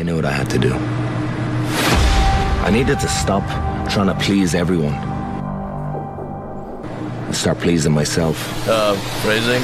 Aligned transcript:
I 0.00 0.02
knew 0.02 0.16
what 0.16 0.24
I 0.24 0.30
had 0.32 0.48
to 0.48 0.58
do. 0.58 0.72
I 2.64 2.70
needed 2.72 2.98
to 3.00 3.08
stop 3.08 3.44
trying 3.90 4.06
to 4.06 4.14
please 4.14 4.54
everyone. 4.54 4.94
And 7.26 7.36
start 7.36 7.58
pleasing 7.58 7.92
myself. 7.92 8.38
Uh, 8.66 8.94
phrasing. 9.20 9.62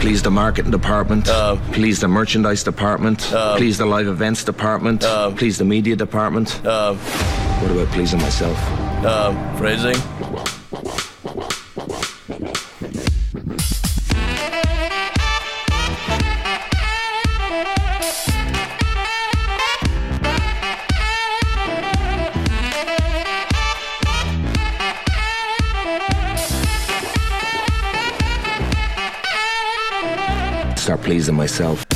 Please 0.00 0.22
the 0.22 0.30
marketing 0.30 0.70
department. 0.70 1.28
Uh, 1.28 1.56
please 1.72 2.00
the 2.00 2.08
merchandise 2.08 2.64
department. 2.64 3.30
Uh, 3.30 3.58
please 3.58 3.76
the 3.76 3.84
live 3.84 4.06
events 4.06 4.44
department. 4.44 5.04
Uh, 5.04 5.30
please 5.32 5.58
the 5.58 5.64
media 5.66 5.94
department. 5.94 6.64
Uh, 6.64 6.94
what 6.94 7.70
about 7.70 7.88
pleasing 7.88 8.20
myself? 8.22 8.56
Uh, 9.04 9.34
phrasing. 9.58 9.96
Start 31.08 31.16
pleasing 31.16 31.36
myself. 31.36 31.86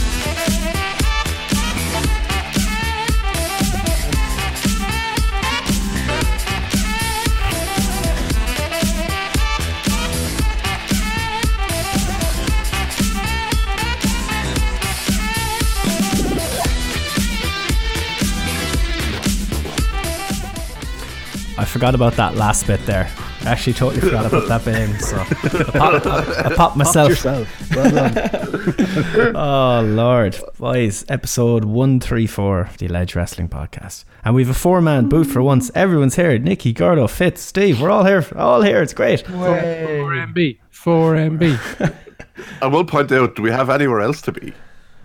I 21.58 21.66
forgot 21.66 21.94
about 21.94 22.14
that 22.14 22.34
last 22.36 22.66
bit 22.66 22.84
there. 22.86 23.10
I 23.44 23.50
actually 23.50 23.72
totally 23.72 24.00
forgot 24.00 24.26
about 24.26 24.46
that 24.48 24.64
bit 24.64 24.76
in. 24.76 24.98
So 25.00 25.16
I 25.18 25.24
popped, 25.24 26.06
I, 26.06 26.42
I 26.44 26.54
popped 26.54 26.76
myself. 26.76 27.08
yourself. 27.08 27.48
Well 27.74 27.90
done. 27.90 29.36
oh 29.36 29.82
Lord, 29.84 30.38
boys! 30.58 31.04
Episode 31.08 31.64
one 31.64 31.98
three 31.98 32.28
four 32.28 32.60
of 32.60 32.78
the 32.78 32.86
Alleged 32.86 33.16
Wrestling 33.16 33.48
Podcast, 33.48 34.04
and 34.24 34.34
we've 34.36 34.48
a 34.48 34.54
four 34.54 34.80
man 34.80 35.08
booth 35.08 35.32
for 35.32 35.42
once. 35.42 35.72
Everyone's 35.74 36.14
here: 36.14 36.38
Nikki, 36.38 36.72
Gordo, 36.72 37.08
Fitz, 37.08 37.42
Steve. 37.42 37.80
We're 37.80 37.90
all 37.90 38.04
here. 38.04 38.24
All 38.36 38.62
here. 38.62 38.80
It's 38.80 38.94
great. 38.94 39.24
4MB. 39.24 40.58
4MB. 40.72 41.94
I 42.62 42.66
will 42.66 42.84
point 42.84 43.10
out, 43.12 43.36
do 43.36 43.42
we 43.42 43.50
have 43.50 43.70
anywhere 43.70 44.00
else 44.00 44.22
to 44.22 44.32
be? 44.32 44.52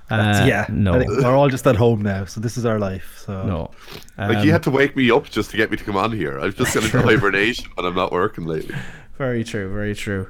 Uh, 0.09 0.45
yeah, 0.47 0.65
no. 0.69 0.93
I 0.93 0.99
think 0.99 1.11
we're 1.11 1.35
all 1.35 1.49
just 1.49 1.67
at 1.67 1.75
home 1.75 2.01
now, 2.01 2.23
so 2.25 2.39
this 2.39 2.55
is 2.57 2.65
our 2.65 2.79
life. 2.79 3.21
So 3.25 3.43
No. 3.43 3.71
Like 4.17 4.37
Um, 4.37 4.45
you 4.45 4.51
had 4.53 4.63
to 4.63 4.71
wake 4.71 4.95
me 4.95 5.11
up 5.11 5.29
just 5.29 5.51
to 5.51 5.57
get 5.57 5.69
me 5.69 5.75
to 5.77 5.83
come 5.83 5.97
on 5.97 6.11
here. 6.13 6.39
I've 6.39 6.55
just 6.55 6.73
got 6.73 6.83
into 6.85 7.01
hibernation, 7.01 7.65
but 7.75 7.83
I'm 7.85 7.95
not 7.95 8.11
working 8.13 8.45
lately. 8.45 8.75
Very 9.17 9.43
true. 9.43 9.69
Very 9.73 9.95
true. 9.95 10.27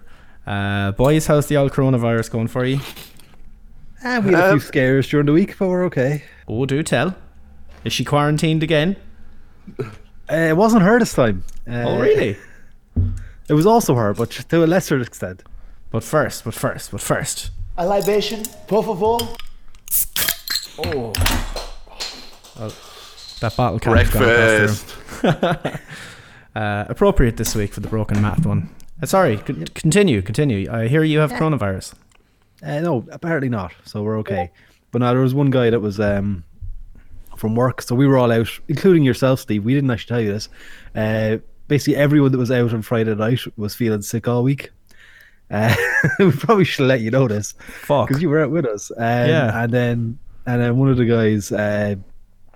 Uh, 0.48 0.94
boys, 0.94 1.28
how's 1.28 1.46
the 1.48 1.58
old 1.58 1.74
coronavirus 1.74 2.32
going 2.32 2.48
for 2.48 2.66
you? 2.66 2.80
Ah, 4.04 4.20
we 4.24 4.32
had 4.32 4.40
a 4.44 4.52
Um, 4.54 4.60
few 4.60 4.68
scares 4.68 5.08
during 5.10 5.26
the 5.28 5.34
week, 5.34 5.56
but 5.60 5.68
we're 5.68 5.86
okay. 5.86 6.24
Oh, 6.48 6.66
do 6.66 6.82
tell. 6.84 7.16
Is 7.84 7.94
she 7.94 8.04
quarantined 8.04 8.64
again? 8.64 8.96
Uh, 9.80 9.86
it 10.30 10.58
wasn't 10.58 10.84
her 10.84 11.00
this 11.00 11.14
time. 11.14 11.44
Uh, 11.70 11.84
oh, 11.86 12.00
really? 12.00 12.38
It 13.50 13.54
was 13.54 13.66
also 13.66 13.96
her, 13.96 14.14
but 14.14 14.32
to 14.32 14.64
a 14.64 14.66
lesser 14.68 15.00
extent. 15.00 15.44
But 15.92 16.04
first, 16.04 16.44
but 16.44 16.54
first, 16.54 16.92
but 16.92 17.02
first. 17.02 17.52
A 17.78 17.86
libation, 17.86 18.44
por 18.68 18.84
favor. 18.84 19.18
Oh. 20.80 21.14
That 23.40 23.56
bottle 23.56 23.80
can't 23.80 24.00
have 24.00 24.14
gone 24.14 24.24
across 24.24 24.82
the 24.82 25.28
room. 25.28 25.38
Breakfast. 25.42 25.84
Uh, 26.56 26.86
appropriate 26.90 27.38
this 27.38 27.54
week 27.54 27.72
for 27.72 27.82
the 27.82 27.88
broken 27.88 28.20
Matt 28.20 28.44
one. 28.44 28.68
Uh, 29.00 29.06
sorry, 29.06 29.38
con- 29.38 29.66
continue, 29.76 30.24
continue. 30.24 30.68
I 30.72 30.88
hear 30.88 31.04
you 31.04 31.20
have 31.20 31.32
coronavirus. 31.32 31.94
Uh, 32.64 32.80
no, 32.80 33.06
apparently 33.12 33.48
not. 33.48 33.74
So 33.86 34.02
we're 34.02 34.18
okay. 34.20 34.50
But 34.90 35.02
now 35.02 35.12
there 35.12 35.22
was 35.22 35.36
one 35.36 35.52
guy 35.52 35.70
that 35.70 35.82
was 35.82 36.00
um, 36.00 36.44
from 37.36 37.54
work, 37.54 37.84
so 37.84 37.94
we 37.94 38.08
were 38.08 38.18
all 38.18 38.32
out, 38.32 38.50
including 38.68 39.04
yourself, 39.04 39.40
Steve. 39.42 39.64
We 39.64 39.76
didn't 39.76 39.92
actually 39.92 40.08
tell 40.08 40.22
you 40.22 40.34
this. 40.34 40.50
Uh, 40.96 41.38
basically, 41.68 41.96
everyone 41.96 42.32
that 42.32 42.40
was 42.40 42.50
out 42.50 42.74
on 42.74 42.82
Friday 42.82 43.14
night 43.14 43.42
was 43.56 43.76
feeling 43.76 44.02
sick 44.02 44.28
all 44.28 44.42
week. 44.42 44.72
Uh, 45.50 45.74
we 46.20 46.32
probably 46.32 46.66
should 46.66 46.88
let 46.88 47.02
you 47.02 47.10
know 47.12 47.28
this 47.28 47.54
Fuck. 47.84 48.08
because 48.08 48.22
you 48.22 48.30
were 48.30 48.42
out 48.42 48.52
with 48.52 48.66
us. 48.66 48.92
Um, 48.98 49.04
Yeah. 49.30 49.64
and 49.64 49.72
then 49.74 50.20
and 50.46 50.62
then 50.62 50.78
one 50.78 50.90
of 50.90 50.98
the 50.98 51.06
guys 51.06 51.52
uh, 51.52 51.96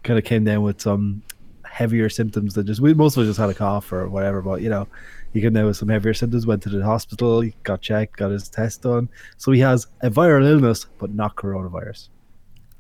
kind 0.04 0.18
of 0.20 0.26
came 0.26 0.44
down 0.44 0.62
with 0.64 0.82
some 0.82 1.22
heavier 1.66 2.10
symptoms 2.10 2.54
than 2.56 2.66
just 2.68 2.82
we 2.82 2.94
most 2.94 3.16
of 3.16 3.22
us 3.22 3.28
just 3.30 3.40
had 3.40 3.50
a 3.50 3.54
cough 3.54 3.92
or 3.94 4.10
whatever. 4.10 4.42
But 4.42 4.62
you 4.62 4.70
know, 4.70 4.88
he 5.34 5.40
came 5.42 5.54
down 5.54 5.66
with 5.68 5.78
some 5.78 5.88
heavier 5.90 6.14
symptoms. 6.14 6.46
Went 6.46 6.62
to 6.64 6.70
the 6.70 6.84
hospital, 6.84 7.44
got 7.64 7.82
checked, 7.82 8.18
got 8.18 8.32
his 8.32 8.50
test 8.50 8.82
done. 8.82 9.08
So 9.38 9.52
he 9.54 9.60
has 9.62 9.88
a 10.02 10.10
viral 10.10 10.46
illness, 10.50 10.86
but 11.00 11.14
not 11.14 11.36
coronavirus. 11.36 12.10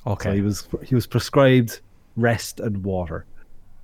So 0.03 0.11
Okay. 0.11 0.35
he 0.35 0.41
was 0.41 0.67
he 0.83 0.93
was 0.95 1.07
prescribed 1.07 1.79
rest 2.17 2.59
and 2.59 2.83
water. 2.83 3.25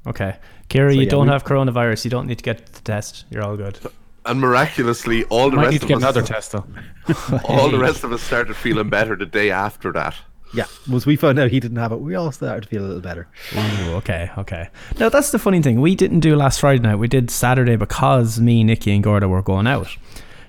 Okay. 0.06 0.36
Kira, 0.70 0.90
So, 0.90 0.96
you 0.96 1.02
yeah, 1.04 1.10
don't 1.10 1.28
we- 1.28 1.32
have 1.34 1.44
coronavirus. 1.46 2.04
You 2.06 2.12
don't 2.12 2.28
need 2.28 2.38
to 2.40 2.44
get 2.44 2.66
the 2.66 2.82
test. 2.82 3.26
You're 3.30 3.44
all 3.44 3.56
good. 3.58 3.80
And 4.28 4.40
miraculously, 4.42 5.24
all 5.26 5.50
the 5.50 5.56
Might 5.56 5.62
rest 5.64 5.72
need 5.74 5.80
to 5.80 5.86
of 5.86 5.88
get 5.90 5.98
us, 5.98 6.04
another 6.04 6.22
test 6.22 6.52
though. 6.52 6.66
all 7.46 7.70
the 7.72 7.80
rest 7.80 8.04
of 8.04 8.12
us 8.12 8.22
started 8.22 8.56
feeling 8.56 8.90
better 8.90 9.16
the 9.16 9.26
day 9.26 9.50
after 9.52 9.92
that. 9.94 10.16
Yeah, 10.54 10.66
once 10.90 11.06
we 11.06 11.16
found 11.18 11.40
out 11.40 11.52
he 11.52 11.60
didn't 11.60 11.78
have 11.78 11.92
it, 11.92 11.98
we 12.00 12.16
all 12.16 12.32
started 12.32 12.64
to 12.64 12.70
feel 12.70 12.82
a 12.84 12.88
little 12.88 13.02
better. 13.02 13.28
Ooh, 13.56 13.96
okay, 13.96 14.32
okay. 14.38 14.70
Now 15.00 15.10
that's 15.10 15.32
the 15.32 15.40
funny 15.40 15.62
thing. 15.62 15.82
We 15.82 15.94
didn't 15.96 16.22
do 16.22 16.36
last 16.36 16.60
Friday 16.62 16.80
night. 16.82 16.96
We 16.96 17.08
did 17.10 17.30
Saturday 17.30 17.76
because 17.76 18.40
me, 18.40 18.64
Nikki, 18.64 18.92
and 18.94 19.04
Gordo 19.04 19.28
were 19.28 19.42
going 19.42 19.68
out. 19.68 19.96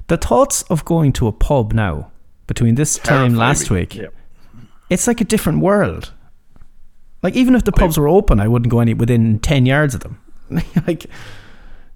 The 0.07 0.17
thoughts 0.17 0.63
of 0.71 0.85
going 0.85 1.13
to 1.15 1.27
a 1.27 1.33
pub 1.33 1.73
now 1.73 2.11
between 2.47 2.77
this 2.77 2.97
time 2.99 3.35
last 3.35 3.71
me. 3.71 3.81
week, 3.81 3.95
Yep. 3.97 4.15
it's 4.89 5.07
like 5.07 5.21
a 5.21 5.25
different 5.25 5.61
world. 5.61 6.13
Like 7.23 7.35
even 7.35 7.55
if 7.57 7.65
the 7.65 7.73
pubs 7.73 7.99
were 7.99 8.09
open, 8.09 8.39
I 8.41 8.47
wouldn't 8.49 8.71
go 8.71 8.79
any 8.81 8.95
within 8.95 9.39
ten 9.41 9.67
yards 9.67 9.95
of 9.95 10.01
them. 10.01 10.21
like 10.87 11.07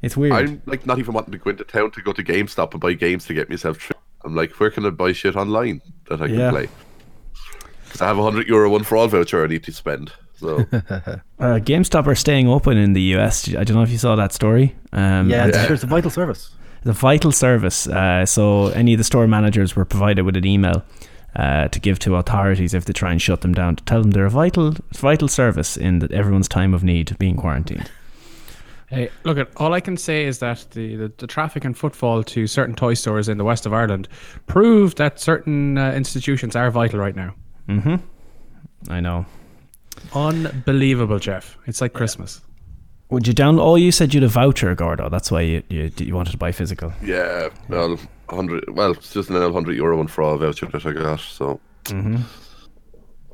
it's 0.03 0.17
weird. 0.17 0.33
I'm 0.33 0.63
like 0.67 0.85
not 0.87 0.99
even 0.99 1.15
wanting 1.15 1.33
to 1.33 1.39
go 1.39 1.51
into 1.51 1.65
town 1.65 1.91
to 1.93 2.03
go 2.03 2.13
to 2.13 2.23
GameStop 2.23 2.73
and 2.73 2.81
buy 2.81 2.93
games 2.95 3.25
to 3.27 3.35
get 3.35 3.49
myself. 3.49 3.79
Tri- 3.79 3.97
I'm 4.25 4.35
like, 4.37 4.53
where 4.61 4.71
can 4.71 4.85
I 4.87 4.91
buy 4.91 5.13
shit 5.13 5.35
online 5.37 5.81
that 6.09 6.21
I 6.21 6.27
can 6.27 6.39
Yeah. 6.39 6.51
play? 6.51 6.69
Because 7.85 8.01
I 8.03 8.07
have 8.07 8.19
a 8.19 8.23
hundred 8.23 8.49
euro 8.49 8.71
one 8.71 8.85
for 8.85 8.97
all 8.97 9.09
voucher 9.09 9.45
I 9.45 9.47
need 9.49 9.65
to 9.65 9.73
spend. 9.73 10.13
So 10.37 10.59
uh, 10.73 11.19
GameStop 11.39 12.07
are 12.07 12.15
staying 12.15 12.49
open 12.49 12.77
in 12.79 12.93
the 12.95 13.03
US. 13.17 13.49
I 13.55 13.65
don't 13.65 13.77
know 13.77 13.83
if 13.83 13.91
you 13.91 13.99
saw 13.99 14.17
that 14.17 14.33
story. 14.33 14.75
Um, 14.93 15.31
Yeah, 15.31 15.45
and 15.45 15.49
it's, 15.51 15.65
sure, 15.65 15.75
it's 15.75 15.83
a 15.85 15.87
vital 15.87 16.11
service. 16.11 16.51
the 16.85 16.93
vital 16.93 17.33
service. 17.33 17.87
Uh, 17.87 18.25
so 18.27 18.69
any 18.69 18.95
of 18.95 18.99
the 18.99 19.05
store 19.05 19.27
managers 19.27 19.77
were 19.77 19.85
provided 19.85 20.23
with 20.25 20.37
an 20.37 20.47
email 20.47 20.83
uh, 21.37 21.69
to 21.69 21.81
give 21.81 21.99
to 22.01 22.17
authorities 22.17 22.75
if 22.75 22.85
they 22.85 22.93
try 22.93 23.11
and 23.13 23.21
shut 23.23 23.41
them 23.41 23.53
down 23.55 23.77
to 23.77 23.85
tell 23.85 24.03
them 24.03 24.11
they're 24.11 24.27
a 24.27 24.31
vital 24.31 24.75
vital 24.93 25.29
service 25.29 25.77
in 25.77 25.99
the, 26.01 26.11
everyone's 26.13 26.49
time 26.49 26.75
of 26.75 26.83
need 26.85 27.17
being 27.19 27.37
quarantined. 27.37 27.91
Hey, 28.93 29.09
look 29.25 29.39
at 29.39 29.49
all 29.57 29.73
I 29.73 29.81
can 29.81 29.97
say 29.97 30.27
is 30.27 30.41
that 30.41 30.67
the, 30.73 30.97
the, 30.97 31.13
the 31.17 31.27
traffic 31.27 31.65
and 31.65 31.77
footfall 31.77 32.23
to 32.25 32.47
certain 32.47 32.75
toy 32.75 32.93
stores 32.93 33.27
in 33.27 33.39
the 33.39 33.45
west 33.45 33.65
of 33.65 33.73
Ireland 33.73 34.07
prove 34.47 34.97
that 34.97 35.19
certain 35.19 35.79
uh, 35.79 35.93
institutions 35.93 36.55
are 36.55 36.71
vital 36.71 37.01
right 37.01 37.17
now. 37.17 37.35
Mm-hmm. 37.69 37.97
I 38.93 39.01
know. 39.01 39.25
Unbelievable, 40.15 41.19
Jeff. 41.19 41.57
It's 41.67 41.81
like 41.81 41.95
Christmas. 41.95 42.43
Would 43.09 43.27
you 43.27 43.33
down? 43.33 43.59
Oh, 43.59 43.77
you 43.77 43.93
said 43.93 44.13
you'd 44.13 44.25
a 44.25 44.29
voucher, 44.29 44.75
Gordo. 44.75 45.09
That's 45.09 45.31
why 45.31 45.41
you, 45.43 45.63
you 45.69 45.91
you 45.99 46.15
wanted 46.15 46.33
to 46.33 46.39
buy 46.39 46.53
physical. 46.53 46.93
yeah, 47.03 47.49
well, 47.69 47.99
hundred. 48.29 48.65
Well, 48.75 48.93
it's 48.93 49.13
just 49.13 49.31
an 49.31 49.53
hundred 49.53 49.77
euro 49.77 49.99
one 49.99 50.07
for 50.07 50.23
all 50.23 50.37
voucher 50.39 50.67
that 50.67 50.85
I 50.85 50.93
got. 50.93 51.21
So 51.21 51.61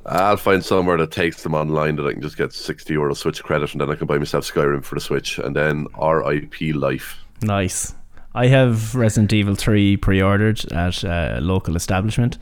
I'll 0.08 0.36
find 0.36 0.64
somewhere 0.64 0.96
that 0.98 1.10
takes 1.10 1.42
them 1.42 1.54
online 1.54 1.96
that 1.96 2.06
I 2.06 2.12
can 2.12 2.22
just 2.22 2.36
get 2.36 2.52
sixty 2.52 2.94
euro 2.94 3.14
Switch 3.14 3.43
credit, 3.43 3.72
and 3.72 3.81
then 3.81 3.90
I 3.90 3.94
can 3.94 4.06
buy 4.06 4.19
myself 4.19 4.44
Skyrim 4.44 4.84
for 4.84 4.94
the 4.94 5.00
Switch, 5.00 5.38
and 5.38 5.55
then 5.55 5.87
RIP 6.00 6.75
Life. 6.75 7.19
Nice. 7.43 7.94
I 8.34 8.46
have 8.49 8.94
Resident 8.94 9.32
Evil 9.32 9.55
3 9.55 9.96
pre-ordered 9.96 10.70
at 10.72 11.02
a 11.02 11.38
local 11.40 11.75
establishment, 11.76 12.38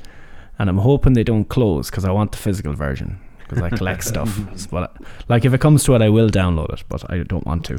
and 0.58 0.68
I'm 0.68 0.78
hoping 0.78 1.12
they 1.14 1.24
don't 1.24 1.48
close 1.48 1.90
because 1.90 2.04
I 2.04 2.10
want 2.10 2.32
the 2.32 2.38
physical 2.38 2.72
version 2.74 3.18
because 3.38 3.62
I 3.62 3.70
collect 3.70 4.04
stuff. 4.12 4.69
But 4.70 4.96
like, 5.28 5.44
if 5.44 5.54
it 5.54 5.60
comes 5.60 5.84
to 5.84 5.94
it, 5.94 6.02
I 6.02 6.08
will 6.08 6.28
download 6.28 6.72
it, 6.72 6.84
but 6.88 7.08
I 7.10 7.19
don't 7.22 7.46
want 7.46 7.64
to. 7.66 7.78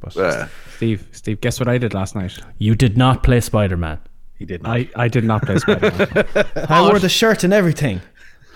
But 0.00 0.14
Yeah. 0.16 0.48
Steve, 0.76 1.06
Steve, 1.12 1.40
guess 1.40 1.58
what 1.60 1.68
I 1.68 1.76
did 1.76 1.92
last 1.92 2.14
night? 2.14 2.38
you 2.58 2.74
did 2.74 2.96
not 2.96 3.22
play 3.22 3.40
Spider-Man. 3.40 3.98
He 4.38 4.46
did 4.46 4.62
not. 4.62 4.76
I, 4.78 4.88
I 4.96 5.08
did 5.08 5.24
not 5.24 5.42
play 5.42 5.58
Spider-Man. 5.58 6.26
I 6.68 6.80
wore 6.82 6.98
the 6.98 7.10
shirt 7.10 7.44
and 7.44 7.52
everything. 7.52 8.00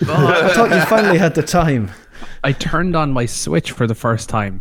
I 0.03 0.53
thought 0.55 0.71
you 0.71 0.81
finally 0.87 1.19
had 1.19 1.35
the 1.35 1.43
time. 1.43 1.91
I 2.43 2.53
turned 2.53 2.97
on 2.97 3.13
my 3.13 3.27
Switch 3.27 3.71
for 3.73 3.87
the 3.87 3.95
first 3.95 4.29
time 4.29 4.61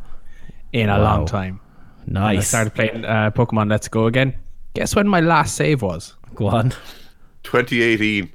in 0.71 0.89
a 0.89 0.97
Wow. 0.97 1.03
long 1.03 1.25
time. 1.25 1.59
And 2.05 2.17
I 2.17 2.35
Nice. 2.35 2.47
started 2.49 2.73
playing 2.73 3.05
uh, 3.05 3.31
Pokemon 3.31 3.69
Let's 3.69 3.87
Go 3.87 4.05
again. 4.07 4.35
Guess 4.73 4.95
when 4.95 5.07
my 5.07 5.19
last 5.21 5.55
save 5.55 5.81
was? 5.81 6.15
Go 6.35 6.47
on. 6.47 6.71
2018. 7.43 8.31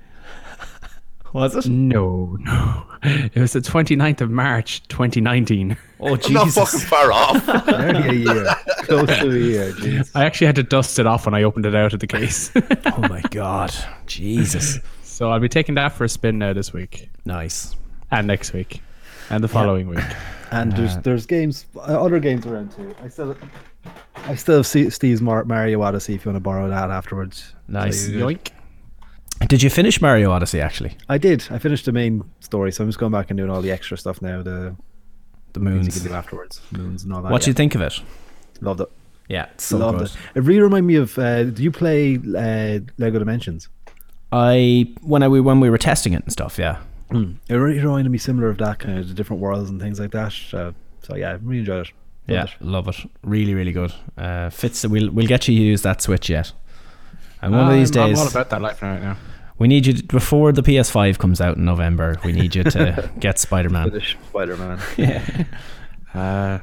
Was 1.34 1.54
it? 1.56 1.66
No, 1.68 2.36
no. 2.40 2.84
It 3.02 3.36
was 3.36 3.52
the 3.52 3.60
29th 3.60 4.22
of 4.22 4.30
March, 4.30 4.82
2019. 4.88 5.76
Oh 6.00 6.06
I'm 6.06 6.10
not 6.32 6.48
fucking 6.48 6.78
Jesus! 6.80 6.84
far 6.84 7.12
off. 7.12 7.46
Nearly 7.66 8.08
a 8.08 8.12
year. 8.12 8.46
Close 8.84 9.08
to 9.18 9.30
a 9.30 9.34
year. 9.38 9.72
Jeez. 9.72 10.10
I 10.14 10.24
actually 10.24 10.46
had 10.46 10.56
to 10.56 10.62
dust 10.62 10.98
it 10.98 11.06
off 11.06 11.26
when 11.26 11.34
I 11.34 11.42
opened 11.42 11.66
it 11.66 11.74
out 11.74 11.92
of 11.92 12.00
the 12.00 12.06
case. 12.06 12.50
oh 12.56 12.98
my 13.08 13.20
God! 13.30 13.74
Jesus! 14.06 14.78
So 15.18 15.30
I'll 15.32 15.40
be 15.40 15.48
taking 15.48 15.74
that 15.74 15.92
for 15.92 16.04
a 16.04 16.08
spin 16.08 16.38
now 16.38 16.52
this 16.52 16.72
week 16.72 17.10
Nice. 17.24 17.74
and 18.10 18.26
next 18.26 18.52
week 18.52 18.80
and 19.30 19.42
the 19.42 19.48
following 19.48 19.88
week. 19.88 20.04
And 20.50 20.72
there's 20.72 20.96
there's 20.98 21.26
games, 21.26 21.66
uh, 21.76 21.80
other 21.80 22.20
games 22.20 22.46
around 22.46 22.72
too. 22.72 22.94
I 23.02 23.08
still, 23.08 23.36
I 24.14 24.34
still 24.36 24.56
have 24.58 24.66
C- 24.66 24.88
Steve's 24.90 25.20
Mar- 25.20 25.44
Mario 25.44 25.82
Odyssey. 25.82 26.14
If 26.14 26.24
you 26.24 26.30
want 26.30 26.36
to 26.36 26.40
borrow 26.40 26.68
that 26.70 26.90
afterwards. 26.90 27.52
Nice. 27.66 28.06
So 28.06 28.12
you- 28.12 28.24
Yoink. 28.24 28.50
Did 29.48 29.62
you 29.62 29.70
finish 29.70 30.00
Mario 30.00 30.30
Odyssey? 30.30 30.60
Actually, 30.60 30.96
I 31.08 31.18
did. 31.18 31.44
I 31.50 31.58
finished 31.58 31.84
the 31.84 31.92
main 31.92 32.24
story, 32.40 32.72
so 32.72 32.82
I'm 32.82 32.88
just 32.88 32.98
going 32.98 33.12
back 33.12 33.30
and 33.30 33.36
doing 33.36 33.50
all 33.50 33.60
the 33.60 33.70
extra 33.70 33.96
stuff 33.98 34.22
now. 34.22 34.40
The 34.42 34.74
the 35.52 35.60
things 35.60 35.64
you 35.74 35.80
moons. 35.82 35.98
can 36.02 36.08
do 36.08 36.14
afterwards, 36.14 36.60
moons 36.72 37.04
and 37.04 37.12
all 37.12 37.20
that. 37.22 37.30
What 37.32 37.42
do 37.42 37.50
you 37.50 37.54
think 37.54 37.74
of 37.74 37.82
it? 37.82 38.00
Loved 38.62 38.80
it. 38.80 38.90
Yeah, 39.28 39.48
it's 39.52 39.64
so 39.64 39.76
Loved 39.78 39.98
good. 39.98 40.06
it. 40.08 40.16
It 40.36 40.40
really 40.44 40.60
reminded 40.62 40.86
me 40.86 40.96
of. 40.96 41.18
Uh, 41.18 41.44
do 41.44 41.62
you 41.62 41.70
play 41.70 42.16
uh, 42.16 42.80
Lego 42.96 43.18
Dimensions? 43.18 43.68
I 44.32 44.92
when 45.02 45.22
I 45.22 45.28
we 45.28 45.40
when 45.40 45.60
we 45.60 45.70
were 45.70 45.78
testing 45.78 46.12
it 46.12 46.22
and 46.22 46.32
stuff. 46.32 46.58
Yeah. 46.58 46.78
It 47.10 47.54
really 47.54 47.80
reminded 47.80 48.10
me 48.10 48.18
similar 48.18 48.50
of 48.50 48.58
that 48.58 48.80
kind 48.80 48.98
of 48.98 49.08
the 49.08 49.14
different 49.14 49.40
worlds 49.40 49.70
and 49.70 49.80
things 49.80 49.98
like 49.98 50.10
that. 50.10 50.34
Uh, 50.52 50.72
so 51.02 51.16
yeah, 51.16 51.30
I 51.30 51.32
really 51.34 51.60
enjoyed 51.60 51.86
it. 51.86 51.92
Yeah, 52.26 52.44
it. 52.44 52.50
love 52.60 52.86
it. 52.88 52.96
Really, 53.22 53.54
really 53.54 53.72
good. 53.72 53.94
Uh, 54.18 54.50
Fitz. 54.50 54.86
We'll 54.86 55.10
we'll 55.10 55.26
get 55.26 55.48
you 55.48 55.56
to 55.56 55.62
use 55.62 55.82
that 55.82 56.02
Switch 56.02 56.28
yet. 56.28 56.52
And 57.40 57.52
one 57.52 57.70
of 57.70 57.72
these 57.72 57.90
days, 57.90 58.18
I'm 58.18 58.26
all 58.26 58.30
about 58.30 58.50
that 58.50 58.60
life 58.60 58.82
right 58.82 59.00
now. 59.00 59.16
we 59.58 59.68
need 59.68 59.86
you 59.86 59.92
to, 59.94 60.04
before 60.04 60.52
the 60.52 60.62
PS5 60.62 61.18
comes 61.18 61.40
out 61.40 61.56
in 61.56 61.64
November. 61.64 62.16
We 62.24 62.32
need 62.32 62.54
you 62.54 62.64
to 62.64 63.10
get 63.20 63.38
Spider 63.38 63.70
Man. 63.70 64.02
Spider 64.28 64.56
Man. 64.56 64.80
yeah. 64.96 65.44
Uh, 66.12 66.58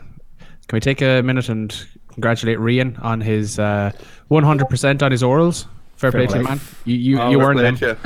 can 0.68 0.78
we 0.78 0.80
take 0.80 1.02
a 1.02 1.22
minute 1.22 1.50
and 1.50 1.88
congratulate 2.10 2.58
Rian 2.60 3.02
on 3.04 3.22
his 3.22 3.58
uh, 3.58 3.92
100% 4.30 5.02
on 5.02 5.12
his 5.12 5.24
orals? 5.24 5.66
Fair, 5.98 6.12
play 6.12 6.28
to 6.28 6.38
you, 6.38 6.44
man. 6.44 6.60
You 6.86 6.96
you, 6.96 7.20
Oh, 7.22 7.30
you 7.32 7.40
fair 7.40 7.48
earned 7.50 7.60
play 7.60 7.72
them. 7.72 7.98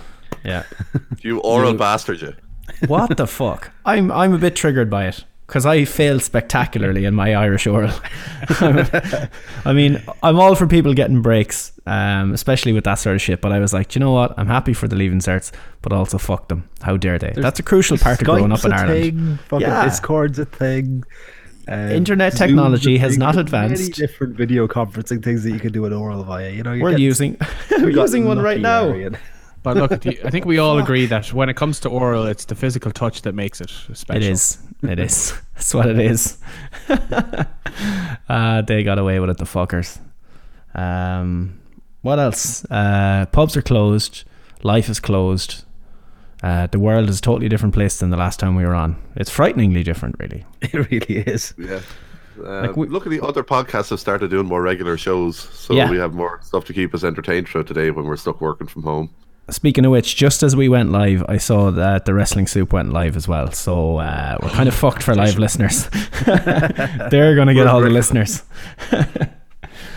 you. 0.43 0.49
Yeah. 0.51 0.63
You 1.21 1.39
oral 1.39 1.73
bastard, 1.73 2.21
you. 2.21 2.33
What 2.87 3.17
the 3.17 3.27
fuck? 3.27 3.71
I'm 3.85 4.11
I'm 4.11 4.33
a 4.33 4.37
bit 4.37 4.55
triggered 4.55 4.89
by 4.89 5.07
it 5.07 5.25
because 5.47 5.65
I 5.65 5.83
failed 5.85 6.21
spectacularly 6.21 7.03
in 7.05 7.13
my 7.15 7.33
Irish 7.35 7.67
oral. 7.67 7.91
I 8.61 9.73
mean, 9.73 10.01
I'm 10.23 10.39
all 10.39 10.55
for 10.55 10.67
people 10.67 10.93
getting 10.93 11.21
breaks, 11.21 11.71
um, 11.85 12.33
especially 12.33 12.71
with 12.73 12.83
that 12.85 12.95
sort 12.95 13.15
of 13.15 13.21
shit. 13.21 13.41
But 13.41 13.51
I 13.51 13.59
was 13.59 13.73
like, 13.73 13.89
"Do 13.89 13.99
you 13.99 14.05
know 14.05 14.11
what? 14.11 14.33
I'm 14.37 14.47
happy 14.47 14.73
for 14.73 14.87
the 14.87 14.95
leaving 14.95 15.19
certs, 15.19 15.51
but 15.81 15.91
also 15.91 16.17
fuck 16.17 16.47
them. 16.47 16.69
How 16.81 16.97
dare 16.97 17.17
they? 17.19 17.33
That's 17.35 17.59
a 17.59 17.63
crucial 17.63 17.97
part 17.97 18.21
of 18.21 18.25
growing 18.25 18.51
up 18.51 18.63
in 18.63 18.71
a 18.71 18.75
Ireland. 18.75 19.03
Thing, 19.03 19.37
fucking 19.47 19.67
Yeah. 19.67 19.83
Discord's 19.85 20.39
a 20.39 20.45
thing. 20.45 21.03
Um, 21.69 21.91
Internet 21.91 22.35
technology 22.35 22.97
has 22.97 23.17
not 23.17 23.35
There's 23.35 23.51
Many 23.51 23.65
advanced. 23.73 23.93
different 23.93 24.35
video 24.35 24.67
conferencing 24.67 25.23
things 25.23 25.43
that 25.43 25.51
you 25.51 25.59
can 25.59 25.71
do 25.71 25.81
with 25.81 25.93
oral 25.93 26.23
via. 26.23 26.49
You 26.49 26.63
know, 26.63 26.71
We're 26.77 26.91
getting- 26.91 27.05
using 27.05 27.37
we're 27.71 27.89
using 27.91 28.25
one 28.25 28.39
right 28.39 28.59
now. 28.59 28.85
Arian. 28.89 29.17
But 29.61 29.75
look, 29.75 30.01
the- 30.01 30.25
I 30.25 30.29
think 30.29 30.45
we 30.45 30.57
all 30.57 30.79
agree 30.79 31.05
that 31.07 31.33
when 31.33 31.49
it 31.49 31.57
comes 31.57 31.81
to 31.81 31.89
oral, 31.89 32.25
it's 32.27 32.45
the 32.45 32.55
physical 32.55 32.91
touch 32.91 33.23
that 33.23 33.35
makes 33.35 33.59
it 33.59 33.69
special. 33.93 34.15
It 34.15 34.23
is. 34.23 34.57
It 34.83 34.99
is. 34.99 35.33
That's 35.55 35.73
what 35.73 35.85
it 35.87 35.99
is. 35.99 36.37
uh, 38.29 38.61
they 38.61 38.83
got 38.83 38.99
away 38.99 39.19
with 39.19 39.29
it, 39.29 39.37
the 39.37 39.43
fuckers. 39.45 39.99
Um, 40.73 41.59
what 42.01 42.19
else? 42.19 42.63
Uh, 42.71 43.25
pubs 43.33 43.57
are 43.57 43.61
closed. 43.61 44.23
Life 44.63 44.87
is 44.89 44.99
closed. 45.01 45.65
Uh, 46.41 46.67
the 46.67 46.79
world 46.79 47.09
is 47.09 47.19
a 47.19 47.21
totally 47.21 47.49
different 47.49 47.73
place 47.73 47.99
than 47.99 48.09
the 48.11 48.17
last 48.17 48.39
time 48.39 48.55
we 48.55 48.63
were 48.65 48.75
on. 48.75 48.95
It's 49.15 49.29
frighteningly 49.29 49.83
different, 49.83 50.15
really. 50.19 50.45
It 50.61 50.73
really 50.73 51.17
is. 51.27 51.53
Yeah. 51.57 51.81
Uh, 52.41 52.61
Like 52.61 52.77
we- 52.77 52.87
look 52.87 53.05
at 53.05 53.09
the 53.09 53.21
other 53.21 53.43
podcasts 53.43 53.89
have 53.89 53.99
started 53.99 54.29
doing 54.31 54.45
more 54.47 54.61
regular 54.61 54.97
shows, 54.97 55.37
so 55.37 55.73
Yeah. 55.73 55.89
we 55.91 55.97
have 55.97 56.13
more 56.13 56.39
stuff 56.43 56.63
to 56.65 56.73
keep 56.73 56.93
us 56.95 57.03
entertained 57.03 57.47
throughout 57.49 57.67
the 57.67 57.73
day 57.73 57.91
when 57.91 58.05
we're 58.05 58.15
stuck 58.17 58.39
working 58.39 58.67
from 58.67 58.83
home. 58.83 59.09
Speaking 59.49 59.83
of 59.83 59.91
which, 59.91 60.15
just 60.15 60.43
as 60.43 60.55
we 60.55 60.69
went 60.69 60.91
live, 60.91 61.25
I 61.27 61.37
saw 61.37 61.71
that 61.71 62.05
the 62.05 62.13
Wrestling 62.13 62.45
Soup 62.47 62.71
went 62.71 62.93
live 62.93 63.17
as 63.17 63.27
well. 63.27 63.51
So 63.51 63.97
uh, 63.97 64.37
we're 64.43 64.49
kind 64.49 64.69
of 64.69 64.75
fucked 64.75 65.01
for 65.03 65.15
live 65.15 65.39
listeners. 65.39 65.89
They're 66.25 67.33
going 67.35 67.47
to 67.47 67.53
get 67.55 67.65
all 67.67 67.81
the 67.81 67.89
listeners. 67.89 68.43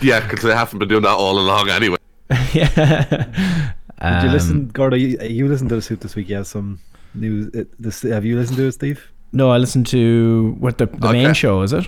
Yeah, 0.01 0.19
because 0.27 0.41
they 0.41 0.55
haven't 0.55 0.79
been 0.79 0.89
doing 0.89 1.03
that 1.03 1.09
all 1.15 1.37
along 1.39 1.69
anyway. 1.69 1.97
yeah. 2.53 3.73
Did 4.03 4.23
you 4.23 4.27
Um, 4.29 4.33
listen, 4.33 4.67
Gordo? 4.67 4.97
You, 4.97 5.17
you 5.21 5.47
listened 5.47 5.69
to 5.69 5.75
the 5.75 5.81
suit 5.81 6.01
this 6.01 6.15
week. 6.15 6.27
You 6.29 6.35
have 6.37 6.47
some 6.47 6.79
news. 7.13 7.47
It, 7.53 7.69
this, 7.81 8.01
have 8.01 8.25
you 8.25 8.35
listened 8.37 8.57
to 8.57 8.67
it, 8.67 8.73
Steve? 8.73 9.11
No, 9.31 9.49
I 9.49 9.57
listened 9.57 9.87
to 9.87 10.55
what 10.59 10.77
the 10.77 10.87
the 10.87 11.11
main 11.11 11.33
show 11.33 11.61
is 11.61 11.73
it? 11.73 11.87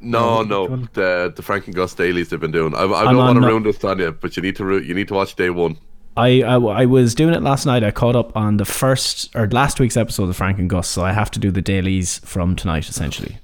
No, 0.00 0.42
no, 0.42 0.76
the 0.92 1.32
the 1.34 1.42
Frank 1.42 1.66
and 1.66 1.74
Gus 1.74 1.94
dailies 1.94 2.28
they've 2.28 2.40
been 2.40 2.50
doing. 2.50 2.74
I, 2.74 2.82
I 2.82 3.04
don't 3.04 3.16
on 3.16 3.16
want 3.16 3.36
to 3.36 3.40
no- 3.40 3.48
ruin 3.48 3.62
this 3.62 3.82
on 3.84 3.98
you, 4.00 4.12
but 4.12 4.36
you 4.36 4.42
need 4.42 4.56
to 4.56 4.78
you 4.78 4.94
need 4.94 5.08
to 5.08 5.14
watch 5.14 5.34
day 5.36 5.48
one. 5.50 5.78
I, 6.16 6.42
I 6.42 6.56
I 6.56 6.84
was 6.86 7.14
doing 7.14 7.34
it 7.34 7.42
last 7.42 7.66
night. 7.66 7.82
I 7.82 7.90
caught 7.90 8.14
up 8.16 8.36
on 8.36 8.58
the 8.58 8.64
first 8.64 9.34
or 9.34 9.48
last 9.48 9.80
week's 9.80 9.96
episode 9.96 10.28
of 10.28 10.36
Frank 10.36 10.58
and 10.58 10.68
Gus, 10.68 10.88
so 10.88 11.04
I 11.04 11.12
have 11.12 11.30
to 11.32 11.38
do 11.38 11.50
the 11.50 11.62
dailies 11.62 12.18
from 12.18 12.54
tonight 12.54 12.88
essentially. 12.88 13.38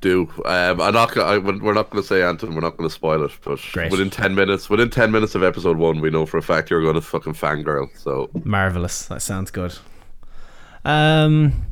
Do 0.00 0.30
um, 0.46 0.80
I'm 0.80 0.94
not. 0.94 1.16
I, 1.16 1.38
we're 1.38 1.74
not 1.74 1.90
going 1.90 2.02
to 2.02 2.06
say 2.06 2.22
Anton. 2.22 2.54
We're 2.54 2.62
not 2.62 2.76
going 2.76 2.88
to 2.88 2.94
spoil 2.94 3.22
it. 3.24 3.32
But 3.44 3.60
Great. 3.72 3.90
within 3.90 4.08
ten 4.08 4.34
minutes, 4.34 4.70
within 4.70 4.88
ten 4.88 5.12
minutes 5.12 5.34
of 5.34 5.42
episode 5.42 5.76
one, 5.76 6.00
we 6.00 6.10
know 6.10 6.24
for 6.24 6.38
a 6.38 6.42
fact 6.42 6.70
you're 6.70 6.82
going 6.82 6.94
to 6.94 7.02
fucking 7.02 7.34
fangirl. 7.34 7.88
So 7.98 8.30
Marvelous. 8.44 9.06
That 9.06 9.20
sounds 9.20 9.50
good. 9.50 9.76
Um. 10.84 11.66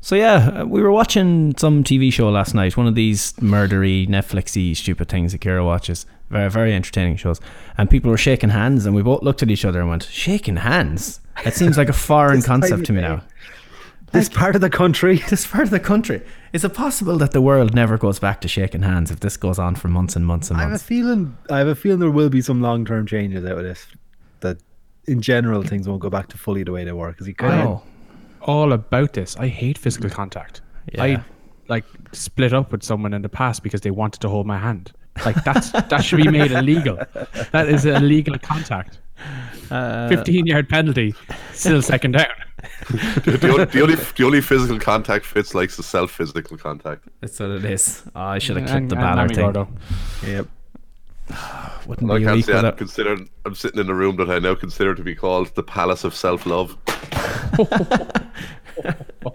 So 0.00 0.16
yeah, 0.16 0.60
uh, 0.60 0.64
we 0.66 0.82
were 0.82 0.92
watching 0.92 1.56
some 1.56 1.82
TV 1.82 2.12
show 2.12 2.28
last 2.28 2.54
night. 2.54 2.76
One 2.76 2.86
of 2.86 2.94
these 2.94 3.32
murdery, 3.34 4.06
Netflixy, 4.06 4.76
stupid 4.76 5.08
things 5.08 5.32
that 5.32 5.40
Kira 5.40 5.64
watches. 5.64 6.04
Very, 6.28 6.50
very 6.50 6.74
entertaining 6.74 7.16
shows. 7.16 7.40
And 7.78 7.88
people 7.88 8.10
were 8.10 8.18
shaking 8.18 8.50
hands, 8.50 8.84
and 8.86 8.94
we 8.94 9.02
both 9.02 9.22
looked 9.22 9.42
at 9.42 9.50
each 9.50 9.64
other 9.64 9.80
and 9.80 9.88
went, 9.88 10.02
"Shaking 10.04 10.56
hands? 10.56 11.20
That 11.42 11.54
seems 11.54 11.78
like 11.78 11.88
a 11.88 11.94
foreign 11.94 12.42
concept 12.50 12.84
to 12.86 12.92
me 12.92 13.00
now." 13.00 13.22
This 14.14 14.28
part 14.28 14.54
of 14.54 14.60
the 14.60 14.70
country. 14.70 15.16
this 15.28 15.46
part 15.46 15.64
of 15.64 15.70
the 15.70 15.80
country. 15.80 16.22
Is 16.52 16.64
it 16.64 16.72
possible 16.72 17.18
that 17.18 17.32
the 17.32 17.42
world 17.42 17.74
never 17.74 17.98
goes 17.98 18.18
back 18.18 18.40
to 18.42 18.48
shaking 18.48 18.82
hands 18.82 19.10
if 19.10 19.20
this 19.20 19.36
goes 19.36 19.58
on 19.58 19.74
for 19.74 19.88
months 19.88 20.16
and 20.16 20.24
months 20.24 20.50
and 20.50 20.56
months? 20.56 20.60
I 20.60 20.62
have 20.62 20.70
a 20.70 20.72
months? 20.72 20.84
feeling. 20.84 21.36
I 21.50 21.58
have 21.58 21.68
a 21.68 21.74
feeling 21.74 21.98
there 21.98 22.10
will 22.10 22.30
be 22.30 22.40
some 22.40 22.60
long 22.62 22.84
term 22.84 23.06
changes 23.06 23.44
out 23.44 23.58
of 23.58 23.64
this. 23.64 23.86
That, 24.40 24.58
in 25.06 25.20
general, 25.20 25.62
things 25.62 25.88
won't 25.88 26.00
go 26.00 26.10
back 26.10 26.28
to 26.28 26.38
fully 26.38 26.62
the 26.62 26.72
way 26.72 26.84
they 26.84 26.92
were. 26.92 27.10
Because 27.10 27.26
you 27.28 27.34
kind 27.34 27.60
of 27.60 27.66
Oh, 27.68 27.82
all 28.42 28.72
about 28.72 29.12
this. 29.14 29.36
I 29.36 29.48
hate 29.48 29.76
physical 29.78 30.10
contact. 30.10 30.60
Yeah. 30.92 31.02
I 31.02 31.24
like 31.68 31.84
split 32.12 32.52
up 32.52 32.72
with 32.72 32.82
someone 32.82 33.14
in 33.14 33.22
the 33.22 33.28
past 33.28 33.62
because 33.62 33.80
they 33.80 33.90
wanted 33.90 34.20
to 34.20 34.28
hold 34.28 34.46
my 34.46 34.58
hand. 34.58 34.92
Like 35.24 35.42
that's 35.44 35.70
that 35.70 36.04
should 36.04 36.22
be 36.22 36.28
made 36.28 36.52
illegal. 36.52 36.98
That 37.52 37.68
is 37.68 37.86
illegal 37.86 38.38
contact. 38.38 38.98
Uh, 39.70 40.08
Fifteen 40.08 40.46
yard 40.46 40.68
penalty, 40.68 41.14
still 41.52 41.80
second 41.82 42.12
down. 42.12 42.26
The, 43.24 43.38
the, 43.40 43.48
only, 43.50 43.64
the 43.66 43.82
only 43.82 43.94
the 43.96 44.24
only 44.24 44.40
physical 44.40 44.78
contact 44.78 45.24
Fitz 45.26 45.54
likes 45.54 45.78
is 45.78 45.86
self 45.86 46.10
physical 46.10 46.56
contact. 46.56 47.04
that's 47.20 47.38
what 47.40 47.50
it 47.50 47.64
is. 47.64 48.02
Oh, 48.14 48.20
I 48.20 48.38
should 48.38 48.56
have 48.56 48.70
And- 48.70 48.90
the 48.90 48.96
and 48.96 49.02
banner 49.04 49.16
Lammy 49.22 49.34
thing. 49.34 49.44
Gordo. 49.52 49.68
Yep. 50.26 50.46
Wouldn't 51.86 52.10
I 52.10 52.18
be 52.18 52.22
a 52.22 52.26
can't 52.26 52.36
week 52.36 52.44
say 52.44 52.52
that 52.52 52.58
without. 52.64 52.76
considering 52.78 53.30
I'm 53.46 53.54
sitting 53.54 53.80
in 53.80 53.88
a 53.88 53.94
room 53.94 54.16
that 54.16 54.30
I 54.30 54.38
now 54.38 54.54
consider 54.54 54.94
to 54.94 55.02
be 55.02 55.14
called 55.14 55.54
the 55.54 55.62
Palace 55.62 56.04
of 56.04 56.14
Self 56.14 56.44
Love. 56.46 56.76
Oh 57.56 59.34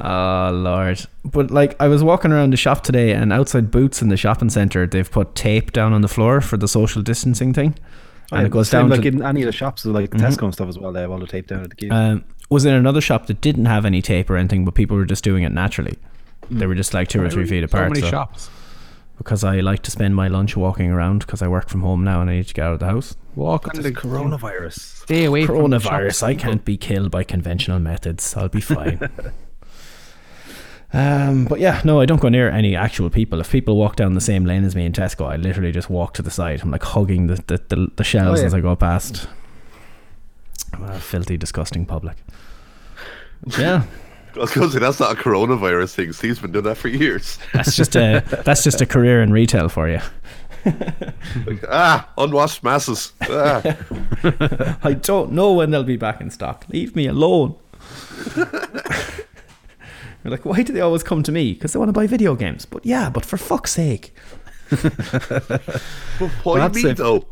ah, 0.00 0.50
lord! 0.52 1.00
But 1.24 1.50
like, 1.50 1.76
I 1.80 1.88
was 1.88 2.02
walking 2.02 2.32
around 2.32 2.50
the 2.52 2.56
shop 2.56 2.82
today, 2.82 3.12
and 3.12 3.32
outside 3.32 3.70
Boots 3.70 4.02
in 4.02 4.08
the 4.08 4.16
shopping 4.16 4.50
centre, 4.50 4.86
they've 4.86 5.10
put 5.10 5.34
tape 5.34 5.72
down 5.72 5.92
on 5.92 6.00
the 6.02 6.08
floor 6.08 6.40
for 6.40 6.56
the 6.56 6.68
social 6.68 7.02
distancing 7.02 7.52
thing, 7.54 7.74
and 8.30 8.46
it 8.46 8.50
goes 8.50 8.70
down 8.70 8.88
like 8.88 9.02
to. 9.02 9.08
in 9.08 9.22
any 9.22 9.42
of 9.42 9.46
the 9.46 9.52
shops, 9.52 9.84
like 9.84 10.10
Tesco 10.10 10.44
and 10.44 10.52
stuff 10.54 10.68
as 10.68 10.78
well. 10.78 10.92
They 10.92 11.00
have 11.00 11.10
all 11.10 11.18
the 11.18 11.26
tape 11.26 11.46
down 11.48 11.62
at 11.64 11.70
the 11.70 11.76
queue. 11.76 11.90
um, 11.90 12.24
was 12.50 12.64
in 12.64 12.74
another 12.74 13.00
shop 13.00 13.26
that 13.26 13.40
didn't 13.40 13.64
have 13.66 13.84
any 13.84 14.02
tape 14.02 14.28
or 14.30 14.36
anything, 14.36 14.64
but 14.64 14.74
people 14.74 14.96
were 14.96 15.04
just 15.06 15.24
doing 15.24 15.42
it 15.42 15.52
naturally. 15.52 15.98
They 16.50 16.66
were 16.66 16.74
just 16.74 16.92
like 16.94 17.08
two 17.08 17.22
or 17.22 17.30
three 17.30 17.46
feet 17.46 17.62
So 17.62 17.64
apart. 17.64 17.88
many 17.90 18.00
so- 18.02 18.10
shops. 18.10 18.50
because 19.18 19.42
I 19.44 19.60
like 19.60 19.82
to 19.82 19.90
spend 19.90 20.14
my 20.16 20.28
lunch 20.28 20.56
walking 20.56 20.90
around 20.90 21.20
because 21.20 21.40
I 21.42 21.48
work 21.48 21.68
from 21.68 21.80
home 21.82 22.02
now 22.04 22.20
and 22.20 22.28
I 22.30 22.34
need 22.36 22.48
to 22.48 22.54
get 22.54 22.64
out 22.66 22.72
of 22.74 22.80
the 22.80 22.86
house. 22.86 23.16
Walk 23.36 23.68
on 23.68 23.76
the 23.76 23.82
the 23.82 23.92
coronavirus. 23.92 24.78
Stay 25.04 25.24
away 25.24 25.44
Coronavirus, 25.46 26.04
shops. 26.18 26.22
I 26.22 26.34
can't 26.34 26.64
be 26.64 26.76
killed 26.76 27.10
by 27.10 27.22
conventional 27.24 27.78
methods. 27.78 28.36
I'll 28.36 28.48
be 28.48 28.60
fine. 28.60 28.98
um, 30.92 31.44
but 31.46 31.58
yeah, 31.60 31.80
no, 31.84 32.00
I 32.00 32.06
don't 32.06 32.20
go 32.20 32.28
near 32.28 32.48
any 32.50 32.76
actual 32.76 33.08
people. 33.10 33.40
If 33.40 33.50
people 33.50 33.76
walk 33.76 33.96
down 33.96 34.14
the 34.14 34.20
same 34.20 34.44
lane 34.44 34.64
as 34.64 34.74
me 34.76 34.84
in 34.86 34.92
Tesco, 34.92 35.26
I 35.26 35.36
literally 35.36 35.72
just 35.72 35.88
walk 35.90 36.14
to 36.14 36.22
the 36.22 36.30
side. 36.30 36.60
I'm 36.62 36.70
like 36.70 36.82
hugging 36.82 37.26
the 37.28 37.36
the, 37.46 37.62
the, 37.68 37.88
the 37.96 38.04
shelves 38.04 38.40
Oh, 38.40 38.42
yeah. 38.42 38.46
as 38.46 38.54
I 38.54 38.60
go 38.60 38.76
past. 38.76 39.26
I'm 40.74 40.84
a 40.84 40.98
filthy, 40.98 41.36
disgusting 41.36 41.84
public. 41.86 42.16
Yeah, 43.58 43.84
I 44.34 44.38
was 44.38 44.52
going 44.52 44.68
to 44.68 44.72
say 44.72 44.78
that's 44.78 45.00
not 45.00 45.12
a 45.12 45.20
coronavirus 45.20 45.94
thing. 45.94 46.12
Steve's 46.12 46.38
been 46.38 46.52
doing 46.52 46.64
that 46.64 46.76
for 46.76 46.88
years. 46.88 47.38
that's 47.52 47.74
just 47.76 47.96
a 47.96 48.22
that's 48.44 48.62
just 48.64 48.80
a 48.80 48.86
career 48.86 49.22
in 49.22 49.32
retail 49.32 49.68
for 49.68 49.88
you. 49.88 50.00
Like, 51.44 51.64
ah, 51.68 52.08
unwashed 52.18 52.62
masses. 52.62 53.12
Ah. 53.22 53.62
I 54.84 54.92
don't 54.94 55.32
know 55.32 55.52
when 55.54 55.70
they'll 55.72 55.82
be 55.82 55.96
back 55.96 56.20
in 56.20 56.30
stock. 56.30 56.64
Leave 56.68 56.94
me 56.94 57.06
alone. 57.08 57.56
You're 60.24 60.30
like, 60.30 60.44
why 60.44 60.62
do 60.62 60.72
they 60.72 60.80
always 60.80 61.02
come 61.02 61.22
to 61.24 61.32
me? 61.32 61.52
Because 61.52 61.72
they 61.72 61.78
want 61.78 61.88
to 61.88 61.92
buy 61.92 62.06
video 62.06 62.34
games. 62.34 62.64
But 62.64 62.84
yeah, 62.86 63.10
but 63.10 63.24
for 63.24 63.36
fuck's 63.36 63.72
sake. 63.72 64.14
But 64.70 66.30
why 66.44 66.58
That's 66.60 66.82
me 66.82 66.90
it. 66.90 66.96
though? 66.96 67.26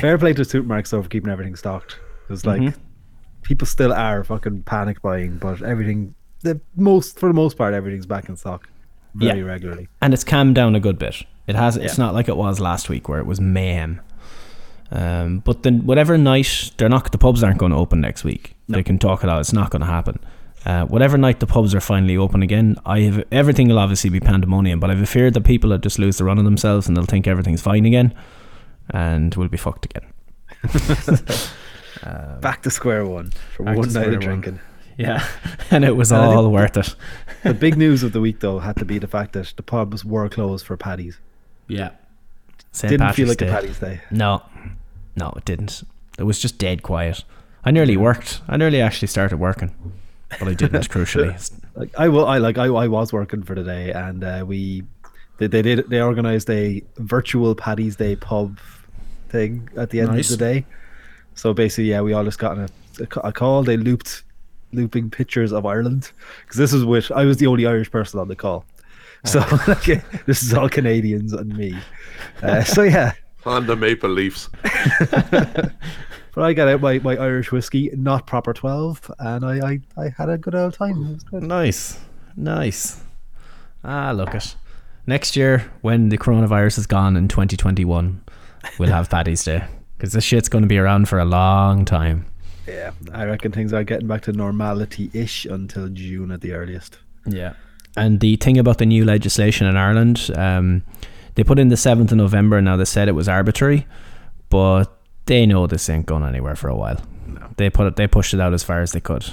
Fair 0.00 0.16
play 0.18 0.32
to 0.32 0.42
supermarkets 0.42 0.90
though 0.90 1.02
for 1.02 1.08
keeping 1.08 1.30
everything 1.30 1.56
stocked. 1.56 1.98
Because 2.26 2.46
like 2.46 2.60
Mm-hmm. 2.62 2.80
people 3.42 3.66
still 3.66 3.92
are 3.92 4.24
fucking 4.24 4.62
panic 4.62 5.02
buying, 5.02 5.36
but 5.38 5.62
everything 5.62 6.14
the 6.40 6.60
most 6.76 7.18
for 7.18 7.28
the 7.28 7.34
most 7.34 7.56
part 7.58 7.74
everything's 7.74 8.06
back 8.06 8.28
in 8.28 8.36
stock 8.36 8.68
very 9.14 9.40
Yeah. 9.40 9.44
regularly. 9.44 9.88
And 10.00 10.14
it's 10.14 10.24
calmed 10.24 10.54
down 10.54 10.74
a 10.74 10.80
good 10.80 10.98
bit. 10.98 11.22
It 11.46 11.54
has. 11.56 11.76
It's 11.76 11.98
Yeah. 11.98 12.04
not 12.06 12.14
like 12.14 12.28
it 12.28 12.36
was 12.36 12.60
last 12.60 12.88
week 12.88 13.08
where 13.08 13.18
it 13.18 13.26
was 13.26 13.40
mayhem. 13.40 14.00
Um, 14.90 15.38
but 15.40 15.62
then 15.62 15.86
whatever 15.86 16.16
night 16.18 16.72
they're 16.76 16.88
not, 16.88 17.10
the 17.12 17.18
pubs 17.18 17.42
aren't 17.42 17.58
going 17.58 17.72
to 17.72 17.78
open 17.78 18.00
next 18.00 18.24
week. 18.24 18.54
They 18.68 18.82
can 18.82 18.98
talk 18.98 19.24
it 19.24 19.30
out. 19.30 19.40
It's 19.40 19.52
not 19.52 19.70
going 19.70 19.80
to 19.80 19.86
happen. 19.86 20.18
Uh, 20.64 20.84
whatever 20.86 21.18
night 21.18 21.40
the 21.40 21.46
pubs 21.46 21.74
are 21.74 21.80
finally 21.80 22.16
open 22.16 22.42
again, 22.42 22.76
I 22.86 23.00
have 23.00 23.24
everything 23.32 23.68
will 23.68 23.78
obviously 23.80 24.10
be 24.10 24.20
pandemonium. 24.20 24.78
But 24.80 24.90
I 24.90 24.94
have 24.94 25.02
a 25.02 25.06
fear 25.06 25.30
that 25.30 25.40
people 25.42 25.70
will 25.70 25.78
just 25.78 25.98
lose 25.98 26.18
the 26.18 26.24
run 26.24 26.38
of 26.38 26.44
themselves 26.44 26.86
and 26.86 26.96
they'll 26.96 27.04
think 27.04 27.26
everything's 27.26 27.60
fine 27.62 27.84
again, 27.84 28.14
and 28.90 29.34
we'll 29.34 29.48
be 29.48 29.56
fucked 29.56 29.84
again. 29.86 30.06
Back 32.40 32.62
to 32.62 32.70
square 32.70 33.06
one 33.06 33.32
for 33.56 33.64
one 33.64 33.92
night 33.92 34.06
of 34.08 34.12
one. 34.14 34.20
drinking. 34.20 34.60
Yeah, 34.98 35.26
and 35.70 35.84
it 35.84 35.96
was 35.96 36.12
And 36.12 36.20
all 36.20 36.50
worth 36.50 36.76
it. 36.76 36.94
The 37.42 37.54
big 37.54 37.76
news 37.84 38.02
of 38.02 38.12
the 38.12 38.20
week 38.20 38.40
though 38.40 38.58
had 38.58 38.76
to 38.76 38.84
be 38.84 38.98
the 38.98 39.06
fact 39.06 39.32
that 39.32 39.52
the 39.56 39.62
pubs 39.62 40.04
were 40.04 40.28
closed 40.28 40.66
for 40.66 40.76
Paddy's. 40.76 41.18
Yeah, 41.68 41.90
St. 42.72 42.90
Didn't 42.90 43.06
Patrick's 43.06 43.16
feel 43.16 43.28
like 43.28 43.38
Day. 43.38 43.48
a 43.48 43.50
Paddy's 43.52 43.78
Day. 43.78 44.00
No, 44.10 44.42
no, 45.16 45.32
it 45.36 45.44
didn't. 45.44 45.82
It 46.18 46.24
was 46.24 46.38
just 46.38 46.58
dead 46.58 46.82
quiet. 46.82 47.24
I 47.64 47.70
nearly 47.70 47.96
worked. 47.96 48.42
I 48.48 48.56
nearly 48.56 48.80
actually 48.80 49.08
started 49.08 49.38
working, 49.38 49.72
but 50.38 50.48
I 50.48 50.54
didn't. 50.54 50.88
crucially, 50.88 51.32
Like 51.74 51.90
I 51.98 52.08
will, 52.08 52.26
I 52.26 52.38
like 52.38 52.58
I, 52.58 52.66
I 52.66 52.88
was 52.88 53.12
working 53.12 53.42
for 53.42 53.54
the 53.54 53.62
day, 53.64 53.92
and 53.92 54.22
uh, 54.24 54.44
we 54.46 54.82
they, 55.38 55.46
they 55.46 55.62
did 55.62 55.88
they 55.88 56.00
organized 56.00 56.50
a 56.50 56.82
virtual 56.98 57.54
Paddy's 57.54 57.96
Day 57.96 58.16
pub 58.16 58.58
thing 59.30 59.68
at 59.76 59.90
the 59.90 60.00
end 60.00 60.12
Nice. 60.12 60.30
of 60.30 60.38
the 60.38 60.44
day. 60.44 60.66
So 61.34 61.54
basically, 61.54 61.90
yeah, 61.90 62.02
we 62.02 62.12
all 62.12 62.24
just 62.24 62.38
got 62.38 62.58
a, 62.58 62.68
a 63.00 63.28
a 63.28 63.32
call. 63.32 63.62
They 63.62 63.76
looped 63.76 64.22
looping 64.74 65.10
pictures 65.10 65.52
of 65.52 65.64
Ireland 65.66 66.12
because 66.42 66.56
this 66.58 66.72
is 66.72 66.84
which 66.84 67.10
I 67.10 67.24
was 67.24 67.36
the 67.38 67.46
only 67.46 67.66
Irish 67.66 67.90
person 67.90 68.20
on 68.20 68.28
the 68.28 68.36
call. 68.36 68.64
So 69.24 69.38
like, 69.68 70.24
this 70.26 70.42
is 70.42 70.52
all 70.52 70.68
Canadians 70.68 71.32
and 71.32 71.56
me. 71.56 71.74
Uh, 72.42 72.64
so 72.64 72.82
yeah, 72.82 73.12
On 73.46 73.66
the 73.66 73.76
Maple 73.76 74.10
Leafs. 74.10 74.48
but 76.34 76.44
I 76.44 76.52
got 76.52 76.68
out 76.68 76.80
my, 76.80 76.98
my 76.98 77.16
Irish 77.16 77.52
whiskey, 77.52 77.90
not 77.94 78.26
proper 78.26 78.52
twelve, 78.52 79.10
and 79.18 79.44
I, 79.44 79.58
I, 79.66 79.80
I 79.96 80.08
had 80.16 80.28
a 80.28 80.38
good 80.38 80.54
old 80.54 80.74
time. 80.74 81.18
Good. 81.30 81.42
nice, 81.42 81.98
nice. 82.36 83.02
Ah, 83.84 84.12
look 84.12 84.34
it. 84.34 84.56
Next 85.06 85.36
year, 85.36 85.70
when 85.80 86.10
the 86.10 86.18
coronavirus 86.18 86.78
is 86.78 86.86
gone 86.86 87.16
in 87.16 87.26
2021, 87.26 88.22
we'll 88.78 88.90
have 88.90 89.10
Paddy's 89.10 89.44
Day 89.44 89.64
because 89.96 90.12
this 90.12 90.24
shit's 90.24 90.48
going 90.48 90.62
to 90.62 90.68
be 90.68 90.78
around 90.78 91.08
for 91.08 91.18
a 91.18 91.24
long 91.24 91.84
time. 91.84 92.26
Yeah, 92.66 92.92
I 93.12 93.24
reckon 93.24 93.50
things 93.50 93.72
are 93.72 93.82
getting 93.82 94.06
back 94.06 94.22
to 94.22 94.32
normality 94.32 95.10
ish 95.12 95.44
until 95.44 95.88
June 95.88 96.30
at 96.30 96.40
the 96.40 96.52
earliest. 96.52 96.98
Yeah. 97.26 97.54
And 97.96 98.20
the 98.20 98.36
thing 98.36 98.58
about 98.58 98.78
the 98.78 98.86
new 98.86 99.04
legislation 99.04 99.66
in 99.66 99.76
Ireland, 99.76 100.30
um, 100.36 100.84
they 101.34 101.44
put 101.44 101.58
in 101.58 101.68
the 101.68 101.76
7th 101.76 102.12
of 102.12 102.16
November. 102.16 102.62
Now, 102.62 102.76
they 102.76 102.84
said 102.84 103.08
it 103.08 103.12
was 103.12 103.28
arbitrary, 103.28 103.86
but 104.48 105.01
they 105.26 105.46
know 105.46 105.66
this 105.66 105.88
ain't 105.88 106.06
going 106.06 106.24
anywhere 106.24 106.56
for 106.56 106.68
a 106.68 106.76
while. 106.76 107.00
They 107.56 107.70
put 107.70 107.86
it, 107.86 107.96
they 107.96 108.06
pushed 108.06 108.34
it 108.34 108.40
out 108.40 108.52
as 108.52 108.62
far 108.62 108.80
as 108.80 108.92
they 108.92 109.00
could. 109.00 109.24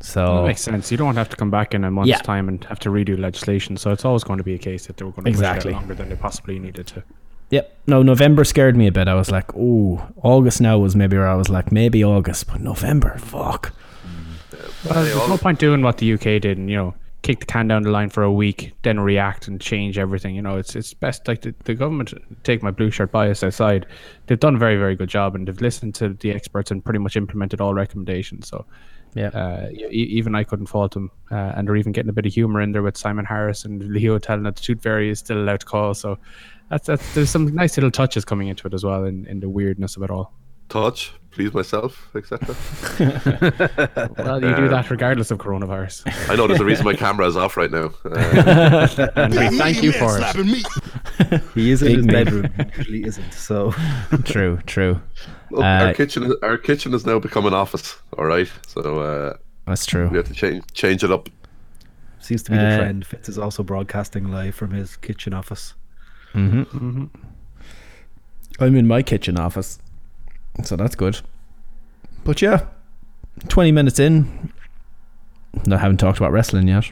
So, 0.00 0.36
That 0.42 0.46
makes 0.48 0.60
sense. 0.60 0.90
You 0.90 0.98
don't 0.98 1.16
have 1.16 1.30
to 1.30 1.36
come 1.36 1.50
back 1.50 1.72
in 1.74 1.82
a 1.84 1.90
month's 1.90 2.08
Yeah. 2.10 2.18
time 2.18 2.48
and 2.48 2.62
have 2.64 2.78
to 2.80 2.90
redo 2.90 3.18
legislation. 3.18 3.76
So 3.78 3.90
it's 3.90 4.04
always 4.04 4.22
going 4.24 4.38
to 4.38 4.44
be 4.44 4.54
a 4.54 4.58
case 4.58 4.86
that 4.86 4.96
they 4.98 5.04
were 5.04 5.12
going 5.12 5.24
to 5.24 5.30
Exactly. 5.30 5.72
push 5.72 5.76
it 5.78 5.80
longer 5.80 5.94
than 5.94 6.08
they 6.10 6.16
possibly 6.16 6.58
needed 6.58 6.86
to. 6.88 7.02
Yep. 7.50 7.76
No, 7.86 8.02
November 8.02 8.44
scared 8.44 8.76
me 8.76 8.86
a 8.86 8.92
bit. 8.92 9.08
I 9.08 9.14
was 9.14 9.30
like, 9.30 9.54
oh, 9.56 10.06
August 10.22 10.60
now 10.60 10.78
was 10.78 10.94
maybe 10.96 11.16
where 11.16 11.28
I 11.28 11.34
was 11.36 11.48
like, 11.48 11.70
maybe 11.72 12.04
August, 12.04 12.48
but 12.48 12.60
November, 12.60 13.16
fuck. 13.18 13.72
Well, 14.84 15.04
there's 15.04 15.28
no 15.28 15.38
point 15.38 15.58
doing 15.58 15.80
what 15.82 15.98
the 15.98 16.12
UK 16.14 16.40
did 16.42 16.58
and, 16.58 16.68
you 16.68 16.76
know, 16.76 16.94
kick 17.24 17.40
the 17.40 17.46
can 17.46 17.66
down 17.66 17.82
the 17.82 17.90
line 17.90 18.10
for 18.10 18.22
a 18.22 18.30
week, 18.30 18.72
then 18.82 19.00
react 19.00 19.48
and 19.48 19.60
change 19.60 19.98
everything. 19.98 20.36
You 20.36 20.42
know, 20.42 20.56
it's 20.58 20.76
it's 20.76 20.94
best 20.94 21.26
like 21.26 21.40
the, 21.40 21.54
the 21.64 21.74
government 21.74 22.14
take 22.44 22.62
my 22.62 22.70
blue 22.70 22.90
shirt 22.90 23.10
bias 23.10 23.42
aside. 23.42 23.86
They've 24.26 24.38
done 24.38 24.56
a 24.56 24.58
very, 24.58 24.76
very 24.76 24.94
good 24.94 25.08
job 25.08 25.34
and 25.34 25.48
they've 25.48 25.60
listened 25.60 25.94
to 25.96 26.10
the 26.10 26.30
experts 26.30 26.70
and 26.70 26.84
pretty 26.84 27.00
much 27.00 27.16
implemented 27.16 27.60
all 27.60 27.74
recommendations. 27.74 28.46
So 28.48 28.66
Yeah. 29.14 29.28
uh, 29.28 29.68
even 29.90 30.34
I 30.34 30.44
couldn't 30.44 30.66
fault 30.66 30.92
them. 30.92 31.10
Uh, 31.30 31.52
and 31.56 31.66
they're 31.66 31.76
even 31.76 31.92
getting 31.92 32.10
a 32.10 32.12
bit 32.12 32.26
of 32.26 32.34
humor 32.34 32.60
in 32.60 32.72
there 32.72 32.82
with 32.82 32.96
Simon 32.96 33.24
Harris 33.24 33.64
and 33.64 33.82
Leo 33.82 34.18
telling 34.18 34.44
that 34.44 34.56
the 34.56 34.62
Tooth 34.62 34.82
Fairy 34.82 35.08
is 35.10 35.18
still 35.20 35.38
allowed 35.38 35.60
to 35.60 35.66
call. 35.66 35.94
So 35.94 36.18
that's, 36.70 36.86
that's 36.86 37.14
there's 37.14 37.30
some 37.30 37.54
nice 37.54 37.76
little 37.76 37.90
touches 37.90 38.24
coming 38.24 38.48
into 38.48 38.66
it 38.66 38.74
as 38.74 38.84
well 38.84 39.04
in, 39.04 39.26
in 39.26 39.40
the 39.40 39.48
weirdness 39.48 39.96
of 39.96 40.02
it 40.02 40.10
all. 40.10 40.32
Touch, 40.68 41.12
please 41.30 41.52
myself, 41.54 42.08
etc. 42.16 42.54
Well, 44.18 44.42
you 44.42 44.54
do 44.56 44.68
that 44.68 44.86
regardless 44.90 45.30
of 45.30 45.38
coronavirus. 45.38 46.02
I 46.30 46.36
know 46.36 46.46
there's 46.46 46.60
a 46.60 46.64
reason 46.64 46.84
my 46.84 46.94
camera 46.94 47.26
is 47.26 47.36
off 47.36 47.56
right 47.56 47.70
now. 47.70 47.90
Uh, 48.04 49.08
and 49.16 49.34
we 49.34 49.58
thank 49.58 49.82
you 49.82 49.92
for 49.92 50.18
it. 50.20 51.42
He 51.54 51.70
is 51.70 51.82
in 51.82 51.96
his 51.96 52.06
me. 52.06 52.12
bedroom, 52.12 52.48
usually 52.76 53.04
isn't. 53.04 53.32
So 53.34 53.72
true, 54.24 54.58
true. 54.66 55.00
look, 55.50 55.62
Uh, 55.62 55.86
our 55.86 55.94
kitchen, 55.94 56.24
is- 56.24 56.36
our 56.42 56.56
kitchen 56.58 56.92
has 56.92 57.04
now 57.06 57.18
become 57.18 57.46
an 57.46 57.54
office. 57.54 57.96
All 58.18 58.24
right, 58.24 58.50
so 58.66 58.80
uh, 59.00 59.36
That's 59.66 59.86
true. 59.86 60.08
we 60.08 60.16
have 60.16 60.26
to 60.26 60.34
change 60.34 60.64
change 60.72 61.04
it 61.04 61.10
up. 61.10 61.28
seems 62.20 62.42
to 62.44 62.50
be 62.52 62.56
the 62.56 62.64
Uh, 62.74 62.76
trend. 62.78 63.06
Fitz 63.06 63.28
is 63.28 63.38
also 63.38 63.62
broadcasting 63.62 64.30
live 64.30 64.54
from 64.54 64.70
his 64.72 64.96
kitchen 64.96 65.32
office. 65.34 65.74
I'm 66.34 67.10
in 68.60 68.86
my 68.86 69.02
kitchen 69.02 69.38
office, 69.38 69.78
so 70.62 70.76
that's 70.76 70.94
good. 70.94 71.20
But 72.24 72.40
yeah, 72.40 72.66
20 73.48 73.72
minutes 73.72 73.98
in. 73.98 74.52
I 75.70 75.76
haven't 75.76 75.98
talked 75.98 76.18
about 76.18 76.32
wrestling 76.32 76.68
yet. 76.68 76.90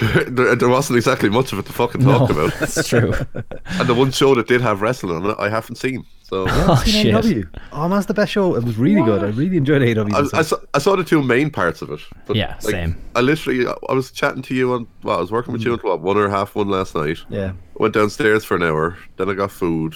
there, 0.26 0.56
there 0.56 0.68
wasn't 0.68 0.96
exactly 0.96 1.28
much 1.28 1.52
of 1.52 1.58
it 1.58 1.66
to 1.66 1.72
fucking 1.72 2.00
talk 2.00 2.30
about, 2.30 2.52
That's 2.54 2.88
true. 2.88 3.12
and 3.34 3.88
the 3.88 3.94
one 3.94 4.10
show 4.10 4.34
that 4.34 4.48
did 4.48 4.60
have 4.60 4.80
wrestling 4.80 5.14
on 5.16 5.30
it, 5.30 5.36
I 5.38 5.50
haven't 5.50 5.76
seen. 5.76 6.04
So 6.22 6.46
oh, 6.48 6.82
shit. 6.86 7.14
AEW. 7.14 7.60
Oh, 7.72 7.88
that's 7.90 8.06
the 8.06 8.14
best 8.14 8.32
show. 8.32 8.54
It 8.56 8.64
was 8.64 8.78
really 8.78 9.02
good. 9.02 9.22
I 9.22 9.28
really 9.28 9.58
enjoyed 9.58 9.82
AEW. 9.82 10.32
I, 10.32 10.38
I, 10.38 10.42
saw, 10.42 10.56
I 10.72 10.78
saw 10.78 10.96
the 10.96 11.04
two 11.04 11.22
main 11.22 11.50
parts 11.50 11.82
of 11.82 11.90
it. 11.90 12.00
But 12.26 12.36
Yeah, 12.36 12.56
same. 12.58 12.96
I 13.14 13.20
literally, 13.20 13.66
I 13.66 13.92
was 13.92 14.10
chatting 14.10 14.40
to 14.42 14.54
you 14.54 14.72
on, 14.72 14.86
well, 15.02 15.18
I 15.18 15.20
was 15.20 15.30
working 15.30 15.52
with 15.52 15.62
you 15.62 15.72
mm. 15.72 15.74
until 15.74 15.90
what, 15.90 16.00
one 16.00 16.16
or 16.16 16.28
half 16.30 16.54
one 16.54 16.68
last 16.68 16.94
night. 16.94 17.18
yeah. 17.28 17.52
Went 17.74 17.94
downstairs 17.94 18.44
for 18.44 18.56
an 18.56 18.62
hour, 18.62 18.96
then 19.18 19.28
I 19.28 19.34
got 19.34 19.50
food, 19.50 19.94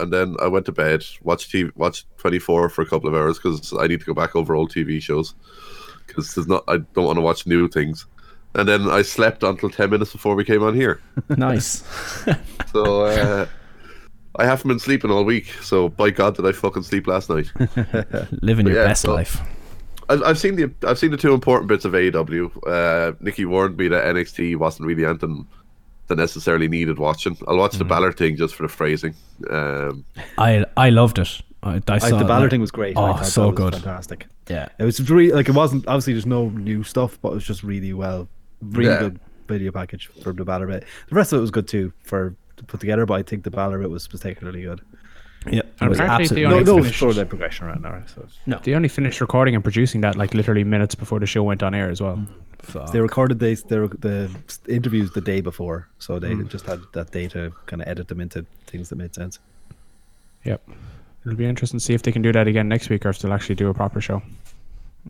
and 0.00 0.12
then 0.12 0.36
I 0.42 0.46
went 0.48 0.66
to 0.66 0.72
bed, 0.72 1.04
watched 1.22 1.52
TV, 1.52 1.70
watched 1.76 2.06
24 2.18 2.68
for 2.68 2.82
a 2.82 2.86
couple 2.86 3.08
of 3.08 3.14
hours 3.14 3.38
because 3.38 3.72
I 3.78 3.86
need 3.86 4.00
to 4.00 4.06
go 4.06 4.14
back 4.14 4.34
over 4.36 4.54
old 4.54 4.72
TV 4.72 5.00
shows 5.00 5.34
because 6.06 6.34
there's 6.34 6.46
not, 6.48 6.64
I 6.68 6.78
don't 6.78 7.04
want 7.04 7.16
to 7.18 7.22
watch 7.22 7.46
new 7.46 7.68
things. 7.68 8.06
And 8.54 8.68
then 8.68 8.88
I 8.90 9.02
slept 9.02 9.42
until 9.44 9.70
10 9.70 9.90
minutes 9.90 10.12
before 10.12 10.34
we 10.34 10.44
came 10.44 10.62
on 10.62 10.74
here. 10.74 11.00
Nice. 11.36 11.84
So 12.72 13.02
uh, 13.04 13.46
I 14.36 14.44
haven't 14.44 14.68
been 14.68 14.78
sleeping 14.78 15.10
all 15.10 15.24
week. 15.24 15.46
So 15.62 15.88
by 15.88 16.10
God, 16.10 16.36
did 16.36 16.46
I 16.46 16.52
fucking 16.52 16.84
sleep 16.84 17.06
last 17.08 17.28
night? 17.30 17.52
Living 18.42 18.66
your 18.66 18.76
Yeah, 18.76 18.84
best 18.86 19.02
so- 19.02 19.12
life. 19.14 19.40
I've, 20.08 20.22
I've 20.24 20.38
seen 20.40 20.56
the 20.56 20.72
I've 20.88 20.98
seen 20.98 21.12
the 21.12 21.16
two 21.16 21.32
important 21.32 21.68
bits 21.68 21.84
of 21.84 21.92
AEW. 21.92 22.50
Uh, 22.66 23.12
Nikki 23.20 23.44
warned 23.44 23.76
me 23.76 23.86
that 23.88 24.04
NXT 24.06 24.56
wasn't 24.56 24.88
really 24.88 25.04
anything 25.04 25.46
that 26.10 26.16
necessarily 26.16 26.68
needed 26.68 26.98
watching. 26.98 27.38
I'll 27.48 27.56
watch 27.56 27.76
the 27.78 27.84
Balor 27.84 28.12
thing 28.12 28.36
just 28.36 28.54
for 28.54 28.64
the 28.64 28.68
phrasing. 28.68 29.14
Um, 29.48 30.04
I 30.36 30.66
I 30.76 30.90
loved 30.90 31.18
it. 31.18 31.40
I, 31.62 31.76
I 31.76 31.82
I, 31.88 31.98
saw 31.98 32.18
the 32.18 32.24
it, 32.24 32.28
Balor 32.28 32.40
like- 32.42 32.50
thing 32.50 32.60
was 32.60 32.70
great. 32.70 32.94
Oh, 32.96 33.20
so 33.22 33.48
was 33.48 33.56
good. 33.56 33.72
fantastic. 33.74 34.26
Yeah. 34.48 34.68
It 34.78 34.84
was 34.84 35.08
really 35.10 35.32
like 35.32 35.48
it 35.48 35.54
wasn't 35.54 35.86
obviously 35.86 36.12
there's 36.12 36.26
no 36.26 36.50
new 36.50 36.82
stuff, 36.82 37.18
but 37.22 37.30
it 37.30 37.34
was 37.34 37.44
just 37.44 37.62
really 37.62 37.92
well, 37.94 38.28
really 38.60 38.90
Yeah. 38.90 38.98
good 38.98 39.20
video 39.48 39.72
package 39.72 40.08
for 40.22 40.32
the 40.32 40.44
Balor 40.44 40.66
bit. 40.66 40.84
The 41.08 41.14
rest 41.14 41.32
of 41.32 41.38
it 41.38 41.40
was 41.40 41.50
good 41.50 41.68
too 41.68 41.92
for 42.02 42.34
to 42.56 42.64
put 42.64 42.80
together, 42.80 43.06
but 43.06 43.14
I 43.14 43.22
think 43.22 43.44
the 43.44 43.50
Balor 43.50 43.78
bit 43.78 43.90
was 43.90 44.06
particularly 44.08 44.62
good. 44.62 44.80
Yeah. 45.46 45.60
It 45.60 45.66
And 45.80 45.88
was 45.88 45.98
apparently 45.98 46.24
absolutely 46.24 46.42
they 46.42 46.48
No, 46.48 46.56
only 46.56 46.64
no 46.64 46.76
finished- 46.82 47.02
storyline 47.02 47.28
progression 47.28 47.66
around 47.66 47.82
now. 47.82 48.02
So 48.06 48.22
it's- 48.22 48.64
They 48.64 48.74
only 48.74 48.88
finished 48.88 49.20
recording 49.20 49.54
and 49.54 49.64
producing 49.64 50.02
that 50.02 50.16
like 50.16 50.34
literally 50.34 50.64
minutes 50.64 50.94
before 50.94 51.18
the 51.18 51.26
show 51.26 51.42
went 51.42 51.62
on 51.62 51.74
air 51.74 51.88
as 51.90 52.00
well. 52.00 52.26
they 52.92 53.00
recorded 53.00 53.38
these 53.38 53.62
they, 53.62 53.76
the 53.76 54.30
interviews 54.68 55.10
the 55.12 55.20
day 55.22 55.40
before, 55.40 55.88
so 55.98 56.18
they 56.18 56.34
hmm. 56.34 56.46
just 56.48 56.66
had 56.66 56.80
that 56.92 57.10
day 57.10 57.26
to 57.28 57.52
kind 57.66 57.80
of 57.80 57.88
edit 57.88 58.08
them 58.08 58.20
into 58.20 58.44
things 58.66 58.90
that 58.90 58.96
made 58.96 59.14
sense. 59.14 59.38
Yep. 60.44 60.68
It'll 61.24 61.36
be 61.36 61.46
interesting 61.46 61.78
to 61.80 61.84
see 61.84 61.94
if 61.94 62.02
they 62.02 62.12
can 62.12 62.22
do 62.22 62.32
that 62.32 62.46
again 62.46 62.68
next 62.68 62.90
week 62.90 63.04
or 63.04 63.10
if 63.10 63.18
they'll 63.18 63.32
actually 63.32 63.54
do 63.54 63.68
a 63.68 63.74
proper 63.74 64.00
show. 64.00 64.22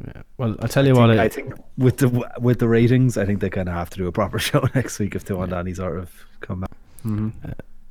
Yeah. 0.06 0.22
Well, 0.38 0.56
I'll 0.60 0.68
tell 0.68 0.86
you 0.86 0.94
I 0.96 0.98
what. 0.98 1.08
think, 1.08 1.20
I, 1.20 1.24
I 1.24 1.28
think 1.28 1.54
with 1.76 1.96
the 1.98 2.30
with 2.38 2.58
the 2.60 2.68
ratings, 2.68 3.16
I 3.16 3.24
think 3.26 3.40
they 3.40 3.50
kind 3.50 3.68
of 3.68 3.74
have 3.74 3.90
to 3.90 3.98
do 3.98 4.06
a 4.06 4.12
proper 4.12 4.38
show 4.48 4.64
next 4.74 4.98
week 4.98 5.14
if 5.14 5.24
they 5.24 5.34
want 5.34 5.52
any 5.52 5.74
sort 5.74 5.98
of 5.98 6.10
comeback. 6.40 6.70
Mm-hmm. 7.04 7.50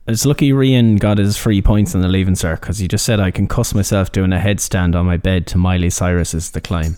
It's 0.09 0.25
lucky 0.25 0.51
Rian 0.51 0.99
got 0.99 1.19
his 1.19 1.37
free 1.37 1.61
points 1.61 1.93
in 1.93 2.01
the 2.01 2.07
leaving 2.07 2.33
cert 2.33 2.61
because 2.61 2.79
he 2.79 2.87
just 2.87 3.05
said 3.05 3.19
I 3.19 3.29
can 3.31 3.47
cuss 3.47 3.73
myself 3.75 4.11
doing 4.11 4.33
a 4.33 4.37
headstand 4.39 4.95
on 4.95 5.05
my 5.05 5.17
bed 5.17 5.45
to 5.47 5.57
Miley 5.57 5.89
Cyrus's 5.91 6.49
The 6.51 6.61
Climb. 6.61 6.97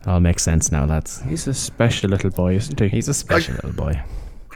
It 0.00 0.06
all 0.08 0.20
makes 0.20 0.42
sense 0.42 0.72
now, 0.72 0.84
lads. 0.86 1.20
He's 1.22 1.46
a 1.46 1.52
special 1.54 2.10
little 2.10 2.30
boy, 2.30 2.54
isn't 2.56 2.80
he? 2.80 2.88
He's 2.88 3.08
a 3.08 3.14
special 3.14 3.54
little 3.56 3.72
boy. 3.72 4.00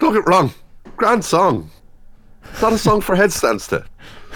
Don't 0.01 0.15
get 0.15 0.27
wrong. 0.27 0.53
Grand 0.97 1.25
song. 1.25 1.71
It's 2.53 2.63
not 2.63 2.73
a 2.73 2.79
song 2.79 3.01
for 3.03 3.15
headstands 3.17 3.67
to. 3.69 3.85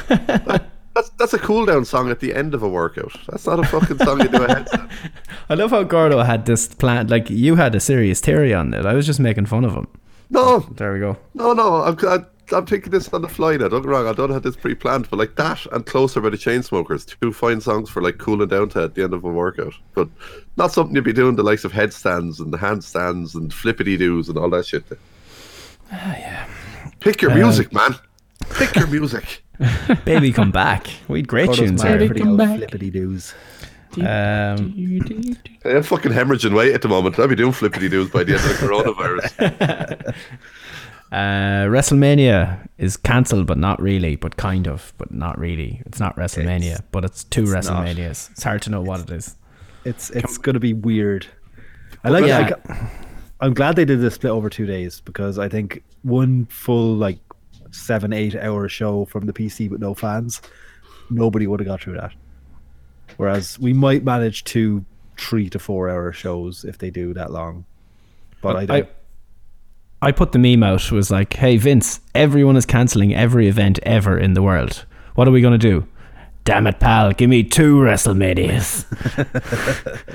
That- 0.08 0.68
that's 0.94 1.08
that's 1.18 1.32
a 1.32 1.38
cool 1.38 1.64
down 1.64 1.86
song 1.86 2.10
at 2.10 2.20
the 2.20 2.34
end 2.34 2.52
of 2.54 2.62
a 2.62 2.68
workout. 2.68 3.12
That's 3.28 3.46
not 3.46 3.60
a 3.60 3.64
fucking 3.64 3.96
song 3.98 4.20
you 4.20 4.28
do 4.28 4.42
a 4.42 4.46
headstand. 4.48 4.90
I 5.48 5.54
love 5.54 5.70
how 5.70 5.84
Gordo 5.84 6.20
had 6.22 6.44
this 6.44 6.66
plan. 6.68 7.06
Like, 7.08 7.30
you 7.30 7.56
had 7.56 7.74
a 7.74 7.80
serious 7.80 8.20
theory 8.20 8.52
on 8.52 8.74
it. 8.74 8.84
I 8.84 8.92
was 8.92 9.06
just 9.06 9.20
making 9.20 9.46
fun 9.46 9.64
of 9.64 9.72
him. 9.72 9.88
No, 10.28 10.60
There 10.60 10.92
we 10.94 11.00
go. 11.00 11.16
no, 11.34 11.52
no. 11.54 11.76
I'm 11.82 11.96
I'm, 12.06 12.26
I'm 12.50 12.66
thinking 12.66 12.90
this 12.90 13.08
on 13.10 13.22
the 13.22 13.28
fly 13.28 13.56
now. 13.56 13.68
Don't 13.68 13.82
get 13.82 13.88
wrong. 13.88 14.06
I 14.06 14.12
don't 14.12 14.30
have 14.30 14.42
this 14.42 14.56
pre-planned, 14.56 15.08
but 15.08 15.18
like 15.18 15.36
that 15.36 15.64
and 15.72 15.86
"Closer" 15.86 16.20
by 16.20 16.30
the 16.30 16.36
Chainsmokers, 16.36 17.18
two 17.20 17.32
fine 17.32 17.60
songs 17.60 17.88
for 17.88 18.02
like 18.02 18.18
cooling 18.18 18.48
down 18.48 18.68
to 18.70 18.82
at 18.82 18.94
the 18.94 19.04
end 19.04 19.14
of 19.14 19.24
a 19.24 19.28
workout. 19.28 19.74
But 19.94 20.08
not 20.56 20.72
something 20.72 20.94
you'd 20.94 21.04
be 21.04 21.12
doing 21.12 21.36
the 21.36 21.42
likes 21.42 21.64
of 21.64 21.72
headstands 21.72 22.40
and 22.40 22.52
handstands 22.52 23.34
and 23.34 23.52
flippity 23.52 23.96
doos 23.96 24.28
and 24.28 24.36
all 24.36 24.50
that 24.50 24.66
shit. 24.66 24.84
Ah, 25.92 26.16
yeah. 26.16 26.48
Pick 27.00 27.22
your 27.22 27.34
music, 27.34 27.72
man. 27.72 27.94
Pick 28.50 28.74
your 28.76 28.86
music. 28.88 29.42
Baby, 30.04 30.32
come 30.32 30.50
back. 30.50 30.88
We 31.08 31.20
had 31.20 31.28
great 31.28 31.46
Gordo's 31.46 31.68
tunes 31.68 31.82
mad 31.84 32.00
here. 32.00 32.08
for 32.08 32.14
the 32.14 32.26
old 32.26 32.40
flippity 32.40 32.90
doos. 32.90 33.34
Um, 33.98 34.74
I'm 35.64 35.82
fucking 35.82 36.12
hemorrhaging 36.12 36.56
weight 36.56 36.74
at 36.74 36.80
the 36.80 36.88
moment. 36.88 37.18
I'll 37.18 37.28
be 37.28 37.34
doing 37.34 37.52
flippity 37.52 37.90
doos 37.90 38.10
by 38.10 38.24
the 38.24 38.34
end 38.34 38.44
of 38.44 38.48
the 38.48 38.54
coronavirus. 38.66 40.14
uh, 41.12 41.66
WrestleMania 41.68 42.66
is 42.78 42.96
cancelled, 42.96 43.46
but 43.46 43.58
not 43.58 43.80
really, 43.82 44.16
but 44.16 44.38
kind 44.38 44.66
of, 44.66 44.94
but 44.96 45.12
not 45.12 45.38
really. 45.38 45.82
It's 45.84 46.00
not 46.00 46.16
WrestleMania, 46.16 46.80
but 46.90 47.04
it's 47.04 47.24
two 47.24 47.44
not. 47.44 47.64
WrestleManias. 47.64 48.30
It's 48.30 48.42
hard 48.42 48.62
to 48.62 48.70
know 48.70 48.80
what 48.80 49.00
it 49.00 49.10
is. 49.10 49.36
It's 49.84 50.08
it's 50.10 50.38
gonna 50.38 50.58
be 50.58 50.72
weird. 50.72 51.26
I 52.02 52.08
like. 52.08 52.24
Yeah. 52.24 52.38
like 52.38 52.80
I'm 53.40 53.52
glad 53.52 53.76
they 53.76 53.84
did 53.84 54.00
this 54.00 54.14
split 54.14 54.32
over 54.32 54.48
two 54.48 54.64
days 54.64 55.02
because 55.02 55.38
I 55.38 55.50
think 55.50 55.82
one 56.00 56.46
full 56.46 56.94
like 56.94 57.18
seven 57.72 58.14
eight 58.14 58.34
hour 58.34 58.66
show 58.70 59.04
from 59.04 59.26
the 59.26 59.34
PC 59.34 59.68
with 59.68 59.82
no 59.82 59.92
fans, 59.92 60.40
nobody 61.10 61.46
would 61.46 61.60
have 61.60 61.66
got 61.66 61.82
through 61.82 61.98
that. 61.98 62.12
Whereas 63.18 63.58
we 63.58 63.74
might 63.74 64.02
manage 64.02 64.44
two 64.44 64.86
three 65.18 65.50
to 65.50 65.58
four 65.58 65.90
hour 65.90 66.10
shows 66.10 66.64
if 66.64 66.78
they 66.78 66.88
do 66.88 67.12
that 67.12 67.32
long. 67.32 67.66
But 68.40 68.56
I 68.56 68.64
don't. 68.66 68.86
I, 68.86 68.88
I 70.02 70.10
put 70.12 70.32
the 70.32 70.38
meme 70.38 70.62
out 70.62 70.90
was 70.90 71.10
like, 71.10 71.32
"Hey 71.34 71.56
Vince, 71.56 72.00
everyone 72.14 72.56
is 72.56 72.66
canceling 72.66 73.14
every 73.14 73.46
event 73.48 73.78
ever 73.84 74.18
in 74.18 74.34
the 74.34 74.42
world. 74.42 74.84
What 75.14 75.28
are 75.28 75.30
we 75.30 75.40
gonna 75.40 75.58
do? 75.58 75.86
Damn 76.44 76.66
it, 76.66 76.80
pal! 76.80 77.12
Give 77.12 77.30
me 77.30 77.44
two 77.44 77.76
WrestleManias." 77.76 78.84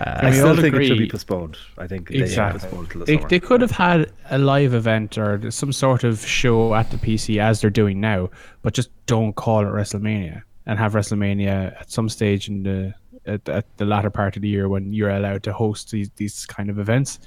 I 0.00 0.30
still 0.30 0.48
all 0.48 0.56
think 0.56 0.74
it 0.76 0.86
should 0.86 0.98
be 0.98 1.08
postponed. 1.08 1.56
I 1.76 1.86
think 1.88 2.08
they 2.08 2.18
Exactly. 2.18 2.60
should 2.60 2.70
postpone 2.70 2.86
till 2.88 2.98
the 3.00 3.04
They, 3.06 3.16
summer. 3.16 3.28
they 3.28 3.40
could 3.40 3.60
have 3.60 3.72
had 3.72 4.12
a 4.30 4.38
live 4.38 4.72
event 4.74 5.18
or 5.18 5.50
some 5.50 5.72
sort 5.72 6.04
of 6.04 6.24
show 6.24 6.74
at 6.74 6.90
the 6.90 6.96
PC 6.98 7.38
as 7.38 7.60
they're 7.60 7.70
doing 7.70 8.00
now, 8.00 8.30
but 8.62 8.74
just 8.74 8.90
don't 9.06 9.34
call 9.34 9.60
it 9.62 9.70
WrestleMania 9.70 10.42
and 10.66 10.78
have 10.78 10.92
WrestleMania 10.92 11.78
at 11.80 11.90
some 11.90 12.08
stage 12.08 12.48
in 12.48 12.62
the 12.62 12.94
at, 13.26 13.46
at 13.48 13.64
the 13.78 13.84
latter 13.84 14.08
part 14.10 14.36
of 14.36 14.42
the 14.42 14.48
year 14.48 14.68
when 14.68 14.92
you're 14.92 15.10
allowed 15.10 15.42
to 15.42 15.52
host 15.52 15.90
these 15.90 16.10
these 16.16 16.46
kind 16.46 16.70
of 16.70 16.78
events. 16.78 17.18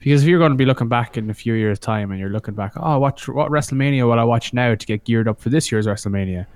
Because 0.00 0.22
if 0.22 0.28
you're 0.28 0.38
going 0.38 0.52
to 0.52 0.56
be 0.56 0.64
looking 0.64 0.88
back 0.88 1.16
in 1.16 1.30
a 1.30 1.34
few 1.34 1.52
years' 1.54 1.78
time 1.78 2.10
and 2.10 2.18
you're 2.18 2.30
looking 2.30 2.54
back, 2.54 2.72
oh, 2.76 2.98
what 2.98 3.20
what 3.28 3.50
WrestleMania 3.50 4.06
will 4.08 4.18
I 4.18 4.24
watch 4.24 4.52
now 4.52 4.74
to 4.74 4.86
get 4.86 5.04
geared 5.04 5.28
up 5.28 5.40
for 5.40 5.50
this 5.50 5.70
year's 5.70 5.86
WrestleMania? 5.86 6.46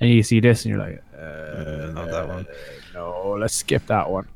And 0.00 0.10
you 0.10 0.22
see 0.22 0.40
this 0.40 0.64
and 0.64 0.70
you're 0.70 0.80
like, 0.80 1.02
uh, 1.16 1.92
not 1.92 2.10
that 2.10 2.28
one. 2.28 2.46
no, 2.94 3.36
let's 3.38 3.54
skip 3.54 3.86
that 3.86 4.10
one. 4.10 4.26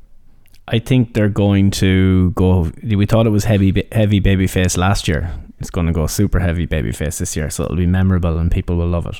I 0.69 0.79
think 0.79 1.13
they're 1.13 1.29
going 1.29 1.71
to 1.71 2.31
go. 2.31 2.71
We 2.83 3.05
thought 3.05 3.25
it 3.25 3.31
was 3.31 3.45
heavy, 3.45 3.71
ba- 3.71 3.85
heavy 3.93 4.19
babyface 4.19 4.77
last 4.77 5.07
year. 5.07 5.31
It's 5.59 5.69
going 5.69 5.87
to 5.87 5.93
go 5.93 6.05
super 6.07 6.39
heavy 6.39 6.67
babyface 6.67 7.19
this 7.19 7.35
year, 7.37 7.49
so 7.49 7.63
it'll 7.63 7.77
be 7.77 7.87
memorable 7.87 8.37
and 8.37 8.51
people 8.51 8.75
will 8.75 8.87
love 8.87 9.05
it. 9.07 9.15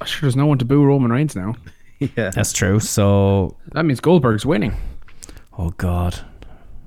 I'm 0.00 0.06
Sure, 0.06 0.20
there's 0.22 0.36
no 0.36 0.46
one 0.46 0.58
to 0.58 0.64
boo 0.66 0.84
Roman 0.84 1.10
Reigns 1.10 1.34
now. 1.34 1.54
yeah. 1.98 2.30
That's 2.30 2.52
true. 2.52 2.80
So, 2.80 3.56
That 3.72 3.84
means 3.84 4.00
Goldberg's 4.00 4.44
winning. 4.46 4.74
oh 5.58 5.70
god, 5.70 6.20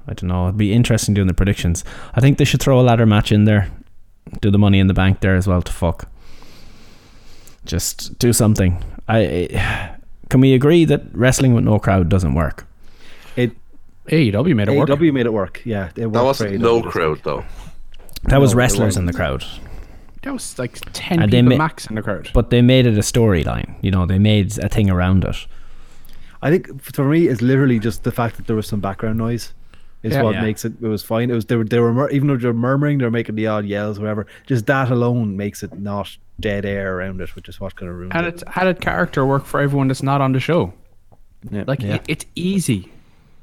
I 0.08 0.14
don't 0.14 0.28
know. 0.30 0.46
It'd 0.48 0.58
be 0.58 0.74
interesting 0.74 1.14
doing 1.14 1.28
the 1.28 1.34
predictions. 1.34 1.84
I 2.16 2.22
think 2.22 2.38
they 2.38 2.46
should 2.46 2.62
throw 2.62 2.80
a 2.80 2.82
ladder 2.82 3.06
match 3.06 3.32
in 3.32 3.46
there. 3.46 3.70
Do 4.42 4.50
the 4.52 4.58
Money 4.58 4.80
in 4.80 4.88
the 4.88 4.94
Bank 4.94 5.20
there 5.22 5.36
as 5.36 5.48
well. 5.48 5.62
To 5.62 5.72
fuck. 5.72 6.10
Just 7.66 8.18
do 8.18 8.34
something. 8.34 8.84
I 9.08 9.96
can 10.30 10.42
we 10.42 10.54
agree 10.54 10.86
that 10.86 11.04
wrestling 11.14 11.54
with 11.54 11.64
no 11.64 11.78
crowd 11.80 12.10
doesn't 12.10 12.34
work? 12.34 12.66
It 13.36 13.52
AEW 14.08 14.56
made 14.56 14.70
it 14.70 14.78
work. 14.78 14.90
AEW 14.90 15.14
made 15.14 15.26
it 15.26 15.34
work. 15.34 15.62
Yeah, 15.66 15.90
it 15.96 16.12
That 16.12 16.24
wasn't 16.24 16.60
no 16.60 16.82
crowd 16.82 17.16
week. 17.18 17.24
though. 17.24 17.44
That 18.24 18.40
was 18.40 18.52
No, 18.54 18.58
it 18.60 18.62
wrestlers 18.64 18.98
in 18.98 19.06
the 19.06 19.14
crowd. 19.14 19.44
That 20.24 20.34
was 20.34 20.58
like 20.60 20.80
ten 20.94 21.22
And 21.22 21.32
people 21.32 21.50
ma- 21.50 21.58
max 21.58 21.88
in 21.88 21.96
the 21.96 22.02
crowd. 22.02 22.30
but 22.34 22.50
they 22.52 22.62
made 22.62 22.86
it 22.86 22.96
a 22.96 23.02
storyline. 23.02 23.74
You 23.82 23.92
know, 23.92 24.06
they 24.06 24.20
made 24.20 24.58
a 24.60 24.70
thing 24.70 24.90
around 24.90 25.24
it. 25.26 25.36
I 26.42 26.50
think 26.50 26.82
for 26.82 27.06
me, 27.06 27.28
it's 27.28 27.42
literally 27.42 27.78
just 27.80 28.04
the 28.04 28.12
fact 28.12 28.38
that 28.38 28.48
there 28.48 28.56
was 28.56 28.68
some 28.68 28.80
background 28.80 29.18
noise. 29.18 29.54
Is 30.04 30.14
Yeah. 30.14 30.24
what 30.24 30.36
Yeah. 30.36 30.42
makes 30.42 30.66
it. 30.66 30.74
It 30.82 30.88
was 30.88 31.04
fine. 31.04 31.30
It 31.30 31.34
was 31.36 31.46
they 31.46 31.56
were 31.56 31.64
they 31.64 31.80
were 31.80 31.94
mur- 31.94 32.10
even 32.10 32.28
though 32.28 32.38
they're 32.38 32.54
murmuring, 32.54 32.98
they're 32.98 33.12
making 33.12 33.36
the 33.36 33.48
odd 33.48 33.66
yells, 33.66 34.00
whatever. 34.00 34.26
Just 34.48 34.66
that 34.66 34.90
alone 34.90 35.38
makes 35.38 35.62
it 35.64 35.78
not 35.80 36.18
dead 36.40 36.66
air 36.66 36.98
around 36.98 37.22
it, 37.22 37.36
which 37.36 37.48
is 37.48 37.60
what 37.60 37.76
kind 37.76 37.90
of 37.92 37.98
ruins 37.98 38.12
and 38.16 38.26
it. 38.26 38.42
it 38.42 38.44
added 38.56 38.82
character 38.82 39.26
work 39.26 39.46
for 39.46 39.60
everyone 39.60 39.88
that's 39.90 40.02
not 40.02 40.20
on 40.22 40.32
the 40.32 40.40
show. 40.40 40.74
Yeah. 41.52 41.66
Like 41.68 41.82
Yeah. 41.84 41.96
it, 41.96 42.02
it's 42.08 42.26
easy. 42.36 42.92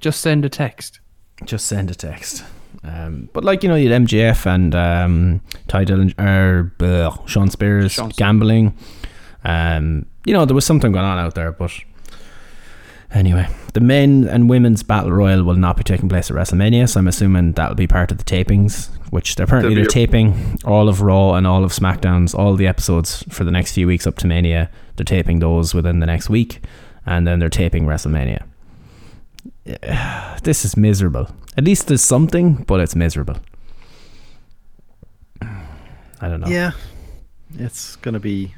Just 0.00 0.20
send 0.20 0.44
a 0.44 0.48
text. 0.48 0.98
Just 1.44 1.66
send 1.66 1.90
a 1.90 1.94
text. 1.94 2.44
Um, 2.82 3.28
but 3.32 3.44
like 3.44 3.62
you 3.62 3.68
know, 3.68 3.76
you 3.76 3.88
had 3.90 4.02
MJF 4.02 4.44
and 4.46 4.74
um, 4.74 5.40
Tye 5.68 5.84
Dillinger, 5.84 6.18
or 6.18 6.72
uh, 6.84 7.16
Shawn 7.26 7.50
Spears 7.50 7.92
Sean 7.92 8.10
gambling. 8.16 8.74
Um, 9.44 10.06
you 10.24 10.32
know, 10.32 10.44
there 10.44 10.54
was 10.54 10.64
something 10.66 10.92
going 10.92 11.04
on 11.04 11.18
out 11.18 11.34
there, 11.34 11.52
but 11.52 11.70
anyway, 13.12 13.48
the 13.74 13.80
men 13.80 14.28
and 14.28 14.48
women's 14.48 14.82
battle 14.82 15.12
royal 15.12 15.42
will 15.44 15.56
not 15.56 15.76
be 15.76 15.84
taking 15.84 16.08
place 16.08 16.30
at 16.30 16.36
WrestleMania, 16.36 16.88
so 16.88 17.00
I'm 17.00 17.08
assuming 17.08 17.52
that'll 17.52 17.74
be 17.74 17.86
part 17.86 18.10
of 18.10 18.18
the 18.18 18.24
tapings, 18.24 18.88
which 19.10 19.36
they're 19.36 19.44
apparently 19.44 19.74
they're 19.74 19.84
taping 19.84 20.58
all 20.64 20.88
of 20.88 21.00
Raw 21.02 21.34
and 21.34 21.46
all 21.46 21.64
of 21.64 21.72
SmackDowns, 21.72 22.34
all 22.34 22.54
the 22.54 22.66
episodes 22.66 23.22
for 23.28 23.44
the 23.44 23.50
next 23.50 23.72
few 23.72 23.86
weeks 23.86 24.06
up 24.06 24.16
to 24.18 24.26
Mania. 24.26 24.70
They're 24.96 25.04
taping 25.04 25.38
those 25.38 25.74
within 25.74 26.00
the 26.00 26.06
next 26.06 26.28
week, 26.28 26.60
and 27.06 27.26
then 27.26 27.38
they're 27.38 27.48
taping 27.48 27.86
WrestleMania. 27.86 28.42
This 30.42 30.64
is 30.64 30.76
miserable. 30.76 31.28
At 31.58 31.64
least 31.64 31.88
there's 31.88 32.00
something, 32.02 32.64
but 32.66 32.80
it's 32.80 32.94
miserable. 32.94 33.36
I 35.42 36.28
don't 36.28 36.40
know. 36.40 36.48
Yeah, 36.48 36.72
it's 37.58 37.96
gonna 37.96 38.20
be. 38.20 38.54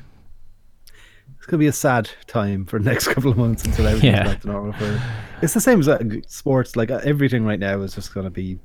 It's 1.50 1.52
gonna 1.56 1.58
be 1.62 1.66
a 1.66 1.72
sad 1.72 2.08
time 2.28 2.64
for 2.64 2.78
the 2.78 2.84
next 2.88 3.08
couple 3.12 3.28
of 3.32 3.36
months 3.36 3.64
until 3.64 3.88
everything's 3.88 4.12
Yeah. 4.14 4.22
back 4.22 4.40
to 4.42 4.46
normal. 4.46 4.72
For 4.72 5.02
it's 5.42 5.52
the 5.52 5.60
same 5.60 5.80
as 5.80 5.88
uh, 5.88 5.98
sports. 6.28 6.76
Like 6.76 6.92
uh, 6.92 7.00
everything 7.02 7.44
right 7.44 7.58
now 7.58 7.80
is 7.80 7.92
just 7.92 8.14
gonna 8.14 8.30
be 8.30 8.56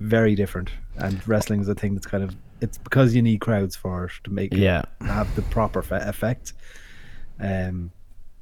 very 0.00 0.34
different, 0.34 0.70
and 0.96 1.24
wrestling 1.28 1.60
is 1.60 1.68
a 1.68 1.76
thing 1.76 1.94
that's 1.94 2.04
kind 2.08 2.24
of. 2.24 2.34
It's 2.60 2.78
because 2.78 3.14
you 3.14 3.22
need 3.22 3.40
crowds 3.40 3.76
for 3.76 4.06
it 4.06 4.12
to 4.24 4.30
make 4.32 4.52
it 4.52 4.58
Yeah. 4.58 4.82
have 5.02 5.32
the 5.36 5.42
proper 5.42 5.80
fe- 5.82 6.02
effect. 6.02 6.52
Um, 7.38 7.92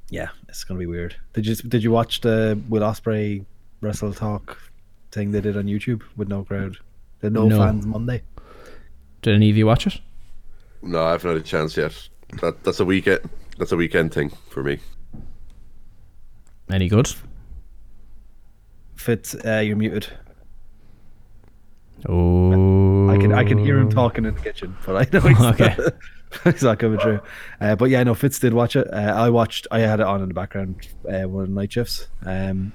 yeah, 0.09 0.29
it's 0.49 0.63
gonna 0.63 0.79
be 0.79 0.87
weird. 0.87 1.15
Did 1.33 1.45
you 1.45 1.53
did 1.57 1.83
you 1.83 1.91
watch 1.91 2.21
the 2.21 2.59
Will 2.69 2.81
Ospreay 2.81 3.45
Wrestle 3.81 4.13
Talk 4.15 4.57
thing 5.11 5.29
they 5.29 5.41
did 5.41 5.55
on 5.55 5.65
YouTube 5.65 6.01
with 6.15 6.27
no 6.27 6.43
crowd? 6.43 6.77
The 7.19 7.29
no, 7.29 7.47
No. 7.47 7.59
fans 7.59 7.85
Monday. 7.85 8.23
Did 9.21 9.35
any 9.35 9.51
of 9.51 9.57
you 9.57 9.67
watch 9.67 9.85
it? 9.85 10.01
No, 10.81 11.03
I 11.03 11.11
haven't 11.11 11.29
had 11.33 11.37
a 11.39 11.43
chance 11.43 11.77
yet. 11.77 12.09
That 12.41 12.63
that's 12.63 12.79
a 12.79 12.85
weekend. 12.85 13.21
That's 13.57 13.71
a 13.71 13.77
weekend 13.77 14.13
thing 14.13 14.29
for 14.49 14.63
me. 14.63 14.79
Any 16.69 16.89
good? 16.89 17.13
Fitz, 18.95 19.35
uh, 19.45 19.59
you're 19.59 19.77
muted. 19.77 20.07
Oh, 22.07 23.09
I 23.09 23.17
can 23.17 23.31
I 23.31 23.43
can 23.43 23.57
hear 23.57 23.77
him 23.77 23.89
talking 23.89 24.25
in 24.25 24.35
the 24.35 24.41
kitchen, 24.41 24.75
but 24.85 24.95
I 24.95 25.09
know 25.11 25.27
he's, 25.27 25.41
Okay. 25.41 25.75
he's 26.43 26.63
not 26.63 26.79
coming 26.79 26.99
through. 26.99 27.19
Uh, 27.61 27.75
but 27.75 27.89
yeah, 27.89 28.03
no, 28.03 28.13
Fitz 28.13 28.39
did 28.39 28.53
watch 28.53 28.75
it. 28.75 28.87
Uh, 28.93 29.13
I 29.15 29.29
watched. 29.29 29.65
I 29.71 29.79
had 29.79 29.99
it 29.99 30.05
on 30.05 30.21
in 30.21 30.27
the 30.27 30.33
background 30.33 30.87
uh, 31.05 31.27
one 31.27 31.43
of 31.43 31.49
the 31.49 31.55
night 31.55 31.71
shifts. 31.71 32.07
Um, 32.25 32.73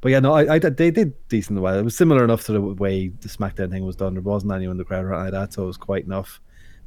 but 0.00 0.10
yeah, 0.12 0.20
no, 0.20 0.32
I, 0.32 0.54
I 0.54 0.58
they 0.58 0.90
did 0.90 1.14
decent 1.28 1.60
well. 1.60 1.78
It 1.78 1.82
was 1.82 1.96
similar 1.96 2.24
enough 2.24 2.44
to 2.46 2.52
the 2.52 2.60
way 2.60 3.08
the 3.08 3.28
SmackDown 3.28 3.70
thing 3.70 3.84
was 3.86 3.96
done. 3.96 4.14
There 4.14 4.22
wasn't 4.22 4.52
anyone 4.52 4.74
in 4.74 4.78
the 4.78 4.84
crowd 4.84 5.04
or 5.04 5.14
anything 5.14 5.32
like 5.32 5.48
that, 5.48 5.54
so 5.54 5.64
it 5.64 5.66
was 5.66 5.76
quite 5.76 6.04
enough. 6.04 6.40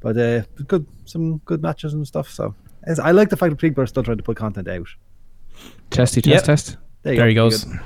But 0.08 0.18
uh, 0.18 0.42
good, 0.68 0.86
some 1.04 1.40
good 1.40 1.62
matches 1.62 1.94
and 1.94 2.08
stuff. 2.08 2.30
So 2.30 2.56
it's- 2.84 2.98
I 2.98 3.12
like 3.12 3.28
the 3.30 3.36
fact 3.36 3.50
that 3.50 3.58
people 3.58 3.84
are 3.84 3.88
still 3.88 4.04
trying 4.04 4.16
to 4.16 4.24
put 4.24 4.38
content 4.38 4.70
out. 4.70 4.88
Testy 5.90 6.22
test 6.22 6.34
Yep. 6.34 6.44
test. 6.44 6.78
There, 7.04 7.14
you 7.14 7.20
There 7.20 7.26
go. 7.26 7.30
he 7.30 7.36
goes. 7.36 7.64
Good. 7.66 7.80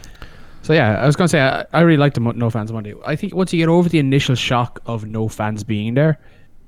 So 0.61 0.73
yeah, 0.73 1.01
I 1.01 1.07
was 1.07 1.15
gonna 1.15 1.27
say 1.29 1.41
I, 1.41 1.65
I 1.73 1.81
really 1.81 1.97
liked 1.97 2.13
the 2.13 2.21
no 2.21 2.51
fans 2.51 2.71
Monday. 2.71 2.93
I 3.07 3.15
think 3.15 3.33
once 3.33 3.51
you 3.51 3.57
get 3.57 3.69
over 3.69 3.89
the 3.89 3.97
initial 3.97 4.35
shock 4.35 4.79
of 4.85 5.03
no 5.05 5.27
fans 5.27 5.63
being 5.63 5.95
there, 5.95 6.19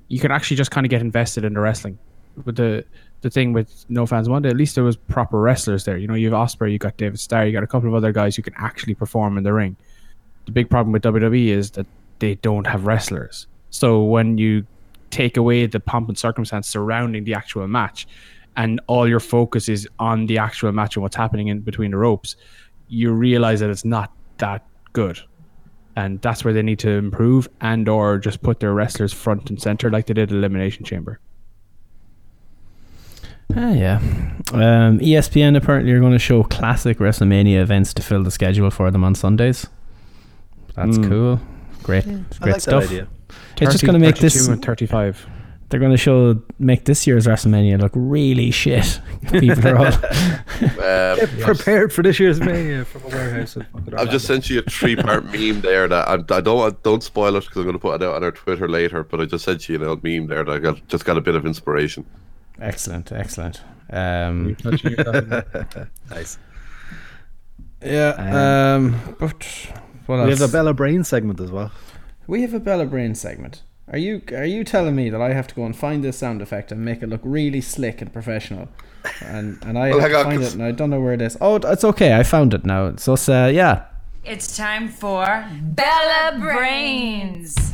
you 0.08 0.20
can 0.20 0.32
actually 0.32 0.58
just 0.58 0.72
kind 0.72 0.88
of 0.88 0.89
get 0.89 1.02
invested 1.02 1.46
in 1.46 1.54
the 1.54 1.60
wrestling. 1.60 2.00
With 2.46 2.56
the 2.56 2.84
the 3.22 3.30
thing 3.30 3.54
with 3.54 3.86
No 3.89 4.06
Fans 4.08 4.28
Monday, 4.28 4.50
at 4.50 4.58
least 4.58 4.74
there 4.76 4.84
was 4.84 4.98
proper 4.98 5.39
wrestlers 5.39 5.86
there. 5.86 5.98
You 5.98 6.08
know, 6.08 6.16
you 6.16 6.34
have 6.34 6.38
Ospreay, 6.38 6.72
you 6.72 6.80
got 6.80 6.98
David 6.98 7.20
Starr, 7.20 7.46
you 7.46 7.54
got 7.54 7.63
a 7.63 7.68
couple 7.68 7.88
of 7.88 7.94
other 7.96 8.12
guys 8.12 8.36
who 8.36 8.42
can 8.42 8.54
actually 8.58 8.96
perform 8.96 9.38
in 9.38 9.44
the 9.44 9.54
ring. 9.54 9.78
The 10.48 10.52
big 10.52 10.70
problem 10.70 10.92
with 10.92 11.04
WWE 11.04 11.48
is 11.50 11.72
that 11.72 11.86
they 12.20 12.36
don't 12.36 12.66
have 12.68 12.86
wrestlers. 12.86 13.48
So 13.70 14.04
when 14.04 14.38
you 14.39 14.66
take 15.13 15.38
away 15.38 15.65
the 15.67 15.80
pomp 15.80 16.10
and 16.10 16.17
circumstance 16.17 16.67
surrounding 16.67 17.23
the 17.23 17.34
actual 17.36 17.67
match, 17.67 18.08
and 18.56 18.82
all 18.88 19.08
your 19.08 19.19
focus 19.19 19.69
is 19.69 19.88
on 19.99 20.26
the 20.26 20.38
actual 20.38 20.71
match 20.71 20.95
and 20.95 21.04
what's 21.04 21.15
happening 21.15 21.47
in 21.47 21.60
between 21.62 21.91
the 21.91 21.97
ropes, 21.97 22.36
you 22.88 23.12
realize 23.12 23.60
that 23.62 23.69
it's 23.69 23.86
not 23.86 24.12
that 24.38 24.65
good. 24.93 25.19
And 25.95 26.19
that's 26.21 26.43
where 26.43 26.54
they 26.54 26.63
need 26.63 26.80
to 26.80 26.89
improve 26.89 27.47
and 27.62 27.88
or 27.88 28.17
just 28.17 28.41
put 28.41 28.60
their 28.60 28.73
wrestlers 28.73 29.13
front 29.13 29.49
and 29.52 29.62
center 29.62 29.91
like 29.91 30.08
they 30.08 30.13
did 30.15 30.32
at 30.32 30.36
Elimination 30.36 30.84
Chamber. 30.86 31.19
Ah, 33.56 33.71
yeah. 33.71 33.99
Um, 34.52 34.99
ESPN 34.99 35.56
apparently 35.56 35.91
are 35.91 35.99
going 35.99 36.13
to 36.13 36.19
show 36.19 36.41
classic 36.43 36.97
WrestleMania 36.97 37.62
events 37.62 37.93
to 37.93 38.02
fill 38.02 38.23
the 38.23 38.32
schedule 38.32 38.71
for 38.71 38.89
them 38.89 39.04
on 39.04 39.13
Sundays. 39.13 39.67
That's 40.76 40.97
Mm. 40.97 41.10
cool. 41.10 41.39
Great, 41.84 42.08
I 42.08 42.12
great 42.39 42.52
like 42.54 42.62
stuff. 42.62 42.89
That 43.56 43.62
idea. 43.62 43.68
It's 43.68 43.74
just 43.74 43.84
going 43.86 43.94
to 43.94 44.00
make 44.00 44.18
this. 44.18 44.48
and 44.48 44.63
35. 44.63 45.28
They're 45.70 45.80
going 45.80 45.92
to 45.92 45.98
show 45.98 46.39
make 46.60 46.86
this 46.86 47.08
year's 47.08 47.26
WrestleMania 47.26 47.82
look 47.82 47.94
really 47.96 48.52
shit. 48.52 49.02
People 49.32 49.68
are 49.68 49.78
all. 49.78 49.92
Um, 50.63 51.18
Get 51.18 51.39
prepared 51.42 51.92
for 51.92 52.04
this 52.04 52.20
year's 52.20 52.39
Mania 52.39 52.86
from 52.86 53.04
a 53.04 53.08
warehouse. 53.08 53.58
I've 53.98 54.10
just 54.12 54.26
sent 54.26 54.50
you 54.50 54.60
a 54.60 54.62
three-part 54.63 55.26
meme 55.34 55.62
there 55.62 55.88
that 55.88 56.08
I, 56.08 56.13
I 56.13 56.42
don't 56.42 56.58
want, 56.58 56.84
don't 56.84 57.04
spoil 57.04 57.36
it 57.36 57.42
because 57.42 57.58
I'm 57.58 57.63
going 57.63 57.74
to 57.74 57.80
put 57.80 58.02
it 58.02 58.06
out 58.06 58.16
on 58.16 58.24
our 58.24 58.32
Twitter 58.32 58.70
later. 58.70 59.04
But 59.04 59.20
I 59.20 59.26
just 59.26 59.46
sent 59.46 59.68
you 59.68 59.76
an 59.76 59.84
old 59.84 60.04
meme 60.04 60.28
there 60.28 60.44
that 60.44 60.52
I 60.54 60.60
got 60.60 60.88
just 60.88 61.06
got 61.06 61.18
a 61.18 61.22
bit 61.22 61.36
of 61.36 61.46
inspiration. 61.46 62.06
excellent, 62.62 63.12
excellent. 63.12 63.62
Um, 63.89 64.56
nice. 66.10 66.38
yeah. 67.84 68.76
Um, 68.78 69.16
but 69.20 69.44
what 70.06 70.20
else? 70.20 70.26
We 70.26 70.30
have 70.32 70.39
the 70.39 70.50
Bella 70.50 70.74
Brain 70.74 71.04
segment 71.04 71.39
as 71.39 71.52
well. 71.52 71.72
We 72.28 72.42
have 72.42 72.54
a 72.54 72.60
Bella 72.60 72.86
Brain 72.86 73.16
segment. 73.16 73.64
Are 73.92 73.98
you 73.98 74.22
are 74.32 74.46
you 74.46 74.64
telling 74.64 74.96
me 74.96 75.10
that 75.10 75.22
I 75.22 75.34
have 75.34 75.48
to 75.48 75.56
go 75.56 75.66
and 75.66 75.76
find 75.76 76.04
this 76.04 76.18
sound 76.18 76.42
effect 76.42 76.72
and 76.72 76.84
make 76.86 77.04
it 77.04 77.10
look 77.10 77.20
really 77.24 77.60
slick 77.62 78.02
and 78.02 78.12
professional? 78.14 78.70
And 79.26 79.62
and 79.66 79.78
I 79.78 79.90
Well, 79.92 80.00
have 80.00 80.12
hang 80.12 80.12
to 80.12 80.18
on, 80.20 80.26
find 80.26 80.40
'cause- 80.40 80.48
it 80.54 80.54
and 80.56 80.64
I 80.64 80.72
don't 80.72 80.90
know 80.90 81.02
where 81.02 81.14
it 81.14 81.22
is. 81.22 81.38
Oh, 81.42 81.56
it's 81.58 81.84
okay. 81.84 82.16
I 82.18 82.24
found 82.24 82.54
it 82.54 82.66
now. 82.66 82.96
So 82.96 83.14
uh, 83.14 83.48
yeah. 83.48 83.86
It's 84.24 84.56
time 84.56 84.88
for 84.88 85.46
Bella 85.62 86.38
Brains. 86.40 87.74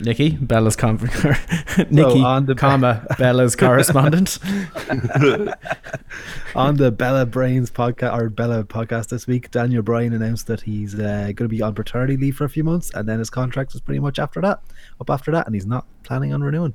Nikki, 0.00 0.30
Bella's 0.30 0.76
com- 0.76 0.96
Nikki, 1.90 2.22
on 2.22 2.46
the- 2.46 2.54
comma 2.54 3.06
Bella's 3.18 3.54
correspondent. 3.56 4.38
On 6.54 6.76
the 6.76 6.90
Bella 6.90 7.26
Brains 7.26 7.70
podcast 7.70 8.18
or 8.18 8.28
Bella 8.28 8.64
podcast 8.64 9.08
this 9.08 9.26
week, 9.26 9.50
Daniel 9.50 9.82
Bryan 9.82 10.12
announced 10.12 10.46
that 10.48 10.60
he's 10.62 10.94
uh, 10.94 11.24
going 11.26 11.36
to 11.36 11.48
be 11.48 11.62
on 11.62 11.74
paternity 11.74 12.16
leave 12.16 12.36
for 12.36 12.44
a 12.44 12.48
few 12.48 12.64
months, 12.64 12.90
and 12.94 13.08
then 13.08 13.18
his 13.20 13.30
contract 13.30 13.74
is 13.74 13.80
pretty 13.80 14.00
much 14.00 14.18
after 14.18 14.40
that, 14.40 14.60
up 15.00 15.10
after 15.10 15.30
that, 15.30 15.46
and 15.46 15.54
he's 15.54 15.66
not 15.66 15.86
planning 16.02 16.34
on 16.34 16.42
renewing. 16.42 16.74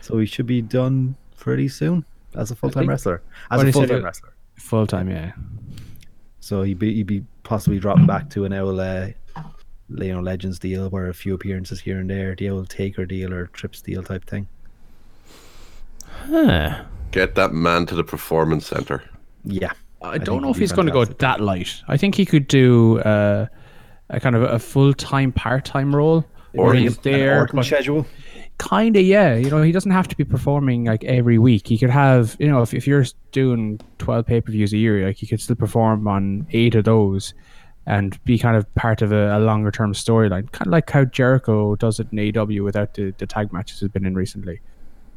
So 0.00 0.18
he 0.18 0.26
should 0.26 0.46
be 0.46 0.62
done 0.62 1.16
pretty 1.36 1.68
soon 1.68 2.04
as 2.34 2.50
a 2.50 2.56
full 2.56 2.70
time 2.70 2.88
wrestler. 2.88 3.22
As 3.50 3.62
a 3.62 3.72
full 3.72 3.86
time 3.86 4.04
wrestler. 4.04 4.32
Full 4.54 4.86
time, 4.86 5.10
yeah. 5.10 5.32
So 6.40 6.62
he'd 6.62 6.78
be 6.78 6.94
he'd 6.94 7.06
be 7.06 7.24
possibly 7.42 7.78
dropping 7.80 8.06
back 8.06 8.30
to 8.30 8.44
an 8.44 8.52
old 8.52 8.78
uh, 8.78 9.08
you 9.96 10.12
know 10.12 10.20
Legends 10.20 10.58
deal 10.58 10.88
where 10.88 11.08
a 11.08 11.14
few 11.14 11.34
appearances 11.34 11.80
here 11.80 11.98
and 11.98 12.08
there, 12.08 12.34
the 12.34 12.50
old 12.50 12.68
Taker 12.68 13.06
deal 13.06 13.32
or 13.32 13.46
Trips 13.48 13.80
deal 13.82 14.02
type 14.02 14.24
thing. 14.24 14.46
Huh. 16.06 16.84
Get 17.10 17.34
that 17.34 17.52
man 17.52 17.86
to 17.86 17.94
the 17.94 18.04
performance 18.04 18.66
center. 18.66 19.02
Yeah, 19.44 19.72
I 20.02 20.12
think 20.12 20.24
don't 20.24 20.42
know 20.42 20.50
if 20.50 20.58
he's 20.58 20.72
going 20.72 20.86
to 20.86 20.92
go 20.92 21.04
that 21.04 21.40
light. 21.40 21.82
I 21.88 21.96
think 21.96 22.14
he 22.14 22.24
could 22.24 22.46
do 22.46 23.00
uh, 23.00 23.46
a 24.10 24.20
kind 24.20 24.36
of 24.36 24.42
a 24.42 24.58
full 24.58 24.94
time, 24.94 25.32
part 25.32 25.64
time 25.64 25.94
role. 25.94 26.24
Or 26.52 26.74
he's 26.74 26.98
there, 26.98 27.40
Orton 27.40 27.56
but 27.56 27.64
schedule. 27.64 28.06
kind 28.58 28.96
of 28.96 29.02
yeah. 29.04 29.36
You 29.36 29.50
know, 29.50 29.62
he 29.62 29.70
doesn't 29.70 29.92
have 29.92 30.08
to 30.08 30.16
be 30.16 30.24
performing 30.24 30.84
like 30.84 31.04
every 31.04 31.38
week. 31.38 31.68
He 31.68 31.78
could 31.78 31.90
have, 31.90 32.36
you 32.40 32.48
know, 32.48 32.60
if, 32.60 32.74
if 32.74 32.88
you're 32.88 33.04
doing 33.30 33.80
twelve 33.98 34.26
pay 34.26 34.40
per 34.40 34.50
views 34.50 34.72
a 34.72 34.76
year, 34.76 35.06
like 35.06 35.16
he 35.16 35.28
could 35.28 35.40
still 35.40 35.54
perform 35.54 36.08
on 36.08 36.48
eight 36.50 36.74
of 36.74 36.84
those, 36.86 37.34
and 37.86 38.22
be 38.24 38.38
kind 38.38 38.56
of 38.56 38.72
part 38.74 39.02
of 39.02 39.12
a, 39.12 39.36
a 39.36 39.40
longer 39.40 39.70
term 39.70 39.92
storyline, 39.92 40.50
kind 40.52 40.66
of 40.66 40.72
like 40.72 40.90
how 40.90 41.04
Jericho 41.04 41.76
does 41.76 41.98
it 42.00 42.08
in 42.12 42.18
AEW 42.18 42.62
without 42.62 42.94
the, 42.94 43.12
the 43.18 43.26
tag 43.26 43.52
matches 43.52 43.80
he's 43.80 43.88
been 43.88 44.06
in 44.06 44.14
recently. 44.14 44.60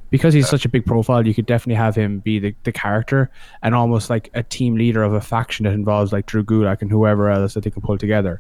Because 0.10 0.34
he's 0.34 0.47
such 0.47 0.63
a 0.63 0.69
big 0.69 0.86
profile, 0.86 1.26
you 1.26 1.34
could 1.34 1.47
definitely 1.47 1.76
have 1.76 1.95
him 1.95 2.19
be 2.19 2.38
the, 2.38 2.56
the 2.65 2.71
character 2.71 3.32
and 3.63 3.73
almost 3.73 4.12
like 4.12 4.30
a 4.36 4.43
team 4.43 4.76
leader 4.76 5.02
of 5.02 5.13
a 5.13 5.21
faction 5.21 5.63
that 5.63 5.73
involves 5.73 6.13
like 6.13 6.28
Drew 6.28 6.43
Gulak 6.43 6.84
and 6.84 6.91
whoever 6.91 7.32
else 7.32 7.56
that 7.56 7.63
they 7.63 7.71
can 7.71 7.82
pull 7.82 7.97
together. 7.97 8.39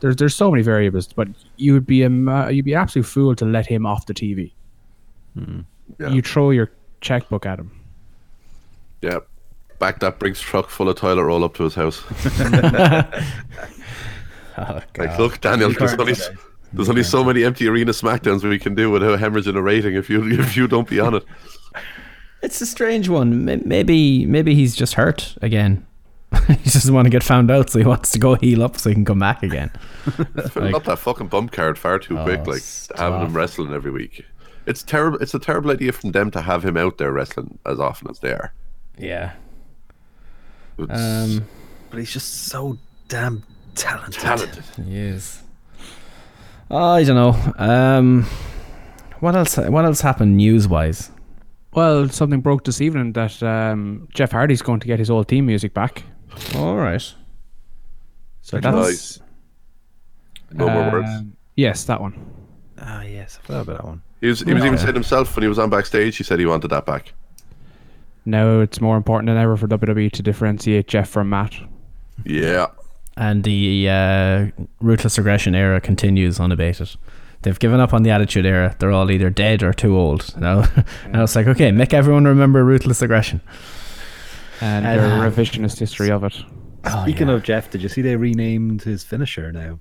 There's 0.00 0.16
there's 0.16 0.34
so 0.34 0.50
many 0.50 0.64
variables, 0.64 1.06
but 1.12 1.28
you 1.56 1.72
would 1.72 1.86
be 1.86 2.02
a 2.02 2.08
uh, 2.08 2.48
you'd 2.48 2.64
be 2.64 2.72
an 2.72 2.80
absolute 2.80 3.06
fool 3.06 3.36
to 3.36 3.44
let 3.44 3.64
him 3.64 3.86
off 3.86 4.06
the 4.06 4.14
TV. 4.14 4.52
Hmm. 5.34 5.60
Yeah. 6.00 6.08
You 6.08 6.20
throw 6.20 6.50
your 6.50 6.72
checkbook 7.00 7.46
at 7.46 7.60
him. 7.60 7.70
Yeah. 9.00 9.20
Back 9.84 10.00
that 10.00 10.18
Brinks 10.18 10.40
truck 10.40 10.70
full 10.70 10.88
of 10.88 10.96
toilet 10.96 11.24
roll 11.24 11.44
up 11.44 11.52
to 11.56 11.64
his 11.64 11.74
house. 11.74 12.02
Oh, 14.56 14.80
Like, 14.96 15.18
look, 15.18 15.40
Daniel, 15.42 15.72
there's 15.72 15.92
only, 15.94 16.14
there's 16.72 16.88
only 16.88 17.02
so 17.02 17.22
many 17.22 17.44
empty 17.44 17.68
arena 17.68 17.90
smackdowns 17.92 18.48
we 18.48 18.58
can 18.58 18.74
do 18.74 18.88
without 18.90 19.18
hemorrhaging 19.18 19.56
a 19.56 19.60
rating 19.60 19.94
if 19.94 20.08
you 20.08 20.22
if 20.40 20.56
you 20.56 20.66
don't 20.66 20.88
be 20.88 21.00
on 21.00 21.12
it. 21.14 21.24
It's 22.40 22.62
a 22.62 22.66
strange 22.66 23.10
one. 23.10 23.44
Maybe 23.44 24.24
maybe 24.24 24.54
he's 24.54 24.74
just 24.74 24.94
hurt 24.94 25.36
again. 25.42 25.84
he 26.46 26.70
doesn't 26.70 26.94
want 26.94 27.04
to 27.04 27.10
get 27.10 27.22
found 27.22 27.50
out, 27.50 27.68
so 27.68 27.78
he 27.78 27.84
wants 27.84 28.10
to 28.12 28.18
go 28.18 28.36
heal 28.36 28.62
up 28.62 28.78
so 28.78 28.88
he 28.88 28.94
can 28.94 29.04
come 29.04 29.18
back 29.18 29.42
again. 29.42 29.70
Fill 30.50 30.74
up 30.76 30.84
that 30.84 30.98
fucking 31.00 31.26
bump 31.26 31.52
card 31.52 31.76
far 31.76 31.98
too 31.98 32.16
quick, 32.22 32.40
Oh, 32.46 32.50
like 32.52 32.62
stop. 32.62 32.96
having 32.98 33.20
him 33.26 33.34
wrestling 33.36 33.74
every 33.74 33.90
week. 33.90 34.24
It's 34.66 34.82
terrible. 34.82 35.18
It's 35.18 35.34
a 35.34 35.38
terrible 35.38 35.72
idea 35.72 35.92
from 35.92 36.12
them 36.12 36.30
to 36.30 36.40
have 36.40 36.64
him 36.64 36.78
out 36.78 36.96
there 36.96 37.12
wrestling 37.12 37.58
as 37.66 37.78
often 37.80 38.08
as 38.08 38.20
they 38.20 38.30
are. 38.32 38.54
Yeah. 38.96 39.32
It's 40.78 40.90
Um. 41.00 41.44
But 41.90 41.98
he's 42.00 42.12
just 42.12 42.46
so 42.46 42.76
damn 43.08 43.42
talented. 43.74 44.20
talented. 44.20 44.64
He 44.84 44.96
is. 44.98 45.42
I 46.70 47.04
don't 47.04 47.16
know. 47.16 47.52
Um. 47.58 48.26
What 49.20 49.36
else? 49.36 49.56
What 49.56 49.84
else 49.84 50.00
happened 50.00 50.36
news 50.36 50.66
wise? 50.68 51.10
Well, 51.72 52.08
something 52.08 52.40
broke 52.40 52.64
this 52.64 52.80
evening 52.80 53.12
that 53.14 53.42
um, 53.42 54.06
Jeff 54.14 54.30
Hardy's 54.30 54.62
going 54.62 54.78
to 54.80 54.86
get 54.86 54.98
his 55.00 55.10
old 55.10 55.26
team 55.26 55.46
music 55.46 55.74
back. 55.74 56.04
All 56.54 56.76
right. 56.76 57.02
So 58.42 58.60
that's 58.60 58.76
Nice. 58.76 59.20
No 60.52 60.68
more 60.68 60.92
words. 60.92 61.08
um, 61.08 61.36
Yes, 61.56 61.84
that 61.84 62.00
one. 62.00 62.14
Ah, 62.78 63.02
yes, 63.02 63.38
I 63.42 63.46
forgot 63.46 63.60
about 63.62 63.76
that 63.78 63.84
one. 63.86 64.02
He 64.20 64.28
was, 64.28 64.40
he 64.40 64.54
was 64.54 64.64
even 64.64 64.78
saying 64.78 64.94
himself 64.94 65.34
when 65.34 65.42
he 65.42 65.48
was 65.48 65.58
on 65.58 65.68
backstage. 65.70 66.16
He 66.16 66.22
said 66.22 66.38
he 66.38 66.46
wanted 66.46 66.68
that 66.68 66.86
back. 66.86 67.12
Now 68.24 68.60
it's 68.60 68.80
more 68.80 68.96
important 68.96 69.28
than 69.28 69.36
ever 69.36 69.56
for 69.56 69.68
WWE 69.68 70.10
to 70.12 70.22
differentiate 70.22 70.88
Jeff 70.88 71.08
from 71.08 71.28
Matt. 71.28 71.54
Yeah, 72.24 72.68
And 73.16 73.44
the 73.44 73.88
uh, 73.90 74.46
ruthless 74.80 75.18
aggression 75.18 75.54
era 75.54 75.80
continues 75.80 76.40
unabated. 76.40 76.90
They've 77.42 77.58
given 77.58 77.80
up 77.80 77.92
on 77.92 78.02
the 78.04 78.10
attitude 78.10 78.46
era. 78.46 78.74
They're 78.78 78.92
all 78.92 79.10
either 79.10 79.28
dead 79.28 79.62
or 79.62 79.72
too 79.74 79.98
old. 79.98 80.34
Now, 80.40 80.60
now 81.08 81.24
it's 81.24 81.36
like 81.36 81.46
okay, 81.46 81.72
make 81.72 81.92
everyone 81.92 82.24
remember 82.24 82.64
ruthless 82.64 83.02
aggression. 83.02 83.40
And 84.60 84.86
And, 84.86 85.00
their 85.00 85.30
revisionist 85.30 85.78
history 85.78 86.10
of 86.10 86.24
it. 86.24 86.34
Speaking 87.02 87.28
yeah. 87.28 87.34
of 87.34 87.42
Jeff, 87.42 87.70
did 87.70 87.82
you 87.82 87.88
see 87.88 88.02
they 88.02 88.16
renamed 88.16 88.82
his 88.82 89.02
finisher 89.04 89.52
now? 89.52 89.80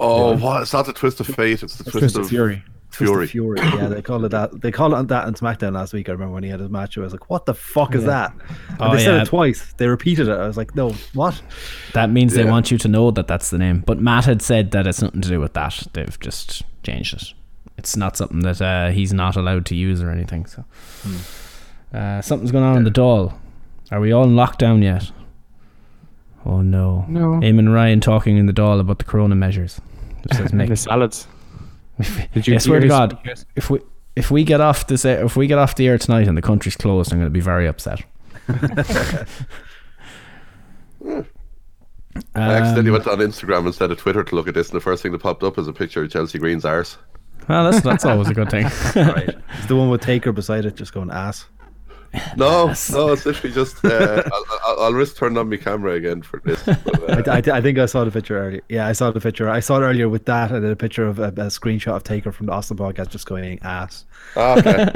Oh, 0.00 0.36
what? 0.36 0.62
It's 0.62 0.72
not 0.72 0.86
the 0.86 0.92
twist 0.92 1.20
of 1.20 1.26
fate. 1.26 1.62
It's 1.62 1.76
the 1.76 1.84
twist, 1.84 1.98
Twist 1.98 2.16
of 2.16 2.22
of 2.22 2.28
Fury. 2.28 2.62
Twist 2.90 3.12
of 3.12 3.30
Fury. 3.30 3.58
Fury. 3.58 3.58
Yeah, 3.60 3.88
they 3.88 4.00
call 4.02 4.24
it 4.24 4.30
that. 4.30 4.60
They 4.60 4.70
call 4.72 4.94
it 4.94 5.08
that 5.08 5.26
on 5.26 5.34
SmackDown 5.34 5.72
last 5.74 5.92
week. 5.92 6.08
I 6.08 6.12
remember 6.12 6.34
when 6.34 6.42
he 6.42 6.48
had 6.50 6.60
his 6.60 6.70
match. 6.70 6.96
I 6.96 7.02
was 7.02 7.12
like, 7.12 7.28
"What 7.28 7.44
the 7.46 7.54
fuck 7.54 7.94
is 7.94 8.04
that?" 8.04 8.32
And 8.70 8.76
Oh, 8.80 8.96
they 8.96 9.04
said 9.04 9.16
yeah. 9.16 9.22
it 9.22 9.26
twice. 9.28 9.72
They 9.76 9.86
repeated 9.88 10.26
it. 10.28 10.32
I 10.32 10.46
was 10.46 10.56
like, 10.56 10.74
"No, 10.74 10.90
what?" 11.12 11.40
That 11.92 12.10
means 12.10 12.32
they 12.34 12.44
want 12.44 12.70
you 12.70 12.78
to 12.78 12.88
know 12.88 13.10
that 13.10 13.26
that's 13.28 13.50
the 13.50 13.58
name. 13.58 13.82
But 13.86 14.00
Matt 14.00 14.24
had 14.24 14.40
said 14.42 14.70
that 14.70 14.86
it's 14.86 15.02
nothing 15.02 15.20
to 15.20 15.28
do 15.28 15.38
with 15.38 15.52
that. 15.52 15.86
They've 15.92 16.18
just 16.18 16.62
changed 16.82 17.14
it. 17.14 17.32
It's 17.76 17.96
not 17.96 18.16
something 18.16 18.40
that 18.40 18.60
uh, 18.62 18.88
he's 18.90 19.12
not 19.12 19.36
allowed 19.36 19.66
to 19.66 19.76
use 19.76 20.02
or 20.02 20.10
anything. 20.10 20.46
So 20.46 20.64
uh, 21.94 22.20
something's 22.22 22.52
going 22.52 22.64
on 22.64 22.76
in 22.78 22.84
the 22.84 22.90
Dáil. 22.90 23.34
Are 23.90 24.00
we 24.00 24.12
all 24.12 24.24
in 24.24 24.30
lockdown 24.30 24.82
yet? 24.82 25.10
Oh 26.44 26.62
no. 26.62 27.04
No. 27.08 27.32
Eamon 27.40 27.72
Ryan 27.72 28.00
talking 28.00 28.36
in 28.36 28.46
the 28.46 28.52
Dáil 28.52 28.80
about 28.80 28.98
the 28.98 29.04
corona 29.04 29.34
measures. 29.34 29.80
It 30.24 30.34
says, 30.34 30.50
the 30.52 30.76
salads. 30.76 31.26
Did 32.34 32.48
I 32.54 32.58
swear 32.58 32.80
to 32.80 32.88
God, 32.88 33.18
his- 33.24 33.44
if 33.56 33.70
we 33.70 33.80
if 34.16 34.30
we 34.30 34.44
get 34.44 34.60
off 34.60 34.86
this 34.86 35.04
if 35.04 35.36
we 35.36 35.46
get 35.46 35.58
off 35.58 35.74
the 35.76 35.86
air 35.88 35.98
tonight 35.98 36.26
and 36.28 36.36
the 36.36 36.42
country's 36.42 36.76
closed, 36.76 37.12
I'm 37.12 37.18
going 37.18 37.26
to 37.26 37.30
be 37.30 37.40
very 37.40 37.66
upset. 37.68 38.02
I 42.34 42.52
accidentally 42.52 42.88
Um, 42.88 42.92
went 43.04 43.06
on 43.06 43.18
Instagram 43.18 43.66
instead 43.66 43.90
of 43.90 43.98
Twitter 43.98 44.24
to 44.24 44.34
look 44.34 44.48
at 44.48 44.54
this, 44.54 44.70
and 44.70 44.76
the 44.76 44.80
first 44.82 45.02
thing 45.02 45.12
that 45.12 45.22
popped 45.22 45.42
up 45.42 45.58
is 45.58 45.68
a 45.68 45.72
picture 45.72 46.02
of 46.02 46.10
Chelsea 46.10 46.38
Green's 46.38 46.64
arse. 46.64 46.98
well, 47.48 47.70
that's 47.70 47.82
that's 47.84 48.04
always 48.04 48.28
a 48.28 48.34
good 48.34 48.50
thing. 48.50 48.64
right. 48.96 49.36
It's 49.58 49.66
the 49.66 49.76
one 49.76 49.88
with 49.90 50.00
Taker 50.00 50.32
beside 50.32 50.64
it, 50.64 50.74
just 50.74 50.92
going 50.92 51.10
ass. 51.10 51.46
No, 52.36 52.66
no, 52.92 53.12
it's 53.12 53.26
literally 53.26 53.52
just. 53.54 53.84
Uh, 53.84 54.22
I'll, 54.32 54.44
I'll, 54.66 54.80
I'll 54.84 54.92
risk 54.92 55.16
turning 55.16 55.38
on 55.38 55.48
my 55.50 55.56
camera 55.56 55.92
again 55.92 56.22
for 56.22 56.40
this. 56.44 56.62
But, 56.64 57.26
uh, 57.28 57.30
I, 57.30 57.36
I, 57.36 57.58
I 57.58 57.60
think 57.60 57.78
I 57.78 57.86
saw 57.86 58.04
the 58.04 58.10
picture 58.10 58.38
earlier. 58.38 58.62
Yeah, 58.68 58.86
I 58.86 58.92
saw 58.92 59.10
the 59.10 59.20
picture. 59.20 59.48
I 59.48 59.60
saw 59.60 59.78
it 59.78 59.84
earlier 59.84 60.08
with 60.08 60.24
that, 60.26 60.50
and 60.50 60.64
then 60.64 60.70
a 60.70 60.76
picture 60.76 61.06
of 61.06 61.18
a, 61.18 61.28
a 61.28 61.48
screenshot 61.50 61.96
of 61.96 62.04
Taker 62.04 62.32
from 62.32 62.46
the 62.46 62.52
Austin 62.52 62.76
podcast, 62.76 63.10
just 63.10 63.26
going 63.26 63.58
ass. 63.62 64.04
ah, 64.36 64.58
okay. 64.58 64.92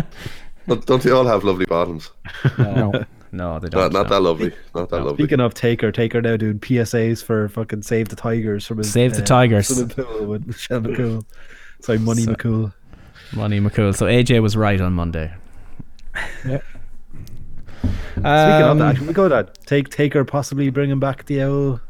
Don't, 0.69 0.87
don't 0.87 1.03
they 1.03 1.11
all 1.11 1.27
have 1.27 1.45
lovely 1.45 1.67
bottoms? 1.67 2.11
No. 2.59 2.93
No, 3.35 3.59
they 3.59 3.71
don't. 3.71 3.93
not 3.95 4.05
no. 4.05 4.09
that 4.11 4.21
lovely. 4.21 4.53
Not 4.75 4.91
that 4.91 5.03
lovely. 5.03 5.25
Speaking 5.25 5.41
of 5.41 5.55
Taker, 5.55 5.91
Taker 5.91 6.21
now 6.21 6.37
doing 6.37 6.61
PSAs 6.61 7.25
for 7.25 7.49
fucking 7.49 7.83
Save 7.83 8.11
the 8.11 8.17
Tigers 8.17 8.67
from 8.67 8.79
his 8.79 8.93
Save 8.93 9.15
the 9.15 9.23
uh, 9.23 9.25
Tigers. 9.25 9.69
swimming 9.69 9.89
pool 9.89 10.27
with 10.27 10.47
Michelle 10.47 10.83
McCool. 10.83 11.25
Sorry, 11.81 11.99
Money 11.99 12.23
So- 12.23 12.35
McCool. 12.35 12.75
Money 13.35 13.61
McCool. 13.61 13.97
So 13.97 14.07
AJ 14.07 14.43
was 14.43 14.57
right 14.57 14.81
on 14.81 14.93
Monday. 14.93 15.33
Yeah. 16.47 16.59
Speaking 18.13 18.27
of 18.27 18.71
Um, 18.71 18.79
that, 18.79 18.91
actually, 18.91 19.07
we 19.09 19.13
go 19.15 19.29
that 19.29 19.59
take 19.67 19.89
Taker 19.89 20.25
possibly 20.25 20.71
bringing 20.71 20.99
back 20.99 21.27
the 21.27 21.43
old 21.43 21.81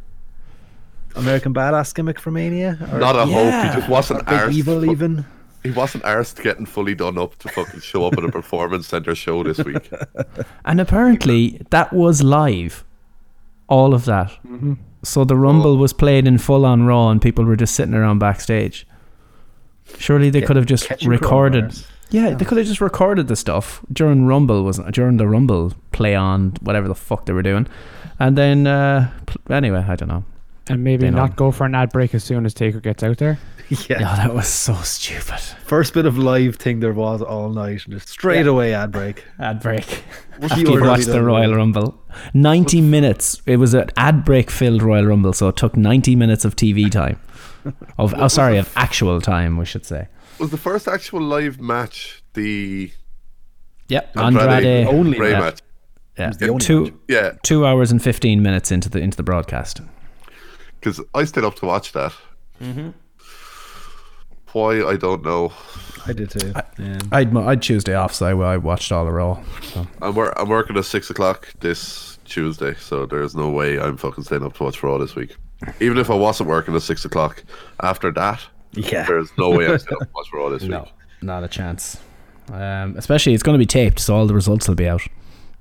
American 1.17 1.53
badass 1.53 1.95
gimmick 1.95 2.19
from 2.19 2.35
Mania. 2.35 2.79
Or 2.93 2.99
Not 2.99 3.17
a 3.17 3.27
hope. 3.27 3.65
He 3.75 3.79
just 3.81 3.89
wasn't 3.89 4.25
arsed. 4.27 4.53
Evil 4.53 4.81
fu- 4.83 4.91
even. 4.91 5.25
He 5.63 5.71
wasn't 5.71 6.05
arsed 6.05 6.43
getting 6.43 6.67
fully 6.67 6.95
done 6.95 7.19
up 7.19 7.37
to 7.41 7.49
fucking 7.49 7.81
show 7.81 8.07
up 8.07 8.15
at 8.15 8.25
a 8.25 8.33
performance 8.33 8.89
center 8.89 9.15
show 9.15 9.43
this 9.45 9.59
week. 9.59 9.91
And 10.65 10.81
apparently 10.81 11.61
that 11.71 11.93
was 11.93 12.23
live. 12.23 12.85
All 13.69 13.95
of 13.95 14.05
that. 14.07 14.29
Mm-hmm. 14.47 14.75
So 15.05 15.25
the 15.25 15.37
Rumble 15.37 15.77
was 15.77 15.93
played 15.93 16.27
in 16.27 16.39
full 16.39 16.65
on 16.65 16.85
Raw 16.85 17.11
and 17.11 17.21
people 17.21 17.45
were 17.45 17.57
just 17.57 17.75
sitting 17.75 17.95
around 17.95 18.19
backstage. 18.19 18.87
Surely 19.99 20.31
they 20.31 20.41
Get- 20.41 20.47
could 20.47 20.57
have 20.57 20.67
just 20.67 20.87
catching 20.89 21.09
recorded. 21.09 21.75
Coronavirus. 22.13 22.31
Yeah, 22.31 22.35
they 22.37 22.45
could 22.45 22.59
have 22.59 22.67
just 22.67 22.81
recorded 22.81 23.29
the 23.29 23.37
stuff 23.37 23.81
during 23.93 24.27
Rumble 24.27 24.63
was 24.65 24.79
during 24.93 25.17
the 25.17 25.27
Rumble 25.29 25.73
play 25.93 26.15
on 26.15 26.53
whatever 26.63 26.89
the 26.89 26.95
fuck 26.95 27.27
they 27.27 27.33
were 27.33 27.43
doing, 27.43 27.67
and 28.19 28.37
then 28.37 28.67
uh, 28.67 29.11
anyway, 29.51 29.85
I 29.89 29.97
don't 29.97 30.09
know. 30.09 30.25
And 30.69 30.85
maybe 30.85 31.07
They 31.07 31.11
know. 31.11 31.17
not 31.17 31.35
go 31.37 31.51
for 31.51 31.65
an 31.67 31.75
ad 31.75 31.91
break 31.91 32.15
as 32.15 32.23
soon 32.23 32.47
as 32.47 32.55
Taker 32.55 32.79
gets 32.81 33.03
out 33.03 33.19
there. 33.19 33.39
Yeah. 33.89 34.01
Yeah, 34.01 34.17
that 34.17 34.35
was 34.35 34.49
so 34.49 34.75
stupid. 34.83 35.41
First 35.65 35.95
bit 35.95 36.05
of 36.05 36.19
live 36.19 36.57
thing 36.57 36.81
there 36.81 36.93
was 36.93 37.23
all 37.23 37.49
night, 37.49 37.87
and 37.87 37.95
just 37.95 38.07
straight 38.11 38.47
away 38.47 38.75
ad 38.75 38.93
break. 38.93 39.25
Ad 39.39 39.61
break. 39.63 39.85
He 39.85 40.03
After 40.43 40.61
you 40.61 40.83
watched 40.83 41.07
the 41.07 41.23
Royal. 41.23 41.55
Rumble, 41.55 41.99
ninety 42.35 42.83
minutes. 42.83 43.41
It 43.47 43.57
was 43.57 43.73
an 43.73 43.89
ad 43.97 44.27
break 44.27 44.51
filled 44.51 44.83
Royal 44.83 45.07
Rumble, 45.07 45.33
so 45.33 45.49
it 45.49 45.57
took 45.57 45.75
ninety 45.75 46.15
minutes 46.15 46.45
of 46.45 46.55
TV 46.55 46.91
time. 46.91 47.19
Of 47.99 48.13
oh, 48.19 48.29
sorry, 48.29 48.59
of 48.59 48.71
actual 48.77 49.21
time, 49.23 49.57
we 49.57 49.65
should 49.65 49.87
say. 49.87 50.09
Was 50.39 50.51
the 50.51 50.57
first 50.59 50.89
actual 50.89 51.21
live 51.21 51.61
match 51.61 52.23
the 52.35 52.91
Yep, 53.89 54.17
Andrade, 54.17 54.49
Andrade. 54.49 54.87
only 54.87 55.19
Ray 55.19 55.31
yeah. 55.33 55.41
match? 55.41 55.61
Yeah, 56.19 56.31
the 56.31 56.49
only 56.49 56.65
two 56.65 56.85
match. 56.85 56.93
Yeah, 57.09 57.31
two 57.43 57.67
hours 57.67 57.91
and 57.93 58.03
fifteen 58.03 58.43
minutes 58.43 58.71
into 58.73 58.89
the 58.89 58.99
into 59.01 59.17
the 59.17 59.23
broadcast. 59.23 59.81
because 60.81 61.01
I 61.15 61.25
stayed 61.25 61.45
up 61.45 61.55
to 61.57 61.67
watch 61.67 61.93
that. 61.93 62.13
Mm-hmm. 62.61 62.91
Why 64.53 64.83
I 64.85 64.97
don't 64.97 65.25
know. 65.25 65.53
I 66.07 66.13
did 66.13 66.31
too. 66.31 66.53
yeah. 66.79 66.99
I'd 67.13 67.33
mo- 67.33 67.47
I'd 67.49 67.63
Tuesday 67.63 67.95
off, 67.95 68.13
so 68.15 68.27
I, 68.43 68.55
I 68.55 68.57
watched 68.57 68.91
all 68.93 69.05
the 69.05 69.13
Raw. 69.13 69.43
So. 69.63 69.87
I'm 70.03 70.15
wor- 70.15 70.39
I'm 70.39 70.49
working 70.49 70.77
at 70.77 70.85
six 70.85 71.09
o'clock 71.11 71.49
this 71.61 72.19
Tuesday, 72.25 72.75
so 72.75 73.07
there's 73.07 73.35
no 73.35 73.49
way 73.51 73.79
I'm 73.79 73.97
fucking 73.97 74.25
staying 74.25 74.43
up 74.45 74.55
to 74.55 74.65
watch 74.65 74.83
Raw 74.83 74.99
this 74.99 75.15
week. 75.15 75.37
Even 75.81 75.97
if 75.99 76.11
I 76.11 76.15
wasn't 76.15 76.49
working 76.49 76.75
at 76.75 76.83
six 76.83 77.05
o'clock 77.05 77.43
after 77.81 78.11
that, 78.13 78.41
Yeah. 78.75 79.05
there's 79.07 79.31
no 79.39 79.51
way 79.51 79.67
I'm 79.67 79.79
staying 79.79 79.99
up 80.01 80.09
to 80.09 80.15
watch 80.15 80.29
Raw 80.33 80.49
this 80.49 80.63
No, 80.63 80.81
week. 80.81 80.93
not 81.23 81.45
a 81.45 81.49
chance. 81.49 81.99
Um, 82.53 82.97
especially, 82.97 83.35
it's 83.35 83.43
going 83.43 83.55
to 83.55 83.59
be 83.59 83.67
taped, 83.67 84.01
so 84.01 84.15
all 84.17 84.27
the 84.27 84.35
results 84.35 84.67
will 84.69 84.75
be 84.75 84.89
out. 84.89 85.03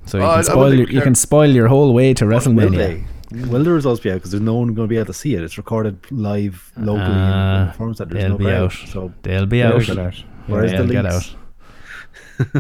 So 0.06 0.18
you 0.18 0.24
Oh, 0.24 0.28
I- 0.28 0.32
I 0.32 0.36
can 0.38 0.44
spoil 0.46 0.74
your, 0.74 0.90
you 0.90 1.02
can 1.02 1.16
spoil 1.16 1.50
your 1.50 1.68
whole 1.68 1.94
way 1.94 2.14
to 2.16 2.26
Will 2.26 2.32
WrestleMania. 2.34 2.78
they? 2.78 3.04
Will 3.48 3.64
the 3.64 3.72
results 3.72 4.02
be 4.02 4.12
out? 4.12 4.16
Because 4.16 4.32
there's 4.32 4.42
no 4.42 4.56
one 4.56 4.74
going 4.74 4.88
to 4.88 4.90
be 4.90 4.98
able 4.98 5.06
to 5.08 5.14
see 5.14 5.36
it. 5.36 5.44
It's 5.44 5.58
recorded 5.58 6.00
live 6.12 6.72
locally 6.76 7.06
in 7.06 7.12
Uh, 7.18 7.66
the 7.66 7.72
performance 7.72 7.98
center. 8.00 8.14
There's 8.14 8.24
they'll 8.24 8.32
no 8.32 8.38
be 8.38 8.44
crowd, 8.46 8.64
out. 8.64 8.72
So 8.90 9.14
They'll 9.24 9.46
be 9.46 9.60
They'll 9.62 9.68
out. 9.78 9.90
out. 9.90 10.24
Where's 10.48 10.72
the 10.72 10.78
They'll 10.84 10.88
get 10.88 11.06
leaks? 11.06 11.36
out. 11.36 11.36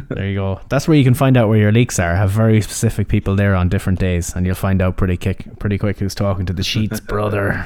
there 0.09 0.27
you 0.27 0.35
go. 0.35 0.61
That's 0.69 0.87
where 0.87 0.95
you 0.95 1.03
can 1.03 1.13
find 1.15 1.35
out 1.35 1.49
where 1.49 1.57
your 1.57 1.71
leaks 1.71 1.97
are. 1.99 2.15
Have 2.15 2.29
very 2.29 2.61
specific 2.61 3.07
people 3.07 3.35
there 3.35 3.55
on 3.55 3.67
different 3.67 3.99
days, 3.99 4.33
and 4.35 4.45
you'll 4.45 4.53
find 4.55 4.81
out 4.81 4.95
pretty 4.95 5.17
quick, 5.17 5.47
pretty 5.59 5.77
quick 5.79 5.97
who's 5.99 6.13
talking 6.15 6.45
to 6.45 6.53
the 6.53 6.63
sheets, 6.63 6.99
brother. 6.99 7.65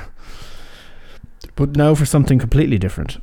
But 1.55 1.75
now 1.75 1.95
for 1.95 2.05
something 2.05 2.39
completely 2.39 2.77
different. 2.77 3.17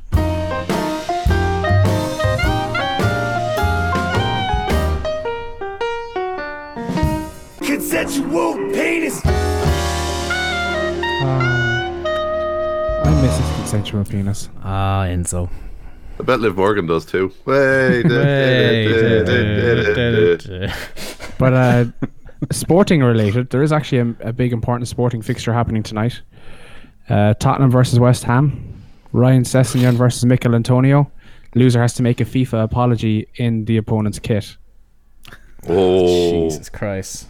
Consensual 7.61 8.53
penis. 8.71 9.21
I 13.05 13.21
miss 13.21 13.37
his 13.37 13.55
consensual 13.57 14.03
penis. 14.05 14.49
Ah, 14.63 15.03
Enzo. 15.05 15.49
I 16.19 16.23
bet 16.23 16.39
Liv 16.39 16.55
Morgan 16.55 16.85
does 16.87 17.05
too. 17.05 17.31
But 17.45 18.05
uh, 21.53 21.85
sporting 22.51 23.01
related, 23.01 23.49
there 23.49 23.63
is 23.63 23.71
actually 23.71 23.99
a, 23.99 24.15
a 24.29 24.33
big 24.33 24.53
important 24.53 24.87
sporting 24.87 25.21
fixture 25.21 25.53
happening 25.53 25.83
tonight. 25.83 26.21
Uh, 27.09 27.33
Tottenham 27.35 27.71
versus 27.71 27.99
West 27.99 28.23
Ham. 28.23 28.81
Ryan 29.11 29.43
Sessegnon 29.43 29.93
versus 29.93 30.25
Michail 30.25 30.55
Antonio. 30.55 31.11
Loser 31.55 31.81
has 31.81 31.93
to 31.95 32.03
make 32.03 32.19
a 32.19 32.25
FIFA 32.25 32.63
apology 32.63 33.27
in 33.35 33.65
the 33.65 33.77
opponent's 33.77 34.19
kit. 34.19 34.57
oh, 35.69 36.49
Jesus 36.49 36.69
Christ. 36.69 37.27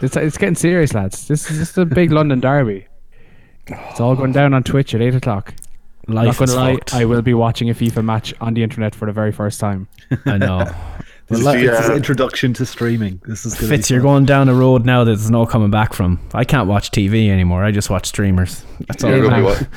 It's, 0.00 0.16
it's 0.16 0.38
getting 0.38 0.54
serious, 0.54 0.94
lads. 0.94 1.28
This 1.28 1.50
is 1.50 1.58
just 1.58 1.76
a 1.76 1.84
big 1.84 2.12
London 2.12 2.40
derby. 2.40 2.86
It's 3.66 4.00
all 4.00 4.16
going 4.16 4.32
down 4.32 4.54
on 4.54 4.62
Twitch 4.62 4.94
at 4.94 5.02
8 5.02 5.16
o'clock. 5.16 5.54
Life 6.06 6.40
Not 6.40 6.46
gonna 6.48 6.58
lie, 6.58 6.74
fucked. 6.74 6.94
I 6.94 7.04
will 7.04 7.20
be 7.20 7.34
watching 7.34 7.68
a 7.68 7.74
FIFA 7.74 8.02
match 8.04 8.32
on 8.40 8.54
the 8.54 8.62
internet 8.62 8.94
for 8.94 9.04
the 9.04 9.12
very 9.12 9.32
first 9.32 9.60
time. 9.60 9.88
I 10.24 10.38
know. 10.38 10.64
Did 11.28 11.38
you 11.40 11.44
Well, 11.44 11.54
see, 11.54 11.66
This 11.66 11.80
is 11.84 11.90
uh, 11.90 11.94
introduction 11.94 12.52
to 12.54 12.64
streaming. 12.66 13.20
This 13.26 13.44
is 13.44 13.54
gonna 13.54 13.68
Fitz, 13.68 13.90
you're 13.90 14.00
going 14.00 14.24
down 14.24 14.48
a 14.48 14.54
road 14.54 14.86
now 14.86 15.04
that 15.04 15.10
there's 15.10 15.30
no 15.30 15.44
coming 15.46 15.70
back 15.70 15.92
from. 15.92 16.18
I 16.34 16.44
can't 16.44 16.68
watch 16.68 16.90
TV 16.90 17.28
anymore. 17.28 17.64
I 17.64 17.70
just 17.70 17.90
watch 17.90 18.06
streamers. 18.06 18.64
That's 18.86 19.04
all. 19.04 19.10
you're 19.10 19.24
Yeah, 19.24 19.30
gonna 19.30 19.42
man. 19.42 19.68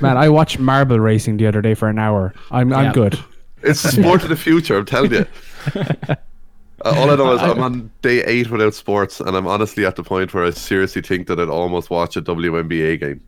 Man, 0.00 0.16
I 0.16 0.28
watched 0.28 0.58
marble 0.58 1.00
racing 1.00 1.38
the 1.38 1.46
other 1.46 1.60
day 1.62 1.74
for 1.74 1.88
an 1.88 1.98
hour. 1.98 2.32
I'm 2.50 2.70
Yeah. 2.70 2.76
I'm 2.76 2.92
good. 2.92 3.18
It's 3.62 3.80
sport 3.96 4.22
of 4.22 4.28
the 4.28 4.36
future. 4.36 4.76
I'm 4.76 4.84
telling 4.86 5.12
you. 5.12 5.26
Uh, 6.84 6.94
all 6.96 7.10
I 7.10 7.16
know 7.16 7.32
is 7.32 7.42
I'm 7.42 7.60
on 7.60 7.90
day 8.02 8.22
eight 8.22 8.50
without 8.52 8.72
sports, 8.72 9.18
and 9.18 9.36
I'm 9.36 9.48
honestly 9.48 9.84
at 9.84 9.96
the 9.96 10.04
point 10.04 10.32
where 10.32 10.44
I 10.44 10.50
seriously 10.50 11.02
think 11.02 11.26
that 11.26 11.40
I'd 11.40 11.48
almost 11.48 11.90
watch 11.90 12.16
a 12.16 12.22
WNBA 12.22 13.00
game. 13.00 13.20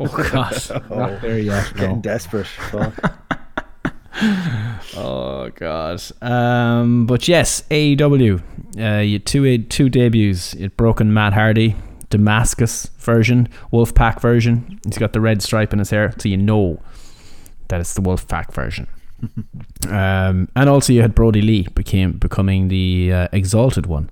Oh 0.00 0.08
God. 0.08 0.52
Not 0.90 1.22
there 1.22 1.38
yet. 1.38 1.72
Getting 1.76 1.96
No. 1.98 2.02
desperate. 2.02 2.48
Fuck. 4.16 4.96
oh 4.96 5.50
God. 5.54 6.00
Um. 6.22 7.06
But 7.06 7.28
yes, 7.28 7.62
AEW. 7.70 8.42
Uh, 8.78 9.00
you 9.00 9.18
two 9.18 9.58
two 9.64 9.88
debuts. 9.88 10.54
It 10.54 10.76
broken 10.76 11.12
Matt 11.12 11.32
Hardy, 11.34 11.76
Damascus 12.10 12.86
version, 12.98 13.48
Wolfpack 13.72 14.20
version. 14.20 14.80
He's 14.84 14.98
got 14.98 15.12
the 15.12 15.20
red 15.20 15.42
stripe 15.42 15.72
in 15.72 15.78
his 15.78 15.90
hair, 15.90 16.14
so 16.18 16.28
you 16.28 16.36
know 16.36 16.80
that 17.68 17.80
it's 17.80 17.94
the 17.94 18.02
Wolfpack 18.02 18.52
version. 18.52 18.86
um, 19.88 20.48
and 20.54 20.68
also 20.68 20.92
you 20.92 21.02
had 21.02 21.14
Brodie 21.14 21.42
Lee 21.42 21.66
became 21.74 22.12
becoming 22.12 22.68
the 22.68 23.12
uh, 23.12 23.28
exalted 23.32 23.86
one. 23.86 24.10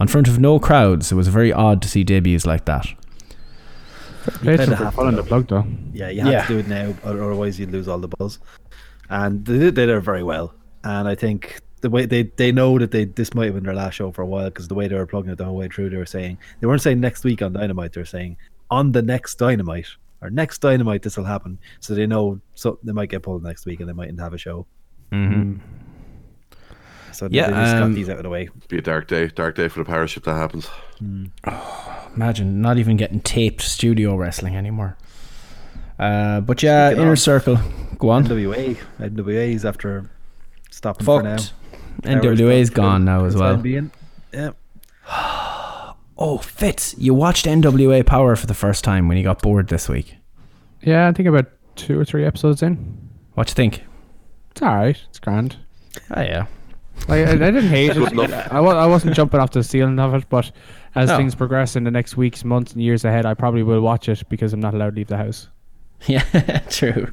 On 0.00 0.06
front 0.06 0.28
of 0.28 0.38
no 0.38 0.58
crowds, 0.60 1.10
it 1.10 1.14
was 1.16 1.28
very 1.28 1.52
odd 1.52 1.82
to 1.82 1.88
see 1.88 2.04
debuts 2.04 2.46
like 2.46 2.64
that. 2.66 2.86
Play 4.26 4.56
Kinda 4.58 4.74
it 4.74 4.76
for 4.76 4.84
have 4.84 4.94
pulling 4.94 5.16
to 5.16 5.22
the 5.22 5.28
plug 5.28 5.48
though. 5.48 5.64
Yeah, 5.92 6.10
you 6.10 6.20
have 6.20 6.32
Yeah. 6.32 6.42
to 6.42 6.48
do 6.48 6.58
it 6.58 6.68
now, 6.68 6.94
or 7.04 7.22
otherwise 7.22 7.58
you'd 7.58 7.70
lose 7.72 7.88
all 7.88 7.98
the 7.98 8.08
buzz. 8.08 8.38
And 9.10 9.44
they 9.44 9.58
did, 9.58 9.74
they 9.74 9.86
did 9.86 9.96
it 9.96 10.00
very 10.00 10.22
well. 10.22 10.54
And 10.84 11.08
I 11.08 11.14
think 11.14 11.60
the 11.80 11.90
way 11.90 12.06
they, 12.06 12.24
they 12.24 12.52
know 12.52 12.78
that 12.78 12.90
they 12.90 13.04
this 13.04 13.34
might 13.34 13.46
have 13.46 13.54
been 13.54 13.64
their 13.64 13.74
last 13.74 13.94
show 13.94 14.10
for 14.12 14.22
a 14.22 14.26
while 14.26 14.46
because 14.50 14.68
the 14.68 14.74
way 14.74 14.88
they 14.88 14.94
were 14.96 15.06
plugging 15.06 15.30
it 15.30 15.38
the 15.38 15.44
whole 15.44 15.56
way 15.56 15.68
through, 15.68 15.90
they 15.90 15.96
were 15.96 16.06
saying 16.06 16.38
they 16.60 16.66
weren't 16.66 16.82
saying 16.82 17.00
next 17.00 17.24
week 17.24 17.40
on 17.42 17.52
Dynamite. 17.52 17.92
They 17.92 18.00
were 18.00 18.04
saying 18.06 18.36
on 18.70 18.92
the 18.92 19.02
next 19.02 19.36
Dynamite 19.36 19.86
or 20.20 20.30
next 20.30 20.58
Dynamite 20.58 21.02
this 21.02 21.16
will 21.16 21.24
happen. 21.24 21.58
So 21.80 21.94
they 21.94 22.06
know 22.06 22.40
so 22.54 22.78
they 22.82 22.92
might 22.92 23.08
get 23.10 23.22
pulled 23.22 23.42
next 23.42 23.64
week 23.66 23.80
and 23.80 23.88
they 23.88 23.92
mightn't 23.92 24.20
have 24.20 24.34
a 24.34 24.38
show. 24.38 24.66
Mm-hmm. 25.12 25.56
So 27.12 27.28
Yeah, 27.30 27.48
they 27.48 27.52
just 27.56 27.74
um, 27.76 27.90
got 27.90 27.94
these 27.94 28.08
out 28.08 28.18
of 28.18 28.22
the 28.22 28.28
way. 28.28 28.48
Be 28.68 28.78
a 28.78 28.82
dark 28.82 29.08
day, 29.08 29.28
dark 29.28 29.56
day 29.56 29.68
for 29.68 29.80
the 29.80 29.84
parish 29.84 30.16
if 30.16 30.24
that 30.24 30.34
happens. 30.34 30.68
Imagine 32.14 32.60
not 32.60 32.78
even 32.78 32.96
getting 32.96 33.20
taped 33.20 33.62
studio 33.62 34.16
wrestling 34.16 34.56
anymore. 34.56 34.96
Uh, 35.98 36.40
but 36.40 36.62
yeah, 36.62 36.88
Speaking 36.90 37.02
inner 37.02 37.12
of- 37.12 37.18
circle. 37.18 37.58
Go 37.98 38.10
on. 38.10 38.24
NWA, 38.24 38.76
NWA's 39.00 39.64
after 39.64 40.08
stopping 40.70 41.04
for 41.04 41.22
now. 41.22 41.36
NWA's 42.02 42.70
gone 42.70 43.04
now 43.04 43.24
as 43.24 43.36
well. 43.36 43.60
Yeah. 44.32 44.50
Oh, 46.20 46.38
Fitz, 46.38 46.96
you 46.98 47.14
watched 47.14 47.46
NWA 47.46 48.04
Power 48.04 48.34
for 48.34 48.48
the 48.48 48.54
first 48.54 48.82
time 48.82 49.06
when 49.06 49.16
you 49.16 49.22
got 49.22 49.40
bored 49.40 49.68
this 49.68 49.88
week. 49.88 50.16
Yeah, 50.82 51.06
I 51.06 51.12
think 51.12 51.28
about 51.28 51.46
two 51.76 51.96
or 51.96 52.04
three 52.04 52.24
episodes 52.24 52.60
in. 52.60 53.08
What 53.34 53.48
you 53.48 53.54
think? 53.54 53.84
It's 54.50 54.60
all 54.60 54.74
right. 54.74 55.00
It's 55.10 55.20
grand. 55.20 55.56
Oh 56.16 56.20
yeah. 56.20 56.46
Like, 57.06 57.24
I, 57.24 57.30
I 57.30 57.36
didn't 57.36 57.68
hate 57.68 57.92
it. 57.96 58.32
I, 58.52 58.58
I 58.58 58.86
wasn't 58.86 59.14
jumping 59.14 59.38
off 59.38 59.52
the 59.52 59.62
ceiling 59.62 60.00
of 60.00 60.12
it, 60.14 60.28
but 60.28 60.50
as 60.96 61.08
No. 61.08 61.16
things 61.16 61.36
progress 61.36 61.76
in 61.76 61.84
the 61.84 61.90
next 61.92 62.16
weeks, 62.16 62.42
months, 62.44 62.72
and 62.72 62.82
years 62.82 63.04
ahead, 63.04 63.24
I 63.24 63.34
probably 63.34 63.62
will 63.62 63.80
watch 63.80 64.08
it 64.08 64.28
because 64.28 64.52
I'm 64.52 64.58
not 64.58 64.74
allowed 64.74 64.90
to 64.90 64.96
leave 64.96 65.06
the 65.06 65.16
house. 65.16 65.46
Yeah, 66.06 66.22
true. 66.70 67.12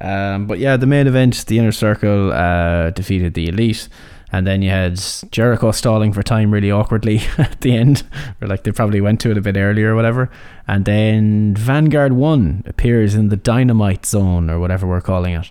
Um, 0.00 0.46
but 0.46 0.58
yeah, 0.58 0.76
the 0.76 0.86
main 0.86 1.06
event, 1.06 1.46
the 1.46 1.58
inner 1.58 1.72
circle, 1.72 2.32
uh, 2.32 2.90
defeated 2.90 3.34
the 3.34 3.48
elite, 3.48 3.88
and 4.32 4.46
then 4.46 4.62
you 4.62 4.70
had 4.70 5.00
Jericho 5.30 5.72
stalling 5.72 6.12
for 6.12 6.22
time 6.22 6.52
really 6.52 6.70
awkwardly 6.70 7.20
at 7.38 7.60
the 7.60 7.76
end, 7.76 8.02
or 8.40 8.48
like 8.48 8.64
they 8.64 8.72
probably 8.72 9.00
went 9.00 9.20
to 9.20 9.30
it 9.30 9.38
a 9.38 9.40
bit 9.40 9.56
earlier 9.56 9.92
or 9.92 9.96
whatever. 9.96 10.30
And 10.68 10.84
then 10.84 11.54
Vanguard 11.56 12.12
One 12.12 12.62
appears 12.66 13.14
in 13.14 13.28
the 13.28 13.36
Dynamite 13.36 14.06
Zone 14.06 14.48
or 14.50 14.58
whatever 14.60 14.86
we're 14.86 15.00
calling 15.00 15.34
it, 15.34 15.50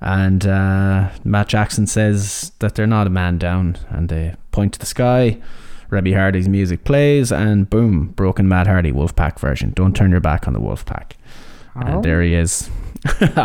and 0.00 0.46
uh, 0.46 1.10
Matt 1.24 1.48
Jackson 1.48 1.86
says 1.86 2.52
that 2.60 2.74
they're 2.74 2.86
not 2.86 3.06
a 3.06 3.10
man 3.10 3.38
down, 3.38 3.76
and 3.90 4.08
they 4.08 4.34
point 4.50 4.72
to 4.74 4.78
the 4.78 4.86
sky. 4.86 5.38
Reby 5.90 6.14
Hardy's 6.14 6.48
music 6.48 6.84
plays, 6.84 7.32
and 7.32 7.68
boom, 7.68 8.08
broken 8.14 8.48
Matt 8.48 8.68
Hardy 8.68 8.92
Wolfpack 8.92 9.40
version. 9.40 9.72
Don't 9.72 9.94
turn 9.94 10.12
your 10.12 10.20
back 10.20 10.46
on 10.46 10.54
the 10.54 10.60
Wolfpack. 10.60 11.12
And 11.74 11.96
oh. 11.96 12.02
there 12.02 12.22
he 12.22 12.34
is. 12.34 12.68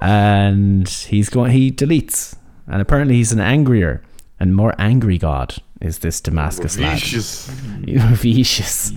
and 0.00 0.88
he's 0.88 1.28
going. 1.28 1.52
He 1.52 1.70
deletes, 1.70 2.36
and 2.66 2.82
apparently 2.82 3.16
he's 3.16 3.32
an 3.32 3.40
angrier 3.40 4.02
and 4.40 4.54
more 4.54 4.74
angry 4.78 5.18
god. 5.18 5.56
Is 5.80 5.98
this 5.98 6.20
Damascus 6.20 6.78
lad? 6.78 6.98
Vicious. 6.98 7.48
Vicious. 7.48 8.92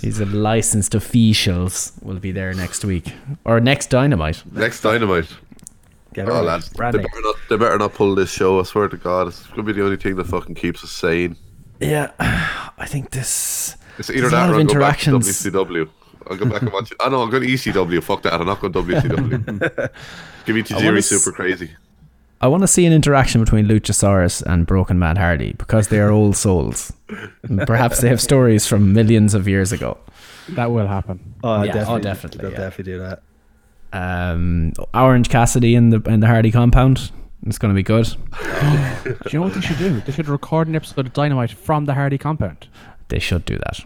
He's 0.00 0.20
a 0.20 0.26
licensed 0.26 0.94
officials. 0.94 1.92
Will 2.02 2.20
be 2.20 2.30
there 2.30 2.54
next 2.54 2.84
week 2.84 3.12
or 3.44 3.60
next 3.60 3.90
Dynamite. 3.90 4.44
Next 4.52 4.80
dynamite. 4.80 5.28
Get 6.12 6.28
Oh 6.28 6.40
it. 6.40 6.42
lads, 6.42 6.68
they 6.70 6.76
better, 6.76 7.02
not, 7.22 7.36
they 7.48 7.56
better 7.56 7.78
not 7.78 7.94
pull 7.94 8.14
this 8.14 8.30
show. 8.30 8.58
I 8.58 8.64
swear 8.64 8.88
to 8.88 8.96
God, 8.96 9.28
it's 9.28 9.46
gonna 9.48 9.62
be 9.62 9.72
the 9.72 9.84
only 9.84 9.96
thing 9.96 10.16
that 10.16 10.26
fucking 10.26 10.56
keeps 10.56 10.82
us 10.82 10.90
sane. 10.90 11.36
Yeah, 11.80 12.10
I 12.18 12.86
think 12.86 13.10
this. 13.10 13.76
It's 14.00 14.10
either 14.10 14.22
There's 14.22 14.32
a 14.32 14.36
that 14.36 14.46
lot 14.46 14.50
or 14.50 14.54
of 14.54 14.58
I'll 14.60 14.64
go 14.66 14.80
back 14.80 14.98
to 14.98 15.10
interactions. 15.10 15.28
WCW. 15.46 15.88
I'll 16.28 16.36
go 16.36 16.46
back 16.46 16.62
and 16.62 16.72
watch 16.72 16.90
it. 16.90 16.96
I 17.00 17.08
know 17.08 17.22
I'm 17.22 17.30
going 17.30 17.42
to 17.44 17.48
ECW. 17.48 18.02
Fuck 18.02 18.22
that. 18.22 18.32
I'm 18.34 18.46
not 18.46 18.60
going 18.60 18.72
to 18.72 18.82
WCW. 18.82 19.90
Give 20.46 20.56
me 20.56 20.62
wanna 20.62 20.82
Tajiri 20.82 20.98
s- 20.98 21.06
super 21.08 21.30
crazy. 21.36 21.70
I 22.40 22.48
want 22.48 22.62
to 22.62 22.66
see 22.66 22.86
an 22.86 22.92
interaction 22.92 23.42
between 23.44 23.66
Luchasaurus 23.66 24.42
and 24.42 24.66
Broken 24.66 24.98
Matt 24.98 25.18
Hardy 25.18 25.52
because 25.58 25.88
they 25.88 26.00
are 26.00 26.10
old 26.10 26.36
souls. 26.36 26.92
And 27.42 27.66
Perhaps 27.66 28.00
they 28.00 28.08
have 28.08 28.20
stories 28.20 28.66
from 28.66 28.92
millions 28.94 29.34
of 29.34 29.46
years 29.46 29.72
ago. 29.72 29.98
That 30.50 30.70
will 30.70 30.86
happen. 30.86 31.34
Oh, 31.44 31.62
Yeah, 31.62 31.72
definitely, 31.72 31.94
oh, 31.94 31.98
definitely, 31.98 32.40
They'll 32.42 32.50
yeah. 32.52 32.56
definitely 32.58 32.92
do 32.94 32.98
that. 33.00 33.22
Um, 33.92 34.72
Orange 34.94 35.28
Cassidy 35.28 35.74
in 35.74 35.90
the 35.90 36.00
in 36.06 36.20
the 36.20 36.26
Hardy 36.28 36.50
compound. 36.50 37.10
It's 37.46 37.58
going 37.58 37.74
to 37.74 37.76
be 37.76 37.82
good. 37.82 38.06
Do 39.04 39.16
you 39.30 39.38
know 39.40 39.42
what 39.46 39.54
they 39.54 39.60
should 39.62 39.78
do? 39.78 40.00
They 40.02 40.12
should 40.12 40.28
record 40.28 40.68
an 40.68 40.76
episode 40.76 41.06
of 41.06 41.12
Dynamite 41.12 41.50
from 41.52 41.86
the 41.86 41.94
Hardy 41.94 42.18
compound. 42.18 42.68
They 43.10 43.18
should 43.18 43.44
do 43.44 43.56
that. 43.58 43.84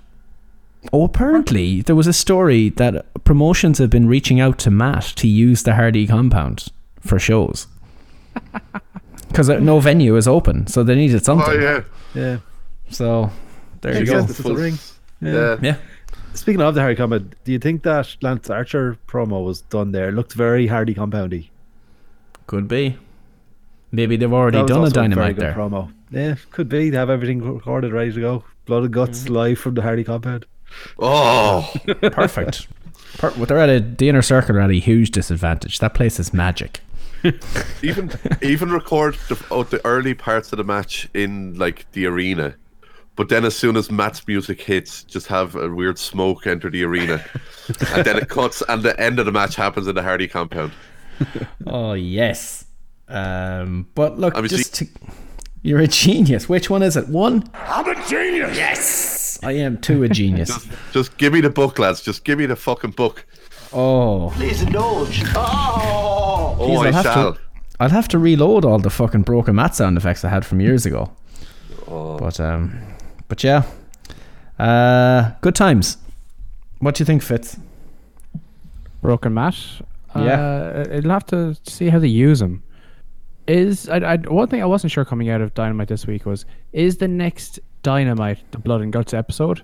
Oh, 0.92 1.04
apparently 1.04 1.80
there 1.82 1.96
was 1.96 2.06
a 2.06 2.12
story 2.12 2.68
that 2.70 3.24
promotions 3.24 3.78
have 3.78 3.90
been 3.90 4.06
reaching 4.06 4.38
out 4.38 4.58
to 4.60 4.70
Matt 4.70 5.04
to 5.16 5.26
use 5.26 5.62
the 5.62 5.74
Hardy 5.74 6.06
compound 6.06 6.68
for 7.00 7.18
shows 7.18 7.66
because 9.28 9.50
uh, 9.50 9.58
no 9.58 9.80
venue 9.80 10.16
is 10.16 10.28
open, 10.28 10.66
so 10.66 10.82
they 10.82 10.94
needed 10.94 11.24
something. 11.24 11.54
Oh 11.54 11.58
yeah. 11.58 11.82
Yeah. 12.14 12.38
So 12.90 13.30
there 13.80 13.98
you 13.98 14.06
go. 14.06 14.20
sense. 14.20 14.38
It's 14.38 14.48
a 14.48 14.54
ring. 14.54 14.78
Yeah. 15.20 15.56
Yeah. 15.62 15.76
Speaking 16.34 16.60
of 16.60 16.74
the 16.74 16.80
Hardy 16.80 16.96
compound, 16.96 17.34
do 17.44 17.52
you 17.52 17.58
think 17.58 17.82
that 17.84 18.16
Lance 18.20 18.50
Archer 18.50 18.98
promo 19.06 19.44
was 19.44 19.62
done 19.62 19.92
there? 19.92 20.08
It 20.10 20.12
looked 20.12 20.34
very 20.34 20.66
Hardy 20.66 20.94
compoundy. 20.94 21.48
Could 22.46 22.68
be. 22.68 22.98
Maybe 23.94 24.16
they've 24.16 24.32
already 24.32 24.56
That 24.58 24.62
was 24.64 24.68
done 24.70 24.78
a 24.78 24.80
also 24.82 24.94
very 24.94 25.08
dynamite 25.08 25.36
good 25.36 25.42
there. 25.44 25.54
promo. 25.54 25.92
Yeah, 26.10 26.34
could 26.50 26.68
be. 26.68 26.90
They 26.90 26.96
have 26.96 27.10
everything 27.10 27.42
recorded, 27.42 27.92
ready 27.92 28.12
to 28.12 28.20
go. 28.20 28.44
Blood 28.66 28.84
and 28.84 28.92
guts 28.92 29.24
Mm-hmm. 29.24 29.34
live 29.34 29.58
from 29.58 29.74
the 29.74 29.82
Hardy 29.82 30.04
compound. 30.04 30.46
Oh, 30.98 31.72
Perfect. 32.02 32.66
Per- 33.18 33.30
they're 33.30 33.58
at 33.58 33.68
a, 33.68 33.80
the 33.80 34.08
inner 34.08 34.22
circle 34.22 34.56
are 34.56 34.60
at 34.60 34.70
a 34.70 34.74
huge 34.80 35.10
disadvantage. 35.12 35.78
That 35.78 35.94
place 35.94 36.18
is 36.18 36.32
magic. 36.34 36.80
even 37.82 38.10
even 38.42 38.70
record 38.70 39.14
the, 39.28 39.42
oh, 39.50 39.62
the 39.62 39.84
early 39.86 40.12
parts 40.14 40.52
of 40.52 40.58
the 40.58 40.64
match 40.64 41.08
in 41.14 41.54
like 41.58 41.90
the 41.92 42.04
arena, 42.06 42.54
but 43.16 43.28
then 43.30 43.44
as 43.46 43.56
soon 43.56 43.76
as 43.76 43.90
Matt's 43.90 44.26
music 44.28 44.60
hits, 44.60 45.04
just 45.04 45.26
have 45.28 45.54
a 45.56 45.70
weird 45.70 45.98
smoke 45.98 46.46
enter 46.46 46.68
the 46.68 46.82
arena, 46.84 47.24
and 47.94 48.04
then 48.04 48.18
it 48.18 48.28
cuts, 48.28 48.62
and 48.68 48.82
the 48.82 48.98
end 49.00 49.18
of 49.18 49.24
the 49.26 49.32
match 49.32 49.54
happens 49.56 49.86
in 49.86 49.94
the 49.94 50.02
Hardy 50.02 50.28
compound. 50.28 50.72
Oh 51.66 51.94
yes. 51.94 52.66
Um, 53.08 53.86
but 53.94 54.18
look, 54.18 54.36
I'm 54.36 54.44
a 54.44 54.48
to, 54.48 54.86
you're 55.62 55.80
a 55.80 55.86
genius. 55.86 56.48
Which 56.48 56.70
one 56.70 56.82
is 56.82 56.96
it? 56.96 57.08
One. 57.08 57.48
I'm 57.54 57.86
a 57.88 57.94
genius. 58.08 58.56
Yes, 58.56 59.38
I 59.42 59.52
am 59.52 59.78
too 59.80 60.02
a 60.02 60.08
genius. 60.08 60.66
Just 60.92 61.16
give 61.18 61.32
me 61.32 61.40
the 61.40 61.50
book, 61.50 61.78
lads. 61.78 62.00
Just 62.00 62.24
give 62.24 62.38
me 62.38 62.46
the 62.46 62.56
fucking 62.56 62.92
book. 62.92 63.26
oh, 63.72 64.30
Please 64.34 64.62
indulge. 64.62 65.22
Oh! 65.34 66.56
Oh, 66.58 66.68
Jeez, 66.68 66.78
I 66.82 66.86
I'll 66.86 66.92
have 66.92 67.02
shall. 67.04 67.32
to. 67.34 67.40
I'll 67.80 67.90
have 67.90 68.08
to 68.08 68.18
reload 68.18 68.64
all 68.64 68.78
the 68.78 68.90
fucking 68.90 69.22
broken 69.22 69.56
mat 69.56 69.74
sound 69.74 69.96
effects 69.96 70.24
I 70.24 70.28
had 70.28 70.46
from 70.46 70.60
years 70.60 70.86
ago. 70.86 71.12
Oh. 71.88 72.16
But 72.18 72.38
um, 72.40 72.80
but 73.28 73.42
yeah, 73.44 73.64
uh, 74.58 75.32
good 75.40 75.54
times. 75.54 75.98
What 76.78 76.94
do 76.94 77.02
you 77.02 77.06
think, 77.06 77.22
Fitz? 77.22 77.58
Broken 79.02 79.34
mat. 79.34 79.56
Yeah. 80.16 80.40
Uh, 80.40 80.84
it'll 80.90 81.10
have 81.10 81.26
to 81.26 81.56
see 81.64 81.88
how 81.88 81.98
they 81.98 82.08
use 82.08 82.40
him. 82.40 82.62
Is 83.46 83.88
I, 83.88 83.96
I 83.98 84.16
one 84.16 84.48
thing 84.48 84.62
I 84.62 84.66
wasn't 84.66 84.90
sure 84.90 85.04
coming 85.04 85.28
out 85.28 85.40
of 85.42 85.52
Dynamite 85.54 85.88
this 85.88 86.06
week 86.06 86.24
was 86.24 86.46
is 86.72 86.96
the 86.96 87.08
next 87.08 87.60
Dynamite 87.82 88.38
the 88.52 88.58
Blood 88.58 88.80
and 88.80 88.92
Guts 88.92 89.12
episode? 89.12 89.62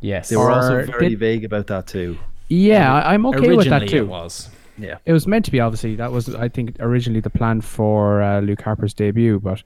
Yes, 0.00 0.30
They 0.30 0.36
were 0.36 0.50
also 0.50 0.84
very 0.86 1.10
did- 1.10 1.18
vague 1.18 1.44
about 1.44 1.66
that 1.68 1.86
too. 1.86 2.18
Yeah, 2.48 2.92
I, 2.92 3.14
I'm 3.14 3.24
okay 3.26 3.54
with 3.54 3.68
that 3.68 3.88
too. 3.88 3.98
it 3.98 4.08
was. 4.08 4.48
Yeah. 4.78 4.98
It 5.04 5.12
was 5.12 5.26
meant 5.26 5.44
to 5.44 5.50
be 5.50 5.60
obviously. 5.60 5.94
That 5.96 6.10
was 6.12 6.34
I 6.34 6.48
think 6.48 6.76
originally 6.80 7.20
the 7.20 7.30
plan 7.30 7.60
for 7.60 8.22
uh, 8.22 8.40
Luke 8.40 8.62
Harper's 8.62 8.94
debut, 8.94 9.38
but 9.40 9.62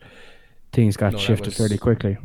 things 0.72 0.96
got 0.96 1.12
No, 1.12 1.18
shifted 1.18 1.46
was- 1.46 1.56
fairly 1.56 1.78
quickly. 1.78 2.18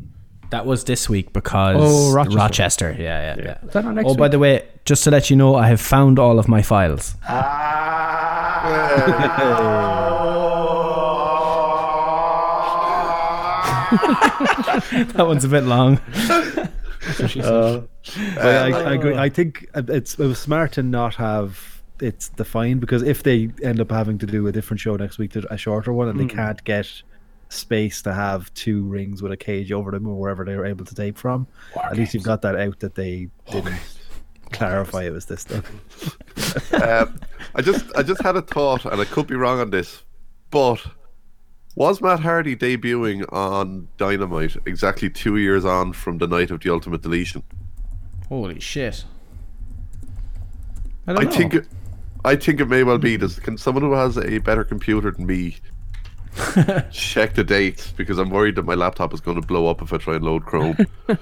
That 0.50 0.66
was 0.66 0.84
this 0.84 1.08
week 1.08 1.32
because 1.32 1.78
Oh, 1.80 2.14
Rochester. 2.14 2.38
Rochester. 2.38 2.96
Yeah, 3.00 3.36
yeah, 3.38 3.44
yeah. 3.44 3.58
Is 3.66 3.72
that 3.74 3.86
not 3.86 3.96
next 3.96 4.10
Oh, 4.10 4.16
by 4.16 4.28
the 4.28 4.38
way, 4.38 4.68
just 4.84 5.04
to 5.06 5.12
let 5.12 5.30
you 5.30 5.38
know, 5.38 5.56
I 5.56 5.68
have 5.70 5.80
found 5.80 6.20
all 6.20 6.40
of 6.40 6.50
my 6.50 6.62
files. 6.62 7.16
that 15.14 15.26
one's 15.26 15.44
a 15.44 15.50
bit 15.50 15.64
long. 15.64 16.00
Uh, 17.40 17.82
I, 18.40 18.72
I 18.72 18.94
agree. 18.94 19.16
I 19.16 19.28
think 19.28 19.68
it's 19.74 20.14
it 20.14 20.28
was 20.28 20.38
smart 20.38 20.74
to 20.74 20.84
not 20.84 21.16
have 21.16 21.82
it's 22.00 22.30
defined 22.30 22.80
because 22.80 23.02
if 23.04 23.24
they 23.24 23.50
end 23.64 23.80
up 23.80 23.92
having 23.92 24.18
to 24.20 24.26
do 24.26 24.46
a 24.48 24.52
different 24.52 24.80
show 24.80 24.96
next 24.96 25.18
week, 25.18 25.36
a 25.36 25.58
shorter 25.58 25.94
one, 25.94 26.10
and 26.10 26.20
they 26.20 26.28
can't 26.28 26.64
get 26.64 26.88
space 27.50 28.02
to 28.04 28.14
have 28.14 28.54
two 28.54 28.84
rings 28.84 29.22
with 29.22 29.32
a 29.32 29.38
cage 29.38 29.72
over 29.72 29.92
them 29.92 30.08
or 30.08 30.16
wherever 30.16 30.46
they 30.46 30.56
were 30.56 30.66
able 30.66 30.86
to 30.86 30.96
tape 30.96 31.18
from, 31.18 31.48
at 31.84 31.98
least 31.98 32.14
you've 32.14 32.24
got 32.24 32.42
that 32.44 32.56
out 32.56 32.80
that 32.80 32.96
they 32.96 33.28
didn't 33.50 33.80
clarify 34.52 35.04
it 35.04 35.12
was 35.12 35.26
this 35.26 35.42
stuff. 35.42 35.66
um, 36.74 37.20
I 37.56 37.62
just 37.62 37.86
I 37.96 38.04
just 38.04 38.22
had 38.22 38.36
a 38.36 38.42
thought, 38.42 38.86
and 38.86 39.00
I 39.02 39.06
could 39.06 39.28
be 39.28 39.36
wrong 39.36 39.60
on 39.60 39.70
this, 39.70 40.04
but 40.50 40.80
was 41.76 42.02
Matt 42.02 42.20
Hardy 42.20 42.56
debuting 42.56 43.32
on 43.34 43.88
Dynamite 43.98 44.56
exactly 44.66 45.10
two 45.10 45.38
years 45.38 45.66
on 45.66 45.94
from 45.94 46.18
the 46.18 46.28
night 46.28 46.52
of 46.52 46.60
the 46.62 46.70
Ultimate 46.72 47.02
Deletion? 47.02 47.44
Holy 48.28 48.60
shit. 48.60 49.04
I, 51.08 51.12
I 51.12 51.16
don't 51.16 51.26
know. 51.26 51.32
think 51.32 51.54
it, 51.54 51.68
I 52.24 52.36
think 52.36 52.60
it 52.60 52.68
may 52.68 52.84
well 52.84 52.98
be. 52.98 53.18
Does 53.18 53.40
can 53.40 53.58
someone 53.58 53.84
who 53.84 53.94
has 53.94 54.18
a 54.18 54.38
better 54.40 54.64
computer 54.64 55.12
than 55.12 55.26
me 55.26 55.58
check 56.92 57.34
the 57.34 57.44
date 57.44 57.92
because 57.98 58.18
I'm 58.18 58.30
worried 58.30 58.56
that 58.56 58.64
my 58.64 58.76
laptop 58.76 59.14
is 59.14 59.20
going 59.20 59.40
to 59.42 59.46
blow 59.46 59.68
up 59.68 59.82
if 59.82 59.92
I 59.92 59.98
try 59.98 60.16
and 60.16 60.24
load 60.24 60.46
Chrome. 60.46 60.78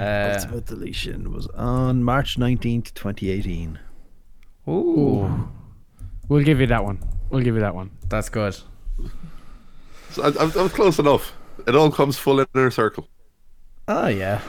Uh, 0.00 0.32
Ultimate 0.40 0.64
Deletion 0.64 1.30
was 1.30 1.46
on 1.48 2.02
March 2.02 2.38
nineteenth, 2.38 2.94
twenty 2.94 3.28
eighteen. 3.28 3.78
ooh, 4.66 5.46
We'll 6.28 6.42
give 6.42 6.58
you 6.60 6.66
that 6.68 6.82
one. 6.84 7.00
We'll 7.28 7.42
give 7.42 7.54
you 7.54 7.60
that 7.60 7.74
one. 7.74 7.90
that's 8.08 8.30
good. 8.30 8.56
So 10.10 10.22
I, 10.22 10.26
I, 10.26 10.44
was- 10.44 10.56
I 10.56 10.62
was 10.62 10.72
close 10.72 10.98
enough. 10.98 11.32
It 11.66 11.74
all 11.74 11.90
comes 11.90 12.16
full 12.18 12.40
in 12.40 12.46
inner 12.54 12.70
circle. 12.70 13.08
Oh 13.88 14.06
yeah. 14.06 14.40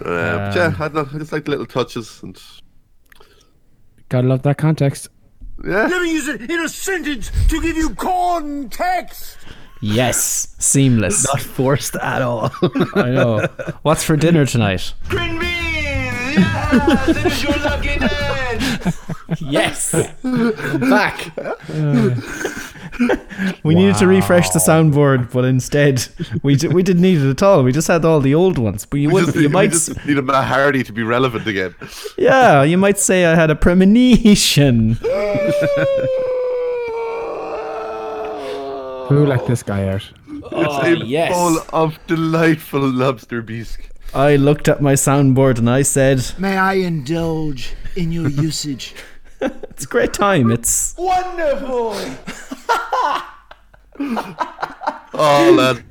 Uh, 0.00 0.04
but 0.04 0.56
yeah, 0.56 0.74
I, 0.78 0.88
don't 0.88 0.94
know, 0.94 1.08
I 1.12 1.18
just 1.18 1.32
like 1.32 1.44
the 1.44 1.50
little 1.50 1.66
touches 1.66 2.22
and 2.22 2.40
Gotta 4.08 4.26
love 4.28 4.42
that 4.42 4.56
context. 4.56 5.08
yeah. 5.64 5.86
Let 5.86 6.02
me 6.02 6.12
use 6.12 6.28
it 6.28 6.50
in 6.50 6.60
a 6.60 6.68
sentence 6.68 7.30
to 7.48 7.60
give 7.60 7.76
you 7.76 7.90
context. 7.96 9.36
Yes, 9.80 10.54
seamless. 10.58 11.26
Not 11.26 11.40
forced 11.40 11.94
at 11.96 12.22
all. 12.22 12.50
I 12.94 13.10
know. 13.10 13.46
What's 13.82 14.02
for 14.04 14.16
dinner 14.16 14.46
tonight? 14.46 14.94
Green 15.08 15.38
beans! 15.38 15.47
Yes! 16.32 17.08
It 17.08 17.26
is 17.26 17.42
your 17.42 17.56
lucky 17.58 17.98
day! 17.98 18.92
Yes, 19.40 19.92
back. 19.92 21.36
we 23.62 23.74
needed 23.74 23.96
to 23.96 24.06
refresh 24.06 24.48
the 24.50 24.58
soundboard, 24.58 25.30
but 25.30 25.44
instead 25.44 26.06
we 26.42 26.56
d- 26.56 26.68
we 26.68 26.82
didn't 26.82 27.02
need 27.02 27.18
it 27.18 27.28
at 27.30 27.42
all. 27.42 27.62
We 27.62 27.72
just 27.72 27.88
had 27.88 28.06
all 28.06 28.20
the 28.20 28.34
old 28.34 28.56
ones. 28.56 28.86
But 28.86 29.00
you 29.00 29.08
We 29.08 29.14
would 29.14 29.24
just, 29.26 29.36
you 29.36 29.42
need, 29.42 29.48
we 29.48 29.52
might 29.52 29.70
just 29.72 30.06
need 30.06 30.16
a 30.16 30.22
Matt 30.22 30.46
Hardy 30.46 30.82
to 30.82 30.92
be 30.92 31.02
relevant 31.02 31.46
again. 31.46 31.74
yeah 32.16 32.62
you 32.62 32.78
might 32.78 32.98
say 32.98 33.26
I 33.26 33.34
had 33.34 33.50
a 33.50 33.56
premonition. 33.56 34.96
Who 39.08 39.24
let 39.26 39.46
this 39.46 39.62
guy 39.62 39.88
out? 39.88 40.10
Oh, 40.52 40.80
it's 40.90 41.02
a 41.02 41.06
yes. 41.06 41.32
bowl 41.32 41.58
of 41.72 41.98
delightful 42.06 42.80
lobster 42.80 43.40
bisque. 43.42 43.88
I 44.14 44.36
looked 44.36 44.68
at 44.68 44.80
my 44.80 44.94
soundboard 44.94 45.58
and 45.58 45.68
I 45.68 45.82
said, 45.82 46.24
May 46.38 46.56
I 46.56 46.74
indulge 46.74 47.74
in 47.96 48.10
your 48.12 48.28
usage? 48.46 48.94
"It's 49.40 49.84
a 49.84 49.88
great 49.88 50.12
time. 50.12 50.50
It's 50.50 50.94
Wonderful! 50.98 51.96
Oh, 55.20 55.54
lad. 55.58 55.82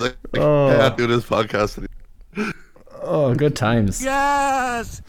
I 0.00 0.12
can't 0.34 0.96
do 0.98 1.06
this 1.06 1.24
podcast 1.24 1.78
anymore. 2.36 2.52
oh 3.02 3.34
good 3.34 3.56
times." 3.56 4.02
Yes! 4.02 5.00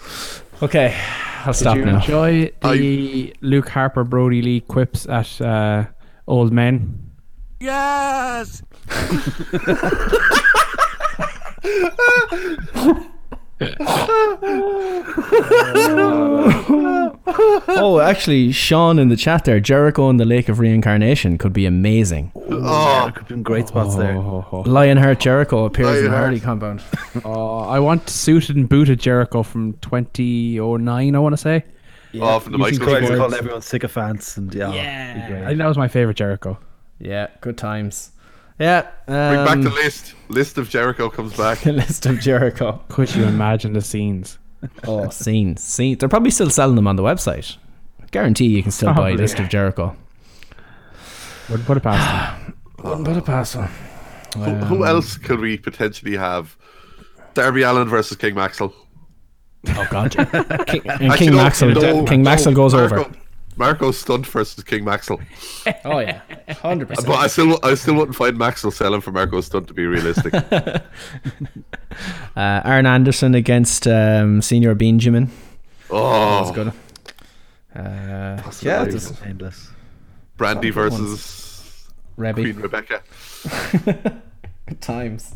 Okay, 0.63 0.97
I'll 1.45 1.53
stop 1.53 1.75
Did 1.75 1.85
you 1.85 1.91
now. 1.91 1.97
enjoy 1.99 2.51
the 2.63 3.33
Luke 3.41 3.67
Harper 3.69 4.03
Brodie 4.05 4.41
Lee 4.41 4.61
quips 4.61 5.05
at 5.09 5.41
uh, 5.41 5.85
Old 6.27 6.53
Men? 6.53 7.11
Yes! 7.59 8.63
Oh, 17.74 17.99
actually, 18.01 18.51
Sean 18.51 18.97
in 18.99 19.09
the 19.09 19.16
chat 19.16 19.45
there, 19.45 19.59
Jericho 19.59 20.09
in 20.09 20.18
the 20.18 20.26
Lake 20.26 20.49
of 20.49 20.59
Reincarnation 20.59 21.38
could 21.38 21.53
be 21.53 21.66
amazing. 21.66 22.32
oh, 22.36 23.12
could 23.14 23.28
be 23.28 23.36
been 23.36 23.43
great 23.43 23.68
spots 23.68 23.95
there. 23.95 24.16
Oh, 24.16 24.64
Lionheart 24.66 25.20
Jericho 25.20 25.66
appears 25.66 25.97
in 25.99 26.03
the 26.05 26.09
Lionheart. 26.09 26.24
Hardy 26.24 26.39
compound. 26.39 26.82
oh, 27.24 27.59
I 27.70 27.80
want 27.80 28.09
suited 28.09 28.55
and 28.55 28.68
booted 28.68 28.99
Jericho 28.99 29.43
from 29.43 29.74
2009, 29.82 31.16
I 31.16 31.20
want 31.20 31.34
to 31.34 31.38
say. 31.38 31.64
Oh, 32.20 32.39
from 32.39 32.53
the 32.53 32.57
You 32.57 32.64
can 32.66 32.74
Michael 32.74 32.78
click 32.80 32.89
Trying 32.89 33.03
to 33.03 33.09
words. 33.09 33.20
call 33.20 33.36
everyone 33.36 33.62
sycophants 33.62 34.38
and 34.38 34.53
yeah, 34.53 34.70
I 34.70 34.76
yeah. 34.76 35.45
think 35.47 35.57
that 35.59 35.68
was 35.68 35.78
my 35.78 35.88
favorite 35.88 36.18
Jericho. 36.18 36.59
Yeah, 36.99 37.28
good 37.39 37.57
times. 37.57 38.12
Yeah, 38.60 38.88
Bring 39.08 39.18
um, 39.39 39.45
back 39.45 39.62
the 39.62 39.70
list. 39.72 40.14
List 40.30 40.58
of 40.58 40.70
Jericho 40.70 41.10
comes 41.10 41.36
back. 41.36 41.66
list 41.66 42.06
of 42.06 42.20
Jericho. 42.20 42.82
Could 42.89 43.14
you 43.16 43.24
imagine 43.24 43.74
the 43.74 43.82
scenes? 43.82 44.38
Oh, 44.86 45.10
scenes, 45.10 45.64
scenes. 45.64 45.97
They're 45.99 46.10
probably 46.10 46.30
still 46.32 46.49
selling 46.49 46.76
them 46.76 46.88
on 46.88 46.95
the 46.95 47.04
website. 47.04 47.58
Guarantee 48.12 48.45
you 48.47 48.62
can 48.62 48.72
still 48.72 48.89
buy 48.89 48.93
Probably. 48.93 49.18
list 49.18 49.39
of 49.39 49.49
Jericho. 49.49 49.95
Wouldn't 51.49 51.66
put 51.66 51.78
it 51.78 51.84
past 51.84 52.45
them. 52.45 52.54
Wouldn't 52.84 53.06
put 53.08 53.18
it 53.18 53.26
past 53.26 53.56
one. 53.56 53.70
Who, 54.36 54.54
who 54.66 54.86
else 54.86 55.18
could 55.18 55.39
we 55.39 55.58
potentially 55.58 56.16
have? 56.16 56.56
Darby 57.34 57.64
Allin 57.64 57.88
versus 57.88 58.18
King 58.18 58.36
Maxwell. 58.36 58.74
Oh 59.68 59.88
God, 59.89 60.12
King, 60.68 60.82
and 60.86 61.12
Actually, 61.12 61.18
King 61.18 61.30
no, 61.32 61.38
Maxwell. 61.38 61.70
no, 61.72 62.06
King 62.06 62.24
no, 62.24 62.30
Maxwell 62.30 62.56
goes 62.56 62.74
Marco, 62.74 63.02
over. 63.06 63.12
Marco 63.58 63.91
Stunt 63.91 64.26
versus 64.28 64.64
King 64.64 64.86
Maxwell. 64.86 65.20
Oh 65.86 65.99
yeah, 65.99 66.22
hundred 66.62 66.88
percent. 66.89 67.08
But 67.08 67.18
I 67.18 67.28
still, 67.28 67.60
I 67.64 67.76
still 67.76 67.95
wouldn't 67.95 68.16
find 68.16 68.38
Maxwell 68.38 68.72
selling 68.72 69.02
for 69.02 69.12
Marco 69.12 69.41
Stunt 69.41 69.68
to 69.68 69.74
be 69.74 69.86
realistic. 69.86 70.34
Uh, 72.36 72.62
Arn 72.64 72.86
Anderson 72.86 73.36
against 73.36 73.86
um, 73.86 74.41
Senior 74.41 74.74
Benjamin. 74.76 75.30
Oh, 75.89 76.45
That's 76.45 76.56
good. 76.56 76.68
Uh, 77.76 78.52
yeah, 78.62 78.86
this- 78.86 79.12
Aimless. 79.26 79.70
Brandi 80.38 80.72
versus 80.74 81.86
Queen 82.16 82.34
Reby 82.34 82.62
Rebecca. 82.64 83.04
times. 84.80 85.36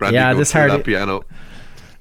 Brandi 0.00 0.12
Yeah, 0.12 0.32
goes 0.32 0.38
this 0.40 0.52
through 0.52 0.60
Hardy- 0.62 0.76
that 0.78 0.84
piano. 0.84 1.22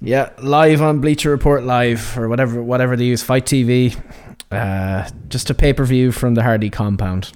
Yeah, 0.02 0.32
live 0.42 0.82
on 0.82 1.00
Bleacher 1.00 1.30
Report 1.30 1.64
Live 1.64 2.18
or 2.18 2.28
whatever 2.28 2.62
whatever 2.62 2.96
they 2.96 3.06
use, 3.06 3.22
FITE 3.24 3.46
TV. 3.46 4.02
Uh, 4.52 5.10
just 5.30 5.50
a 5.50 5.54
pay 5.54 5.74
per 5.74 5.84
view 5.86 6.12
from 6.12 6.36
the 6.36 6.44
Hardy 6.44 6.70
compound. 6.70 7.32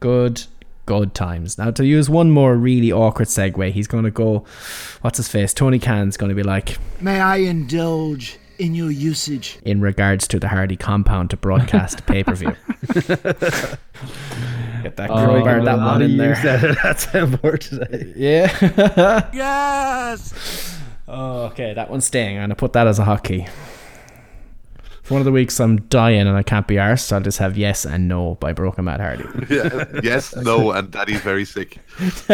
Good, 0.00 0.44
good 0.86 1.14
times. 1.14 1.56
Now 1.58 1.70
to 1.72 1.84
use 1.86 2.08
one 2.10 2.30
more 2.30 2.56
really 2.56 2.90
awkward 2.92 3.28
segue, 3.28 3.70
he's 3.72 3.86
going 3.86 4.04
to 4.04 4.10
go. 4.10 4.44
What's 5.02 5.16
his 5.18 5.28
face? 5.28 5.52
Tony 5.54 5.78
Khan's 5.78 6.16
going 6.16 6.30
to 6.30 6.34
be 6.34 6.42
like 6.42 6.78
May 7.00 7.20
I 7.20 7.36
indulge 7.36 8.38
in 8.58 8.74
your 8.74 8.90
usage? 8.90 9.58
in 9.64 9.80
regards 9.80 10.26
to 10.28 10.40
the 10.40 10.48
Hardy 10.48 10.76
compound 10.76 11.30
to 11.30 11.36
broadcast 11.36 12.04
pay 12.08 12.24
per 12.24 12.34
view. 12.34 12.56
Get 14.82 14.96
that 14.96 15.10
Oh, 15.10 15.24
crowbar, 15.24 15.62
that 15.64 15.78
one 15.78 16.02
in 16.02 16.16
there. 16.16 16.34
That's 16.82 17.06
soundboard 17.06 17.60
today. 17.60 18.12
Yeah. 18.16 19.28
Yes! 19.32 20.78
Oh, 21.06 21.42
okay, 21.46 21.72
that 21.74 21.90
one's 21.90 22.04
staying. 22.04 22.36
I'm 22.36 22.42
gonna 22.44 22.54
put 22.54 22.72
that 22.74 22.86
as 22.86 22.98
a 22.98 23.04
hotkey. 23.04 23.48
For 25.08 25.14
one 25.14 25.22
of 25.22 25.24
the 25.24 25.32
weeks 25.32 25.58
I'm 25.58 25.80
dying 25.88 26.20
and 26.28 26.36
I 26.36 26.42
can't 26.42 26.66
be 26.68 26.74
arsed, 26.74 27.10
I'll 27.14 27.22
just 27.22 27.38
have 27.38 27.56
yes 27.56 27.86
and 27.86 28.08
no 28.08 28.34
by 28.34 28.52
Broken 28.52 28.84
Matt 28.84 29.00
Hardy. 29.00 29.24
Yeah, 29.48 29.86
yes, 30.02 30.36
no, 30.36 30.72
and 30.72 30.90
Daddy's 30.90 31.22
very 31.22 31.46
sick. 31.46 31.78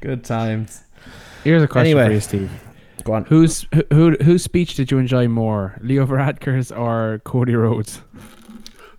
Good 0.00 0.24
times. 0.24 0.82
Here's 1.44 1.62
a 1.62 1.68
question 1.68 1.98
Anyway. 1.98 2.06
for 2.06 2.12
you, 2.14 2.20
Steve. 2.20 2.50
Go 3.04 3.12
on. 3.12 3.24
Whose 3.26 3.66
who, 3.74 3.82
who 3.92 4.16
whose 4.22 4.42
speech 4.42 4.74
did 4.74 4.90
you 4.90 4.96
enjoy 4.96 5.28
more, 5.28 5.76
Leo 5.82 6.06
Varadkar's 6.06 6.72
or 6.72 7.20
Cody 7.24 7.54
Rhodes? 7.54 8.00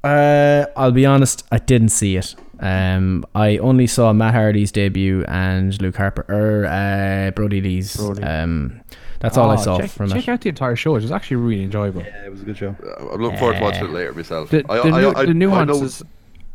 Uh, 0.03 0.65
I'll 0.77 0.91
be 0.91 1.05
honest, 1.07 1.43
I 1.51 1.57
didn't 1.57 1.89
see 1.89 2.15
it. 2.15 2.35
Um, 2.59 3.25
I 3.33 3.57
only 3.57 3.87
saw 3.87 4.13
Matt 4.13 4.35
Hardy's 4.35 4.71
debut 4.71 5.25
and 5.27 5.81
Luke 5.81 5.95
Harper 5.95 6.25
or 6.29 6.67
uh, 6.67 7.31
Brodie 7.31 7.61
Lee's. 7.61 7.95
Brodie. 7.97 8.21
Um, 8.21 8.81
that's 9.21 9.37
all 9.37 9.49
I 9.49 9.55
Oh, 9.55 9.63
saw 9.63 9.77
check, 9.79 9.89
from 9.91 10.09
check 10.09 10.27
it. 10.27 10.31
out 10.31 10.41
the 10.41 10.49
entire 10.49 10.75
show. 10.75 10.95
It 10.95 11.01
was 11.03 11.11
actually 11.11 11.37
really 11.37 11.63
enjoyable. 11.63 12.01
Yeah, 12.01 12.25
it 12.25 12.31
was 12.31 12.41
a 12.41 12.45
good 12.45 12.57
show. 12.57 12.75
Uh, 12.83 13.09
I'm 13.13 13.21
looking 13.21 13.37
forward 13.39 13.57
to 13.57 13.61
watching 13.63 13.85
it 13.85 13.91
later 13.91 14.13
myself. 14.13 14.49
The, 14.49 14.65
I, 14.69 14.77
the, 14.77 14.83
I, 14.95 15.01
nu- 15.01 15.09
I, 15.09 15.25
the 15.25 15.29
I 15.29 15.33
nuances 15.33 16.01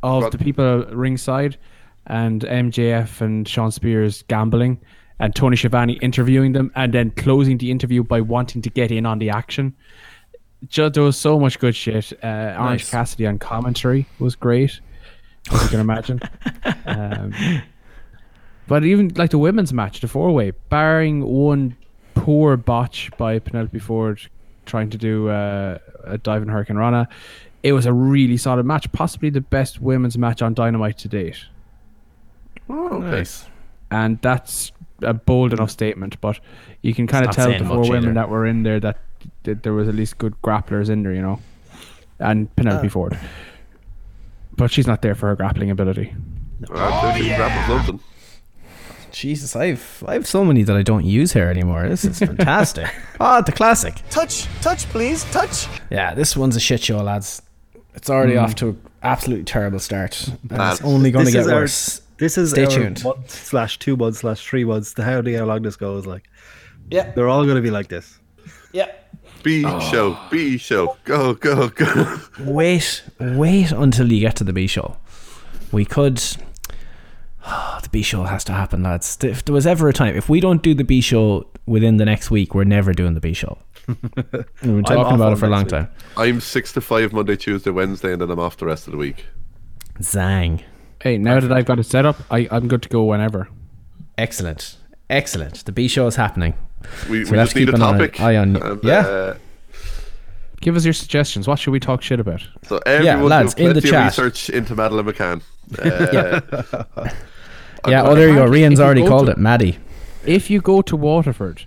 of 0.02 0.22
Go 0.24 0.30
the 0.30 0.38
people 0.38 0.84
ringside 0.92 1.56
and 2.06 2.42
MJF 2.42 3.20
and 3.20 3.48
Shawn 3.48 3.70
Spears 3.72 4.22
gambling 4.28 4.78
and 5.18 5.34
Tony 5.34 5.56
Schiavone 5.56 5.94
interviewing 6.02 6.52
them 6.52 6.70
and 6.76 6.92
then 6.92 7.10
closing 7.12 7.56
the 7.58 7.70
interview 7.70 8.02
by 8.04 8.20
wanting 8.20 8.60
to 8.62 8.70
get 8.70 8.90
in 8.92 9.06
on 9.06 9.18
the 9.18 9.30
action. 9.30 9.74
Ju- 10.68 10.90
there 10.90 11.02
was 11.02 11.16
so 11.16 11.38
much 11.40 11.58
good 11.58 11.74
shit. 11.74 12.12
Uh, 12.22 12.54
Orange 12.58 12.82
Nice. 12.82 12.90
Cassidy 12.90 13.26
on 13.26 13.38
commentary 13.38 14.06
was 14.18 14.34
great, 14.36 14.80
as 15.52 15.62
you 15.62 15.68
can 15.68 15.80
imagine. 15.80 16.20
um, 16.86 17.32
but 18.68 18.84
even 18.84 19.12
like 19.16 19.30
the 19.30 19.38
women's 19.38 19.72
match, 19.72 20.00
the 20.00 20.08
four 20.08 20.32
way, 20.32 20.50
barring 20.68 21.24
one 21.24 21.76
poor 22.16 22.56
botch 22.56 23.10
by 23.16 23.38
Penelope 23.38 23.78
Ford 23.78 24.20
trying 24.64 24.90
to 24.90 24.98
do 24.98 25.28
uh, 25.28 25.78
a 26.04 26.18
dive 26.18 26.42
in 26.42 26.48
hurricanrana, 26.48 27.06
it 27.62 27.72
was 27.72 27.86
a 27.86 27.92
really 27.92 28.36
solid 28.36 28.66
match, 28.66 28.90
possibly 28.92 29.30
the 29.30 29.40
best 29.40 29.80
women's 29.80 30.18
match 30.18 30.42
on 30.42 30.54
Dynamite 30.54 30.98
to 30.98 31.08
date. 31.08 31.44
Oh, 32.68 32.88
okay. 32.98 33.18
Nice. 33.18 33.46
And 33.90 34.20
that's 34.22 34.72
a 35.02 35.14
bold 35.14 35.52
enough 35.52 35.70
statement, 35.70 36.20
but 36.20 36.40
you 36.82 36.94
can 36.94 37.06
kind 37.06 37.24
of 37.24 37.34
tell 37.34 37.56
the 37.56 37.64
four 37.64 37.82
women 37.82 38.04
either. 38.04 38.14
that 38.14 38.28
were 38.28 38.46
in 38.46 38.64
there 38.64 38.80
that, 38.80 38.98
that 39.44 39.62
there 39.62 39.72
was 39.72 39.88
at 39.88 39.94
least 39.94 40.18
good 40.18 40.34
grapplers 40.42 40.90
in 40.90 41.02
there, 41.02 41.12
you 41.12 41.22
know, 41.22 41.38
and 42.18 42.54
Penelope 42.56 42.88
Ford. 42.88 43.16
But 44.56 44.70
she's 44.70 44.86
not 44.86 45.02
there 45.02 45.14
for 45.14 45.28
her 45.28 45.36
grappling 45.36 45.70
ability. 45.70 46.14
They 46.60 46.66
can 46.66 47.36
grapple 47.36 47.76
something. 47.76 48.00
Jesus, 49.16 49.56
I've 49.56 50.04
I've 50.06 50.26
so 50.26 50.44
many 50.44 50.62
that 50.64 50.76
I 50.76 50.82
don't 50.82 51.06
use 51.06 51.32
here 51.32 51.48
anymore. 51.48 51.88
This 51.88 52.04
is 52.04 52.18
fantastic. 52.30 52.86
oh, 53.18 53.40
the 53.40 53.50
classic. 53.50 53.94
Touch, 54.10 54.44
touch, 54.60 54.84
please, 54.90 55.24
touch. 55.32 55.68
Yeah, 55.90 56.12
this 56.14 56.36
one's 56.36 56.54
a 56.54 56.60
shit 56.60 56.82
show, 56.82 56.98
lads. 56.98 57.40
It's 57.94 58.10
already 58.10 58.34
mm. 58.34 58.42
off 58.42 58.54
to 58.56 58.68
an 58.68 58.80
absolutely 59.02 59.46
terrible 59.46 59.78
start, 59.78 60.28
and 60.28 60.60
it's 60.60 60.82
only 60.82 61.10
going 61.10 61.24
to 61.24 61.32
this 61.32 61.34
get 61.34 61.46
is 61.46 61.48
our- 61.48 61.60
worse. 61.60 62.02
This 62.18 62.36
is 62.36 62.50
Stay 62.50 62.64
our 62.64 62.70
tuned. 62.70 63.04
month 63.04 63.30
slash 63.30 63.78
two 63.78 63.96
months 63.96 64.18
slash 64.18 64.46
three 64.46 64.64
months. 64.64 64.92
The 64.92 65.02
how 65.02 65.22
how 65.22 65.44
long 65.46 65.62
this 65.62 65.76
goes 65.76 66.04
like. 66.04 66.28
Yeah. 66.90 67.12
They're 67.12 67.28
all 67.28 67.44
going 67.44 67.56
to 67.56 67.62
be 67.62 67.70
like 67.70 67.88
this. 67.88 68.18
Yeah. 68.72 68.92
B 69.42 69.64
ah. 69.64 69.78
show, 69.80 70.18
B 70.30 70.58
show, 70.58 70.96
go, 71.04 71.34
go, 71.34 71.68
go. 71.70 72.18
Wait, 72.40 73.02
wait 73.18 73.72
until 73.72 74.12
you 74.12 74.20
get 74.20 74.36
to 74.36 74.44
the 74.44 74.52
B 74.52 74.66
show. 74.66 74.96
We 75.72 75.86
could. 75.86 76.22
the 77.82 77.88
B 77.90 78.02
show 78.02 78.24
has 78.24 78.44
to 78.44 78.52
happen, 78.52 78.82
lads. 78.82 79.18
If 79.22 79.44
there 79.44 79.54
was 79.54 79.66
ever 79.66 79.88
a 79.88 79.92
time, 79.92 80.16
if 80.16 80.28
we 80.28 80.40
don't 80.40 80.62
do 80.62 80.74
the 80.74 80.84
B 80.84 81.00
show 81.00 81.46
within 81.66 81.96
the 81.96 82.04
next 82.04 82.30
week, 82.30 82.54
we're 82.54 82.64
never 82.64 82.92
doing 82.92 83.14
the 83.14 83.20
B 83.20 83.32
show. 83.32 83.58
We've 83.86 83.96
been 84.60 84.84
talking 84.84 85.14
about 85.14 85.32
it 85.32 85.36
for 85.36 85.46
a 85.46 85.50
long 85.50 85.62
week. 85.64 85.70
time. 85.70 85.88
I'm 86.16 86.40
six 86.40 86.72
to 86.72 86.80
five 86.80 87.12
Monday, 87.12 87.36
Tuesday, 87.36 87.70
Wednesday, 87.70 88.12
and 88.12 88.20
then 88.20 88.30
I'm 88.30 88.40
off 88.40 88.56
the 88.56 88.66
rest 88.66 88.86
of 88.88 88.92
the 88.92 88.96
week. 88.98 89.26
Zang. 90.00 90.62
Hey, 91.00 91.18
now 91.18 91.38
that 91.40 91.52
I've 91.52 91.66
got 91.66 91.78
it 91.78 91.84
set 91.84 92.04
up, 92.04 92.16
I, 92.30 92.48
I'm 92.50 92.66
good 92.68 92.82
to 92.82 92.88
go 92.88 93.04
whenever. 93.04 93.48
Excellent. 94.18 94.76
Excellent. 95.08 95.64
The 95.64 95.72
B 95.72 95.86
show 95.88 96.06
is 96.08 96.16
happening. 96.16 96.54
We, 97.08 97.24
So 97.24 97.32
we 97.32 97.38
have 97.38 97.46
just 97.46 97.52
to 97.52 97.58
need 97.60 97.66
keep 97.66 97.74
a 97.74 97.76
an 97.76 97.82
eye- 97.82 97.92
topic. 97.92 98.20
eye 98.20 98.36
on- 98.36 98.56
and, 98.56 98.82
yeah. 98.84 98.98
uh, 99.06 99.36
Give 100.60 100.74
us 100.74 100.84
your 100.84 100.94
suggestions. 100.94 101.46
What 101.46 101.58
should 101.58 101.70
we 101.70 101.78
talk 101.80 102.02
shit 102.02 102.18
about? 102.18 102.42
so 102.64 102.78
everyone 102.86 103.28
lads, 103.28 103.54
do 103.54 103.68
in 103.68 103.74
the 103.74 103.80
plenty 103.82 103.88
of 103.88 103.92
chat. 103.92 104.06
research 104.06 104.50
into 104.50 104.74
Madeleine 104.74 105.06
McCann. 105.06 105.42
Uh, 105.78 106.06
Yeah, 106.12 107.10
I'm- 107.86 108.06
oh, 108.06 108.14
there 108.14 108.28
you 108.28 108.34
go. 108.34 108.44
If 108.44 108.50
Rian's 108.50 108.80
already 108.80 109.02
go 109.02 109.08
called 109.08 109.26
to- 109.26 109.32
it 109.32 109.38
Maddie. 109.38 109.78
If 110.24 110.50
you 110.50 110.60
go 110.60 110.82
to 110.82 110.96
Waterford, 110.96 111.62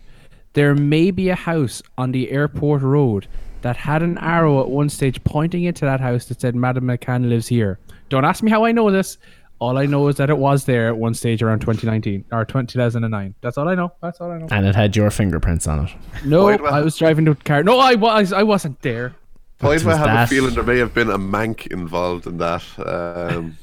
there 0.54 0.76
may 0.76 1.12
be 1.12 1.30
a 1.30 1.36
house 1.36 1.82
on 1.98 2.12
the 2.12 2.32
airport 2.32 2.82
road 2.82 3.28
that 3.62 3.78
had 3.78 4.02
an 4.04 4.18
arrow 4.20 4.62
at 4.62 4.70
one 4.70 4.90
stage 4.90 5.24
pointing 5.24 5.64
into 5.64 5.86
that 5.86 6.00
house 6.00 6.26
that 6.26 6.40
said 6.42 6.56
Madam 6.56 6.86
McCann 6.86 7.28
lives 7.30 7.48
here. 7.48 7.80
Don't 8.10 8.26
ask 8.26 8.42
me 8.44 8.50
how 8.52 8.66
I 8.66 8.72
know 8.72 8.90
this. 8.92 9.18
All 9.60 9.78
I 9.78 9.86
know 9.86 10.08
is 10.08 10.16
that 10.16 10.30
it 10.30 10.38
was 10.38 10.64
there 10.64 10.88
at 10.88 10.98
one 10.98 11.14
stage 11.14 11.44
around 11.44 11.60
2019 11.60 12.24
or 12.32 12.46
2009. 12.46 13.36
That's 13.42 13.58
all 13.58 13.68
I 13.68 13.76
know. 13.76 13.92
That's 14.02 14.22
all 14.22 14.32
I 14.32 14.38
know. 14.38 14.48
And 14.52 14.66
it 14.66 14.74
had 14.74 14.96
your 14.96 15.12
fingerprints 15.12 15.68
on 15.68 15.86
it. 15.88 15.92
No, 16.26 16.46
Wait. 16.46 16.62
I 16.62 16.80
was 16.80 16.98
driving 16.98 17.26
the 17.26 17.36
car. 17.36 17.62
No, 17.64 17.78
I 17.78 17.96
was. 17.96 18.32
I 18.32 18.44
wasn't 18.44 18.82
there. 18.82 19.14
Why 19.60 19.78
do 19.78 19.84
I 19.84 19.88
was 19.90 19.98
have 19.98 20.06
that? 20.08 20.24
a 20.24 20.28
feeling 20.28 20.54
there 20.56 20.64
may 20.64 20.78
have 20.78 20.94
been 20.94 21.10
a 21.10 21.18
mank 21.20 21.68
involved 21.68 22.26
in 22.26 22.38
that 22.38 22.64
um, 22.86 23.58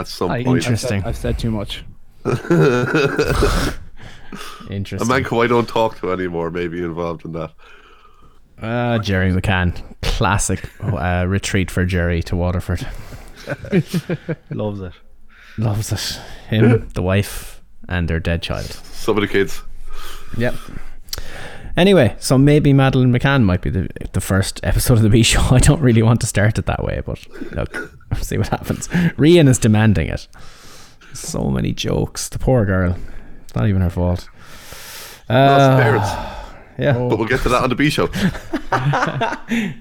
at 0.00 0.08
some 0.08 0.30
I, 0.30 0.44
point? 0.44 0.58
Interesting. 0.58 1.04
I've 1.04 1.16
said, 1.16 1.30
I've 1.30 1.36
said 1.36 1.38
too 1.38 1.50
much. 1.50 1.84
Interesting. 4.70 5.08
A 5.08 5.12
man 5.12 5.24
who 5.24 5.40
I 5.40 5.46
don't 5.46 5.68
talk 5.68 5.98
to 6.00 6.12
anymore 6.12 6.50
may 6.50 6.68
be 6.68 6.82
involved 6.82 7.24
in 7.24 7.32
that. 7.32 7.52
Ah, 8.62 8.98
Gerry 8.98 9.32
McCann. 9.32 9.82
Classic 10.02 10.68
uh, 10.82 11.24
retreat 11.26 11.70
for 11.70 11.84
Gerry 11.84 12.22
to 12.24 12.36
Waterford. 12.36 12.86
Loves 14.50 14.80
it. 14.80 14.92
Loves 15.58 15.92
it. 15.92 16.20
Him, 16.48 16.88
the 16.94 17.02
wife, 17.02 17.62
and 17.88 18.08
their 18.08 18.20
dead 18.20 18.42
child. 18.42 18.66
Some 18.66 19.16
of 19.16 19.22
the 19.22 19.28
kids. 19.28 19.62
Yep. 20.36 20.54
Anyway, 21.76 22.16
so 22.18 22.36
maybe 22.36 22.72
Madeleine 22.72 23.12
McCann 23.12 23.42
might 23.44 23.60
be 23.62 23.70
the 23.70 23.88
the 24.12 24.20
first 24.20 24.60
episode 24.62 24.94
of 24.94 25.02
the 25.02 25.08
B 25.10 25.22
show. 25.32 25.40
I 25.50 25.58
don't 25.60 25.80
really 25.80 26.02
want 26.02 26.20
to 26.22 26.26
start 26.26 26.58
it 26.58 26.66
that 26.66 26.82
way, 26.84 27.00
but 27.04 27.24
look, 27.52 27.96
see 28.20 28.38
what 28.38 28.48
happens. 28.48 28.88
Rian 29.16 29.48
is 29.48 29.58
demanding 29.58 30.08
it. 30.08 30.26
So 31.14 31.50
many 31.50 31.72
jokes. 31.72 32.28
The 32.28 32.38
poor 32.38 32.64
girl. 32.64 32.96
It's 33.44 33.54
not 33.54 33.66
even 33.68 33.82
her 33.82 33.90
fault. 33.90 34.28
Uh, 35.28 35.76
parents. 35.80 36.08
yeah. 36.78 36.92
But 37.08 37.18
we'll 37.18 37.28
get 37.28 37.40
to 37.42 37.48
that 37.50 37.62
on 37.62 37.68
the 37.68 37.74
B 37.76 37.90
show. 37.90 38.08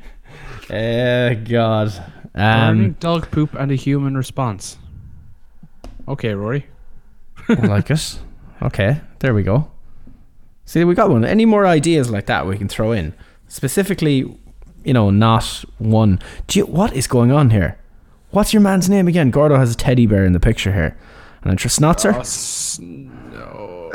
Eh, 0.71 1.33
God. 1.33 1.91
Burning 2.33 2.85
Um, 2.85 2.95
dog 2.99 3.31
poop 3.31 3.55
and 3.55 3.71
a 3.71 3.75
human 3.75 4.15
response. 4.15 4.77
Okay, 6.07 6.33
Rory. 6.35 6.67
I 7.47 7.53
like 7.65 7.89
it. 7.97 8.19
Okay, 8.61 9.01
there 9.19 9.33
we 9.33 9.41
go. 9.41 9.71
See, 10.69 10.83
we 10.83 10.93
got 10.93 11.09
one. 11.09 11.25
Any 11.25 11.45
more 11.45 11.65
ideas 11.65 12.11
like 12.11 12.27
that 12.27 12.45
we 12.45 12.55
can 12.55 12.67
throw 12.67 12.91
in? 12.91 13.15
Specifically, 13.47 14.39
you 14.83 14.93
know, 14.93 15.09
not 15.09 15.65
one. 15.79 16.19
Do 16.45 16.59
you, 16.59 16.67
what 16.67 16.93
is 16.93 17.07
going 17.07 17.31
on 17.31 17.49
here? 17.49 17.79
What's 18.29 18.53
your 18.53 18.61
man's 18.61 18.87
name 18.87 19.07
again? 19.07 19.31
Gordo 19.31 19.57
has 19.57 19.73
a 19.73 19.75
teddy 19.75 20.05
bear 20.05 20.23
in 20.25 20.33
the 20.33 20.39
picture 20.39 20.71
here. 20.71 20.95
And 21.41 21.51
a 21.51 21.55
Trisnotzer? 21.55 22.13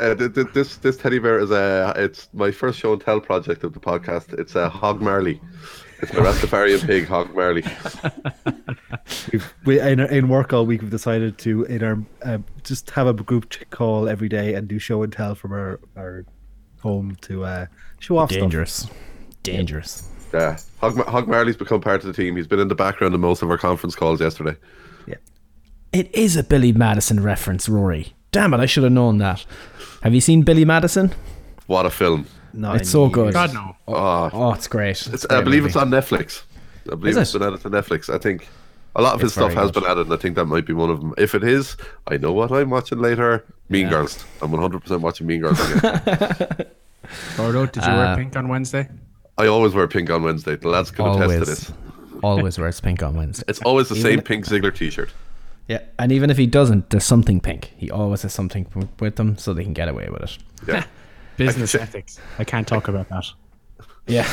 Uh, 0.01 0.15
th- 0.15 0.33
th- 0.33 0.47
this 0.53 0.75
this 0.75 0.97
teddy 0.97 1.17
bear 1.17 1.39
is 1.39 1.49
a 1.49 1.93
it's 1.95 2.27
my 2.33 2.51
first 2.51 2.77
show 2.77 2.91
and 2.91 3.01
tell 3.01 3.21
project 3.21 3.63
of 3.63 3.71
the 3.71 3.79
podcast. 3.79 4.37
It's 4.37 4.55
a 4.55 4.67
Hog 4.67 4.99
Marley. 4.99 5.39
It's 6.01 6.11
my 6.11 6.19
Rastafarian 6.19 6.85
pig, 6.85 7.07
Hog 7.07 7.33
Marley. 7.33 7.63
We've, 9.65 9.79
in, 9.79 10.01
in 10.01 10.27
work 10.27 10.51
all 10.51 10.65
week. 10.65 10.81
We've 10.81 10.91
decided 10.91 11.37
to 11.37 11.63
in 11.63 11.81
our 11.85 12.03
uh, 12.25 12.39
just 12.65 12.89
have 12.89 13.07
a 13.07 13.13
group 13.13 13.49
ch- 13.49 13.63
call 13.69 14.09
every 14.09 14.27
day 14.27 14.55
and 14.55 14.67
do 14.67 14.77
show 14.77 15.03
and 15.03 15.13
tell 15.13 15.35
from 15.35 15.53
our 15.53 15.79
our 15.95 16.25
home 16.85 17.17
to 17.21 17.43
uh, 17.43 17.65
show 17.99 18.17
off 18.17 18.29
stuff. 18.29 18.41
Dangerous. 18.41 18.87
Dangerous. 19.43 20.07
Yeah, 20.33 20.57
Hog, 20.81 20.97
Hog 21.07 21.27
Marley's 21.27 21.57
become 21.57 21.81
part 21.81 22.01
of 22.03 22.07
the 22.07 22.13
team. 22.13 22.35
He's 22.35 22.47
been 22.47 22.59
in 22.59 22.67
the 22.67 22.75
background 22.75 23.13
in 23.15 23.21
most 23.21 23.41
of 23.41 23.49
our 23.49 23.57
conference 23.57 23.95
calls 23.95 24.19
yesterday. 24.21 24.55
Yeah, 25.07 25.15
It 25.93 26.13
is 26.13 26.35
a 26.35 26.43
Billy 26.43 26.71
Madison 26.73 27.21
reference, 27.23 27.69
Rory. 27.69 28.13
Damn 28.31 28.53
it, 28.53 28.59
I 28.59 28.65
should 28.65 28.83
have 28.83 28.91
known 28.91 29.17
that. 29.19 29.45
Have 30.03 30.13
you 30.13 30.21
seen 30.21 30.41
Billy 30.43 30.65
Madison? 30.65 31.13
What 31.67 31.85
a 31.85 31.89
film! 31.89 32.25
No, 32.53 32.73
It's 32.73 32.89
so 32.89 33.07
good. 33.09 33.33
God 33.33 33.53
no. 33.53 33.75
Oh, 33.87 34.29
Oh, 34.33 34.53
it's 34.53 34.67
great. 34.67 35.07
it's, 35.07 35.25
a 35.25 35.31
I 35.31 35.35
great 35.35 35.43
believe 35.45 35.63
movie. 35.63 35.69
it's 35.71 35.75
on 35.77 35.89
Netflix. 35.89 36.43
I 36.91 36.95
believe 36.95 37.11
Is 37.11 37.17
it's 37.17 37.35
it? 37.35 37.39
been 37.39 37.47
added 37.47 37.61
to 37.61 37.69
Netflix. 37.69 38.13
I 38.13 38.17
think 38.17 38.47
a 38.95 39.01
lot 39.01 39.15
of 39.15 39.21
his 39.21 39.33
stuff 39.33 39.53
has 39.53 39.71
good. 39.71 39.81
been 39.81 39.91
added, 39.91 40.05
and 40.07 40.13
I 40.13 40.17
think 40.17 40.35
that 40.35 40.45
might 40.45 40.65
be 40.65 40.73
one 40.73 40.89
of 40.89 40.99
them. 41.01 41.13
If 41.17 41.35
it 41.35 41.43
is, 41.43 41.75
I 42.07 42.17
know 42.17 42.31
what 42.33 42.51
I'm 42.51 42.69
watching 42.69 42.99
later. 42.99 43.45
Mean 43.69 43.83
Yeah. 43.83 43.89
Girls. 43.89 44.23
I'm 44.41 44.51
100% 44.51 45.01
watching 45.01 45.27
Mean 45.27 45.41
Girls 45.41 45.59
again. 45.59 46.01
Gordo, 47.37 47.65
did 47.65 47.83
you 47.83 47.91
Uh, 47.91 47.97
wear 47.97 48.15
pink 48.17 48.35
on 48.35 48.47
Wednesday? 48.47 48.87
I 49.37 49.47
always 49.47 49.73
wear 49.73 49.87
pink 49.87 50.09
on 50.09 50.23
Wednesday. 50.23 50.55
The 50.55 50.69
lads 50.69 50.91
can 50.91 51.05
attest 51.07 51.39
to 51.39 51.45
this. 51.45 51.73
Always 52.23 52.57
wears 52.57 52.79
pink 52.79 53.03
on 53.03 53.15
Wednesday. 53.15 53.43
It's 53.47 53.61
always 53.61 53.89
the 53.89 53.95
Even 53.95 54.09
same 54.11 54.19
it- 54.19 54.25
pink 54.25 54.45
Ziggler 54.45 54.73
t-shirt. 54.73 55.11
Yeah, 55.67 55.79
and 55.99 56.11
even 56.11 56.29
if 56.29 56.37
he 56.37 56.45
doesn't, 56.45 56.91
there's 56.91 57.03
something 57.05 57.39
pink. 57.39 57.73
He 57.75 57.89
always 57.89 58.21
has 58.21 58.33
something 58.33 58.65
p- 58.65 58.87
with 58.99 59.15
them, 59.15 59.35
so 59.37 59.51
they 59.53 59.63
can 59.63 59.73
get 59.73 59.87
away 59.87 60.07
with 60.11 60.21
it. 60.21 60.37
Yeah. 60.67 60.85
Business 61.37 61.73
ethics. 61.75 62.19
I 62.39 62.43
can't 62.43 62.67
talk 62.67 62.87
about 62.87 63.09
that. 63.09 63.25
Yeah, 64.07 64.25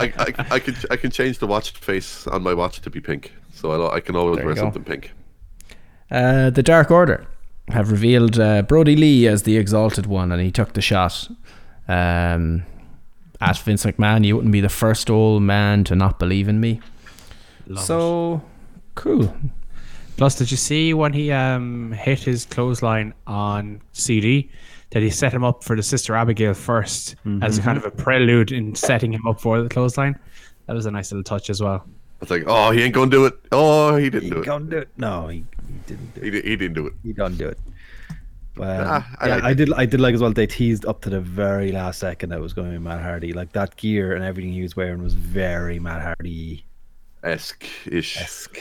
I, 0.00 0.12
I, 0.18 0.34
I 0.50 0.58
can 0.58 0.76
I 0.90 0.96
can 0.96 1.10
change 1.10 1.38
the 1.38 1.46
watch 1.46 1.70
face 1.70 2.26
on 2.26 2.42
my 2.42 2.52
watch 2.52 2.80
to 2.82 2.90
be 2.90 3.00
pink, 3.00 3.32
so 3.52 3.86
I, 3.86 3.96
I 3.96 4.00
can 4.00 4.14
always 4.14 4.44
wear 4.44 4.54
go. 4.54 4.60
something 4.60 4.84
pink. 4.84 5.12
uh, 6.10 6.50
the 6.50 6.62
Dark 6.62 6.90
Order 6.90 7.26
have 7.68 7.90
revealed 7.90 8.38
uh, 8.38 8.62
Brodie 8.62 8.96
Lee 8.96 9.26
as 9.26 9.44
the 9.44 9.56
Exalted 9.56 10.06
One, 10.06 10.32
and 10.32 10.42
he 10.42 10.50
took 10.50 10.74
the 10.74 10.82
shot 10.82 11.28
um, 11.88 12.64
at 13.40 13.56
Vince 13.58 13.84
McMahon. 13.86 14.24
You 14.24 14.36
wouldn't 14.36 14.52
be 14.52 14.60
the 14.60 14.68
first 14.68 15.08
old 15.08 15.42
man 15.42 15.84
to 15.84 15.94
not 15.94 16.18
believe 16.18 16.48
in 16.48 16.60
me. 16.60 16.80
so 17.76 18.42
cool. 18.94 19.34
Plus, 20.18 20.36
did 20.36 20.50
you 20.50 20.58
see 20.58 20.92
when 20.92 21.14
he 21.14 21.32
um 21.32 21.92
hit 21.92 22.20
his 22.20 22.44
clothesline 22.44 23.14
on 23.26 23.80
CD 23.92 24.50
that 24.92 25.02
he 25.02 25.10
set 25.10 25.32
him 25.32 25.42
up 25.44 25.64
for 25.64 25.74
the 25.76 25.82
Sister 25.82 26.14
Abigail 26.14 26.52
1st 26.52 27.42
as 27.42 27.58
a 27.58 27.62
kind 27.62 27.76
of 27.78 27.84
a 27.84 27.90
prelude 27.90 28.52
in 28.52 28.74
setting 28.74 29.12
him 29.12 29.26
up 29.26 29.40
for 29.40 29.60
the 29.62 29.68
clothesline? 29.68 30.18
That 30.66 30.74
was 30.74 30.86
a 30.86 30.90
nice 30.90 31.10
little 31.10 31.24
touch 31.24 31.50
as 31.50 31.60
well. 31.60 31.84
It's 32.20 32.30
like, 32.30 32.44
oh, 32.46 32.70
he 32.70 32.82
ain't 32.82 32.94
gonna 32.94 33.10
do 33.10 33.24
it. 33.26 33.34
Oh, 33.50 33.96
he 33.96 34.08
didn't 34.08 34.24
He 34.24 34.30
do 34.30 34.40
it. 34.40 34.44
can't 34.44 34.70
do 34.70 34.78
it. 34.78 34.88
No, 34.96 35.26
he, 35.26 35.38
he 35.66 35.74
didn't 35.86 36.14
do 36.14 36.20
it. 36.20 36.24
He, 36.24 36.30
di- 36.30 36.48
he 36.48 36.56
didn't 36.56 36.74
do 36.74 36.86
it. 36.86 36.92
He 37.02 37.12
don't 37.12 37.36
do 37.36 37.48
it. 37.48 37.58
Well, 38.56 38.84
Ah, 38.86 39.16
I 39.18 39.26
yeah, 39.28 39.34
like 39.36 39.44
I 39.44 39.50
it. 39.50 39.54
did. 39.56 39.72
I 39.72 39.86
did 39.86 40.00
like 40.00 40.14
as 40.14 40.20
well. 40.20 40.32
They 40.32 40.46
teased 40.46 40.84
up 40.86 41.00
to 41.02 41.10
the 41.10 41.20
very 41.20 41.72
last 41.72 41.98
second 41.98 42.28
that 42.30 42.38
it 42.38 42.42
was 42.42 42.52
going 42.52 42.70
to 42.70 42.78
be 42.78 42.84
Matt 42.84 43.00
Hardy. 43.00 43.32
Like 43.32 43.52
that 43.54 43.76
gear 43.76 44.14
and 44.14 44.22
everything 44.24 44.52
he 44.52 44.62
was 44.62 44.76
wearing 44.76 45.02
was 45.02 45.14
very 45.14 45.78
Matt 45.80 46.02
Hardy 46.02 46.64
Esque 47.24 47.64
ish. 47.86 48.20
esque. 48.20 48.58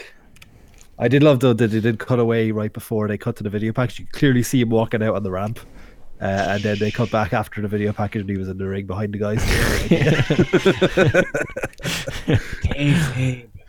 I 0.97 1.07
did 1.07 1.23
love 1.23 1.39
though 1.41 1.53
that 1.53 1.67
they 1.67 1.81
did 1.81 1.99
cut 1.99 2.19
away 2.19 2.51
right 2.51 2.71
before 2.71 3.07
they 3.07 3.17
cut 3.17 3.35
to 3.37 3.43
the 3.43 3.49
video 3.49 3.73
package. 3.73 3.99
You 3.99 4.05
could 4.05 4.13
clearly 4.17 4.43
see 4.43 4.61
him 4.61 4.69
walking 4.69 5.03
out 5.03 5.15
on 5.15 5.23
the 5.23 5.31
ramp, 5.31 5.59
uh, 6.21 6.45
and 6.49 6.63
then 6.63 6.77
they 6.79 6.91
cut 6.91 7.09
back 7.11 7.33
after 7.33 7.61
the 7.61 7.67
video 7.67 7.91
package 7.93 8.21
and 8.21 8.29
he 8.29 8.37
was 8.37 8.47
in 8.47 8.57
the 8.57 8.67
ring 8.67 8.85
behind 8.85 9.13
the 9.13 9.17
guys. 9.17 9.41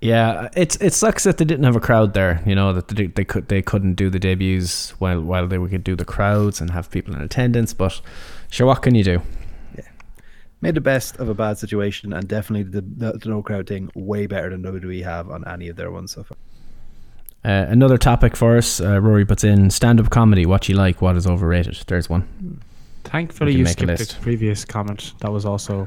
Yeah, 0.00 0.50
it's 0.54 0.76
it 0.76 0.92
sucks 0.92 1.24
that 1.24 1.38
they 1.38 1.44
didn't 1.44 1.64
have 1.64 1.74
a 1.74 1.80
crowd 1.80 2.12
there. 2.12 2.42
You 2.44 2.54
know 2.54 2.72
that 2.74 2.88
they, 2.88 3.06
they 3.06 3.24
could 3.24 3.48
they 3.48 3.62
couldn't 3.62 3.94
do 3.94 4.10
the 4.10 4.18
debuts 4.18 4.90
while 5.00 5.22
while 5.22 5.48
they 5.48 5.56
could 5.56 5.84
do 5.84 5.96
the 5.96 6.04
crowds 6.04 6.60
and 6.60 6.70
have 6.70 6.90
people 6.90 7.14
in 7.14 7.22
attendance. 7.22 7.72
But 7.72 8.00
sure, 8.50 8.66
what 8.66 8.82
can 8.82 8.94
you 8.94 9.02
do? 9.02 9.22
Yeah. 9.74 9.88
Made 10.60 10.74
the 10.74 10.82
best 10.82 11.16
of 11.16 11.30
a 11.30 11.34
bad 11.34 11.58
situation, 11.58 12.12
and 12.12 12.28
definitely 12.28 12.70
the, 12.70 12.82
the, 12.82 13.18
the 13.18 13.28
no 13.28 13.42
crowd 13.42 13.66
thing 13.66 13.90
way 13.94 14.26
better 14.26 14.50
than 14.50 14.62
WWE 14.62 15.02
have 15.02 15.30
on 15.30 15.48
any 15.48 15.68
of 15.68 15.76
their 15.76 15.90
ones 15.90 16.12
so 16.12 16.24
far. 16.24 16.36
Uh, 17.46 17.64
another 17.68 17.96
topic 17.96 18.36
for 18.36 18.56
us, 18.56 18.80
uh, 18.80 19.00
Rory 19.00 19.24
puts 19.24 19.44
in 19.44 19.70
stand 19.70 20.00
up 20.00 20.10
comedy. 20.10 20.46
What 20.46 20.68
you 20.68 20.74
like, 20.74 21.00
what 21.00 21.16
is 21.16 21.28
overrated. 21.28 21.78
There's 21.86 22.10
one. 22.10 22.60
Thankfully, 23.04 23.52
We 23.52 23.58
you 23.58 23.64
make 23.64 23.70
a 23.70 23.84
skipped 23.84 24.00
list. 24.00 24.16
the 24.16 24.20
previous 24.22 24.64
comment. 24.64 25.12
That 25.20 25.30
was 25.30 25.46
also 25.46 25.86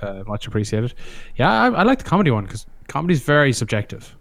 uh, 0.00 0.24
much 0.26 0.46
appreciated. 0.46 0.94
Yeah, 1.36 1.50
I, 1.50 1.68
I 1.68 1.82
like 1.82 1.98
the 1.98 2.04
comedy 2.08 2.30
one 2.30 2.44
because 2.44 2.64
comedy 2.88 3.12
is 3.12 3.20
very 3.20 3.52
subjective. 3.52 4.16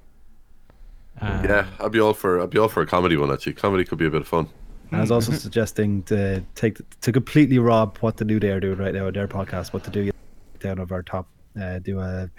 Um, 1.22 1.46
Yeah, 1.46 1.66
I'd 1.80 1.94
be 1.94 2.02
all 2.02 2.14
for 2.14 2.42
I'd 2.42 2.50
be 2.50 2.60
all 2.60 2.68
for 2.68 2.82
a 2.82 2.86
comedy 2.86 3.16
one 3.16 3.32
actually. 3.32 3.54
Comedy 3.54 3.86
could 3.86 3.98
be 3.98 4.08
a 4.08 4.10
bit 4.10 4.22
of 4.22 4.28
fun. 4.28 4.50
I 4.92 5.00
was 5.00 5.12
also 5.12 5.32
suggesting 5.46 6.04
to 6.04 6.44
take 6.56 6.78
to 7.00 7.12
completely 7.14 7.58
rob 7.58 7.98
what 8.00 8.18
the 8.18 8.26
new 8.26 8.38
day 8.38 8.50
are 8.50 8.60
doing 8.60 8.78
right 8.78 8.94
now 8.94 9.08
on 9.08 9.14
their 9.14 9.30
podcast. 9.30 9.72
What 9.72 9.86
to 9.86 9.92
do 9.92 10.12
down 10.60 10.80
of 10.80 10.92
our 10.92 11.04
top, 11.04 11.30
uh, 11.58 11.80
do 11.80 12.02
a 12.02 12.30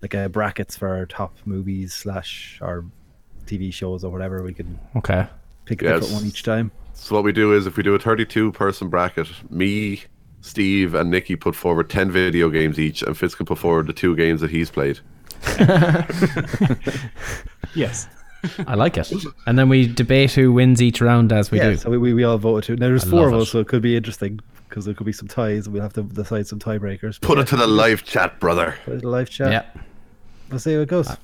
like 0.00 0.14
a 0.14 0.30
brackets 0.30 0.74
for 0.74 0.88
our 0.88 1.04
top 1.04 1.36
movies 1.44 1.92
slash 1.92 2.58
our 2.62 2.82
TV 3.48 3.72
shows 3.72 4.04
or 4.04 4.10
whatever. 4.12 4.42
We 4.42 4.52
can 4.54 4.78
Okay. 4.96 5.26
pick 5.64 5.82
a 5.82 5.84
Yes. 5.86 6.00
different 6.00 6.22
one 6.22 6.26
each 6.28 6.42
time. 6.42 6.70
So 6.94 7.14
what 7.14 7.24
we 7.24 7.32
do 7.32 7.52
is 7.52 7.66
if 7.66 7.76
we 7.76 7.82
do 7.82 7.94
a 7.94 7.98
32 7.98 8.52
person 8.52 8.88
bracket, 8.88 9.28
me, 9.50 10.02
Steve, 10.40 10.94
and 10.94 11.10
Nikki 11.10 11.36
put 11.36 11.54
forward 11.54 11.88
10 11.90 12.10
video 12.10 12.48
games 12.50 12.78
each, 12.78 13.02
and 13.02 13.16
Fitz 13.16 13.34
can 13.34 13.46
put 13.46 13.58
forward 13.58 13.86
the 13.86 13.92
two 13.92 14.14
games 14.16 14.40
that 14.40 14.50
he's 14.50 14.70
played. 14.70 15.00
Yes. 17.74 18.08
I 18.66 18.74
like 18.76 18.96
it. 18.96 19.12
And 19.46 19.58
then 19.58 19.68
we 19.68 19.86
debate 19.92 20.32
who 20.32 20.52
wins 20.52 20.80
each 20.80 21.00
round 21.00 21.32
as 21.32 21.50
we 21.50 21.58
yeah, 21.58 21.70
do. 21.70 21.76
so 21.76 21.90
we, 21.90 21.98
we, 21.98 22.14
we 22.14 22.24
all 22.24 22.38
voted 22.38 22.64
to. 22.64 22.76
Now 22.80 22.86
there's 22.88 23.04
I 23.04 23.10
four 23.10 23.24
love 23.24 23.32
of 23.34 23.38
it. 23.40 23.42
us, 23.42 23.50
so 23.50 23.58
it 23.60 23.68
could 23.68 23.82
be 23.82 23.96
interesting 23.96 24.40
because 24.68 24.84
there 24.84 24.94
could 24.94 25.06
be 25.06 25.12
some 25.12 25.26
ties, 25.28 25.66
and 25.66 25.74
we'll 25.74 25.82
have 25.82 25.92
to 25.94 26.02
decide 26.02 26.46
some 26.46 26.58
tiebreakers. 26.58 27.20
Put 27.20 27.38
it 27.38 27.46
to 27.48 27.56
the 27.56 27.66
live 27.66 28.04
chat, 28.04 28.38
brother. 28.38 28.76
Put 28.84 28.94
it 28.94 29.00
to 29.00 29.08
live 29.08 29.28
chat. 29.28 29.50
yeah. 29.50 29.82
Let's 30.50 30.64
see 30.64 30.74
how 30.74 30.80
it 30.80 30.88
goes. 30.88 31.08
Uh, 31.10 31.16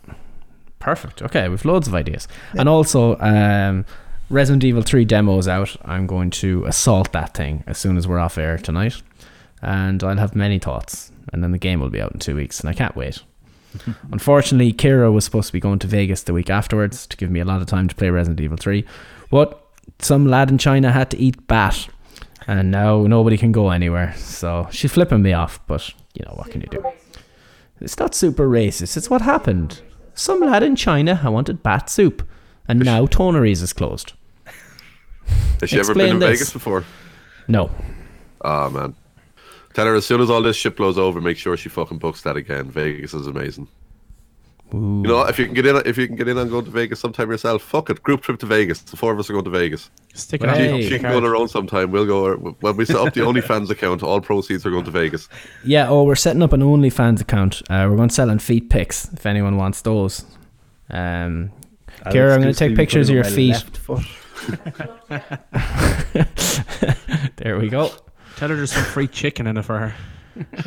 Perfect. 0.84 1.22
Okay, 1.22 1.48
we've 1.48 1.64
loads 1.64 1.88
of 1.88 1.94
ideas. 1.94 2.28
And 2.58 2.68
also, 2.68 3.18
um, 3.18 3.86
Resident 4.28 4.64
Evil 4.64 4.82
3 4.82 5.06
demo 5.06 5.38
is 5.38 5.48
out. 5.48 5.74
I'm 5.82 6.06
going 6.06 6.28
to 6.42 6.62
assault 6.66 7.10
that 7.12 7.32
thing 7.32 7.64
as 7.66 7.78
soon 7.78 7.96
as 7.96 8.06
we're 8.06 8.18
off 8.18 8.36
air 8.36 8.58
tonight. 8.58 9.00
And 9.62 10.04
I'll 10.04 10.18
have 10.18 10.36
many 10.36 10.58
thoughts. 10.58 11.10
And 11.32 11.42
then 11.42 11.52
the 11.52 11.58
game 11.58 11.80
will 11.80 11.88
be 11.88 12.02
out 12.02 12.12
in 12.12 12.18
two 12.18 12.36
weeks, 12.36 12.60
and 12.60 12.68
I 12.68 12.74
can't 12.74 12.94
wait. 12.94 13.22
Unfortunately, 14.12 14.74
Kira 14.74 15.10
was 15.10 15.24
supposed 15.24 15.46
to 15.46 15.54
be 15.54 15.58
going 15.58 15.78
to 15.78 15.86
Vegas 15.86 16.22
the 16.22 16.34
week 16.34 16.50
afterwards 16.50 17.06
to 17.06 17.16
give 17.16 17.30
me 17.30 17.40
a 17.40 17.46
lot 17.46 17.62
of 17.62 17.66
time 17.66 17.88
to 17.88 17.94
play 17.94 18.10
Resident 18.10 18.40
Evil 18.42 18.58
3. 18.58 18.84
But 19.30 19.58
some 20.00 20.26
lad 20.26 20.50
in 20.50 20.58
China 20.58 20.92
had 20.92 21.10
to 21.12 21.16
eat 21.16 21.46
bat. 21.46 21.88
And 22.46 22.70
now 22.70 23.06
nobody 23.06 23.38
can 23.38 23.52
go 23.52 23.70
anywhere. 23.70 24.12
So 24.18 24.68
she's 24.70 24.92
flipping 24.92 25.22
me 25.22 25.32
off, 25.32 25.66
but 25.66 25.94
you 26.12 26.26
know, 26.26 26.34
what 26.34 26.50
can 26.50 26.60
you 26.60 26.66
do? 26.66 26.84
It's 27.80 27.98
not 27.98 28.14
super 28.14 28.46
racist. 28.46 28.98
It's 28.98 29.08
what 29.08 29.22
happened. 29.22 29.80
Some 30.14 30.40
lad 30.40 30.62
in 30.62 30.76
China 30.76 31.20
I 31.22 31.28
wanted 31.28 31.62
bat 31.62 31.90
soup, 31.90 32.26
and 32.68 32.84
now 32.84 33.06
Toneries 33.06 33.62
is 33.62 33.72
closed. 33.72 34.12
Has 35.60 35.70
she 35.70 35.78
ever 35.78 35.94
been 35.94 36.10
in 36.10 36.18
this. 36.18 36.30
Vegas 36.30 36.52
before? 36.52 36.84
No, 37.48 37.70
Ah 38.44 38.68
man. 38.68 38.94
Tell 39.72 39.86
her 39.86 39.94
as 39.94 40.06
soon 40.06 40.20
as 40.20 40.30
all 40.30 40.42
this 40.42 40.54
shit 40.54 40.76
blows 40.76 40.98
over, 40.98 41.20
make 41.20 41.36
sure 41.36 41.56
she 41.56 41.68
fucking 41.68 41.98
books 41.98 42.22
that 42.22 42.36
again. 42.36 42.70
Vegas 42.70 43.12
is 43.12 43.26
amazing. 43.26 43.66
You 44.72 44.78
know, 44.80 45.22
if 45.22 45.38
you 45.38 45.44
can 45.44 45.54
get 45.54 45.66
in, 45.66 45.76
if 45.86 45.96
you 45.96 46.08
can 46.08 46.16
get 46.16 46.26
in 46.26 46.36
on 46.36 46.48
going 46.48 46.64
to 46.64 46.70
Vegas 46.70 46.98
sometime 46.98 47.30
yourself, 47.30 47.62
fuck 47.62 47.90
it. 47.90 48.02
Group 48.02 48.22
trip 48.22 48.40
to 48.40 48.46
Vegas. 48.46 48.80
The 48.80 48.96
four 48.96 49.12
of 49.12 49.18
us 49.20 49.30
are 49.30 49.32
going 49.32 49.44
to 49.44 49.50
Vegas. 49.50 49.88
Stick 50.14 50.42
it 50.42 50.50
Hey. 50.50 50.72
on. 50.72 50.80
She 50.82 50.98
can 50.98 51.02
go 51.12 51.16
on 51.18 51.22
her 51.22 51.36
own 51.36 51.46
sometime. 51.48 51.92
We'll 51.92 52.06
go 52.06 52.34
when 52.60 52.76
we 52.76 52.84
set 52.84 52.96
up 52.96 53.14
the 53.14 53.20
OnlyFans 53.22 53.70
account. 53.70 54.02
All 54.02 54.20
proceeds 54.20 54.66
are 54.66 54.70
going 54.70 54.84
to 54.86 54.90
Vegas. 54.90 55.28
yeah. 55.64 55.88
Oh, 55.88 56.02
we're 56.02 56.16
setting 56.16 56.42
up 56.42 56.52
an 56.52 56.60
OnlyFans 56.60 57.20
account. 57.20 57.62
Uh, 57.70 57.86
we're 57.88 57.96
going 57.96 58.08
to 58.08 58.14
selling 58.14 58.40
feet 58.40 58.68
pics 58.68 59.12
if 59.12 59.26
anyone 59.26 59.56
wants 59.58 59.82
those. 59.82 60.24
Um, 60.90 61.52
I'll 62.04 62.12
Kira, 62.12 62.34
I'm 62.34 62.40
going 62.42 62.52
to 62.52 62.58
take 62.58 62.74
pictures 62.74 63.08
of 63.08 63.14
your 63.14 63.24
feet. 63.24 63.56
There 67.36 67.58
we 67.58 67.68
go. 67.68 67.90
Tell 68.36 68.48
her 68.48 68.56
there's 68.56 68.72
some 68.72 68.84
free 68.84 69.06
chicken 69.08 69.46
in 69.46 69.56
it 69.56 69.62
for 69.64 69.78
her. 69.78 69.94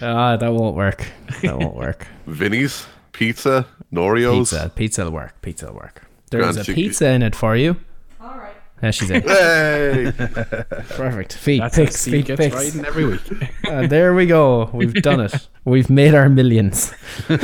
Ah, 0.02 0.38
that 0.38 0.54
won't 0.54 0.76
work. 0.76 1.06
That 1.42 1.58
won't 1.58 1.76
work. 1.76 2.08
Vinny's 2.26 2.86
pizza, 3.18 3.66
Norio's. 3.92 4.52
Pizza, 4.52 4.72
pizza 4.76 5.04
will 5.06 5.12
work. 5.12 5.42
Pizza 5.42 5.68
will 5.68 5.76
work. 5.76 6.04
There's 6.32 6.44
Grand 6.44 6.58
a 6.58 6.64
chicken. 6.64 6.76
pizza 6.84 7.08
in 7.10 7.24
it 7.24 7.36
for 7.36 7.56
you. 7.56 7.76
All 8.22 8.38
right. 8.38 8.54
There 8.82 8.92
she's 8.92 9.10
in. 9.10 9.22
Hey, 9.28 10.12
Perfect. 10.90 11.34
Feet 11.34 11.62
That's 11.62 11.76
pics. 11.78 12.06
Feet 12.06 12.26
gets 12.26 12.40
pics. 12.40 12.56
riding 12.56 12.86
every 12.86 13.06
week. 13.06 13.22
Uh, 13.68 13.86
there 13.88 14.14
we 14.14 14.26
go. 14.26 14.70
We've 14.72 14.94
done 14.94 15.20
it. 15.20 15.48
We've 15.66 15.90
made 15.90 16.16
our 16.16 16.30
millions. 16.30 16.94
We've 17.28 17.40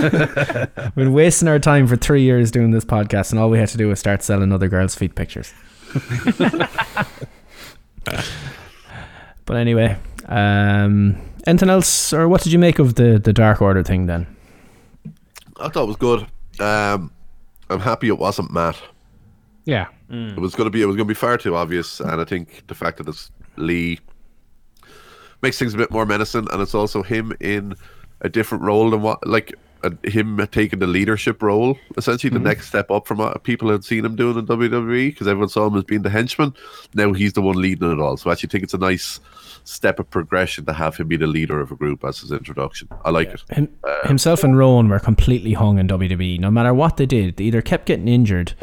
been 0.96 1.12
wasting 1.12 1.50
our 1.50 1.60
time 1.60 1.86
for 1.88 1.98
three 1.98 2.22
years 2.22 2.50
doing 2.50 2.72
this 2.72 2.86
podcast, 2.86 3.32
and 3.32 3.40
all 3.42 3.50
we 3.50 3.58
had 3.60 3.68
to 3.70 3.78
do 3.78 3.90
was 3.90 4.00
start 4.00 4.24
selling 4.24 4.54
other 4.54 4.70
girls' 4.70 4.96
feet 4.96 5.16
pictures. 5.16 5.54
but 9.46 9.58
anyway, 9.58 9.98
um, 10.28 11.18
anything 11.46 11.70
else, 11.70 12.14
or 12.14 12.28
what 12.30 12.42
did 12.42 12.54
you 12.54 12.60
make 12.60 12.80
of 12.80 12.96
the 12.96 13.20
the 13.20 13.34
Dark 13.34 13.62
Order 13.62 13.84
thing 13.84 14.06
then? 14.06 14.28
I 15.60 15.70
thought 15.70 15.84
it 15.84 15.88
was 15.88 15.96
good. 15.98 16.28
Um, 16.60 17.12
I'm 17.70 17.80
happy 17.80 18.08
it 18.08 18.18
wasn't 18.18 18.52
Matt. 18.52 18.78
Yeah. 19.66 19.88
It 20.10 20.40
was 20.40 20.54
going 20.54 20.66
to 20.66 20.72
be. 20.72 20.82
It 20.82 20.86
was 20.86 20.96
going 20.96 21.08
to 21.08 21.14
be 21.14 21.18
far 21.18 21.38
too 21.38 21.56
obvious, 21.56 22.00
and 22.00 22.22
I 22.22 22.24
think 22.24 22.68
the 22.68 22.76
fact 22.76 22.98
that 22.98 23.08
it's 23.08 23.32
Lee 23.56 24.00
makes 25.42 25.58
things 25.58 25.74
a 25.74 25.78
bit 25.78 25.90
more 25.90 26.06
menacing, 26.06 26.48
and 26.52 26.62
it's 26.62 26.76
also 26.76 27.02
him 27.02 27.34
in 27.40 27.76
a 28.22 28.30
different 28.30 28.64
role 28.64 28.92
than 28.92 29.02
what, 29.02 29.26
like 29.28 29.56
uh, 29.84 29.90
him 30.04 30.46
taking 30.52 30.80
the 30.80 30.88
leadership 30.88 31.42
role, 31.42 31.78
essentially 31.98 32.30
the 32.30 32.40
next 32.40 32.68
step 32.68 32.92
up 32.92 33.08
from 33.08 33.18
what 33.18 33.44
people 33.44 33.70
had 33.70 33.84
seen 33.84 34.06
him 34.06 34.16
doing 34.16 34.38
in 34.38 34.46
WWE, 34.46 35.10
because 35.10 35.28
everyone 35.28 35.50
saw 35.50 35.66
him 35.66 35.76
as 35.76 35.84
being 35.84 36.04
the 36.04 36.10
henchman. 36.10 36.54
Now 36.94 37.12
he's 37.12 37.34
the 37.34 37.42
one 37.42 37.56
leading 37.56 37.92
it 37.92 38.00
all. 38.00 38.16
So 38.18 38.30
I 38.30 38.34
actually 38.34 38.50
think 38.50 38.64
it's 38.64 38.74
a 38.74 38.78
nice 38.78 39.20
step 39.64 40.00
of 40.00 40.10
progression 40.10 40.66
to 40.66 40.74
have 40.74 40.98
him 40.98 41.08
be 41.08 41.18
the 41.18 41.28
leader 41.28 41.60
of 41.62 41.72
a 41.72 41.76
group 41.76 42.04
as 42.04 42.20
his 42.20 42.32
introduction. 42.32 42.88
I 43.06 43.10
like 43.12 43.30
it. 43.30 43.44
Him, 43.50 43.70
um, 43.84 43.94
himself 44.08 44.44
and 44.44 44.58
Rowan 44.58 44.90
were 44.90 45.00
completely 45.00 45.54
hung 45.54 45.80
in 45.80 45.88
WWE. 45.88 46.40
No 46.40 46.52
matter 46.52 46.74
what 46.74 46.98
they 46.98 47.06
did, 47.06 47.38
they 47.38 47.46
either 47.46 47.62
kept 47.62 47.86
getting 47.86 48.08
injured 48.08 48.54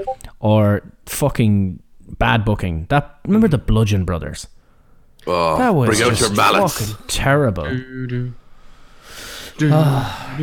or 0.40 0.82
fucking 1.06 1.82
bad 2.18 2.44
booking. 2.44 2.86
That 2.90 3.18
remember 3.24 3.48
the 3.48 3.58
Bludgeon 3.58 4.04
Brothers? 4.04 4.46
Oh, 5.26 5.58
That 5.58 5.74
was 5.74 5.88
bring 5.90 6.02
out 6.02 6.10
just 6.16 6.20
your 6.22 6.36
mallets. 6.36 6.90
fucking 6.92 7.06
terrible. 7.08 8.32
Ah. 9.62 10.38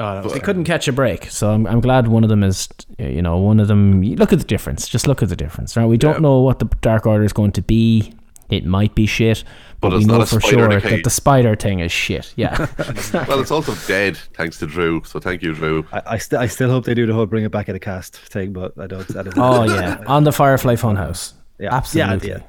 Oh, 0.00 0.28
They 0.28 0.40
couldn't 0.40 0.64
catch 0.64 0.88
a 0.88 0.92
break, 0.92 1.26
so 1.30 1.50
I'm, 1.52 1.66
I'm 1.66 1.80
glad 1.80 2.08
one 2.08 2.24
of 2.24 2.28
them 2.30 2.42
is, 2.42 2.68
you 2.98 3.22
know, 3.22 3.36
one 3.38 3.60
of 3.60 3.68
them. 3.68 4.02
Look 4.02 4.32
at 4.32 4.40
the 4.40 4.44
difference. 4.44 4.88
Just 4.88 5.06
look 5.06 5.22
at 5.22 5.28
the 5.28 5.36
difference. 5.36 5.76
Right? 5.76 5.86
We 5.86 5.96
don't 5.96 6.14
Yeah. 6.14 6.20
know 6.20 6.40
what 6.40 6.58
the 6.58 6.64
Dark 6.80 7.06
Order 7.06 7.22
is 7.24 7.32
going 7.32 7.52
to 7.52 7.62
be. 7.62 8.12
It 8.50 8.64
might 8.64 8.94
be 8.94 9.04
shit, 9.06 9.44
but, 9.80 9.90
But 9.90 9.98
we 9.98 10.04
know 10.06 10.24
for 10.24 10.40
sure 10.40 10.80
that 10.80 11.04
the 11.04 11.10
spider 11.10 11.54
thing 11.54 11.80
is 11.80 11.92
shit. 11.92 12.32
Yeah, 12.36 12.66
Well, 13.28 13.40
it's 13.40 13.50
also 13.50 13.74
dead 13.86 14.16
thanks 14.34 14.58
to 14.60 14.66
Drew. 14.66 15.02
So 15.04 15.20
thank 15.20 15.42
you, 15.42 15.52
Drew. 15.54 15.86
I, 15.92 16.02
I, 16.06 16.18
st- 16.18 16.40
I 16.40 16.46
still 16.46 16.70
hope 16.70 16.84
they 16.84 16.94
do 16.94 17.06
the 17.06 17.12
whole 17.12 17.26
bring 17.26 17.44
it 17.44 17.50
back 17.52 17.68
in 17.68 17.76
a 17.76 17.78
cast 17.78 18.16
thing, 18.16 18.52
but 18.52 18.72
I 18.78 18.86
don't. 18.86 19.16
I 19.16 19.22
don't 19.22 19.38
oh 19.38 19.64
yeah, 19.64 20.02
on 20.06 20.24
the 20.24 20.32
Firefly 20.32 20.76
Funhouse. 20.76 21.34
Yeah. 21.58 21.74
absolutely. 21.74 22.28
Yeah, 22.30 22.36
yeah. 22.38 22.42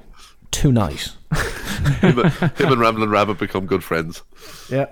Tonight. 0.51 1.11
him, 2.01 2.19
and- 2.19 2.31
him 2.31 2.71
and 2.71 2.79
Ramblin' 2.81 3.09
Rabbit 3.09 3.37
become 3.39 3.65
good 3.65 3.83
friends. 3.83 4.23
Yeah. 4.69 4.87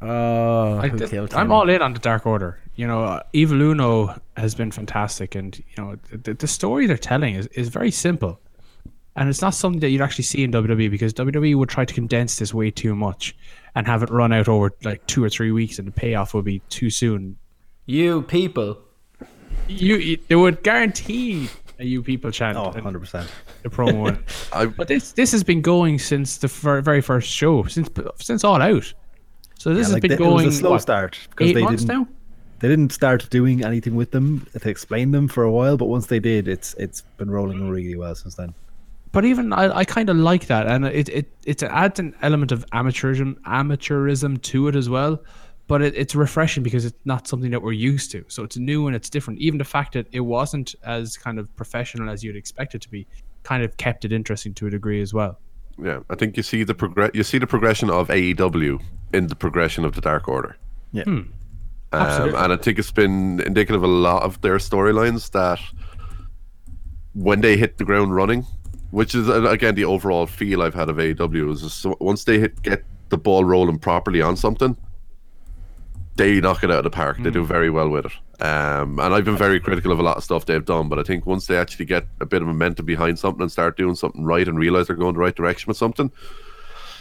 Oh, 0.00 0.78
I 0.78 0.88
who 0.88 0.98
did, 0.98 1.32
I'm 1.34 1.52
all 1.52 1.68
in 1.68 1.80
on 1.80 1.92
the 1.92 2.00
Dark 2.00 2.26
Order. 2.26 2.58
You 2.74 2.86
know, 2.88 3.04
uh, 3.04 3.22
Evil 3.32 3.60
Uno 3.62 4.20
has 4.36 4.54
been 4.54 4.72
fantastic, 4.72 5.34
and 5.36 5.56
you 5.58 5.82
know 5.84 5.96
the, 6.10 6.34
the 6.34 6.48
story 6.48 6.86
they're 6.86 6.96
telling 6.96 7.34
is, 7.36 7.46
is 7.48 7.68
very 7.68 7.90
simple, 7.92 8.40
and 9.16 9.28
it's 9.28 9.42
not 9.42 9.54
something 9.54 9.80
that 9.80 9.90
you'd 9.90 10.00
actually 10.00 10.24
see 10.24 10.42
in 10.42 10.52
WWE 10.52 10.90
because 10.90 11.12
WWE 11.14 11.54
would 11.56 11.68
try 11.68 11.84
to 11.84 11.94
condense 11.94 12.36
this 12.36 12.52
way 12.54 12.70
too 12.70 12.94
much 12.94 13.36
and 13.74 13.86
have 13.86 14.02
it 14.02 14.10
run 14.10 14.32
out 14.32 14.48
over 14.48 14.72
like 14.84 15.06
two 15.06 15.22
or 15.24 15.28
three 15.30 15.50
weeks, 15.52 15.78
and 15.78 15.86
the 15.88 15.92
payoff 15.92 16.34
would 16.34 16.44
be 16.44 16.60
too 16.68 16.90
soon. 16.90 17.36
You 17.86 18.22
people. 18.22 18.78
You, 19.68 19.96
you 19.96 20.18
they 20.28 20.34
would 20.34 20.62
guarantee 20.62 21.48
a 21.78 21.84
"you 21.84 22.02
people" 22.02 22.30
chant. 22.30 22.56
Oh, 22.58 22.70
100%. 22.72 23.28
the 23.62 23.68
promo 23.68 24.00
one. 24.00 24.24
I 24.52 24.66
But 24.66 24.88
this 24.88 25.12
this 25.12 25.32
has 25.32 25.42
been 25.44 25.60
going 25.62 25.98
since 25.98 26.38
the 26.38 26.48
very 26.48 27.00
first 27.00 27.28
show, 27.30 27.62
since 27.64 27.88
since 28.18 28.44
All 28.44 28.60
Out. 28.60 28.92
So 29.58 29.70
this 29.74 29.78
Yeah, 29.78 29.84
has 29.84 29.92
like 29.92 30.02
been 30.02 30.10
they- 30.12 30.16
going 30.16 30.42
it 30.44 30.46
was 30.46 30.56
a 30.56 30.58
slow 30.58 30.70
what, 30.72 30.82
start 30.82 31.18
because 31.30 31.50
eight 31.50 31.54
they 31.54 31.62
months 31.62 31.84
didn't 31.84 31.98
now. 32.00 32.08
they 32.58 32.68
didn't 32.68 32.92
start 32.92 33.28
doing 33.30 33.64
anything 33.64 33.94
with 33.94 34.10
them 34.10 34.46
to 34.60 34.68
explain 34.68 35.12
them 35.12 35.28
for 35.28 35.44
a 35.44 35.50
while, 35.52 35.76
but 35.76 35.86
once 35.86 36.06
they 36.06 36.18
did, 36.18 36.48
it's 36.48 36.74
it's 36.74 37.02
been 37.18 37.30
rolling 37.30 37.68
really 37.68 37.94
well 37.96 38.14
since 38.14 38.34
then. 38.34 38.54
But 39.12 39.26
even 39.26 39.52
I, 39.52 39.78
I 39.78 39.84
kind 39.84 40.08
of 40.08 40.16
like 40.16 40.46
that, 40.46 40.66
and 40.66 40.86
it, 40.86 41.08
it 41.08 41.30
it 41.44 41.62
adds 41.62 42.00
an 42.00 42.14
element 42.22 42.50
of 42.50 42.64
amateurism 42.70 43.34
amateurism 43.42 44.40
to 44.42 44.68
it 44.68 44.74
as 44.74 44.88
well. 44.88 45.22
But 45.68 45.82
it, 45.82 45.94
it's 45.96 46.14
refreshing 46.14 46.62
because 46.62 46.84
it's 46.84 46.98
not 47.04 47.28
something 47.28 47.50
that 47.50 47.62
we're 47.62 47.72
used 47.72 48.10
to. 48.12 48.24
So 48.28 48.42
it's 48.42 48.56
new 48.56 48.86
and 48.86 48.96
it's 48.96 49.08
different. 49.08 49.38
Even 49.40 49.58
the 49.58 49.64
fact 49.64 49.92
that 49.94 50.06
it 50.12 50.20
wasn't 50.20 50.74
as 50.82 51.16
kind 51.16 51.38
of 51.38 51.54
professional 51.56 52.10
as 52.10 52.24
you'd 52.24 52.36
expect 52.36 52.74
it 52.74 52.80
to 52.82 52.88
be, 52.88 53.06
kind 53.42 53.62
of 53.62 53.76
kept 53.76 54.04
it 54.04 54.12
interesting 54.12 54.54
to 54.54 54.66
a 54.66 54.70
degree 54.70 55.00
as 55.00 55.14
well. 55.14 55.38
yeah, 55.78 56.00
I 56.10 56.14
think 56.16 56.36
you 56.36 56.42
see 56.42 56.64
the 56.64 56.74
progress. 56.74 57.10
You 57.14 57.22
see 57.22 57.38
the 57.38 57.46
progression 57.46 57.90
of 57.90 58.08
AEW 58.08 58.82
in 59.12 59.26
the 59.28 59.36
progression 59.36 59.84
of 59.84 59.94
the 59.94 60.00
Dark 60.00 60.26
Order. 60.28 60.56
Yeah. 60.92 61.04
Um, 61.04 61.32
Absolutely. 61.92 62.38
and 62.40 62.52
I 62.52 62.56
think 62.56 62.78
it's 62.78 62.90
been 62.92 63.40
indicative 63.40 63.82
of 63.82 63.90
a 63.90 63.92
lot 63.92 64.22
of 64.22 64.40
their 64.40 64.56
storylines 64.56 65.30
that 65.32 65.60
when 67.14 67.40
they 67.42 67.56
hit 67.56 67.76
the 67.76 67.84
ground 67.84 68.14
running, 68.14 68.46
which 68.92 69.14
is 69.14 69.28
uh, 69.28 69.42
again 69.48 69.74
the 69.74 69.84
overall 69.84 70.26
feel 70.26 70.62
I've 70.62 70.74
had 70.74 70.88
of 70.88 70.96
AEW 70.96 71.52
is 71.52 71.62
just 71.62 71.86
once 72.00 72.24
they 72.24 72.38
hit 72.38 72.62
get 72.62 72.84
the 73.08 73.18
ball 73.18 73.44
rolling 73.44 73.78
properly 73.78 74.22
on 74.22 74.36
something, 74.36 74.76
they 76.16 76.40
knock 76.40 76.62
it 76.62 76.70
out 76.70 76.78
of 76.78 76.84
the 76.84 76.90
park. 76.90 77.18
They 77.18 77.30
do 77.30 77.44
very 77.44 77.70
well 77.70 77.88
with 77.88 78.06
it. 78.06 78.12
Um, 78.44 78.98
and 79.00 79.14
I've 79.14 79.24
been 79.24 79.36
very 79.36 79.60
critical 79.60 79.92
of 79.92 79.98
a 79.98 80.02
lot 80.02 80.16
of 80.16 80.24
stuff 80.24 80.46
they've 80.46 80.64
done, 80.64 80.88
but 80.88 80.98
I 80.98 81.02
think 81.02 81.26
once 81.26 81.46
they 81.46 81.56
actually 81.56 81.86
get 81.86 82.06
a 82.20 82.26
bit 82.26 82.42
of 82.42 82.48
momentum 82.48 82.86
behind 82.86 83.18
something 83.18 83.42
and 83.42 83.52
start 83.52 83.76
doing 83.76 83.94
something 83.94 84.24
right 84.24 84.46
and 84.46 84.58
realize 84.58 84.86
they're 84.86 84.96
going 84.96 85.14
the 85.14 85.20
right 85.20 85.34
direction 85.34 85.68
with 85.68 85.76
something, 85.76 86.10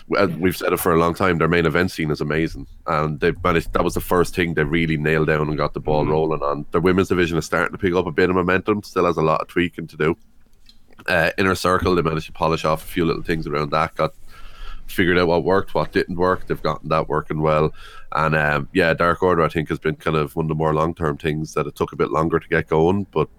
well, 0.08 0.28
we've 0.28 0.56
said 0.56 0.72
it 0.72 0.80
for 0.80 0.94
a 0.94 1.00
long 1.00 1.14
time. 1.14 1.40
Their 1.40 1.48
main 1.48 1.66
event 1.66 1.92
scene 1.92 2.12
is 2.12 2.22
amazing, 2.22 2.68
and 2.88 3.20
they've 3.20 3.44
managed. 3.44 3.74
That 3.74 3.84
was 3.84 3.96
the 3.96 4.02
first 4.02 4.36
thing 4.36 4.54
they 4.54 4.64
really 4.64 4.98
nailed 4.98 5.28
down 5.28 5.48
and 5.48 5.58
got 5.58 5.74
the 5.74 5.80
ball 5.80 6.06
rolling 6.06 6.42
on. 6.42 6.66
Their 6.72 6.82
women's 6.82 7.10
division 7.10 7.38
is 7.38 7.46
starting 7.46 7.72
to 7.72 7.78
pick 7.78 7.94
up 7.94 8.08
a 8.08 8.12
bit 8.12 8.30
of 8.30 8.36
momentum. 8.36 8.84
Still 8.84 9.06
has 9.06 9.18
a 9.18 9.22
lot 9.22 9.42
of 9.42 9.48
tweaking 9.48 9.88
to 9.88 9.98
do. 9.98 10.18
Uh, 11.08 11.32
inner 11.38 11.56
circle, 11.56 11.96
they 11.96 12.02
managed 12.02 12.28
to 12.28 12.32
polish 12.32 12.66
off 12.66 12.84
a 12.84 12.88
few 12.88 13.06
little 13.06 13.24
things 13.24 13.48
around 13.48 13.72
that. 13.72 13.96
Got 13.96 14.14
figured 14.88 15.18
out 15.18 15.28
what 15.28 15.44
worked, 15.44 15.74
what 15.74 15.92
didn't 15.92 16.18
work. 16.18 16.48
They've 16.48 16.62
gotten 16.62 16.90
that 16.90 17.10
working 17.10 17.42
well, 17.42 17.74
and 18.14 18.36
um, 18.36 18.70
yeah, 18.74 18.94
Dark 18.94 19.24
Order 19.24 19.44
I 19.44 19.50
think 19.50 19.70
has 19.70 19.80
been 19.80 19.96
kind 19.96 20.18
of 20.18 20.36
one 20.36 20.46
of 20.46 20.50
the 20.50 20.56
more 20.56 20.74
long 20.74 20.94
term 20.94 21.18
things 21.18 21.54
that 21.54 21.68
it 21.68 21.76
took 21.76 21.94
a 21.94 21.96
bit 21.96 22.12
longer 22.12 22.40
to 22.40 22.48
get 22.48 22.68
going, 22.68 23.08
but 23.12 23.30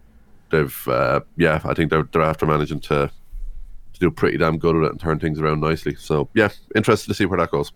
they've 0.50 0.88
uh, 0.88 1.20
yeah, 1.36 1.60
I 1.64 1.74
think 1.74 1.90
they're 1.90 2.08
they're 2.12 2.22
after 2.22 2.46
managing 2.46 2.80
to 2.80 3.10
to 3.92 4.00
do 4.00 4.10
pretty 4.10 4.38
damn 4.38 4.58
good 4.58 4.76
at 4.76 4.82
it 4.82 4.90
and 4.92 5.00
turn 5.00 5.18
things 5.18 5.40
around 5.40 5.60
nicely. 5.60 5.94
So 5.94 6.28
yeah, 6.34 6.48
interested 6.74 7.08
to 7.08 7.14
see 7.14 7.26
where 7.26 7.38
that 7.38 7.50
goes. 7.50 7.72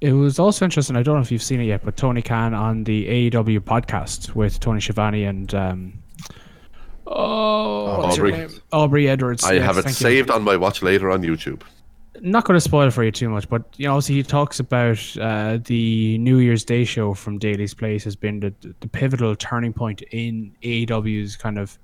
It 0.00 0.12
was 0.12 0.38
also 0.38 0.64
interesting. 0.64 0.96
I 0.96 1.02
don't 1.02 1.16
know 1.16 1.20
if 1.20 1.30
you've 1.30 1.42
seen 1.42 1.60
it 1.60 1.66
yet, 1.66 1.84
but 1.84 1.96
Tony 1.96 2.22
Khan 2.22 2.54
on 2.54 2.84
the 2.84 3.30
AEW 3.30 3.60
podcast 3.60 4.34
with 4.34 4.58
Tony 4.58 4.80
Schiavone 4.80 5.24
and 5.24 5.54
um, 5.54 5.99
oh, 7.10 8.02
Aubrey. 8.06 8.48
Aubrey 8.72 9.08
Edwards. 9.08 9.44
I 9.44 9.54
Yes, 9.54 9.64
have 9.66 9.78
it 9.78 9.82
thank 9.82 10.00
you. 10.00 10.04
saved 10.06 10.30
on 10.30 10.42
my 10.42 10.56
watch 10.56 10.82
later 10.82 11.10
on 11.10 11.22
YouTube. 11.22 11.62
Not 12.22 12.44
going 12.44 12.56
to 12.56 12.60
spoil 12.60 12.88
it 12.88 12.90
for 12.92 13.02
you 13.04 13.10
too 13.12 13.28
much, 13.30 13.48
but 13.48 13.62
you 13.76 13.86
know, 13.86 13.92
obviously 13.94 14.16
he 14.16 14.22
talks 14.22 14.60
about 14.60 14.98
uh, 15.20 15.58
the 15.64 16.18
New 16.18 16.38
Year's 16.38 16.64
Day 16.64 16.84
show 16.84 17.14
from 17.14 17.38
Daily's 17.38 17.72
Place 17.74 18.04
has 18.04 18.14
been 18.16 18.40
the, 18.40 18.52
the 18.80 18.88
pivotal 18.88 19.34
turning 19.36 19.72
point 19.72 20.02
in 20.10 20.54
AEW's 20.62 21.36
kind 21.36 21.58
of 21.58 21.78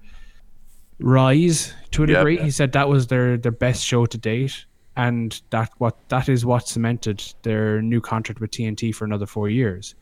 rise 0.98 1.72
to 1.92 2.04
a 2.04 2.06
Yep. 2.06 2.16
degree. 2.18 2.36
He 2.38 2.50
said 2.50 2.72
that 2.72 2.88
was 2.88 3.06
their 3.06 3.36
their 3.36 3.52
best 3.52 3.84
show 3.84 4.06
to 4.06 4.18
date, 4.18 4.64
and 4.96 5.40
that 5.50 5.70
what 5.78 5.96
that 6.08 6.28
is 6.28 6.44
what 6.44 6.68
cemented 6.68 7.22
their 7.42 7.80
new 7.82 8.00
contract 8.00 8.40
with 8.40 8.50
TNT 8.50 8.94
for 8.94 9.04
another 9.04 9.26
four 9.26 9.48
years. 9.48 9.94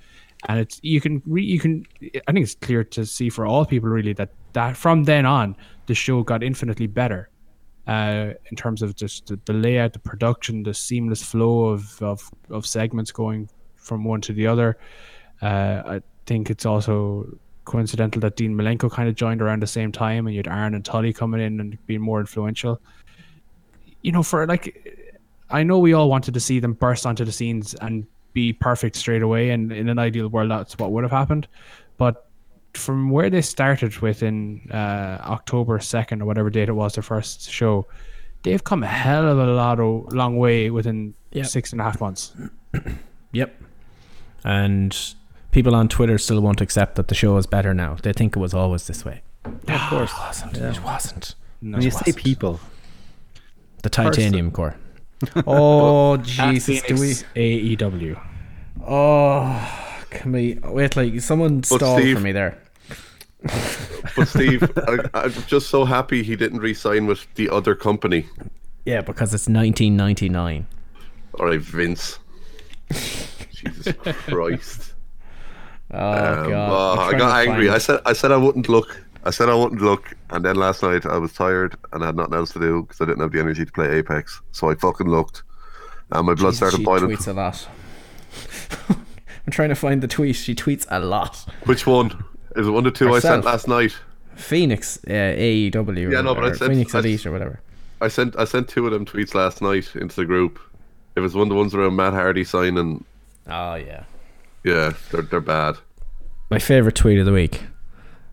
And 0.48 0.58
it's 0.58 0.80
you 0.82 1.00
can 1.00 1.22
re, 1.26 1.42
you 1.44 1.58
can 1.60 1.84
I 2.26 2.32
think 2.32 2.44
it's 2.44 2.54
clear 2.56 2.84
to 2.84 3.06
see 3.06 3.30
for 3.30 3.46
all 3.46 3.64
people 3.64 3.88
really 3.88 4.12
that 4.14 4.30
that 4.54 4.76
from 4.76 5.04
then 5.04 5.26
on 5.26 5.56
the 5.86 5.94
show 5.94 6.22
got 6.22 6.42
infinitely 6.42 6.86
better 6.86 7.28
uh, 7.86 8.30
in 8.50 8.56
terms 8.56 8.82
of 8.82 8.96
just 8.96 9.26
the, 9.26 9.38
the 9.44 9.52
layout, 9.52 9.92
the 9.92 9.98
production, 9.98 10.62
the 10.62 10.72
seamless 10.72 11.22
flow 11.22 11.66
of, 11.66 12.00
of, 12.02 12.30
of 12.50 12.66
segments 12.66 13.12
going 13.12 13.48
from 13.76 14.04
one 14.04 14.20
to 14.22 14.32
the 14.32 14.46
other. 14.46 14.78
Uh, 15.42 15.82
I 15.84 16.00
think 16.26 16.50
it's 16.50 16.64
also 16.64 17.26
coincidental 17.64 18.20
that 18.20 18.36
Dean 18.36 18.54
Malenko 18.54 18.90
kind 18.90 19.08
of 19.08 19.14
joined 19.14 19.42
around 19.42 19.62
the 19.62 19.66
same 19.66 19.92
time, 19.92 20.26
and 20.26 20.34
you 20.34 20.38
had 20.38 20.48
Arn 20.48 20.74
and 20.74 20.84
Tully 20.84 21.12
coming 21.12 21.40
in 21.40 21.60
and 21.60 21.86
being 21.86 22.00
more 22.00 22.20
influential. 22.20 22.80
You 24.02 24.12
know, 24.12 24.22
for 24.22 24.46
like, 24.46 25.10
I 25.50 25.62
know 25.62 25.78
we 25.78 25.92
all 25.92 26.08
wanted 26.08 26.34
to 26.34 26.40
see 26.40 26.60
them 26.60 26.72
burst 26.74 27.06
onto 27.06 27.24
the 27.24 27.32
scenes 27.32 27.74
and 27.74 28.06
be 28.32 28.52
perfect 28.52 28.96
straight 28.96 29.22
away, 29.22 29.50
and 29.50 29.72
in 29.72 29.88
an 29.88 29.98
ideal 29.98 30.28
world, 30.28 30.50
that's 30.50 30.78
what 30.78 30.92
would 30.92 31.04
have 31.04 31.10
happened. 31.10 31.48
But 31.96 32.28
from 32.76 33.10
where 33.10 33.30
they 33.30 33.42
started 33.42 33.96
within 33.98 34.68
uh, 34.72 35.18
October 35.22 35.78
second 35.80 36.22
or 36.22 36.26
whatever 36.26 36.50
date 36.50 36.68
it 36.68 36.72
was, 36.72 36.94
their 36.94 37.02
first 37.02 37.50
show, 37.50 37.86
they've 38.42 38.62
come 38.64 38.82
a 38.82 38.86
hell 38.86 39.28
of 39.28 39.38
a 39.38 39.46
lot 39.52 39.80
of 39.80 40.12
long 40.12 40.36
way 40.36 40.70
within 40.70 41.14
Yep. 41.32 41.46
six 41.46 41.72
and 41.72 41.80
a 41.80 41.84
half 41.84 42.00
months. 42.00 42.32
Yep. 43.32 43.60
And 44.44 45.14
people 45.50 45.74
on 45.74 45.88
Twitter 45.88 46.18
still 46.18 46.40
won't 46.40 46.60
accept 46.60 46.94
that 46.94 47.08
the 47.08 47.14
show 47.16 47.36
is 47.36 47.46
better 47.46 47.74
now. 47.74 47.96
They 48.00 48.12
think 48.12 48.36
it 48.36 48.38
was 48.38 48.54
always 48.54 48.86
this 48.86 49.04
way. 49.04 49.22
of 49.44 49.80
course. 49.90 50.12
It 50.12 50.18
wasn't. 50.20 50.56
It 50.58 50.82
wasn't. 50.84 51.34
No, 51.60 51.76
When 51.78 51.84
you 51.84 51.90
say 51.90 51.96
wasn't. 52.06 52.16
people, 52.16 52.60
The 53.82 53.90
titanium 53.90 54.50
core. 54.52 54.76
Oh 55.46 56.16
Jesus! 56.18 56.82
Do 56.82 56.94
we? 56.94 57.12
AEW. 57.76 58.20
Oh, 58.86 59.96
can 60.10 60.32
we 60.32 60.58
wait? 60.62 60.94
Like 60.96 61.20
someone 61.20 61.62
stalled 61.62 62.00
Steve- 62.00 62.16
for 62.18 62.22
me 62.22 62.32
there. 62.32 62.58
But 64.16 64.28
Steve, 64.28 64.62
I, 64.76 64.98
I'm 65.14 65.32
just 65.48 65.70
so 65.70 65.84
happy 65.84 66.22
he 66.22 66.36
didn't 66.36 66.60
re-sign 66.60 67.06
with 67.06 67.26
the 67.34 67.50
other 67.50 67.74
company. 67.74 68.26
Yeah, 68.84 69.00
because 69.00 69.34
it's 69.34 69.48
1999. 69.48 70.66
All 71.40 71.46
right, 71.46 71.60
Vince. 71.60 72.18
Jesus 72.92 73.92
Christ. 74.26 74.90
Oh 75.92 75.98
Um, 76.44 76.50
God! 76.50 76.98
oh, 76.98 77.02
I 77.02 77.18
got 77.18 77.46
angry. 77.46 77.68
I 77.70 77.78
said 77.78 78.00
I 78.04 78.14
said 78.14 78.32
I 78.32 78.36
wouldn't 78.36 78.68
look. 78.68 79.00
I 79.24 79.30
said 79.30 79.48
I 79.48 79.54
wouldn't 79.54 79.80
look, 79.80 80.12
and 80.30 80.44
then 80.44 80.56
last 80.56 80.82
night 80.82 81.06
I 81.06 81.18
was 81.18 81.32
tired 81.32 81.76
and 81.92 82.02
I 82.02 82.06
had 82.06 82.16
nothing 82.16 82.34
else 82.34 82.52
to 82.54 82.58
do 82.58 82.82
because 82.82 83.00
I 83.00 83.04
didn't 83.04 83.20
have 83.20 83.30
the 83.30 83.38
energy 83.38 83.64
to 83.64 83.70
play 83.70 83.88
Apex. 83.98 84.40
So 84.50 84.70
I 84.70 84.74
fucking 84.74 85.08
looked, 85.08 85.44
and 86.10 86.26
my 86.26 86.34
blood 86.34 86.52
Jesus, 86.54 86.56
started 86.56 86.76
she 86.78 86.84
boiling. 86.84 87.10
tweets 87.16 87.28
a 87.28 87.32
lot. 87.32 87.68
I'm 89.46 89.50
trying 89.52 89.68
to 89.68 89.74
find 89.76 90.02
the 90.02 90.08
tweet. 90.08 90.34
She 90.36 90.54
tweets 90.54 90.86
a 90.90 90.98
lot. 90.98 91.36
Which 91.66 91.86
one? 91.86 92.24
Is 92.56 92.66
it 92.66 92.70
one 92.70 92.86
of 92.86 92.92
the 92.92 92.98
two 92.98 93.12
I 93.12 93.18
sent 93.18 93.44
last 93.44 93.68
night? 93.68 93.96
Phoenix 94.36 94.98
uh, 95.06 95.10
AEW. 95.10 96.12
Yeah, 96.12 96.20
no, 96.20 96.34
but 96.34 96.44
I 96.44 96.52
said- 96.52 96.68
Phoenix 96.68 96.94
I- 96.94 97.00
Elite 97.00 97.26
or 97.26 97.32
whatever. 97.32 97.60
I 98.00 98.08
sent 98.08 98.36
I 98.38 98.44
sent 98.44 98.68
two 98.68 98.86
of 98.86 98.92
them 98.92 99.06
tweets 99.06 99.34
last 99.34 99.62
night 99.62 99.94
into 99.96 100.16
the 100.16 100.24
group. 100.24 100.58
It 101.16 101.20
was 101.20 101.34
one 101.34 101.44
of 101.44 101.48
the 101.48 101.54
ones 101.54 101.74
around 101.74 101.96
Matt 101.96 102.12
Hardy 102.12 102.44
signing. 102.44 103.04
Oh 103.46 103.74
yeah. 103.76 104.04
Yeah, 104.64 104.92
they're 105.10 105.22
they're 105.22 105.40
bad. 105.40 105.76
My 106.50 106.58
favorite 106.58 106.96
tweet 106.96 107.18
of 107.18 107.26
the 107.26 107.32
week. 107.32 107.62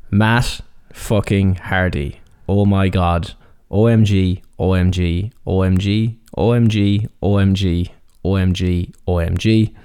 Matt 0.09 0.61
fucking 0.93 1.55
Hardy. 1.55 2.19
Oh 2.49 2.65
my 2.65 2.89
god. 2.89 3.33
OMG, 3.69 4.41
OMG, 4.59 5.31
OMG, 5.47 6.15
OMG, 6.35 7.09
OMG, 7.23 7.89
OMG, 8.25 8.93
OMG. 9.07 9.75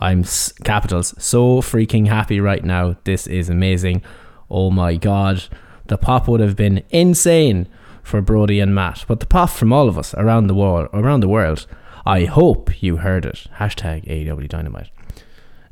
I'm 0.00 0.24
capitals 0.64 1.14
so 1.22 1.60
freaking 1.60 2.08
happy 2.08 2.40
right 2.40 2.64
now. 2.64 2.96
This 3.04 3.26
is 3.26 3.50
amazing. 3.50 4.02
Oh 4.50 4.70
my 4.70 4.96
god. 4.96 5.44
The 5.86 5.98
pop 5.98 6.26
would 6.26 6.40
have 6.40 6.56
been 6.56 6.82
insane 6.88 7.68
for 8.02 8.22
Brodie 8.22 8.60
and 8.60 8.74
Matt, 8.74 9.04
but 9.06 9.20
the 9.20 9.26
pop 9.26 9.50
from 9.50 9.72
all 9.72 9.88
of 9.88 9.98
us 9.98 10.14
around 10.14 10.46
the 10.46 10.54
world, 10.54 10.88
around 10.94 11.20
the 11.20 11.28
world. 11.28 11.66
I 12.06 12.24
hope 12.24 12.82
you 12.82 12.96
heard 12.96 13.26
it. 13.26 13.46
Hashtag 13.58 14.06
AEW 14.06 14.48
Dynamite. 14.48 14.90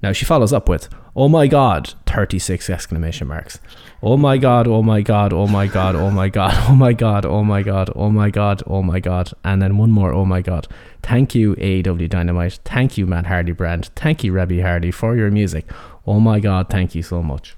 Now 0.03 0.13
she 0.13 0.27
follows 0.27 0.53
up 0.53 0.69
with, 0.69 0.89
Oh 1.21 1.29
my 1.29 1.49
god, 1.49 1.95
36 2.07 2.71
exclamation 2.71 3.27
marks. 3.27 3.59
Oh 4.01 4.17
my 4.17 4.39
god, 4.39 4.69
oh 4.69 4.85
my 4.85 5.01
god, 5.01 5.33
oh 5.33 5.49
my 5.49 5.67
god, 5.67 5.97
oh 5.97 6.13
my 6.13 6.29
god, 6.29 6.55
oh 6.69 6.77
my 6.77 6.93
god, 6.93 7.27
oh 7.27 7.43
my 7.43 7.61
god, 7.61 7.91
oh 7.97 8.09
my 8.09 8.31
god, 8.31 8.63
oh 8.69 8.85
my 8.85 9.01
god. 9.01 9.33
And 9.43 9.61
then 9.61 9.79
one 9.79 9.91
more, 9.91 10.13
oh 10.13 10.25
my 10.25 10.43
god. 10.43 10.69
Thank 11.03 11.35
you, 11.35 11.57
A.W. 11.59 12.07
Dynamite. 12.07 12.61
Thank 12.65 12.97
you, 12.97 13.05
Matt 13.05 13.27
Hardy 13.27 13.51
Brand. 13.51 13.91
Thank 13.97 14.23
you, 14.23 14.33
Reby 14.33 14.63
Hardy, 14.63 14.93
for 14.93 15.17
your 15.17 15.29
music. 15.33 15.69
Oh 16.07 16.21
my 16.21 16.39
god, 16.39 16.71
thank 16.71 16.95
you 16.95 17.03
so 17.03 17.21
much. 17.21 17.57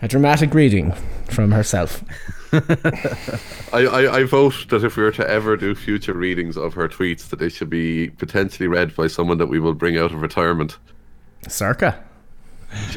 A 0.00 0.08
dramatic 0.08 0.54
reading 0.54 0.92
from 1.26 1.52
herself. 1.52 2.02
I, 3.74 3.84
I, 3.84 4.16
I, 4.20 4.24
vote 4.24 4.64
that 4.70 4.82
if 4.82 4.96
we 4.96 5.02
were 5.02 5.12
to 5.12 5.28
ever 5.28 5.58
do 5.58 5.74
future 5.74 6.14
readings 6.14 6.56
of 6.56 6.72
her 6.72 6.88
tweets, 6.88 7.28
that 7.28 7.38
they 7.38 7.50
should 7.50 7.68
be 7.68 8.08
potentially 8.08 8.66
read 8.66 8.96
by 8.96 9.08
someone 9.08 9.36
that 9.36 9.48
we 9.48 9.60
will 9.60 9.74
bring 9.74 9.98
out 9.98 10.12
of 10.12 10.22
retirement. 10.22 10.78
Circa. 11.46 12.02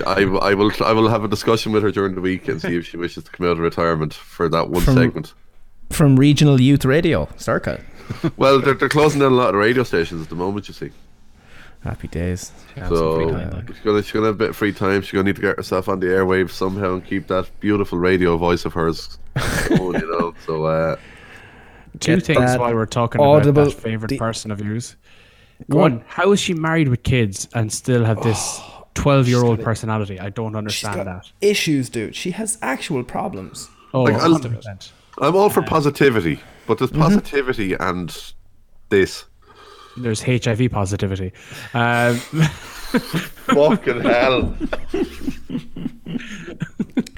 I, 0.05 0.23
I 0.23 0.53
will 0.53 0.71
I 0.83 0.91
will 0.91 1.07
have 1.09 1.23
a 1.23 1.27
discussion 1.29 1.71
with 1.71 1.83
her 1.83 1.91
during 1.91 2.15
the 2.15 2.21
week 2.21 2.47
and 2.47 2.61
see 2.61 2.75
if 2.75 2.85
she 2.87 2.97
wishes 2.97 3.23
to 3.23 3.31
come 3.31 3.45
out 3.45 3.51
of 3.53 3.59
retirement 3.59 4.13
for 4.13 4.49
that 4.49 4.69
one 4.69 4.81
From- 4.81 4.95
segment. 4.95 5.33
From 5.91 6.15
Regional 6.17 6.59
Youth 6.61 6.85
Radio. 6.85 7.27
Circa. 7.37 7.83
Well, 8.37 8.59
they're, 8.61 8.73
they're 8.73 8.89
closing 8.89 9.19
down 9.19 9.31
a 9.33 9.35
lot 9.35 9.49
of 9.49 9.55
radio 9.55 9.83
stations 9.83 10.21
at 10.21 10.29
the 10.29 10.35
moment, 10.35 10.67
you 10.67 10.73
see. 10.73 10.91
Happy 11.83 12.07
days. 12.07 12.51
So 12.89 13.29
time, 13.31 13.65
she's 13.67 13.79
gonna 13.79 14.01
she's 14.03 14.11
gonna 14.11 14.25
have 14.27 14.35
a 14.35 14.37
bit 14.37 14.49
of 14.51 14.55
free 14.55 14.71
time. 14.73 15.01
She's 15.01 15.11
gonna 15.11 15.23
need 15.25 15.35
to 15.37 15.41
get 15.41 15.57
herself 15.57 15.89
on 15.89 15.99
the 15.99 16.07
airwaves 16.07 16.51
somehow 16.51 16.93
and 16.93 17.05
keep 17.05 17.27
that 17.27 17.49
beautiful 17.59 17.97
radio 17.97 18.37
voice 18.37 18.65
of 18.65 18.73
hers 18.73 19.17
going, 19.69 19.99
you 20.01 20.19
know. 20.19 20.33
So 20.45 20.65
uh, 20.65 20.95
Two 21.99 22.19
things 22.19 22.39
that 22.39 22.59
while 22.59 22.73
we're 22.73 22.85
talking 22.85 23.19
audible- 23.19 23.63
about 23.63 23.73
that 23.75 23.81
favorite 23.81 24.09
the- 24.09 24.17
person 24.17 24.51
of 24.51 24.61
yours. 24.61 24.95
Go 25.70 25.78
One, 25.80 25.93
on. 25.93 26.03
how 26.07 26.32
is 26.32 26.39
she 26.39 26.53
married 26.53 26.88
with 26.88 27.03
kids 27.03 27.47
and 27.53 27.72
still 27.72 28.03
have 28.05 28.22
this 28.24 28.59
twelve-year-old 28.93 29.62
personality? 29.64 30.20
I 30.20 30.30
don't 30.30 30.55
understand 30.55 31.07
that. 31.07 31.32
issues, 31.41 31.89
dude. 31.89 32.16
She 32.16 32.32
has 32.32 32.57
actual 32.62 33.03
problems. 33.03 33.70
Oh, 33.93 34.03
Like, 34.03 34.16
I'll- 34.16 34.39
100%. 34.39 34.91
I'm 35.20 35.36
all 35.36 35.49
for 35.49 35.62
positivity, 35.62 36.39
but 36.68 36.78
there's 36.78 36.91
positivity 36.91 37.74
and 37.74 38.16
this. 38.89 39.26
There's 39.97 40.22
HIV 40.24 40.72
positivity. 40.72 41.34
Um, 41.74 42.16
Fucking 43.51 44.01
hell. 44.01 44.55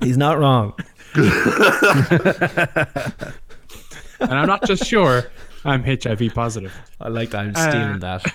He's 0.02 0.18
not 0.18 0.40
wrong. 0.40 0.74
and 1.16 1.24
I'm 4.20 4.48
not 4.48 4.66
just 4.66 4.86
sure 4.86 5.26
I'm 5.66 5.84
HIV 5.84 6.34
positive. 6.34 6.74
I 7.00 7.10
like 7.10 7.30
that. 7.32 7.40
I'm 7.40 7.56
stealing 7.56 8.00
that. 8.00 8.26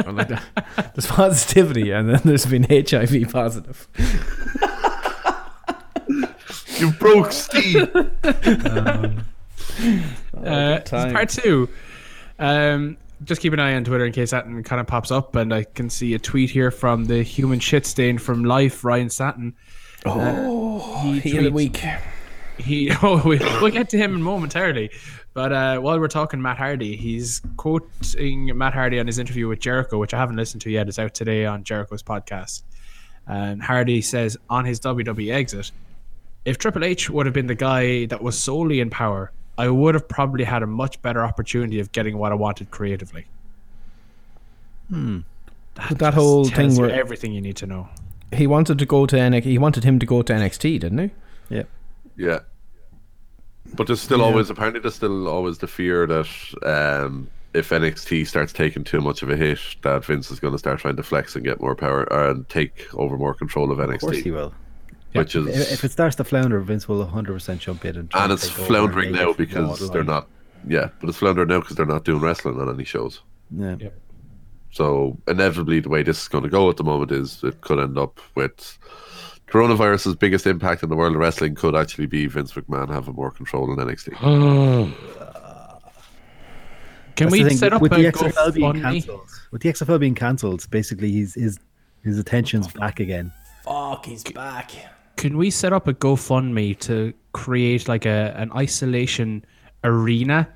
I 0.06 0.10
like 0.10 0.28
that. 0.28 0.92
There's 0.94 1.06
positivity, 1.06 1.90
and 1.90 2.08
then 2.08 2.20
there's 2.24 2.46
been 2.46 2.64
HIV 2.68 3.30
positive. 3.32 3.88
You 6.78 6.90
broke 6.92 7.32
Steve. 7.32 7.88
Uh, 10.44 10.78
time. 10.80 11.12
part 11.12 11.28
two. 11.30 11.68
Um, 12.38 12.96
just 13.24 13.40
keep 13.40 13.52
an 13.52 13.58
eye 13.60 13.74
on 13.74 13.84
Twitter 13.84 14.04
in 14.04 14.12
case 14.12 14.30
that 14.30 14.44
kind 14.64 14.80
of 14.80 14.86
pops 14.86 15.10
up, 15.10 15.34
and 15.36 15.52
I 15.54 15.64
can 15.64 15.88
see 15.90 16.14
a 16.14 16.18
tweet 16.18 16.50
here 16.50 16.70
from 16.70 17.06
the 17.06 17.22
human 17.22 17.58
shit 17.60 17.86
stain 17.86 18.18
from 18.18 18.44
Life, 18.44 18.84
Ryan 18.84 19.10
Satin. 19.10 19.54
Oh, 20.04 21.00
he 21.02 21.20
he 21.20 21.36
of 21.38 21.44
the 21.44 21.50
tweets- 21.50 21.52
week. 21.54 21.84
He, 22.58 22.92
oh, 23.02 23.22
we, 23.26 23.38
we'll 23.38 23.70
get 23.70 23.88
to 23.90 23.98
him 23.98 24.20
momentarily. 24.20 24.90
But 25.34 25.52
uh, 25.52 25.78
while 25.80 25.98
we're 25.98 26.06
talking 26.08 26.40
Matt 26.40 26.58
Hardy, 26.58 26.94
he's 26.96 27.42
quoting 27.56 28.56
Matt 28.56 28.72
Hardy 28.72 29.00
on 29.00 29.06
his 29.06 29.18
interview 29.18 29.48
with 29.48 29.58
Jericho, 29.58 29.98
which 29.98 30.14
I 30.14 30.18
haven't 30.18 30.36
listened 30.36 30.62
to 30.62 30.70
yet. 30.70 30.88
It's 30.88 30.98
out 30.98 31.12
today 31.12 31.44
on 31.44 31.64
Jericho's 31.64 32.04
podcast. 32.04 32.62
And 33.26 33.60
Hardy 33.60 34.00
says 34.00 34.36
on 34.48 34.64
his 34.64 34.78
WWE 34.80 35.32
exit, 35.32 35.72
if 36.44 36.58
Triple 36.58 36.84
H 36.84 37.10
would 37.10 37.26
have 37.26 37.32
been 37.34 37.48
the 37.48 37.54
guy 37.56 38.06
that 38.06 38.22
was 38.22 38.38
solely 38.38 38.78
in 38.80 38.90
power, 38.90 39.32
I 39.58 39.68
would 39.68 39.94
have 39.94 40.06
probably 40.08 40.44
had 40.44 40.62
a 40.62 40.66
much 40.66 41.02
better 41.02 41.24
opportunity 41.24 41.80
of 41.80 41.90
getting 41.90 42.16
what 42.16 42.30
I 42.32 42.36
wanted 42.36 42.70
creatively. 42.70 43.26
But 44.90 45.24
that 45.74 45.98
Just 45.98 46.14
whole 46.14 46.44
tells 46.44 46.54
thing 46.56 46.70
you 46.76 46.80
where 46.82 46.90
everything 46.90 47.32
you 47.32 47.40
need 47.40 47.56
to 47.56 47.66
know. 47.66 47.88
he 48.32 48.46
wanted 48.46 48.78
to 48.78 48.86
go 48.86 49.06
to 49.06 49.16
NXT, 49.16 49.42
he 49.42 49.58
wanted 49.58 49.82
him 49.84 49.98
to 49.98 50.06
go 50.06 50.22
to 50.22 50.32
NXT, 50.32 50.78
didn't 50.80 50.98
he? 50.98 51.10
Yeah. 51.48 51.62
Yeah. 52.16 52.40
But 53.76 53.86
there's 53.86 54.00
still 54.00 54.22
always 54.22 54.50
apparently 54.50 54.80
there's 54.80 54.94
still 54.94 55.28
always 55.28 55.58
the 55.58 55.66
fear 55.66 56.06
that 56.06 56.28
um, 56.62 57.28
if 57.54 57.70
NXT 57.70 58.26
starts 58.26 58.52
taking 58.52 58.84
too 58.84 59.00
much 59.00 59.22
of 59.22 59.30
a 59.30 59.36
hit, 59.36 59.58
that 59.82 60.04
Vince 60.04 60.30
is 60.30 60.40
going 60.40 60.52
to 60.52 60.58
start 60.58 60.80
trying 60.80 60.96
to 60.96 61.02
flex 61.02 61.34
and 61.34 61.44
get 61.44 61.60
more 61.60 61.74
power 61.74 62.10
uh, 62.12 62.30
and 62.30 62.48
take 62.48 62.92
over 62.94 63.16
more 63.16 63.34
control 63.34 63.70
of 63.70 63.78
NXT. 63.78 63.94
Of 63.94 64.00
course 64.00 64.18
he 64.18 64.30
will. 64.30 64.54
Which 65.12 65.36
is 65.36 65.46
If 65.46 65.72
if 65.72 65.84
it 65.84 65.92
starts 65.92 66.16
to 66.16 66.24
flounder, 66.24 66.58
Vince 66.60 66.88
will 66.88 67.04
100% 67.06 67.58
jump 67.58 67.84
in 67.84 67.96
and. 67.96 68.10
try 68.10 68.24
and 68.24 68.32
it's 68.32 68.48
floundering 68.48 69.12
now 69.12 69.26
make 69.26 69.40
it 69.40 69.50
from 69.50 69.66
because 69.66 69.78
the 69.78 69.88
they're 69.88 70.04
not. 70.04 70.28
Yeah, 70.66 70.88
but 70.98 71.08
it's 71.08 71.18
floundering 71.18 71.48
now 71.48 71.60
because 71.60 71.76
they're 71.76 71.86
not 71.86 72.04
doing 72.04 72.20
wrestling 72.20 72.60
on 72.60 72.68
any 72.68 72.84
shows. 72.84 73.20
Yeah. 73.50 73.76
So 74.72 75.16
inevitably, 75.28 75.78
the 75.80 75.88
way 75.88 76.02
this 76.02 76.22
is 76.22 76.28
going 76.28 76.42
to 76.42 76.50
go 76.50 76.68
at 76.68 76.76
the 76.78 76.84
moment 76.84 77.12
is 77.12 77.44
it 77.44 77.60
could 77.60 77.78
end 77.78 77.96
up 77.96 78.18
with 78.34 78.76
coronavirus's 79.54 80.16
biggest 80.16 80.48
impact 80.48 80.82
in 80.82 80.88
the 80.88 80.96
world 80.96 81.14
of 81.14 81.20
wrestling 81.20 81.54
could 81.54 81.76
actually 81.76 82.06
be 82.06 82.26
Vince 82.26 82.52
McMahon 82.54 82.88
having 82.88 83.14
more 83.14 83.30
control 83.30 83.72
in 83.72 83.78
NXT. 83.78 84.18
Can 87.14 87.26
That's 87.26 87.32
we 87.32 87.42
the 87.44 87.48
thing, 87.50 87.58
set 87.58 87.72
up 87.72 87.80
with 87.80 87.92
a 87.92 87.94
the 87.94 88.04
XFL 88.06 88.52
being 88.52 88.80
cancelled? 88.80 89.30
With 89.52 89.62
the 89.62 89.68
XFL 89.72 90.00
being 90.00 90.16
cancelled, 90.16 90.68
basically 90.70 91.12
his 91.12 91.34
his 91.34 91.60
his 92.02 92.18
attention's 92.18 92.66
back 92.66 92.98
again. 92.98 93.32
Fuck, 93.62 94.06
he's 94.06 94.24
back. 94.24 94.72
Can 95.16 95.38
we 95.38 95.48
set 95.50 95.72
up 95.72 95.86
a 95.86 95.94
GoFundMe 95.94 96.76
to 96.80 97.14
create 97.32 97.86
like 97.86 98.04
a 98.04 98.34
an 98.36 98.50
isolation 98.56 99.44
arena 99.84 100.48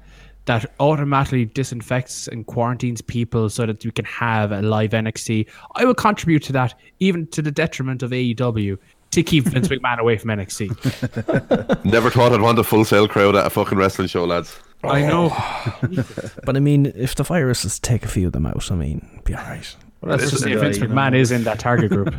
that 0.49 0.65
automatically 0.81 1.45
disinfects 1.45 2.27
and 2.27 2.47
quarantines 2.47 3.01
people 3.01 3.49
so 3.49 3.67
that 3.67 3.85
you 3.85 3.93
can 3.93 4.05
have 4.07 4.51
a 4.51 4.63
live 4.63 4.91
NXT? 4.91 5.47
I 5.77 5.85
will 5.85 5.95
contribute 5.95 6.43
to 6.45 6.53
that, 6.55 6.75
even 6.99 7.27
to 7.29 7.43
the 7.43 7.53
detriment 7.53 8.03
of 8.03 8.11
AEW, 8.11 8.79
to 9.13 9.23
keep 9.23 9.45
Vince 9.45 9.69
McMahon 9.73 9.99
away 9.99 10.17
from 10.17 10.31
NXT. 10.31 11.85
Never 11.85 12.11
thought 12.11 12.33
I'd 12.33 12.41
want 12.41 12.59
a 12.59 12.65
full 12.65 12.85
sale 12.85 13.07
crowd 13.07 13.37
at 13.37 13.47
a 13.47 13.51
fucking 13.51 13.79
wrestling 13.79 14.09
show, 14.09 14.25
lads. 14.25 14.59
I 14.83 15.05
oh. 15.05 15.29
know. 15.29 16.05
But 16.45 16.57
I 16.57 16.61
mean, 16.61 16.87
if 16.87 17.15
the 17.15 17.25
viruses 17.25 17.79
take 17.79 18.05
a 18.05 18.09
few 18.09 18.27
of 18.29 18.33
them 18.33 18.47
out, 18.47 18.73
I 18.73 18.75
mean, 18.75 19.21
be 19.25 19.35
alright. 19.35 19.77
Well, 20.01 20.17
that's 20.17 20.31
just 20.31 20.45
Listen, 20.45 20.53
if 20.53 20.61
Vince 20.61 20.79
you 20.79 20.89
know. 20.89 20.95
McMahon 20.95 21.15
is 21.15 21.31
in 21.31 21.45
that 21.45 21.59
target 21.59 21.91
group. 21.91 22.15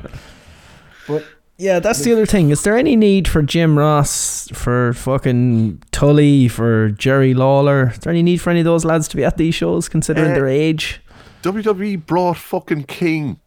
Yeah, 1.59 1.79
that's 1.79 2.01
the 2.03 2.13
other 2.13 2.25
thing. 2.25 2.51
Is 2.51 2.63
there 2.63 2.77
any 2.77 2.95
need 2.95 3.27
for 3.27 3.41
Jim 3.41 3.77
Ross, 3.77 4.47
for 4.53 4.93
fucking 4.93 5.83
Tully, 5.91 6.47
for 6.47 6.89
Jerry 6.91 7.33
Lawler? 7.33 7.89
Is 7.91 7.99
there 7.99 8.11
any 8.11 8.23
need 8.23 8.37
for 8.39 8.49
any 8.49 8.61
of 8.61 8.65
those 8.65 8.85
lads 8.85 9.09
to 9.09 9.17
be 9.17 9.25
at 9.25 9.35
these 9.35 9.53
shows, 9.55 9.89
considering 9.89 10.31
Uh, 10.31 10.35
their 10.35 10.47
age? 10.47 11.01
WWE 11.43 11.97
brought 12.05 12.37
fucking 12.37 12.83
King 12.85 13.41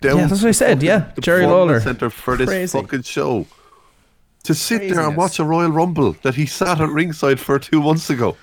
down. 0.00 0.18
Yeah, 0.18 0.26
that's 0.28 0.42
what 0.42 0.48
I 0.50 0.52
said, 0.52 0.84
yeah. 0.84 1.10
the 1.16 1.20
Jerry 1.20 1.46
Lawler. 1.46 1.80
Center 1.80 2.10
for 2.10 2.36
this 2.36 2.48
Crazy. 2.48 2.78
fucking 2.80 3.02
show. 3.02 3.44
To 4.44 4.54
sit 4.54 4.88
there 4.88 5.00
and 5.00 5.16
watch 5.16 5.40
a 5.40 5.44
Royal 5.44 5.70
Rumble 5.72 6.12
that 6.22 6.36
he 6.36 6.46
sat 6.46 6.80
at 6.80 6.88
ringside 6.90 7.40
for 7.40 7.58
two 7.58 7.82
months 7.82 8.08
ago. 8.08 8.36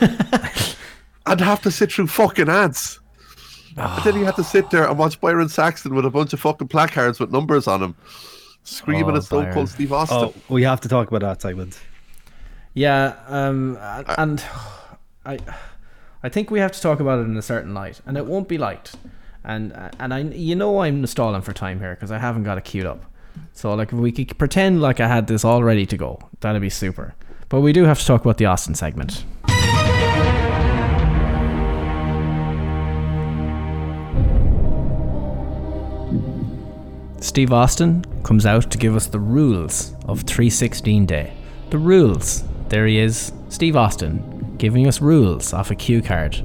I'd 1.26 1.40
have 1.40 1.60
to 1.62 1.70
sit 1.70 1.92
through 1.92 2.06
fucking 2.08 2.48
ads. 2.48 2.98
And 3.76 4.02
then 4.04 4.14
he 4.16 4.22
had 4.24 4.36
to 4.36 4.44
sit 4.44 4.70
there 4.70 4.88
and 4.88 4.98
watch 4.98 5.20
Byron 5.20 5.48
Saxton 5.50 5.94
with 5.94 6.04
a 6.04 6.10
bunch 6.10 6.32
of 6.32 6.40
fucking 6.40 6.68
placards 6.68 7.20
with 7.20 7.30
numbers 7.30 7.66
on 7.66 7.80
them, 7.80 7.94
screaming 8.64 9.10
Oh, 9.10 9.16
at 9.16 9.24
Stone 9.24 9.42
Byron. 9.42 9.54
Cold 9.54 9.68
Steve 9.68 9.92
Austin. 9.92 10.18
Oh, 10.18 10.34
we 10.48 10.62
have 10.62 10.80
to 10.82 10.88
talk 10.88 11.08
about 11.08 11.20
that 11.22 11.42
segment. 11.42 11.80
Yeah, 12.74 13.14
um, 13.28 13.76
and 14.18 14.42
I, 15.26 15.38
I 16.22 16.28
think 16.28 16.50
we 16.50 16.58
have 16.60 16.72
to 16.72 16.80
talk 16.80 17.00
about 17.00 17.18
it 17.18 17.22
in 17.22 17.36
a 17.36 17.42
certain 17.42 17.74
light, 17.74 18.00
and 18.06 18.16
it 18.16 18.26
won't 18.26 18.48
be 18.48 18.58
liked. 18.58 18.96
And 19.44 19.72
and 19.98 20.14
I, 20.14 20.20
you 20.20 20.54
know, 20.54 20.80
I'm 20.82 21.04
stalling 21.06 21.42
for 21.42 21.52
time 21.52 21.80
here 21.80 21.94
because 21.94 22.10
I 22.12 22.18
haven't 22.18 22.44
got 22.44 22.58
it 22.58 22.64
queued 22.64 22.86
up. 22.86 23.04
So 23.52 23.74
like, 23.74 23.92
if 23.92 23.98
we 23.98 24.12
could 24.12 24.38
pretend 24.38 24.80
like 24.80 25.00
I 25.00 25.08
had 25.08 25.26
this 25.26 25.44
all 25.44 25.62
ready 25.64 25.84
to 25.86 25.96
go, 25.96 26.18
that'd 26.40 26.62
be 26.62 26.70
super. 26.70 27.14
But 27.48 27.60
we 27.60 27.72
do 27.72 27.84
have 27.84 27.98
to 27.98 28.06
talk 28.06 28.22
about 28.22 28.38
the 28.38 28.46
Austin 28.46 28.74
segment. 28.74 29.24
Steve 37.22 37.52
Austin 37.52 38.04
comes 38.24 38.44
out 38.44 38.68
to 38.68 38.76
give 38.76 38.96
us 38.96 39.06
the 39.06 39.20
rules 39.20 39.94
of 40.06 40.22
316 40.22 41.06
Day. 41.06 41.32
The 41.70 41.78
rules. 41.78 42.42
There 42.68 42.84
he 42.84 42.98
is, 42.98 43.32
Steve 43.48 43.76
Austin, 43.76 44.56
giving 44.58 44.88
us 44.88 45.00
rules 45.00 45.52
off 45.52 45.70
a 45.70 45.76
cue 45.76 46.02
card. 46.02 46.44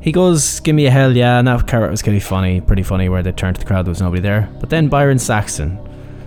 He 0.00 0.10
goes, 0.10 0.60
Give 0.60 0.74
me 0.74 0.86
a 0.86 0.90
hell 0.90 1.14
yeah, 1.14 1.38
and 1.38 1.46
that 1.48 1.66
carrot 1.66 1.90
was 1.90 2.00
pretty 2.00 2.20
funny, 2.20 2.62
pretty 2.62 2.82
funny 2.82 3.10
where 3.10 3.22
they 3.22 3.30
turned 3.32 3.56
to 3.56 3.60
the 3.60 3.66
crowd, 3.66 3.84
there 3.84 3.90
was 3.90 4.00
nobody 4.00 4.22
there. 4.22 4.48
But 4.58 4.70
then 4.70 4.88
Byron 4.88 5.18
Saxton, 5.18 5.78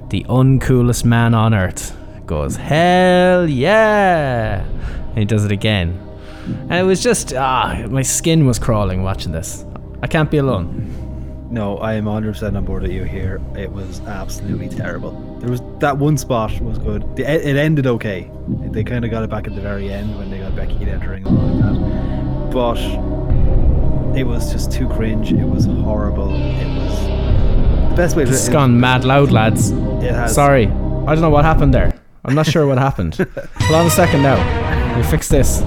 the 0.09 0.23
uncoolest 0.29 1.03
man 1.03 1.33
on 1.33 1.55
earth, 1.55 1.97
goes, 2.27 2.57
Hell 2.57 3.49
yeah! 3.49 4.63
And 5.09 5.17
he 5.17 5.25
does 5.25 5.45
it 5.45 5.51
again. 5.51 5.99
And 6.45 6.73
it 6.73 6.83
was 6.83 7.01
just, 7.01 7.33
ah, 7.33 7.87
my 7.89 8.03
skin 8.03 8.45
was 8.45 8.59
crawling 8.59 9.01
watching 9.01 9.31
this. 9.31 9.65
I 10.03 10.05
can't 10.05 10.29
be 10.29 10.37
alone. 10.37 11.06
No, 11.49 11.77
I 11.77 11.93
am 11.93 12.05
100% 12.05 12.57
on 12.57 12.65
board 12.65 12.83
with 12.83 12.91
you 12.91 13.03
here. 13.03 13.41
It 13.55 13.71
was 13.71 14.01
absolutely 14.01 14.67
terrible. 14.67 15.11
There 15.39 15.49
was 15.49 15.61
that 15.79 15.97
one 15.97 16.17
spot 16.17 16.59
was 16.59 16.77
good. 16.77 17.15
The, 17.15 17.23
it 17.23 17.55
ended 17.55 17.87
okay. 17.87 18.29
They 18.47 18.83
kind 18.83 19.05
of 19.05 19.11
got 19.11 19.23
it 19.23 19.29
back 19.29 19.47
at 19.47 19.55
the 19.55 19.61
very 19.61 19.91
end 19.91 20.17
when 20.17 20.29
they 20.29 20.39
got 20.39 20.55
Becky 20.55 20.75
entering 20.89 21.25
and 21.25 21.37
all 21.37 21.45
like 21.45 21.63
that. 21.63 22.51
But 22.51 24.17
it 24.17 24.23
was 24.25 24.51
just 24.51 24.71
too 24.73 24.89
cringe. 24.89 25.31
It 25.31 25.45
was 25.45 25.65
horrible. 25.65 26.33
It 26.33 26.67
was 26.77 27.89
the 27.91 27.95
best 27.95 28.15
way 28.17 28.25
to. 28.25 28.31
This 28.31 28.41
has 28.45 28.49
gone 28.49 28.77
mad 28.79 29.05
loud, 29.05 29.31
lads. 29.31 29.71
It 29.71 30.11
has. 30.11 30.35
Sorry. 30.35 30.65
I 30.65 31.13
don't 31.13 31.21
know 31.21 31.29
what 31.29 31.45
happened 31.45 31.73
there. 31.73 31.97
I'm 32.25 32.35
not 32.35 32.45
sure 32.45 32.67
what 32.67 32.77
happened. 32.77 33.15
Hold 33.61 33.75
on 33.75 33.85
a 33.85 33.89
second 33.89 34.21
now. 34.21 34.97
We 34.97 35.03
fix 35.03 35.29
this. 35.29 35.59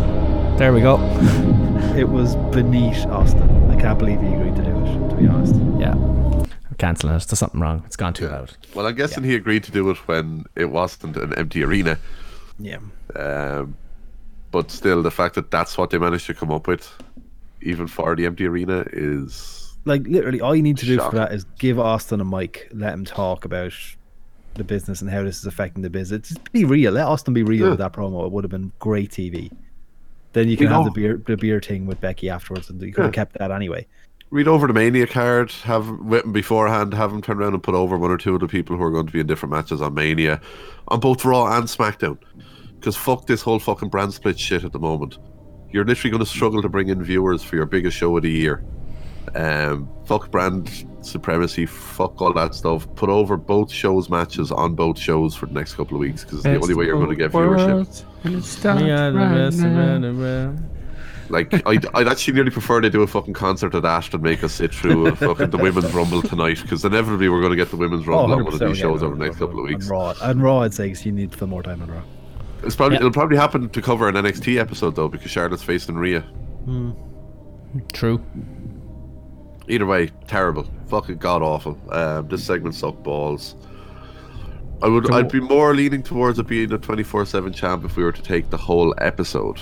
There 0.58 0.74
we 0.74 0.82
go. 0.82 0.98
It 1.96 2.08
was 2.08 2.36
beneath 2.54 3.06
Austin. 3.06 3.70
I 3.70 3.80
can't 3.80 3.98
believe 3.98 4.20
he 4.20 4.26
agreed 4.26 4.56
to 4.56 4.62
do 4.62 4.70
it. 4.70 5.08
To 5.10 5.16
be 5.16 5.26
honest. 5.26 5.69
Yeah. 5.80 5.92
I'm 5.92 6.76
cancelling 6.78 7.14
it. 7.14 7.26
There's 7.26 7.38
something 7.38 7.60
wrong. 7.60 7.82
It's 7.86 7.96
gone 7.96 8.12
too 8.14 8.28
loud. 8.28 8.52
Well, 8.74 8.86
I'm 8.86 8.94
guessing 8.94 9.24
he 9.24 9.34
agreed 9.34 9.64
to 9.64 9.72
do 9.72 9.88
it 9.90 9.96
when 10.08 10.44
it 10.56 10.66
wasn't 10.66 11.16
an 11.16 11.34
empty 11.34 11.62
arena. 11.64 11.98
Yeah. 12.58 12.78
Um, 13.16 13.76
but 14.50 14.70
still, 14.70 15.02
the 15.02 15.10
fact 15.10 15.34
that 15.36 15.50
that's 15.50 15.78
what 15.78 15.90
they 15.90 15.98
managed 15.98 16.26
to 16.26 16.34
come 16.34 16.50
up 16.50 16.66
with, 16.66 16.92
even 17.62 17.86
for 17.86 18.14
the 18.16 18.26
empty 18.26 18.46
arena, 18.46 18.84
is 18.92 19.74
like 19.86 20.02
literally 20.06 20.40
all 20.40 20.54
you 20.54 20.62
need 20.62 20.76
to 20.78 20.86
do 20.86 20.96
Shocking. 20.96 21.10
for 21.10 21.16
that 21.16 21.32
is 21.32 21.44
give 21.58 21.78
Austin 21.78 22.20
a 22.20 22.24
mic, 22.24 22.68
let 22.72 22.92
him 22.92 23.04
talk 23.04 23.44
about 23.44 23.72
the 24.54 24.64
business 24.64 25.00
and 25.00 25.08
how 25.10 25.22
this 25.22 25.38
is 25.38 25.46
affecting 25.46 25.82
the 25.82 25.88
business. 25.90 26.28
Just 26.28 26.52
be 26.52 26.64
real. 26.64 26.92
Let 26.92 27.06
Austin 27.06 27.32
be 27.32 27.42
real 27.44 27.64
Yeah. 27.64 27.70
with 27.70 27.78
that 27.78 27.92
promo. 27.92 28.26
It 28.26 28.32
would 28.32 28.44
have 28.44 28.50
been 28.50 28.72
great 28.80 29.10
TV. 29.12 29.50
Then 30.32 30.46
you 30.46 30.52
We 30.52 30.56
can 30.58 30.66
have 30.68 30.80
know. 30.80 30.84
the 30.84 30.90
beer 30.90 31.22
the 31.26 31.36
beer 31.36 31.60
thing 31.60 31.86
with 31.86 32.00
Becky 32.00 32.28
afterwards, 32.28 32.68
and 32.68 32.80
you 32.82 32.92
could 32.92 33.04
have 33.04 33.14
kept 33.14 33.38
that 33.38 33.50
anyway. 33.50 33.86
Read 34.30 34.46
over 34.46 34.66
the 34.66 34.72
Mania 34.72 35.06
card, 35.06 35.50
have 35.64 35.88
written 35.88 36.32
beforehand, 36.32 36.94
have 36.94 37.12
him 37.12 37.20
turn 37.20 37.38
around 37.38 37.54
and 37.54 37.62
put 37.62 37.74
over 37.74 37.98
one 37.98 38.10
or 38.10 38.16
two 38.16 38.34
of 38.34 38.40
the 38.40 38.48
people 38.48 38.76
who 38.76 38.82
are 38.82 38.90
going 38.90 39.06
to 39.06 39.12
be 39.12 39.20
in 39.20 39.26
different 39.26 39.52
matches 39.52 39.82
on 39.82 39.94
Mania, 39.94 40.40
on 40.88 41.00
both 41.00 41.24
Raw 41.24 41.56
and 41.56 41.66
SmackDown. 41.66 42.18
Because 42.74 42.96
fuck 42.96 43.26
this 43.26 43.42
whole 43.42 43.58
fucking 43.58 43.88
brand 43.88 44.14
split 44.14 44.38
shit 44.38 44.64
at 44.64 44.72
the 44.72 44.78
moment. 44.78 45.18
You're 45.70 45.84
literally 45.84 46.10
going 46.10 46.24
to 46.24 46.30
struggle 46.30 46.62
to 46.62 46.68
bring 46.68 46.88
in 46.88 47.02
viewers 47.02 47.42
for 47.42 47.56
your 47.56 47.66
biggest 47.66 47.96
show 47.96 48.16
of 48.16 48.22
the 48.22 48.30
year. 48.30 48.64
Um, 49.34 49.88
fuck 50.06 50.30
brand 50.30 50.86
supremacy, 51.02 51.66
fuck 51.66 52.20
all 52.22 52.32
that 52.32 52.54
stuff. 52.54 52.92
Put 52.94 53.10
over 53.10 53.36
both 53.36 53.70
shows 53.70 54.08
matches 54.08 54.50
on 54.50 54.74
both 54.74 54.98
shows 54.98 55.34
for 55.34 55.46
the 55.46 55.52
next 55.52 55.74
couple 55.74 55.96
of 55.96 56.00
weeks 56.00 56.24
because 56.24 56.38
it's 56.38 56.44
the 56.44 56.60
only 56.60 56.74
way 56.74 56.86
you're 56.86 56.96
going 56.96 57.10
to 57.10 57.16
get 57.16 57.32
viewership. 57.32 58.04
Like, 61.30 61.66
I'd, 61.66 61.86
I'd 61.94 62.08
actually 62.08 62.34
nearly 62.34 62.50
prefer 62.50 62.80
they 62.80 62.90
do 62.90 63.02
a 63.02 63.06
fucking 63.06 63.34
concert 63.34 63.74
at 63.74 63.84
Ashton 63.84 64.16
and 64.16 64.22
make 64.24 64.42
us 64.44 64.52
sit 64.52 64.74
through 64.74 65.06
a 65.08 65.16
fucking 65.16 65.50
the 65.50 65.58
Women's 65.58 65.92
Rumble 65.94 66.22
tonight 66.22 66.60
because 66.60 66.84
inevitably 66.84 67.28
we're 67.28 67.40
going 67.40 67.52
to 67.52 67.56
get 67.56 67.70
the 67.70 67.76
Women's 67.76 68.06
Rumble 68.06 68.32
on 68.34 68.44
one 68.44 68.52
of 68.54 68.60
100% 68.60 68.68
these 68.68 68.78
shows 68.78 69.00
yeah, 69.00 69.06
over 69.06 69.16
the 69.16 69.24
next 69.24 69.38
couple 69.38 69.60
of 69.60 69.64
weeks. 69.68 69.86
On 69.88 69.92
Raw, 69.96 70.14
on 70.20 70.40
Raw, 70.40 70.60
I'd 70.62 70.74
say 70.74 70.88
'cause 70.88 71.06
you 71.06 71.12
need 71.12 71.34
some 71.34 71.50
more 71.50 71.62
time 71.62 71.80
on 71.82 71.90
Raw. 71.90 72.02
It's 72.62 72.76
probably 72.76 72.96
Yeah. 72.96 73.00
it'll 73.00 73.12
probably 73.12 73.36
happen 73.36 73.68
to 73.70 73.82
cover 73.82 74.08
an 74.08 74.16
NXT 74.16 74.58
episode 74.58 74.96
though 74.96 75.08
because 75.08 75.30
Charlotte's 75.30 75.62
facing 75.62 75.94
Rhea. 75.96 76.24
True. 77.92 78.22
Either 79.68 79.86
way, 79.86 80.10
terrible, 80.26 80.66
fucking 80.88 81.18
god 81.18 81.42
awful. 81.42 81.78
Um, 81.92 82.26
this 82.28 82.44
segment 82.44 82.74
sucked 82.74 83.02
balls. 83.02 83.54
I 84.82 84.88
would, 84.88 85.10
I'd 85.12 85.30
be 85.30 85.40
more 85.40 85.74
leaning 85.74 86.02
towards 86.02 86.38
it 86.38 86.46
being 86.46 86.72
a 86.72 86.78
twenty 86.78 87.02
four 87.02 87.24
seven 87.26 87.52
champ 87.52 87.84
if 87.84 87.96
we 87.96 88.02
were 88.02 88.12
to 88.12 88.22
take 88.22 88.50
the 88.50 88.56
whole 88.56 88.94
episode. 88.98 89.60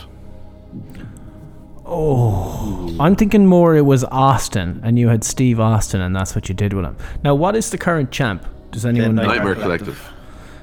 I'm 1.89 3.17
thinking 3.17 3.47
more 3.47 3.75
it 3.77 3.87
was 3.87 4.05
Austin 4.05 4.81
and 4.85 4.99
you 4.99 5.09
had 5.09 5.25
Steve 5.25 5.59
Austin 5.59 6.01
and 6.01 6.15
that's 6.15 6.35
what 6.35 6.49
you 6.49 6.55
did 6.55 6.73
with 6.73 6.85
him. 6.85 6.97
Now, 7.25 7.35
what 7.35 7.57
is 7.57 7.71
the 7.71 7.79
current 7.79 8.11
champ? 8.11 8.45
Does 8.71 8.85
anyone 8.85 9.15
know? 9.15 9.23
Nightmare 9.23 9.55
Nightmare 9.55 9.55
Collective. 9.55 10.13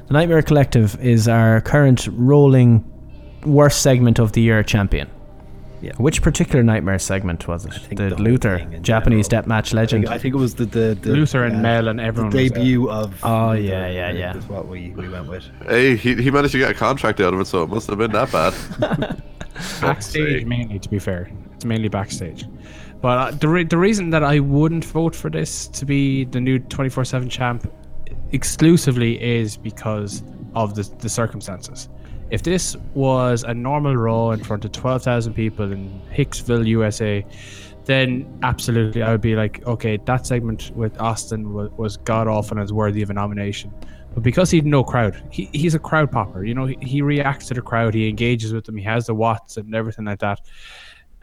The 0.08 0.14
Nightmare 0.14 0.42
Collective 0.44 1.00
is 1.04 1.28
our 1.28 1.62
current 1.62 2.08
rolling 2.12 2.84
worst 3.44 3.82
segment 3.82 4.20
of 4.20 4.34
the 4.34 4.42
year 4.42 4.62
champion. 4.64 5.10
Yeah. 5.82 5.92
Which 5.98 6.22
particular 6.22 6.64
Nightmare 6.64 7.00
segment 7.00 7.48
was 7.48 7.66
it? 7.66 7.74
The, 7.96 8.10
the 8.10 8.16
Luther, 8.16 8.60
thing 8.60 8.74
in 8.74 8.84
Japanese 8.84 9.28
general. 9.28 9.48
deathmatch 9.48 9.74
I 9.74 9.78
legend. 9.78 10.04
think, 10.06 10.16
I 10.16 10.18
think 10.18 10.36
it 10.36 10.38
was 10.38 10.56
the 10.56 10.66
the, 10.66 10.98
the 11.00 11.10
Luther 11.10 11.44
and 11.44 11.58
uh, 11.58 11.60
Mel 11.60 11.88
and 11.88 12.00
the 12.00 12.04
everyone. 12.04 12.32
was 12.32 12.50
there. 12.52 12.58
debut 12.58 12.90
of. 12.90 13.20
Oh, 13.24 13.50
Luther, 13.50 13.62
yeah, 13.62 13.88
yeah, 13.90 14.12
yeah. 14.12 14.38
Is 14.38 14.48
what 14.48 14.68
we, 14.68 14.92
we 14.92 15.10
went 15.10 15.28
with. 15.28 15.44
Hey, 15.68 15.96
he, 15.96 16.16
he 16.16 16.32
managed 16.32 16.54
to 16.54 16.60
get 16.60 16.72
a 16.72 16.74
contract 16.74 17.20
out 17.20 17.34
of 17.34 17.40
it, 17.40 17.46
so 17.46 17.64
it 17.64 17.70
must 17.70 17.88
have 17.88 17.98
been 18.00 18.12
that 18.12 18.32
bad. 18.32 19.22
backstage 19.82 20.40
sake. 20.40 20.48
mainly 20.48 20.80
to 20.80 20.90
be 20.90 21.00
fair. 21.00 21.30
It's 21.54 21.66
mainly 21.66 21.90
backstage. 21.90 22.46
But 23.02 23.18
uh, 23.18 23.32
the, 23.32 23.48
re- 23.48 23.64
the 23.64 23.78
reason 23.78 24.10
that 24.12 24.24
i 24.24 24.40
wouldn't 24.40 24.86
vote 24.86 25.16
for 25.16 25.30
this 25.30 25.68
to 25.70 25.86
be 25.86 26.26
the 26.26 26.42
new 26.42 26.60
24-7 26.60 27.30
champ 27.30 27.72
exclusively 28.32 29.22
is 29.22 29.58
because 29.58 30.24
of 30.56 30.76
the, 30.76 30.84
the 31.00 31.10
circumstances. 31.10 31.90
If 32.32 32.44
this 32.44 32.76
was 32.96 33.44
a 33.44 33.54
normal 33.54 33.96
raw 33.96 34.32
in 34.32 34.44
front 34.44 34.66
of 34.66 34.72
12000 34.72 35.34
people 35.34 35.72
in 35.72 36.02
hicksville 36.12 36.66
usa 36.66 37.26
then 37.86 38.26
absolutely 38.42 39.04
i 39.04 39.12
would 39.12 39.22
be 39.22 39.36
like 39.36 39.66
okay 39.68 39.98
that 40.06 40.26
segment 40.26 40.72
with 40.76 41.00
austin 41.00 41.54
was, 41.54 41.70
was 41.78 41.98
god 41.98 42.28
awful 42.28 42.58
and 42.58 42.66
is 42.66 42.74
worthy 42.74 43.04
of 43.04 43.12
a 43.12 43.14
nomination 43.14 43.72
but 44.16 44.24
because 44.24 44.50
he 44.50 44.58
had 44.58 44.66
no 44.66 44.84
crowd, 44.84 45.22
he, 45.30 45.50
he's 45.52 45.76
a 45.76 45.80
crowd 45.80 46.10
popper. 46.10 46.46
You 46.46 46.56
know, 46.56 46.66
he, 46.66 46.78
he 46.82 47.02
reacts 47.02 47.48
to 47.50 47.54
the 47.54 47.62
crowd, 47.62 47.94
he 47.94 48.08
engages 48.08 48.54
with 48.54 48.64
them, 48.64 48.78
he 48.78 48.84
has 48.84 49.08
the 49.08 49.14
watts 49.14 49.58
and 49.58 49.76
everything 49.76 50.06
like 50.06 50.20
that. 50.20 50.40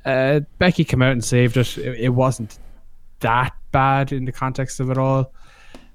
Uh, 0.05 0.41
Becky 0.59 0.85
came 0.85 1.01
out 1.01 1.13
and 1.13 1.25
saved 1.25 1.57
it. 1.57 1.79
it. 1.79 2.01
It 2.01 2.09
wasn't 2.11 2.59
that 3.21 3.55
bad 3.71 4.13
in 4.13 4.27
the 4.27 4.33
context 4.33 4.79
of 4.79 4.91
it 4.91 4.99
all. 4.99 5.33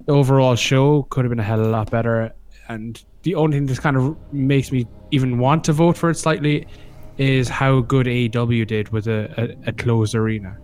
The 0.06 0.12
overall 0.12 0.56
show 0.56 1.04
could 1.04 1.24
have 1.24 1.30
been 1.30 1.38
a 1.38 1.44
hell 1.44 1.60
of 1.60 1.66
a 1.66 1.70
lot 1.70 1.90
better. 1.90 2.32
And 2.68 3.02
the 3.22 3.36
only 3.36 3.58
thing 3.58 3.66
that 3.66 3.78
kind 3.78 3.96
of 3.96 4.16
makes 4.32 4.72
me 4.72 4.86
even 5.12 5.38
want 5.38 5.62
to 5.64 5.72
vote 5.72 5.96
for 5.96 6.10
it 6.10 6.16
slightly 6.16 6.66
is 7.16 7.48
how 7.48 7.80
good 7.80 8.06
AEW 8.06 8.66
did 8.66 8.88
with 8.88 9.06
a, 9.06 9.56
a, 9.64 9.68
a 9.68 9.72
closed 9.72 10.16
arena. 10.16 10.56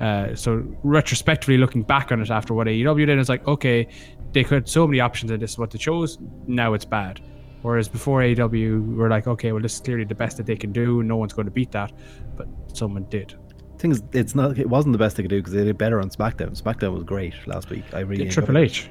Uh, 0.00 0.34
so 0.34 0.62
retrospectively 0.82 1.56
looking 1.56 1.82
back 1.82 2.12
on 2.12 2.20
it 2.20 2.30
after 2.30 2.52
what 2.52 2.66
AEW 2.66 3.06
did, 3.06 3.18
it's 3.18 3.28
like 3.30 3.46
okay, 3.48 3.88
they 4.36 4.44
could 4.44 4.68
so 4.68 4.86
many 4.86 5.00
options 5.00 5.30
and 5.32 5.40
this 5.42 5.52
is 5.52 5.58
what 5.58 5.70
they 5.70 5.78
chose. 5.78 6.18
Now 6.46 6.74
it's 6.74 6.84
bad. 6.84 7.20
Whereas 7.62 7.88
before 7.88 8.20
AEW, 8.20 8.96
we're 8.96 9.08
like, 9.08 9.26
okay, 9.26 9.50
well 9.52 9.62
this 9.62 9.74
is 9.74 9.80
clearly 9.80 10.04
the 10.04 10.14
best 10.14 10.36
that 10.36 10.46
they 10.46 10.56
can 10.56 10.72
do. 10.72 11.02
No 11.02 11.16
one's 11.16 11.32
going 11.32 11.46
to 11.46 11.50
beat 11.50 11.72
that, 11.72 11.90
but 12.36 12.46
someone 12.72 13.04
did. 13.10 13.34
Things 13.78 14.02
it's 14.12 14.34
not 14.34 14.58
it 14.58 14.68
wasn't 14.68 14.92
the 14.92 14.98
best 14.98 15.16
they 15.16 15.22
could 15.22 15.30
do 15.30 15.38
because 15.40 15.52
they 15.54 15.64
did 15.64 15.78
better 15.78 16.00
on 16.00 16.10
SmackDown. 16.10 16.50
SmackDown 16.60 16.92
was 16.94 17.02
great 17.02 17.34
last 17.46 17.70
week. 17.70 17.84
I 17.92 18.00
really 18.00 18.22
Yeah, 18.24 18.28
enjoyed 18.28 18.44
Triple 18.46 18.56
it. 18.62 18.64
H. 18.64 18.90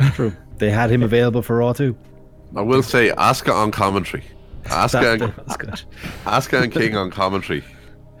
True. 0.14 0.32
They 0.58 0.70
had 0.70 0.90
him 0.90 1.02
available 1.02 1.42
for 1.42 1.56
Raw 1.56 1.72
too. 1.72 1.96
I 2.56 2.60
will 2.62 2.82
say, 2.82 3.10
Asuka 3.10 3.54
on 3.54 3.70
commentary. 3.70 4.24
Asuka 4.64 5.18
That, 5.18 5.22
and, 5.22 5.58
good. 5.58 5.82
Asuka 6.24 6.62
and 6.62 6.72
King 6.72 6.96
on 6.96 7.10
commentary. 7.10 7.62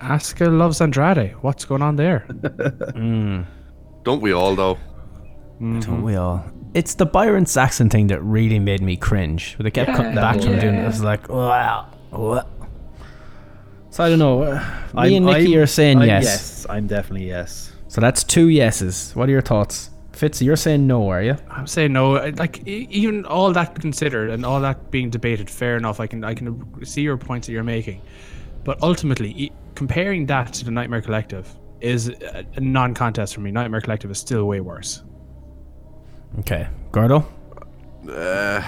Asuka 0.00 0.46
loves 0.56 0.80
Andrade. 0.80 1.34
What's 1.42 1.64
going 1.64 1.82
on 1.82 1.96
there? 1.96 2.20
Hmm. 2.94 3.42
Don't 4.04 4.22
we 4.22 4.32
all, 4.32 4.54
though? 4.54 4.78
Don't 5.60 6.02
we 6.02 6.14
all? 6.16 6.44
It's 6.74 6.94
the 6.94 7.06
Byron 7.06 7.46
Saxton 7.46 7.88
thing 7.90 8.06
that 8.08 8.22
really 8.22 8.58
made 8.58 8.80
me 8.82 8.96
cringe. 8.96 9.54
But 9.56 9.64
They 9.64 9.70
kept 9.70 9.92
cutting 9.96 10.14
back 10.14 10.38
to 10.40 10.46
him 10.48 10.60
doing 10.60 10.74
it. 10.76 10.82
I 10.84 10.86
was 10.86 11.02
like, 11.02 11.28
wow. 11.28 11.86
What? 12.10 12.48
So 13.90 14.04
I 14.04 14.08
don't 14.10 14.18
know. 14.18 14.42
uh, 14.42 14.54
Me 14.94 15.02
I'm- 15.02 15.12
and 15.14 15.26
Nikki 15.26 15.54
I'm- 15.54 15.62
are 15.62 15.66
saying 15.66 15.98
I'm 16.02 16.06
yes. 16.08 16.24
Yes, 16.24 16.66
I'm 16.68 16.86
definitely 16.86 17.26
yes. 17.28 17.72
So 17.88 18.00
that's 18.00 18.22
two 18.22 18.48
yeses. 18.48 19.12
What 19.16 19.28
are 19.28 19.32
your 19.32 19.40
thoughts? 19.40 19.90
Fitz, 20.12 20.42
you're 20.42 20.56
saying 20.56 20.86
no, 20.86 21.08
are 21.08 21.22
you? 21.22 21.36
I'm 21.50 21.66
saying 21.66 21.92
no. 21.92 22.12
Like 22.36 22.66
e- 22.66 22.86
even 22.90 23.24
all 23.24 23.52
that 23.52 23.80
considered 23.80 24.30
and 24.30 24.44
all 24.44 24.60
that 24.60 24.90
being 24.90 25.10
debated, 25.10 25.48
fair 25.48 25.76
enough. 25.76 26.00
I 26.00 26.06
can 26.06 26.22
I 26.24 26.34
can 26.34 26.84
see 26.84 27.02
your 27.02 27.16
points 27.16 27.46
that 27.46 27.52
you're 27.52 27.62
making, 27.64 28.02
but 28.64 28.82
ultimately, 28.82 29.30
e- 29.36 29.52
comparing 29.76 30.26
that 30.26 30.52
to 30.54 30.64
the 30.64 30.70
Nightmare 30.72 31.00
Collective 31.02 31.48
is 31.80 32.08
a, 32.08 32.44
a 32.56 32.60
non-contest 32.60 33.32
for 33.34 33.40
me. 33.40 33.52
Nightmare 33.52 33.80
Collective 33.80 34.10
is 34.10 34.18
still 34.18 34.44
way 34.44 34.60
worse. 34.60 35.02
Okay. 36.40 36.68
Gordo? 36.92 37.26
Uh, 38.08 38.62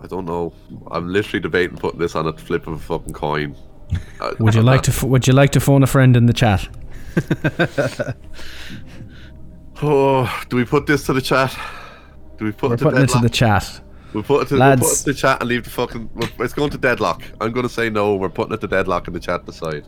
I 0.00 0.06
don't 0.08 0.24
know. 0.26 0.52
I'm 0.90 1.08
literally 1.08 1.40
debating 1.40 1.76
putting 1.76 1.98
this 1.98 2.14
on 2.14 2.26
a 2.26 2.32
flip 2.32 2.66
of 2.66 2.74
a 2.74 2.78
fucking 2.78 3.12
coin. 3.12 3.56
Uh, 4.20 4.32
Would 4.40 4.54
you 4.56 4.62
like 4.62 4.82
to 4.82 4.90
f- 4.90 5.04
would 5.04 5.28
you 5.28 5.32
like 5.32 5.52
to 5.52 5.60
phone 5.60 5.84
a 5.84 5.86
friend 5.86 6.16
in 6.16 6.26
the 6.26 6.32
chat? 6.32 6.66
Oh, 9.82 10.42
do 10.48 10.56
we 10.56 10.64
put 10.64 10.86
this 10.86 11.04
to 11.06 11.12
the 11.12 11.20
chat? 11.20 11.56
Do 12.38 12.46
we 12.46 12.52
put 12.52 12.70
We're 12.82 12.96
it 12.98 13.04
it 13.04 13.08
to 13.10 13.18
the 13.18 13.28
chat. 13.28 13.80
We 14.14 14.22
put 14.22 14.42
it 14.42 14.48
to, 14.48 14.56
Lads. 14.56 14.80
we'll 14.80 14.88
put 14.90 14.96
it 14.96 15.04
to 15.04 15.12
the 15.12 15.14
chat 15.14 15.40
and 15.40 15.48
leave 15.48 15.64
the 15.64 15.70
fucking. 15.70 16.08
It's 16.38 16.54
going 16.54 16.70
to 16.70 16.78
deadlock. 16.78 17.22
I'm 17.40 17.52
going 17.52 17.66
to 17.66 17.72
say 17.72 17.90
no. 17.90 18.16
We're 18.16 18.30
putting 18.30 18.54
it 18.54 18.60
to 18.62 18.66
deadlock 18.68 19.06
in 19.06 19.12
the 19.14 19.20
chat 19.20 19.44
beside. 19.44 19.86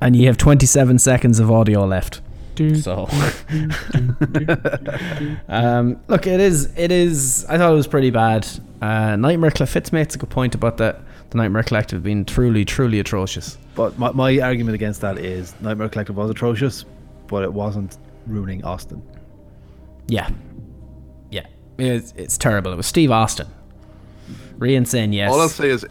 And 0.00 0.14
you 0.16 0.26
have 0.26 0.36
27 0.36 0.98
seconds 0.98 1.38
of 1.38 1.50
audio 1.50 1.86
left. 1.86 2.20
So, 2.56 3.08
um, 5.48 6.00
look, 6.08 6.26
it 6.26 6.40
is. 6.40 6.70
It 6.76 6.92
is. 6.92 7.46
I 7.48 7.56
thought 7.56 7.72
it 7.72 7.76
was 7.76 7.86
pretty 7.86 8.10
bad. 8.10 8.46
Uh, 8.80 9.16
Nightmare 9.16 9.50
Cl- 9.50 9.66
Fitz 9.66 9.92
makes 9.92 10.14
a 10.14 10.18
good 10.18 10.30
point 10.30 10.54
about 10.54 10.76
that. 10.78 11.00
The 11.30 11.38
Nightmare 11.38 11.62
Collective 11.62 12.02
being 12.02 12.26
truly, 12.26 12.64
truly 12.64 13.00
atrocious. 13.00 13.56
But 13.74 13.98
my, 13.98 14.12
my 14.12 14.38
argument 14.40 14.74
against 14.74 15.00
that 15.00 15.18
is 15.18 15.54
Nightmare 15.62 15.88
Collective 15.88 16.16
was 16.16 16.28
atrocious, 16.28 16.84
but 17.26 17.42
it 17.42 17.52
wasn't 17.52 17.96
ruining 18.26 18.62
Austin. 18.64 19.02
Yeah, 20.08 20.28
yeah, 21.30 21.46
it's, 21.78 22.12
it's 22.16 22.36
terrible. 22.36 22.72
It 22.72 22.76
was 22.76 22.86
Steve 22.86 23.10
Austin. 23.10 23.46
Rian 24.58 24.86
saying 24.86 25.14
yes. 25.14 25.32
All 25.32 25.40
I'll 25.40 25.48
say 25.48 25.70
is, 25.70 25.86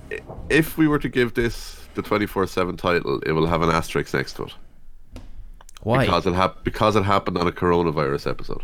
if 0.50 0.78
we 0.78 0.88
were 0.88 1.00
to 1.00 1.10
give 1.10 1.34
this 1.34 1.88
the 1.96 2.04
24/7 2.04 2.78
title, 2.78 3.20
it 3.26 3.32
will 3.32 3.48
have 3.48 3.64
an 3.64 3.70
asterisk 3.70 4.14
next 4.14 4.34
to 4.34 4.44
it 4.44 4.54
Why? 5.84 6.06
because 6.06 6.26
it 6.28 6.34
hap- 6.34 6.64
because 6.64 6.96
it 6.96 7.04
happened 7.04 7.38
on 7.38 7.48
a 7.48 7.52
coronavirus 7.52 8.30
episode. 8.30 8.62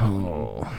Oh. 0.00 0.72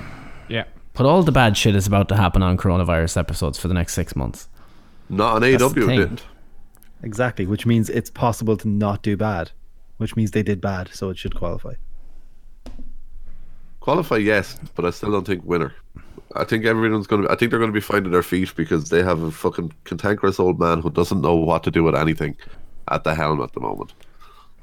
Yeah. 0.49 0.65
But 0.93 1.05
all 1.05 1.23
the 1.23 1.31
bad 1.31 1.57
shit 1.57 1.75
is 1.75 1.87
about 1.87 2.07
to 2.09 2.15
happen 2.15 2.43
on 2.43 2.57
coronavirus 2.57 3.17
episodes 3.17 3.57
for 3.57 3.67
the 3.67 3.73
next 3.73 3.93
six 3.93 4.15
months. 4.15 4.47
Not 5.09 5.35
on 5.35 5.43
AW 5.43 5.67
it 5.67 5.75
didn't. 5.75 6.23
Exactly, 7.01 7.45
which 7.45 7.65
means 7.65 7.89
it's 7.89 8.09
possible 8.09 8.55
to 8.57 8.67
not 8.67 9.01
do 9.01 9.17
bad, 9.17 9.51
which 9.97 10.15
means 10.15 10.31
they 10.31 10.43
did 10.43 10.61
bad, 10.61 10.89
so 10.93 11.09
it 11.09 11.17
should 11.17 11.35
qualify. 11.35 11.73
Qualify, 13.81 14.17
yes, 14.17 14.57
but 14.75 14.85
I 14.85 14.91
still 14.91 15.11
don't 15.11 15.27
think 15.27 15.43
winner. 15.43 15.73
I 16.35 16.45
think 16.45 16.63
everyone's 16.65 17.05
going 17.05 17.23
to. 17.23 17.31
I 17.31 17.35
think 17.35 17.51
they're 17.51 17.59
going 17.59 17.71
to 17.71 17.75
be 17.75 17.81
finding 17.81 18.11
their 18.11 18.23
feet 18.23 18.55
because 18.55 18.89
they 18.89 19.03
have 19.03 19.21
a 19.21 19.31
fucking 19.31 19.73
cantankerous 19.83 20.39
old 20.39 20.59
man 20.59 20.81
who 20.81 20.89
doesn't 20.89 21.21
know 21.21 21.35
what 21.35 21.63
to 21.63 21.71
do 21.71 21.83
with 21.83 21.95
anything 21.95 22.37
at 22.87 23.03
the 23.03 23.13
helm 23.13 23.41
at 23.41 23.51
the 23.53 23.59
moment. 23.59 23.93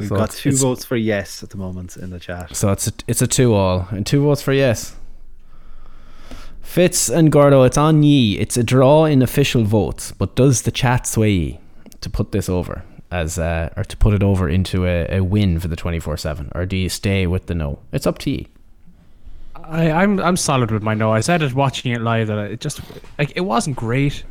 We've 0.01 0.09
So 0.09 0.17
got 0.17 0.31
two 0.31 0.57
votes 0.57 0.85
for 0.85 0.97
yes 0.97 1.43
at 1.43 1.51
the 1.51 1.59
moment 1.59 1.97
in 1.97 2.11
the 2.11 2.19
chat. 2.19 2.57
So 2.57 2.73
it's 2.73 2.89
a, 2.89 2.93
it's 3.07 3.23
a 3.23 3.27
two 3.27 3.55
all 3.55 3.87
and 3.91 4.05
two 4.05 4.23
votes 4.23 4.43
for 4.43 4.53
yes. 4.53 4.97
Fitz 6.63 7.09
and 7.09 7.31
Gordo, 7.31 7.65
it's 7.65 7.77
on 7.77 8.03
ye. 8.03 8.39
It's 8.39 8.57
a 8.57 8.63
draw 8.63 9.05
in 9.05 9.23
official 9.23 9.65
votes, 9.65 10.13
but 10.13 10.37
does 10.37 10.63
the 10.63 10.71
chat 10.71 11.07
sway 11.07 11.31
ye 11.31 11.61
to 12.01 12.09
put 12.09 12.33
this 12.33 12.49
over 12.49 12.85
as 13.11 13.39
uh, 13.39 13.71
or 13.77 13.85
to 13.85 13.97
put 13.97 14.15
it 14.15 14.23
over 14.23 14.49
into 14.49 14.87
a, 14.87 15.19
a 15.19 15.21
win 15.21 15.59
for 15.59 15.69
the 15.69 15.77
twenty 15.77 15.99
four 15.99 16.17
seven, 16.17 16.51
or 16.55 16.65
do 16.67 16.77
you 16.77 16.89
stay 16.89 17.27
with 17.27 17.47
the 17.47 17.55
no? 17.55 17.81
It's 17.93 18.07
up 18.07 18.19
to 18.19 18.31
ye. 18.31 18.49
I, 19.57 19.91
I'm 19.91 20.21
I'm 20.21 20.37
solid 20.37 20.71
with 20.71 20.83
my 20.83 20.95
no. 20.95 21.13
I 21.13 21.21
said 21.21 21.43
it 21.43 21.55
watching 21.55 21.93
it 21.93 22.01
live 22.01 22.29
that 22.29 22.39
it 22.53 22.61
just 22.61 22.81
like 23.19 23.33
it 23.35 23.43
wasn't 23.43 23.77
great. 23.77 24.25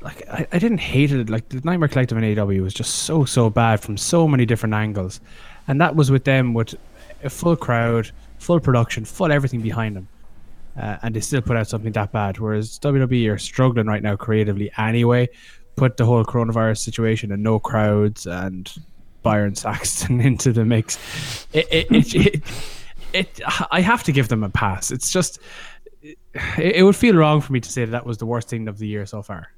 Like 0.00 0.28
I, 0.28 0.46
I 0.52 0.58
didn't 0.58 0.78
hate 0.78 1.12
it. 1.12 1.28
Like 1.28 1.48
the 1.48 1.60
Nightmare 1.64 1.88
Collective 1.88 2.16
and 2.16 2.38
AW 2.38 2.46
was 2.62 2.74
just 2.74 2.94
so 3.00 3.24
so 3.24 3.50
bad 3.50 3.80
from 3.80 3.96
so 3.96 4.28
many 4.28 4.46
different 4.46 4.74
angles, 4.74 5.20
and 5.66 5.80
that 5.80 5.96
was 5.96 6.10
with 6.10 6.24
them 6.24 6.54
with 6.54 6.74
a 7.24 7.30
full 7.30 7.56
crowd, 7.56 8.10
full 8.38 8.60
production, 8.60 9.04
full 9.04 9.32
everything 9.32 9.60
behind 9.60 9.96
them, 9.96 10.08
uh, 10.80 10.98
and 11.02 11.14
they 11.14 11.20
still 11.20 11.42
put 11.42 11.56
out 11.56 11.68
something 11.68 11.92
that 11.92 12.12
bad. 12.12 12.38
Whereas 12.38 12.78
WWE 12.78 13.32
are 13.32 13.38
struggling 13.38 13.86
right 13.86 14.02
now 14.02 14.16
creatively 14.16 14.70
anyway. 14.78 15.28
Put 15.76 15.96
the 15.96 16.04
whole 16.04 16.24
coronavirus 16.24 16.78
situation 16.78 17.30
and 17.30 17.42
no 17.42 17.60
crowds 17.60 18.26
and 18.26 18.72
Byron 19.22 19.54
Saxton 19.54 20.20
into 20.24 20.52
the 20.52 20.64
mix. 20.64 20.98
It, 21.52 21.66
it, 21.70 22.14
it, 22.14 22.42
it, 23.12 23.40
I 23.70 23.80
have 23.80 24.02
to 24.04 24.12
give 24.12 24.28
them 24.28 24.42
a 24.42 24.48
pass. 24.48 24.90
It's 24.90 25.10
just 25.10 25.38
it 26.56 26.84
would 26.84 26.96
feel 26.96 27.16
wrong 27.16 27.40
for 27.40 27.52
me 27.52 27.60
to 27.60 27.70
say 27.70 27.84
that, 27.84 27.90
that 27.90 28.06
was 28.06 28.18
the 28.18 28.26
worst 28.26 28.48
thing 28.48 28.68
of 28.68 28.78
the 28.78 28.86
year 28.86 29.06
so 29.06 29.22
far. 29.22 29.48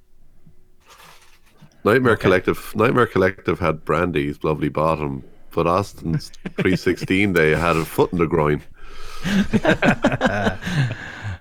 Nightmare 1.85 2.17
Collective. 2.17 2.73
Nightmare 2.75 3.07
Collective 3.07 3.59
had 3.59 3.85
Brandi's 3.85 4.43
lovely 4.45 4.69
bottom, 4.69 5.25
but 5.53 5.67
Austin's 5.67 6.31
316 6.57 7.33
they 7.33 7.51
had 7.57 7.77
a 7.77 7.85
foot 7.85 8.13
in 8.13 8.19
the 8.19 8.27
groin. 8.27 8.63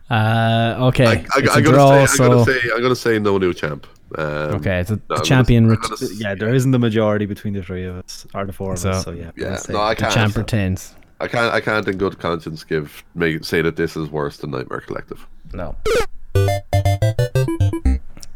Uh, 0.09 0.75
okay, 0.79 1.05
I, 1.05 1.11
I, 1.11 1.13
it's 1.13 1.55
I'm, 1.55 1.63
gonna 1.63 1.75
draw. 1.77 1.91
say, 1.91 2.01
I'm 2.01 2.07
so 2.07 2.29
gonna 2.29 2.45
say, 2.45 2.59
I'm 2.73 2.81
gonna 2.81 2.95
say 2.95 3.19
no 3.19 3.37
new 3.37 3.53
champ. 3.53 3.85
Um, 4.17 4.25
okay, 4.55 4.81
the, 4.81 4.99
no, 5.07 5.17
the 5.17 5.21
champion. 5.23 5.67
Gonna, 5.67 5.79
ret- 5.79 5.99
gonna, 5.99 6.11
Yeah, 6.15 6.33
there 6.33 6.51
isn't 6.51 6.71
the 6.71 6.79
majority 6.79 7.27
between 7.27 7.53
the 7.53 7.61
three 7.61 7.85
of 7.85 7.97
us, 7.97 8.25
or 8.33 8.43
the 8.47 8.51
four 8.51 8.73
of 8.73 8.79
So- 8.79 8.89
us, 8.89 9.03
so 9.03 9.11
yeah. 9.11 9.29
yeah, 9.37 9.57
say- 9.57 9.71
no, 9.73 9.81
I 9.81 9.93
can't. 9.93 10.11
champ 10.11 10.35
retains. 10.35 10.95
I 11.19 11.27
can't. 11.27 11.53
I 11.53 11.61
can't, 11.61 11.87
in 11.87 11.97
good 11.99 12.17
conscience, 12.17 12.63
give 12.63 13.03
make 13.13 13.43
say 13.45 13.61
that 13.61 13.75
this 13.75 13.95
is 13.95 14.09
worse 14.09 14.37
than 14.37 14.49
Nightmare 14.49 14.79
Collective. 14.81 15.27
No. 15.53 15.75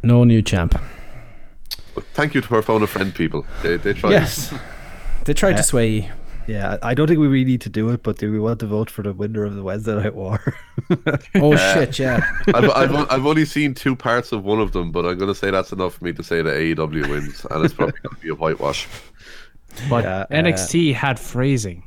No 0.03 0.23
new 0.25 0.43
champ. 0.43 0.79
But 1.95 2.05
thank 2.13 2.33
you 2.33 2.41
to 2.41 2.55
our 2.55 2.61
phone 2.61 2.83
a 2.83 2.87
friend 2.87 3.13
people. 3.13 3.45
They 3.61 3.77
they 3.77 3.93
tried. 3.93 4.11
Yes. 4.11 4.53
They 5.25 5.33
tried 5.33 5.55
to 5.55 5.63
sway 5.63 5.87
you. 5.87 6.09
Yeah, 6.47 6.77
I 6.81 6.93
don't 6.93 7.07
think 7.07 7.19
we 7.19 7.27
really 7.27 7.45
need 7.45 7.61
to 7.61 7.69
do 7.69 7.89
it, 7.89 8.03
but 8.03 8.17
do 8.17 8.31
we 8.31 8.39
want 8.39 8.59
to 8.59 8.67
vote 8.67 8.89
for 8.89 9.01
the 9.01 9.13
winner 9.13 9.45
of 9.45 9.55
the 9.55 9.63
Wednesday 9.63 9.95
Night 9.95 10.15
War? 10.15 10.41
Oh 11.35 11.55
shit, 11.55 11.97
yeah. 11.97 12.19
I've, 12.53 12.69
I've, 12.69 13.11
I've 13.11 13.25
only 13.25 13.45
seen 13.45 13.73
two 13.73 13.95
parts 13.95 14.31
of 14.31 14.43
one 14.43 14.59
of 14.59 14.73
them, 14.73 14.91
but 14.91 15.05
I'm 15.05 15.17
going 15.17 15.33
to 15.33 15.35
say 15.35 15.49
that's 15.49 15.71
enough 15.71 15.95
for 15.95 16.03
me 16.03 16.13
to 16.13 16.23
say 16.23 16.41
that 16.41 16.53
AEW 16.53 17.09
wins, 17.09 17.45
and 17.49 17.63
it's 17.65 17.73
probably 17.73 17.97
going 18.03 18.15
to 18.15 18.21
be 18.21 18.29
a 18.29 18.35
whitewash. 18.35 18.87
But 19.89 20.03
Yeah, 20.03 20.17
uh, 20.17 20.25
NXT 20.27 20.93
had 20.93 21.19
phrasing. 21.19 21.83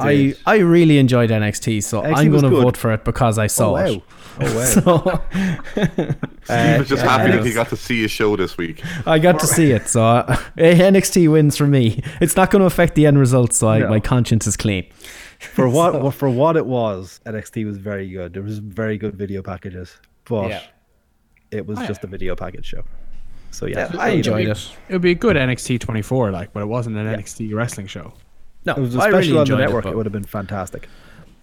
I. 0.00 0.34
I 0.46 0.58
really 0.58 0.98
enjoyed 0.98 1.30
NXT, 1.30 1.82
so 1.82 2.02
NXT 2.02 2.16
I'm 2.16 2.30
going 2.30 2.42
to 2.44 2.50
good. 2.50 2.62
vote 2.62 2.76
for 2.76 2.92
it 2.92 3.04
because 3.04 3.38
I 3.38 3.48
saw 3.48 3.70
oh 3.70 3.72
wow, 3.72 3.84
it. 3.86 4.02
Oh 4.40 4.56
wow. 4.56 5.22
So 5.74 6.04
Steve 6.44 6.78
was 6.78 6.88
just 6.88 7.04
yeah, 7.04 7.18
happy 7.18 7.32
that 7.32 7.44
he 7.44 7.52
got 7.52 7.68
to 7.68 7.76
see 7.76 8.04
a 8.04 8.08
show 8.08 8.36
this 8.36 8.56
week. 8.56 8.82
I 9.06 9.18
got 9.18 9.38
to 9.40 9.46
see 9.46 9.70
it. 9.72 9.88
So 9.88 10.02
uh, 10.04 10.36
NXT 10.56 11.30
wins 11.30 11.56
for 11.56 11.66
me. 11.66 12.02
It's 12.20 12.36
not 12.36 12.50
going 12.50 12.60
to 12.60 12.66
affect 12.66 12.94
the 12.94 13.06
end 13.06 13.18
result, 13.18 13.52
so 13.52 13.68
I, 13.68 13.78
No. 13.80 13.88
my 13.88 14.00
conscience 14.00 14.46
is 14.46 14.56
clean. 14.56 14.86
for 15.38 15.68
what 15.68 15.94
well, 15.94 16.10
for 16.10 16.30
what 16.30 16.56
it 16.56 16.66
was, 16.66 17.20
NXT 17.26 17.66
was 17.66 17.76
very 17.78 18.08
good. 18.08 18.32
There 18.34 18.42
was 18.42 18.58
very 18.58 18.96
good 18.98 19.14
video 19.14 19.42
packages, 19.42 19.96
but 20.24 20.48
Yeah. 20.50 20.62
it 21.50 21.66
was 21.66 21.78
Oh, 21.78 21.86
just 21.86 22.02
yeah. 22.02 22.08
a 22.08 22.10
video 22.10 22.34
package 22.36 22.66
show. 22.66 22.82
So 23.50 23.66
yeah, 23.66 23.90
I 23.98 24.10
enjoyed 24.10 24.48
it. 24.48 24.70
It 24.88 24.92
would 24.92 25.02
be 25.02 25.12
a 25.12 25.14
good 25.14 25.36
NXT 25.36 25.80
24, 25.80 26.30
like, 26.32 26.52
but 26.52 26.60
it 26.60 26.66
wasn't 26.66 26.96
an 26.96 27.06
NXT 27.06 27.54
wrestling 27.54 27.86
show. 27.86 28.12
No, 28.66 28.74
It 28.74 28.80
was 28.80 28.94
a 28.96 28.98
I 28.98 29.10
special 29.10 29.18
really 29.18 29.28
on 29.30 29.34
the 29.34 29.40
enjoyed 29.40 29.58
network. 29.60 29.86
it. 29.86 29.88
It, 29.90 29.96
would 29.96 30.06
have 30.06 30.12
been 30.12 30.24
fantastic. 30.24 30.88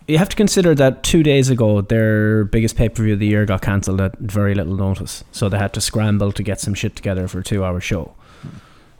You 0.07 0.17
have 0.17 0.29
to 0.29 0.35
consider 0.35 0.75
that 0.75 1.03
two 1.03 1.23
days 1.23 1.49
ago, 1.49 1.81
their 1.81 2.45
biggest 2.45 2.75
pay 2.75 2.89
per 2.89 3.03
view 3.03 3.13
of 3.13 3.19
the 3.19 3.27
year 3.27 3.45
got 3.45 3.61
cancelled 3.61 4.01
at 4.01 4.17
very 4.19 4.53
little 4.53 4.75
notice, 4.75 5.23
so 5.31 5.49
they 5.49 5.57
had 5.57 5.73
to 5.73 5.81
scramble 5.81 6.31
to 6.31 6.43
get 6.43 6.59
some 6.59 6.73
shit 6.73 6.95
together 6.95 7.27
for 7.27 7.39
a 7.39 7.43
two-hour 7.43 7.79
show. 7.79 8.13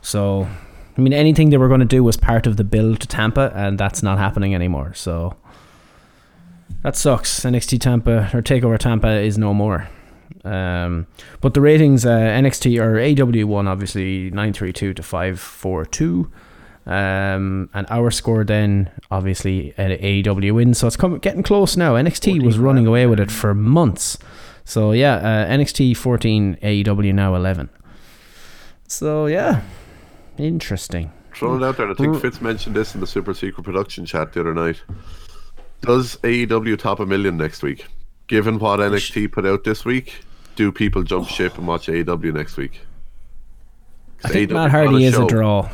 So, 0.02 0.48
I 0.96 1.00
mean, 1.00 1.12
anything 1.12 1.50
they 1.50 1.56
were 1.56 1.68
going 1.68 1.80
to 1.80 1.86
do 1.86 2.02
was 2.02 2.16
part 2.16 2.46
of 2.46 2.56
the 2.56 2.64
build 2.64 3.00
to 3.00 3.08
Tampa, 3.08 3.52
and 3.54 3.78
that's 3.78 4.02
not 4.02 4.18
happening 4.18 4.54
anymore. 4.54 4.94
So 4.94 5.36
that 6.82 6.96
sucks. 6.96 7.40
NXT 7.40 7.80
Tampa 7.80 8.30
or 8.34 8.42
Takeover 8.42 8.78
Tampa 8.78 9.10
is 9.20 9.38
no 9.38 9.54
more. 9.54 9.88
Um, 10.44 11.06
but 11.40 11.54
the 11.54 11.60
ratings, 11.60 12.06
uh, 12.06 12.18
NXT 12.18 12.80
or 12.80 13.00
AW 13.00 13.46
one 13.46 13.66
obviously 13.66 14.30
nine 14.30 14.52
three 14.52 14.72
two 14.72 14.94
to 14.94 15.02
five 15.02 15.40
four 15.40 15.84
two. 15.84 16.30
Um, 16.86 17.68
and 17.74 17.84
our 17.90 18.12
score 18.12 18.44
then 18.44 18.90
obviously 19.10 19.74
an 19.76 19.90
AEW 19.98 20.52
win. 20.54 20.72
so 20.74 20.86
it's 20.86 20.96
coming 20.96 21.18
getting 21.18 21.42
close 21.42 21.76
now. 21.76 21.94
NXT 21.94 22.42
was 22.44 22.58
running 22.58 22.86
away 22.86 23.06
with 23.06 23.18
it 23.18 23.30
for 23.30 23.54
months, 23.54 24.16
so 24.64 24.92
yeah, 24.92 25.16
uh, 25.16 25.46
NXT 25.50 25.96
fourteen, 25.96 26.56
AEW 26.62 27.12
now 27.12 27.34
eleven. 27.34 27.68
So 28.86 29.26
yeah, 29.26 29.62
interesting. 30.38 31.10
Throwing 31.34 31.60
it 31.60 31.66
out 31.66 31.76
there, 31.76 31.90
I 31.90 31.94
think 31.94 32.20
Fitz 32.20 32.40
mentioned 32.40 32.76
this 32.76 32.94
in 32.94 33.00
the 33.00 33.06
Super 33.06 33.34
Secret 33.34 33.62
Production 33.64 34.06
chat 34.06 34.32
the 34.32 34.40
other 34.40 34.54
night. 34.54 34.80
Does 35.82 36.16
AEW 36.22 36.78
top 36.78 37.00
a 37.00 37.06
million 37.06 37.36
next 37.36 37.62
week? 37.62 37.86
Given 38.28 38.58
what 38.58 38.80
NXT 38.80 39.32
put 39.32 39.44
out 39.44 39.64
this 39.64 39.84
week, 39.84 40.20
do 40.54 40.72
people 40.72 41.02
jump 41.02 41.28
ship 41.28 41.58
and 41.58 41.66
watch 41.66 41.88
AEW 41.88 42.32
next 42.32 42.56
week? 42.56 42.80
'Cause 44.18 44.30
I 44.30 44.34
think 44.34 44.50
AEW 44.50 44.54
Matt 44.54 44.70
got 44.72 44.86
Hardy 44.86 45.04
is 45.04 45.18
a 45.18 45.26
draw. 45.26 45.68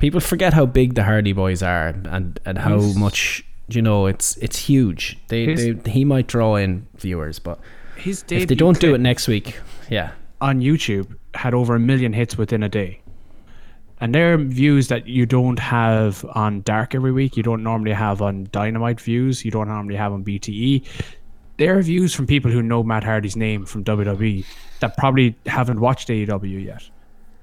People 0.00 0.20
forget 0.20 0.52
how 0.52 0.66
big 0.66 0.94
the 0.94 1.04
Hardy 1.04 1.32
Boys 1.32 1.62
are 1.62 1.88
and 1.88 2.38
and 2.44 2.58
how 2.58 2.78
He's- 2.80 2.96
much 2.96 3.44
you 3.68 3.82
know 3.82 4.06
it's 4.06 4.36
it's 4.38 4.58
huge. 4.58 5.18
They, 5.28 5.54
they 5.54 5.90
he 5.90 6.04
might 6.04 6.26
draw 6.26 6.56
in 6.56 6.86
viewers, 6.96 7.38
but 7.38 7.58
His 7.96 8.24
if 8.30 8.46
they 8.48 8.54
don't 8.54 8.78
do 8.80 8.94
it 8.94 9.00
next 9.00 9.26
week, 9.28 9.58
yeah, 9.90 10.12
on 10.40 10.60
YouTube 10.60 11.16
had 11.34 11.54
over 11.54 11.74
a 11.74 11.80
million 11.80 12.12
hits 12.12 12.36
within 12.38 12.62
a 12.62 12.68
day. 12.68 13.00
And 13.98 14.14
they're 14.14 14.36
views 14.36 14.88
that 14.88 15.06
you 15.06 15.24
don't 15.24 15.58
have 15.58 16.22
on 16.34 16.60
Dark 16.62 16.94
every 16.94 17.12
week. 17.12 17.34
You 17.36 17.42
don't 17.42 17.62
normally 17.62 17.92
have 17.94 18.20
on 18.20 18.46
Dynamite 18.52 19.00
views. 19.00 19.42
You 19.42 19.50
don't 19.50 19.68
normally 19.68 19.96
have 19.96 20.12
on 20.12 20.22
BTE. 20.22 20.84
They're 21.56 21.80
views 21.80 22.12
from 22.14 22.26
people 22.26 22.50
who 22.50 22.60
know 22.62 22.82
Matt 22.82 23.04
Hardy's 23.04 23.36
name 23.36 23.64
from 23.64 23.84
WWE 23.84 24.44
that 24.80 24.98
probably 24.98 25.34
haven't 25.46 25.80
watched 25.80 26.08
AEW 26.08 26.62
yet. 26.62 26.82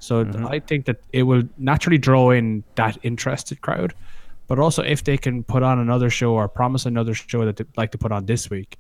So 0.03 0.23
th- 0.23 0.35
I 0.45 0.59
think 0.59 0.85
that 0.85 0.97
it 1.13 1.23
will 1.23 1.43
naturally 1.57 1.97
draw 1.97 2.31
in 2.31 2.63
that 2.75 2.97
interested 3.03 3.61
crowd. 3.61 3.93
But 4.47 4.59
also, 4.59 4.83
if 4.83 5.03
they 5.05 5.17
can 5.17 5.43
put 5.43 5.63
on 5.63 5.79
another 5.79 6.09
show 6.09 6.33
or 6.33 6.47
promise 6.49 6.85
another 6.85 7.13
show 7.13 7.45
that 7.45 7.55
they'd 7.55 7.77
like 7.77 7.91
to 7.91 7.97
put 7.97 8.11
on 8.11 8.25
this 8.25 8.49
week, 8.49 8.77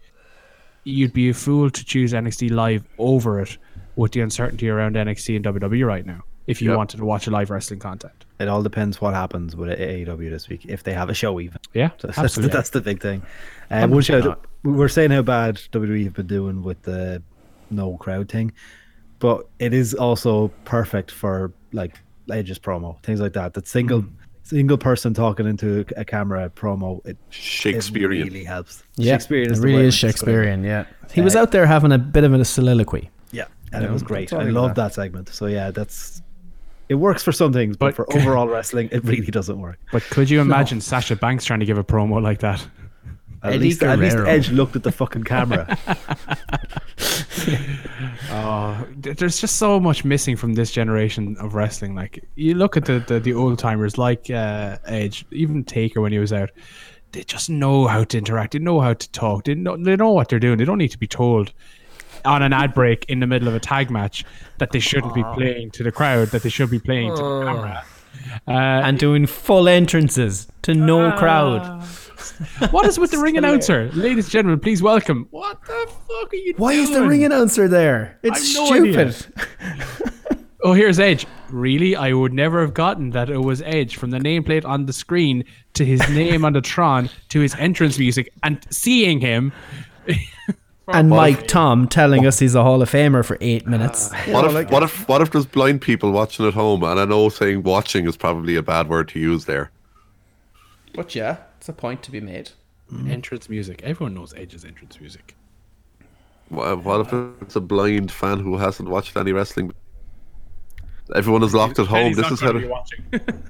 you'd 0.83 1.13
be 1.13 1.29
a 1.29 1.33
fool 1.33 1.69
to 1.69 1.85
choose 1.85 2.13
NXT 2.13 2.51
live 2.51 2.83
over 2.97 3.39
it 3.39 3.57
with 3.95 4.11
the 4.11 4.21
uncertainty 4.21 4.69
around 4.69 4.95
NXT 4.95 5.35
and 5.37 5.45
WWE 5.45 5.85
right 5.87 6.05
now. 6.05 6.23
If 6.45 6.61
you 6.61 6.69
Yep. 6.71 6.77
wanted 6.77 6.97
to 6.97 7.05
watch 7.05 7.27
live 7.27 7.49
wrestling 7.49 7.79
content, 7.79 8.25
It 8.39 8.49
all 8.49 8.61
depends 8.61 8.99
what 8.99 9.13
happens 9.13 9.55
with 9.55 9.69
AEW 9.79 10.29
this 10.29 10.49
week 10.49 10.65
if 10.67 10.83
they 10.83 10.91
have 10.93 11.09
a 11.09 11.13
show 11.13 11.39
even. 11.39 11.57
yeah, 11.73 11.87
That's, 12.01 12.01
that's, 12.03 12.17
absolutely. 12.19 12.53
that's 12.53 12.69
the 12.71 12.81
big 12.81 13.01
thing. 13.01 13.21
Um, 13.71 13.91
one 13.91 14.01
show, 14.01 14.19
not. 14.19 14.45
we 14.63 14.73
we're 14.73 14.89
saying 14.89 15.11
how 15.11 15.21
bad 15.21 15.55
WWE 15.71 16.03
have 16.03 16.13
been 16.15 16.27
doing 16.27 16.61
with 16.61 16.81
the 16.81 17.23
no 17.71 17.95
crowd 17.95 18.27
thing, 18.27 18.51
but 19.23 19.47
it 19.59 19.73
is 19.73 19.93
also 20.07 20.49
perfect 20.65 21.09
for 21.11 21.51
like 21.71 21.93
Edge's 22.29 22.59
promo, 22.59 23.01
things 23.03 23.19
like 23.25 23.33
that. 23.39 23.53
That 23.55 23.67
single 23.67 24.01
Mm. 24.01 24.09
single 24.43 24.77
person 24.77 25.13
talking 25.13 25.45
into 25.47 25.85
a 25.95 26.03
camera 26.13 26.49
promo, 26.61 26.89
it, 27.07 27.17
Shakespearean 27.29 27.31
it 27.31 27.81
Shakespearean. 27.83 28.23
really 28.27 28.43
helps. 28.43 28.83
yeah, 28.97 29.13
Shakespearean 29.13 29.45
it 29.47 29.51
is 29.53 29.59
the 29.61 29.65
really 29.67 29.77
word 29.83 29.85
is 29.85 29.99
to 29.99 30.07
describe 30.07 30.09
it. 30.09 30.11
Shakespearean. 30.11 30.63
Yeah, 30.63 30.83
he 31.17 31.21
was 31.21 31.35
Uh, 31.35 31.41
out 31.41 31.51
there 31.53 31.65
having 31.65 31.91
a 31.93 31.97
bit 32.15 32.23
of 32.25 32.33
a 32.33 32.43
soliloquy. 32.45 33.09
Yeah, 33.31 33.45
and 33.71 33.81
Yeah, 33.83 33.89
it 33.89 33.93
was 33.93 34.03
great. 34.03 34.33
I 34.33 34.41
I 34.41 34.43
got. 34.43 34.53
love 34.61 34.75
that 34.75 34.93
segment. 34.93 35.29
So 35.29 35.45
yeah, 35.47 35.71
that's 35.71 36.21
it 36.89 36.95
works 36.95 37.23
for 37.23 37.31
some 37.31 37.53
things, 37.53 37.77
but, 37.77 37.95
But- 37.95 37.95
for 37.95 38.05
overall 38.17 38.47
wrestling, 38.49 38.89
it 38.91 39.01
really 39.05 39.31
doesn't 39.39 39.57
work. 39.67 39.77
But 39.93 40.03
could 40.13 40.29
you 40.29 40.41
imagine 40.47 40.81
Sasha 40.81 41.15
Banks 41.15 41.45
trying 41.45 41.61
to 41.61 41.65
give 41.65 41.77
a 41.77 41.83
promo 41.93 42.21
like 42.21 42.39
that? 42.39 42.59
At 43.43 43.53
Eddie 43.53 43.65
least, 43.65 43.83
at 43.83 43.99
least 43.99 44.15
Edge 44.17 44.51
looked 44.51 44.75
at 44.75 44.83
the 44.83 44.91
fucking 44.91 45.23
camera. 45.23 45.77
Oh, 48.29 48.87
there's 48.95 49.39
just 49.39 49.57
so 49.57 49.79
much 49.79 50.05
missing 50.05 50.35
from 50.35 50.53
this 50.53 50.71
generation 50.71 51.35
of 51.39 51.53
wrestling. 51.53 51.93
Like 51.93 52.23
you 52.35 52.55
look 52.55 52.77
at 52.77 52.85
the 52.85 52.99
the, 52.99 53.19
the 53.19 53.33
old 53.33 53.59
timers 53.59 53.97
like 53.97 54.29
uh, 54.29 54.77
Edge, 54.85 55.25
even 55.31 55.63
Taker 55.63 56.01
when 56.01 56.11
he 56.11 56.19
was 56.19 56.33
out. 56.33 56.49
They 57.11 57.23
just 57.23 57.49
know 57.49 57.85
how 57.85 58.05
to 58.05 58.17
interact. 58.17 58.53
They 58.53 58.59
know 58.59 58.79
how 58.79 58.93
to 58.93 59.11
talk. 59.11 59.43
They 59.45 59.55
know 59.55 59.77
they 59.77 59.95
know 59.95 60.11
what 60.11 60.29
they're 60.29 60.39
doing. 60.39 60.57
They 60.57 60.65
don't 60.65 60.77
need 60.77 60.91
to 60.91 60.97
be 60.97 61.07
told 61.07 61.51
on 62.25 62.41
an 62.41 62.53
ad 62.53 62.73
break 62.73 63.05
in 63.09 63.19
the 63.19 63.27
middle 63.27 63.47
of 63.47 63.55
a 63.55 63.59
tag 63.59 63.91
match 63.91 64.25
that 64.57 64.71
they 64.71 64.79
shouldn't 64.79 65.13
be 65.13 65.23
playing 65.35 65.71
to 65.71 65.83
the 65.83 65.91
crowd. 65.91 66.29
That 66.29 66.43
they 66.43 66.49
should 66.49 66.71
be 66.71 66.79
playing 66.79 67.15
to 67.15 67.21
the 67.21 67.43
camera. 67.45 67.85
Uh, 68.47 68.51
and 68.51 68.99
doing 68.99 69.25
full 69.25 69.67
entrances 69.67 70.47
to 70.63 70.73
no 70.73 71.11
crowd. 71.17 71.83
what 72.71 72.85
is 72.85 72.97
with 72.99 73.11
the 73.11 73.17
ring 73.17 73.37
announcer, 73.37 73.89
ladies 73.93 74.25
and 74.25 74.31
gentlemen? 74.31 74.59
Please 74.59 74.81
welcome. 74.81 75.27
What 75.31 75.61
the 75.65 75.91
fuck 76.07 76.33
are 76.33 76.35
you? 76.35 76.53
Why 76.57 76.73
is 76.73 76.91
the 76.91 77.05
ring 77.05 77.23
announcer 77.23 77.67
there? 77.67 78.19
It's 78.23 78.57
I've 78.57 78.71
no 78.71 78.93
stupid. 78.93 80.13
Oh, 80.65 80.71
here's 80.71 80.97
Edge. 80.97 81.27
Really? 81.49 81.93
I 81.93 82.13
would 82.13 82.31
never 82.31 82.61
have 82.61 82.73
gotten 82.73 83.09
that 83.09 83.29
it 83.29 83.39
was 83.39 83.61
Edge 83.63 83.97
from 83.97 84.11
the 84.11 84.17
nameplate 84.17 84.63
on 84.63 84.85
the 84.85 84.93
screen 84.93 85.43
to 85.73 85.83
his 85.83 85.99
name 86.09 86.45
on 86.45 86.53
the 86.53 86.61
Tron 86.61 87.09
to 87.29 87.41
his 87.41 87.53
entrance 87.55 87.99
music 87.99 88.31
and 88.43 88.65
seeing 88.69 89.19
him. 89.19 89.51
And 90.87 91.09
Mike 91.09 91.53
Rome 91.53 91.87
telling 91.87 92.25
us 92.25 92.39
he's 92.39 92.55
a 92.55 92.63
Hall 92.63 92.81
of 92.81 92.91
Famer 92.91 93.23
for 93.23 93.37
eight 93.39 93.63
ah. 93.65 93.69
minutes. 93.69 94.11
What 94.27 94.45
if, 94.53 94.69
what 94.69 94.83
if 94.83 95.07
what 95.07 95.21
if 95.21 95.31
there's 95.31 95.45
blind 95.45 95.81
people 95.81 96.11
watching 96.11 96.45
at 96.45 96.53
home? 96.53 96.83
And 96.83 96.99
I 96.99 97.05
know 97.05 97.29
saying 97.29 97.63
watching 97.63 98.05
is 98.05 98.17
probably 98.17 98.55
a 98.55 98.63
bad 98.63 98.89
word 98.89 99.07
to 99.09 99.19
use 99.19 99.45
there. 99.45 99.71
But 100.93 101.15
yeah, 101.15 101.37
it's 101.57 101.69
a 101.69 101.73
point 101.73 102.03
to 102.03 102.11
be 102.11 102.19
made. 102.19 102.51
Mm-hmm. 102.91 103.11
Entrance 103.11 103.49
music. 103.49 103.81
Everyone 103.83 104.13
knows 104.13 104.33
Edge's 104.35 104.65
entrance 104.65 104.99
music. 104.99 105.35
What 106.49 106.83
what 106.83 107.01
if 107.01 107.13
it's 107.41 107.55
a 107.55 107.61
blind 107.61 108.11
fan 108.11 108.39
who 108.39 108.57
hasn't 108.57 108.89
watched 108.89 109.15
any 109.15 109.31
wrestling? 109.31 109.71
Everyone 111.15 111.43
is 111.43 111.53
locked 111.53 111.79
at 111.79 111.87
home. 111.87 112.13
This 112.13 112.29
is 112.29 112.41
how. 112.41 112.51
to- 112.51 112.67
watching. 112.67 113.03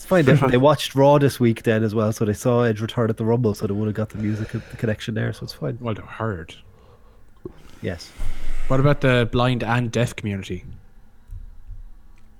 It's 0.00 0.06
fine. 0.06 0.24
They, 0.24 0.32
they 0.32 0.56
watched 0.70 0.94
Raw 0.94 1.18
this 1.18 1.38
week 1.38 1.62
then 1.64 1.84
as 1.84 1.94
well, 1.94 2.10
so 2.10 2.24
they 2.24 2.32
saw 2.32 2.62
Edge 2.62 2.80
return 2.80 3.10
at 3.10 3.18
the 3.18 3.24
Rumble, 3.26 3.52
so 3.52 3.66
they 3.66 3.74
would 3.74 3.84
have 3.84 3.94
got 3.94 4.08
the 4.08 4.16
music 4.16 4.48
the 4.50 4.76
connection 4.78 5.12
there. 5.14 5.30
So 5.34 5.44
it's 5.44 5.52
fine. 5.52 5.76
well, 5.78 5.92
they 5.92 6.00
heard. 6.00 6.54
Yes. 7.82 8.10
What 8.68 8.80
about 8.80 9.00
the 9.00 9.28
blind 9.30 9.62
and 9.64 9.90
deaf 9.90 10.14
community? 10.14 10.64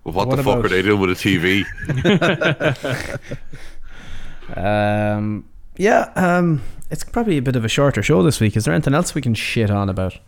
What, 0.02 0.28
the 0.30 0.36
What 0.36 0.44
fuck 0.44 0.64
are 0.64 0.68
they 0.68 0.82
doing 0.82 1.00
with 1.00 1.10
a 1.10 1.14
TV? 1.14 1.64
Um, 4.56 5.48
yeah, 5.76 6.10
um, 6.16 6.62
it's 6.90 7.04
probably 7.04 7.38
a 7.38 7.42
bit 7.42 7.54
of 7.56 7.64
a 7.64 7.68
shorter 7.68 8.02
show 8.02 8.22
this 8.22 8.40
week. 8.40 8.56
Is 8.56 8.64
there 8.64 8.74
anything 8.74 8.94
else 8.94 9.14
we 9.14 9.20
can 9.22 9.34
shit 9.34 9.70
on 9.70 9.88
about? 9.88 10.18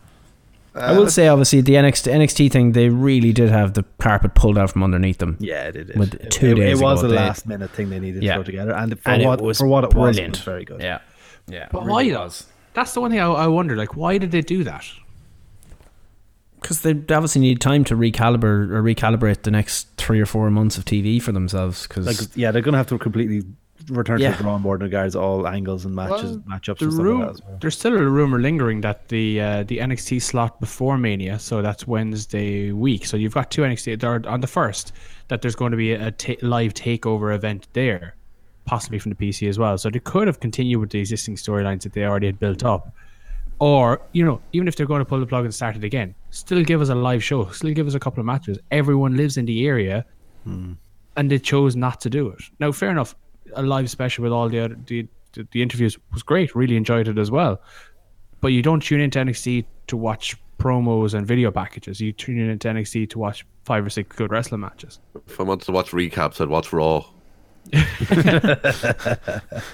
I 0.75 0.97
will 0.97 1.09
say, 1.09 1.27
obviously, 1.27 1.61
the 1.61 1.73
NXT, 1.73 2.11
NXT 2.11 2.51
thing, 2.51 2.71
they 2.71 2.89
really 2.89 3.31
did 3.31 3.49
have 3.49 3.73
the 3.73 3.83
carpet 3.99 4.33
pulled 4.33 4.57
out 4.57 4.71
from 4.71 4.81
underneath 4.81 5.19
them. 5.19 5.37
Yeah, 5.39 5.65
it 5.67 5.71
did. 5.73 5.95
With 5.99 6.15
It- 6.15 6.31
two 6.31 6.53
it, 6.53 6.55
days 6.55 6.79
it 6.79 6.83
was 6.83 7.03
ago, 7.03 7.13
a 7.13 7.15
last 7.15 7.45
minute 7.45 7.69
thing 7.71 7.89
they 7.89 7.99
needed 7.99 8.23
Yeah. 8.23 8.31
to 8.31 8.37
throw 8.37 8.43
together, 8.45 8.73
and 8.73 8.99
for 8.99 9.09
and 9.09 9.23
what 9.25 9.39
it 9.39 9.45
was 9.45 9.57
for 9.59 9.67
what 9.67 9.83
it 9.83 9.93
was, 9.93 10.15
it 10.15 10.21
brilliant. 10.21 10.37
was 10.37 10.43
very 10.45 10.65
good. 10.65 10.81
Yeah, 10.81 10.99
yeah. 11.47 11.67
But 11.71 11.83
it 11.83 11.89
why 11.89 12.09
does? 12.09 12.47
That's 12.73 12.93
the 12.93 13.01
one 13.01 13.11
thing 13.11 13.19
I, 13.19 13.27
I 13.27 13.47
wonder. 13.47 13.75
Like, 13.75 13.95
why 13.95 14.17
did 14.17 14.31
they 14.31 14.41
do 14.41 14.63
that? 14.63 14.83
Because 16.63 16.81
they 16.81 16.91
obviously 16.91 17.41
need 17.41 17.61
time 17.61 17.83
to 17.85 17.95
recalibrate 17.95 18.71
or 18.71 18.81
recalibrate 18.81 19.43
the 19.43 19.51
next 19.51 19.87
three 19.97 20.19
or 20.19 20.25
four 20.25 20.49
months 20.49 20.77
of 20.79 20.85
TV 20.85 21.21
for 21.21 21.31
themselves. 21.31 21.85
Because 21.87 22.07
Like, 22.07 22.35
yeah, 22.35 22.49
they're 22.51 22.61
gonna 22.63 22.77
have 22.77 22.87
to 22.87 22.97
completely 22.97 23.43
return 23.89 24.19
Yeah. 24.19 24.31
to 24.31 24.37
the 24.37 24.43
drawing 24.43 24.63
board 24.63 24.79
in 24.81 24.85
regards 24.85 25.13
to 25.13 25.19
all 25.19 25.45
angles 25.45 25.83
and 25.85 25.93
matches, 25.93 26.37
Well, 26.37 26.57
matchups 26.59 26.79
The 26.79 26.85
and 26.85 26.93
stuff 26.93 27.03
ru- 27.05 27.17
like 27.19 27.27
that. 27.27 27.33
As 27.33 27.41
well. 27.45 27.57
There's 27.61 27.77
still 27.77 27.97
a 27.97 28.09
rumor 28.09 28.39
lingering 28.39 28.81
that 28.81 29.09
the 29.09 29.41
uh, 29.41 29.63
the 29.63 29.79
NXT 29.79 30.21
slot 30.21 30.59
before 30.59 30.97
Mania, 30.97 31.37
so 31.37 31.61
that's 31.61 31.85
Wednesday 31.85 32.71
week. 32.71 33.05
So 33.05 33.17
you've 33.17 33.33
got 33.33 33.51
two 33.51 33.61
NXT 33.63 33.99
there 33.99 34.21
on 34.27 34.39
the 34.41 34.47
first 34.47 34.93
that 35.27 35.41
there's 35.41 35.55
going 35.55 35.71
to 35.71 35.77
be 35.77 35.91
a 35.91 36.11
ta- 36.11 36.35
live 36.41 36.73
takeover 36.73 37.35
event 37.35 37.67
there, 37.73 38.15
possibly 38.65 38.99
from 38.99 39.11
the 39.13 39.15
PC 39.17 39.49
as 39.49 39.59
well. 39.59 39.77
So 39.77 39.89
they 39.89 39.99
could 39.99 40.27
have 40.27 40.39
continued 40.39 40.79
with 40.79 40.91
the 40.91 40.99
existing 40.99 41.35
storylines 41.35 41.81
that 41.83 41.91
they 41.93 42.05
already 42.05 42.27
had 42.27 42.39
built 42.39 42.63
up, 42.63 42.93
or 43.63 44.01
you 44.11 44.25
know, 44.25 44.41
even 44.51 44.67
if 44.67 44.75
they're 44.75 44.85
going 44.85 44.99
to 44.99 45.05
pull 45.05 45.21
the 45.21 45.25
plug 45.25 45.45
and 45.45 45.55
start 45.55 45.77
it 45.77 45.85
again, 45.85 46.13
still 46.31 46.61
give 46.65 46.81
us 46.81 46.89
a 46.89 46.95
live 46.95 47.23
show, 47.23 47.49
still 47.51 47.73
give 47.73 47.87
us 47.87 47.93
a 47.93 47.99
couple 47.99 48.19
of 48.19 48.25
matches. 48.25 48.59
Everyone 48.71 49.15
lives 49.15 49.37
in 49.37 49.45
the 49.45 49.65
area, 49.65 50.05
hmm. 50.43 50.73
and 51.15 51.31
they 51.31 51.39
chose 51.39 51.73
not 51.73 52.01
to 52.01 52.09
do 52.09 52.27
it. 52.27 52.41
Now, 52.59 52.73
fair 52.73 52.91
enough, 52.91 53.15
a 53.55 53.63
live 53.63 53.89
special 53.89 54.23
with 54.23 54.33
all 54.33 54.49
the 54.49 54.59
other 54.59 54.75
the, 54.87 55.07
the, 55.31 55.47
the 55.51 55.61
interviews 55.61 55.97
was 56.11 56.23
great. 56.23 56.53
Really 56.53 56.75
enjoyed 56.75 57.07
it 57.07 57.17
as 57.17 57.31
well. 57.31 57.61
But 58.41 58.49
you 58.49 58.61
don't 58.61 58.83
tune 58.83 58.99
into 58.99 59.19
NXT 59.19 59.63
to 59.87 59.95
watch 59.95 60.35
promos 60.59 61.13
and 61.13 61.25
video 61.25 61.49
packages. 61.49 62.01
You 62.01 62.11
tune 62.11 62.39
in 62.39 62.49
into 62.49 62.67
NXT 62.67 63.11
to 63.11 63.19
watch 63.19 63.45
five 63.63 63.85
or 63.85 63.89
six 63.89 64.13
good 64.13 64.29
wrestling 64.29 64.59
matches. 64.59 64.99
If 65.25 65.39
I 65.39 65.43
wanted 65.43 65.67
to 65.67 65.71
watch 65.71 65.91
recaps, 65.91 66.41
I'd 66.41 66.49
watch 66.49 66.73
Raw. 66.73 67.05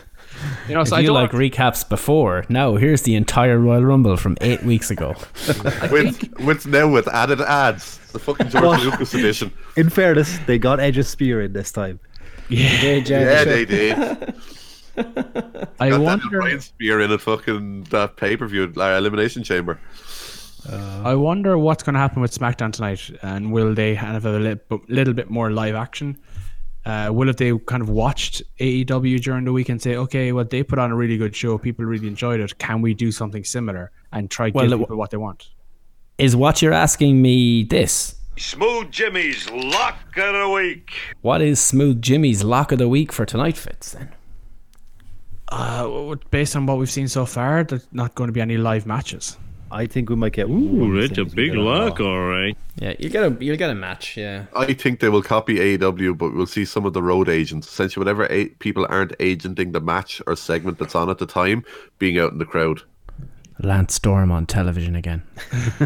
You 0.68 0.76
know, 0.76 0.82
if 0.82 0.90
so 0.90 0.96
I 0.96 1.00
you 1.00 1.08
don't 1.08 1.16
like 1.16 1.32
recaps 1.32 1.88
before, 1.88 2.46
now 2.50 2.76
here's 2.76 3.02
the 3.02 3.16
entire 3.16 3.58
Royal 3.60 3.84
Rumble 3.84 4.16
from 4.18 4.38
eight 4.42 4.64
weeks 4.64 4.90
ago. 4.92 5.16
With, 5.92 6.34
with 6.40 6.66
now 6.68 6.88
with 6.88 7.08
added 7.08 7.42
ads. 7.42 7.98
The 8.12 8.20
fucking 8.20 8.50
George 8.50 8.64
What? 8.66 8.84
Lucas 8.84 9.14
edition. 9.14 9.52
In 9.76 9.90
fairness, 9.90 10.38
they 10.48 10.58
got 10.58 10.80
Edge's 10.80 11.08
spear 11.08 11.42
in 11.42 11.54
this 11.54 11.72
time. 11.72 12.00
Yeah, 12.48 12.82
they 13.44 13.66
did. 13.66 14.34
I 14.98 15.04
Got 15.04 15.78
Daniel 15.80 16.04
wonder. 16.04 16.30
Bryan 16.30 16.62
spear 16.62 17.00
in 17.02 17.12
a 17.12 17.18
fucking 17.18 17.84
that 17.86 18.16
pay 18.18 18.36
per 18.38 18.48
view 18.48 18.72
uh, 18.78 18.82
elimination 18.98 19.44
chamber. 19.44 19.80
I 20.72 21.16
wonder 21.16 21.58
what's 21.58 21.84
going 21.84 21.94
to 21.94 22.00
happen 22.00 22.22
with 22.22 22.38
SmackDown 22.38 22.72
tonight, 22.74 23.10
and 23.22 23.52
will 23.52 23.74
they 23.74 23.96
have 23.96 24.26
a 24.26 24.38
little, 24.40 24.82
little 24.88 25.14
bit 25.14 25.30
more 25.30 25.52
live 25.52 25.76
action? 25.76 26.18
Uh, 26.86 27.10
will 27.12 27.30
if 27.30 27.36
they 27.38 27.56
kind 27.68 27.82
of 27.84 27.90
watched 27.90 28.42
AEW 28.60 29.22
during 29.22 29.44
the 29.46 29.52
week 29.52 29.70
and 29.70 29.82
say, 29.82 29.96
okay, 29.96 30.32
well 30.32 30.46
they 30.46 30.64
put 30.64 30.80
on 30.80 30.92
a 30.92 30.96
really 30.96 31.18
good 31.18 31.36
show, 31.36 31.58
people 31.58 31.86
really 31.86 32.08
enjoyed 32.08 32.40
it. 32.40 32.58
Can 32.58 32.82
we 32.82 32.94
do 32.94 33.12
something 33.12 33.44
similar 33.44 33.92
and 34.12 34.32
try 34.32 34.50
to 34.50 34.54
Well, 34.56 34.66
give 34.66 34.74
it- 34.74 34.84
people 34.84 34.98
what 34.98 35.12
they 35.12 35.18
want? 35.18 35.50
Is 36.18 36.36
what 36.36 36.62
you're 36.62 36.74
asking 36.74 37.22
me 37.22 37.64
this? 37.64 38.16
Smooth 38.38 38.92
Jimmy's 38.92 39.50
lock 39.52 39.98
of 40.18 40.34
the 40.34 40.50
week. 40.50 40.92
What 41.22 41.42
is 41.42 41.60
Smooth 41.60 42.02
Jimmy's 42.02 42.44
lock 42.44 42.72
of 42.72 42.80
the 42.80 42.88
week 42.88 43.12
for 43.12 43.26
tonight, 43.26 43.58
Fitz? 43.58 43.92
Then 43.94 44.10
Uh, 45.50 46.16
based 46.32 46.56
on 46.56 46.66
what 46.66 46.78
we've 46.78 46.90
seen 46.92 47.08
so 47.08 47.26
far, 47.26 47.64
there's 47.64 47.88
not 47.92 48.16
going 48.16 48.28
to 48.28 48.32
be 48.32 48.40
any 48.42 48.58
live 48.58 48.86
matches. 48.86 49.38
I 49.72 49.86
think 49.86 50.10
we 50.10 50.16
might 50.16 50.34
get. 50.34 50.48
Ooh, 50.50 51.00
That's 51.00 51.18
a 51.20 51.26
big 51.26 51.54
lock, 51.54 52.00
all 52.00 52.28
right. 52.28 52.58
yeah, 52.78 52.94
you 53.00 53.10
get 53.10 53.24
a 53.24 53.44
you 53.44 53.56
get 53.58 53.70
a 53.70 53.76
match. 53.76 54.18
Yeah, 54.18 54.46
I 54.56 54.74
think 54.74 55.00
they 55.00 55.10
will 55.10 55.22
copy 55.22 55.56
AEW, 55.56 56.18
but 56.18 56.34
we'll 56.34 56.46
see 56.48 56.66
some 56.66 56.86
of 56.86 56.94
the 56.94 57.04
road 57.04 57.30
agents. 57.30 57.68
Essentially, 57.68 58.02
whatever 58.02 58.26
a- 58.32 58.50
people 58.60 58.86
aren't 58.90 59.14
agenting 59.20 59.72
the 59.72 59.82
match 59.82 60.22
or 60.28 60.36
segment 60.36 60.78
that's 60.80 60.96
on 60.96 61.10
at 61.10 61.18
the 61.20 61.26
time, 61.26 61.64
being 62.00 62.18
out 62.20 62.32
in 62.32 62.38
the 62.40 62.46
crowd. 62.46 62.82
Lance 63.62 63.94
Storm 63.96 64.32
on 64.32 64.46
television 64.46 64.96
again. 64.96 65.22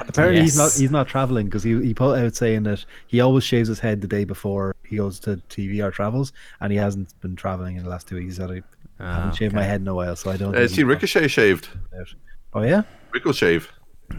Apparently, 0.00 0.42
he's 0.42 0.56
not. 0.58 0.72
He's 0.74 0.90
not 0.90 1.08
traveling 1.08 1.46
because 1.46 1.62
he 1.62 1.80
he 1.82 1.94
put 1.94 2.18
out 2.18 2.36
saying 2.36 2.64
that 2.64 2.84
he 3.06 3.20
always 3.20 3.44
shaves 3.44 3.68
his 3.68 3.80
head 3.80 4.00
the 4.00 4.06
day 4.08 4.24
before 4.24 4.74
he 4.86 4.96
goes 4.96 5.18
to 5.20 5.36
TV 5.48 5.82
or 5.82 5.90
travels, 5.90 6.32
and 6.60 6.70
he 6.72 6.78
hasn't 6.78 7.18
been 7.20 7.34
traveling 7.36 7.76
in 7.76 7.84
the 7.84 7.88
last 7.90 8.08
two 8.08 8.16
weeks. 8.16 8.36
He 8.36 8.42
said 8.42 8.62
I 9.00 9.14
haven't 9.14 9.36
shaved 9.36 9.54
my 9.54 9.62
head 9.62 9.80
in 9.80 9.88
a 9.88 9.94
while, 9.94 10.16
so 10.16 10.30
I 10.30 10.36
don't. 10.36 10.54
Uh, 10.54 10.58
think 10.58 10.70
see 10.70 10.74
he's 10.76 10.84
Ricochet 10.84 11.28
shaved. 11.28 11.68
out. 11.98 12.14
Oh 12.54 12.62
yeah, 12.62 12.82
Ricochet. 13.12 13.60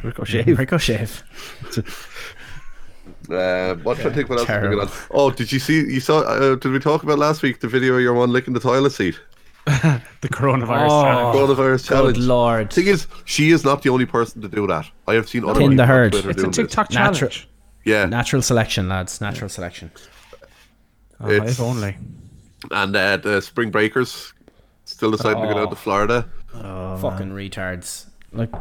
Ricochet. 0.03 0.43
Ricochet. 0.53 1.07
Uh, 3.29 3.75
what 3.75 3.97
do 3.97 4.09
I 4.09 4.13
think? 4.13 4.29
What 4.29 4.39
else 4.39 4.41
is 4.41 4.47
terrible. 4.47 4.77
going 4.77 4.87
on? 4.87 4.93
Oh, 5.11 5.31
did 5.31 5.51
you 5.51 5.59
see? 5.59 5.75
You 5.79 5.99
saw? 5.99 6.19
Uh, 6.21 6.55
did 6.55 6.71
we 6.71 6.79
talk 6.79 7.03
about 7.03 7.19
last 7.19 7.41
week 7.41 7.59
the 7.59 7.67
video 7.67 7.95
of 7.95 8.01
your 8.01 8.13
one 8.13 8.31
licking 8.31 8.53
the 8.53 8.59
toilet 8.59 8.91
seat? 8.91 9.19
The 10.21 10.27
coronavirus. 10.29 10.87
Oh. 10.89 11.03
challenge. 11.03 11.37
Coronavirus 11.37 11.77
Good 11.87 11.95
challenge. 11.95 12.17
lord. 12.17 12.73
Thing 12.73 12.87
is, 12.87 13.07
she 13.25 13.51
is 13.51 13.63
not 13.63 13.83
the 13.83 13.89
only 13.89 14.05
person 14.05 14.41
to 14.41 14.47
do 14.47 14.65
that. 14.67 14.89
I 15.07 15.13
have 15.13 15.29
seen 15.29 15.45
other 15.45 15.61
In 15.61 15.75
the 15.75 15.85
herd. 15.85 16.11
Twitter 16.11 16.29
It's 16.31 16.39
a 16.39 16.41
doing 16.41 16.51
this. 16.51 16.55
TikTok 16.57 16.91
Natural- 16.91 17.29
challenge. 17.29 17.47
Yeah, 17.85 18.05
Natural 18.05 18.41
selection, 18.41 18.89
lads. 18.89 19.21
Natural 19.21 19.47
selection. 19.49 19.91
Oh, 21.21 21.29
It's- 21.29 21.51
if 21.51 21.59
only. 21.61 21.97
and 22.71 22.95
uh, 22.95 23.17
the 23.17 23.41
Spring 23.41 23.69
Breakers 23.71 24.33
still 24.85 25.11
deciding 25.11 25.41
to 25.43 25.47
go 25.47 25.53
Oh. 25.53 25.63
down 25.63 25.69
to 25.69 25.75
Florida. 25.75 26.27
Oh, 26.55 26.97
Fucking 26.97 27.29
retards. 27.31 28.07
Like, 28.33 28.51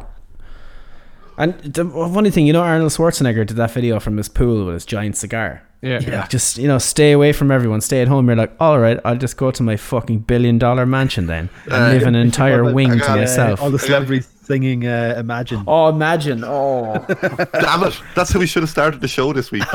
and 1.39 1.53
the 1.61 1.85
funny 2.13 2.29
thing, 2.29 2.45
you 2.45 2.53
know, 2.53 2.61
Arnold 2.61 2.91
Schwarzenegger 2.91 3.45
did 3.47 3.57
that 3.57 3.71
video 3.71 3.99
from 3.99 4.17
his 4.17 4.29
pool 4.29 4.65
with 4.65 4.73
his 4.75 4.85
giant 4.85 5.17
cigar. 5.17 5.63
Yeah. 5.81 5.99
Yeah, 6.01 6.27
just 6.27 6.57
you 6.57 6.67
know, 6.67 6.77
stay 6.77 7.13
away 7.13 7.31
from 7.31 7.51
everyone. 7.51 7.79
Stay 7.81 8.01
at 8.01 8.07
home. 8.09 8.27
You're 8.27 8.35
like, 8.35 8.51
all 8.59 8.79
right, 8.79 8.99
I'll 9.05 9.15
just 9.17 9.37
go 9.37 9.49
to 9.49 9.63
my 9.63 9.77
fucking 9.77 10.19
billion 10.19 10.57
dollar 10.59 10.85
mansion 10.85 11.27
then 11.27 11.49
and 11.65 11.73
Uh, 11.73 11.87
live 11.93 12.03
an 12.03 12.15
entire 12.27 12.73
wing 12.73 12.91
to 12.91 12.97
got, 12.97 13.17
uh, 13.17 13.21
myself. 13.21 13.61
all 13.61 13.71
the 13.71 13.79
celebrities 13.79 14.27
singing 14.49 14.85
uh, 14.87 15.15
"Imagine." 15.17 15.63
Oh, 15.67 15.89
imagine! 15.89 16.43
Oh, 16.43 17.05
Damn 17.53 17.83
it! 17.83 18.01
That's 18.15 18.31
how 18.31 18.39
we 18.39 18.47
should 18.47 18.63
have 18.63 18.69
started 18.69 18.99
the 19.01 19.07
show 19.07 19.31
this 19.31 19.51
week. 19.51 19.63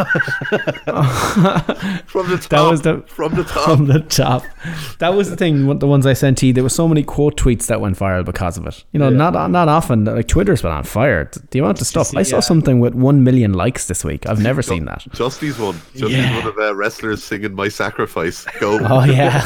from 2.06 2.28
the 2.28 2.38
top. 2.40 2.50
That 2.50 2.70
was 2.70 2.82
the- 2.82 3.02
from 3.06 3.34
the 3.34 3.44
top. 3.44 3.64
from 3.64 3.86
the 3.86 4.00
top. 4.00 4.42
That 4.98 5.14
was 5.14 5.30
the 5.30 5.36
thing. 5.36 5.78
The 5.78 5.86
ones 5.86 6.06
I 6.06 6.12
sent 6.12 6.38
to 6.38 6.46
you, 6.46 6.52
there 6.52 6.62
were 6.64 6.68
so 6.68 6.88
many 6.88 7.02
quote 7.02 7.36
tweets 7.36 7.66
that 7.66 7.80
went 7.80 7.96
viral 7.98 8.24
because 8.24 8.56
of 8.58 8.66
it. 8.66 8.84
You 8.92 8.98
know, 8.98 9.10
not 9.10 9.50
not 9.50 9.68
often. 9.68 10.04
Like 10.04 10.28
Twitter's 10.28 10.62
been 10.62 10.72
on 10.72 10.84
fire. 10.84 11.30
The 11.50 11.58
amount 11.60 11.80
of 11.80 11.86
stuff. 11.86 12.14
I 12.16 12.22
saw 12.22 12.40
something 12.40 12.80
with 12.80 12.94
one 12.94 13.22
million 13.24 13.52
likes 13.54 13.86
this 13.86 14.04
week. 14.04 14.26
I've 14.28 14.40
never 14.42 14.62
seen 14.62 14.84
that. 14.86 15.04
Justy's 15.12 15.58
one. 15.58 15.80
Justy's 15.94 16.30
one 16.36 16.46
of 16.46 16.58
uh, 16.58 16.74
wrestlers 16.74 17.22
singing 17.22 17.54
"My 17.54 17.68
Sacrifice." 17.68 18.44
Go. 18.60 18.78
Oh 18.94 19.02
yeah. 19.04 19.40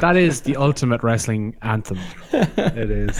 That 0.00 0.16
is 0.16 0.40
the 0.42 0.56
ultimate 0.56 1.02
wrestling 1.02 1.56
anthem. 1.62 1.98
It 2.32 2.90
is. 2.90 3.18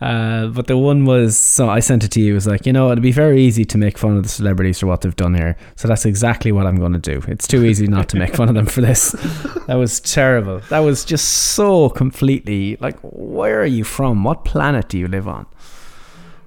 Uh, 0.00 0.46
but 0.48 0.66
the 0.66 0.76
one 0.76 1.04
was 1.04 1.36
so 1.36 1.68
I 1.68 1.80
sent 1.80 2.04
it 2.04 2.10
to 2.12 2.20
you. 2.20 2.32
It 2.32 2.34
was 2.34 2.46
like 2.46 2.66
you 2.66 2.72
know 2.72 2.90
it'd 2.90 3.02
be 3.02 3.12
very 3.12 3.42
easy 3.42 3.64
to 3.64 3.78
make 3.78 3.98
fun 3.98 4.16
of 4.16 4.22
the 4.22 4.28
celebrities 4.28 4.80
for 4.80 4.86
what 4.86 5.00
they've 5.00 5.16
done 5.16 5.34
here. 5.34 5.56
So 5.76 5.88
that's 5.88 6.04
exactly 6.04 6.52
what 6.52 6.66
I'm 6.66 6.76
going 6.76 6.92
to 6.92 6.98
do. 6.98 7.22
It's 7.28 7.46
too 7.46 7.64
easy 7.64 7.86
not 7.86 8.08
to 8.10 8.16
make 8.16 8.34
fun 8.34 8.48
of 8.48 8.54
them 8.54 8.66
for 8.66 8.80
this. 8.80 9.14
That 9.64 9.76
was 9.76 9.98
terrible. 9.98 10.60
That 10.68 10.80
was 10.80 11.06
just 11.06 11.26
so 11.54 11.88
completely 11.88 12.76
like 12.80 12.98
where 13.00 13.62
are 13.62 13.66
you 13.66 13.82
from? 13.82 14.22
What 14.22 14.44
planet 14.44 14.90
do 14.90 14.98
you 14.98 15.08
live 15.08 15.26
on? 15.26 15.46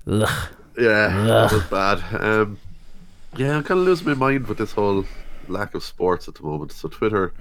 Ugh. 0.05 0.49
Yeah, 0.77 1.25
that 1.25 1.51
was 1.51 1.63
bad. 1.63 2.03
Um, 2.21 2.59
yeah, 3.35 3.57
I'm 3.57 3.63
kind 3.63 3.79
of 3.79 3.85
losing 3.87 4.07
my 4.07 4.13
mind 4.13 4.45
with 4.47 4.59
this 4.59 4.71
whole 4.71 5.05
lack 5.47 5.73
of 5.73 5.83
sports 5.83 6.27
at 6.27 6.35
the 6.35 6.43
moment. 6.43 6.71
So 6.71 6.87
Twitter, 6.87 7.33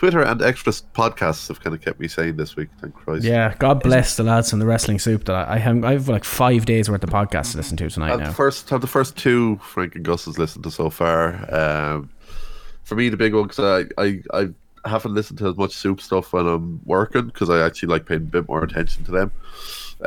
Twitter 0.00 0.22
and 0.22 0.40
extra 0.40 0.72
podcasts 0.72 1.48
have 1.48 1.60
kind 1.60 1.76
of 1.76 1.82
kept 1.82 2.00
me 2.00 2.08
sane 2.08 2.34
this 2.34 2.56
week. 2.56 2.70
Thank 2.80 2.94
Christ. 2.94 3.22
Yeah, 3.22 3.54
God 3.58 3.82
bless 3.82 4.16
the 4.16 4.22
lads 4.22 4.48
from 4.48 4.58
the 4.58 4.64
wrestling 4.64 4.98
soup 4.98 5.26
that 5.26 5.34
I, 5.34 5.56
I 5.56 5.58
have. 5.58 5.84
I 5.84 5.92
have 5.92 6.08
like 6.08 6.24
five 6.24 6.64
days 6.64 6.88
worth 6.88 7.04
of 7.04 7.10
podcasts 7.10 7.50
to 7.50 7.58
listen 7.58 7.76
to 7.76 7.90
tonight 7.90 8.16
now. 8.16 8.28
the 8.28 8.32
first 8.32 8.70
have 8.70 8.80
the 8.80 8.86
first 8.86 9.18
two 9.18 9.58
Frank 9.58 9.96
and 9.96 10.02
Gus 10.02 10.24
has 10.24 10.38
listened 10.38 10.64
to 10.64 10.70
so 10.70 10.88
far. 10.88 11.34
Um, 11.54 12.08
for 12.82 12.94
me, 12.94 13.10
the 13.10 13.18
big 13.18 13.34
one 13.34 13.42
because 13.46 13.90
I, 13.98 14.02
I 14.02 14.22
I 14.32 14.88
haven't 14.88 15.12
listened 15.12 15.38
to 15.40 15.48
as 15.48 15.56
much 15.58 15.72
soup 15.72 16.00
stuff 16.00 16.32
when 16.32 16.46
I'm 16.46 16.80
working 16.86 17.26
because 17.26 17.50
I 17.50 17.60
actually 17.66 17.90
like 17.90 18.06
paying 18.06 18.22
a 18.22 18.24
bit 18.24 18.48
more 18.48 18.64
attention 18.64 19.04
to 19.04 19.10
them. 19.10 19.32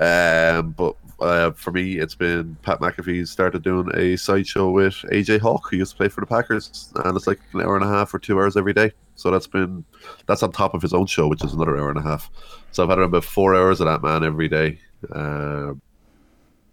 Um, 0.02 0.72
but 0.72 0.96
uh, 1.20 1.52
for 1.52 1.70
me, 1.70 2.00
it's 2.00 2.16
been 2.16 2.58
Pat 2.64 2.80
McAfee 2.80 3.28
started 3.28 3.62
doing 3.62 3.92
a 3.94 4.16
sideshow 4.16 4.72
with 4.72 4.96
AJ 5.12 5.42
Hawk, 5.42 5.68
who 5.70 5.78
used 5.78 5.92
to 5.92 5.98
play 5.98 6.08
for 6.08 6.22
the 6.22 6.26
Packers, 6.26 6.92
and 7.06 7.16
it's 7.16 7.28
like 7.28 7.42
an 7.54 7.62
hour 7.62 7.76
and 7.76 7.86
a 7.86 7.88
half 7.88 8.12
or 8.12 8.18
two 8.18 8.40
hours 8.40 8.58
every 8.58 8.74
day. 8.74 8.92
So 9.16 9.30
that's 9.32 9.48
been 9.48 9.86
that's 10.26 10.44
on 10.44 10.52
top 10.52 10.74
of 10.74 10.82
his 10.82 10.94
own 10.94 11.06
show, 11.06 11.28
which 11.28 11.44
is 11.44 11.54
another 11.54 11.78
hour 11.78 11.90
and 11.90 12.00
a 12.00 12.02
half. 12.02 12.30
So 12.72 12.84
I've 12.84 12.90
had 12.90 13.00
about 13.00 13.24
four 13.24 13.56
hours 13.56 13.80
of 13.80 13.88
that 13.88 14.02
man 14.02 14.24
every 14.24 14.48
day. 14.50 14.80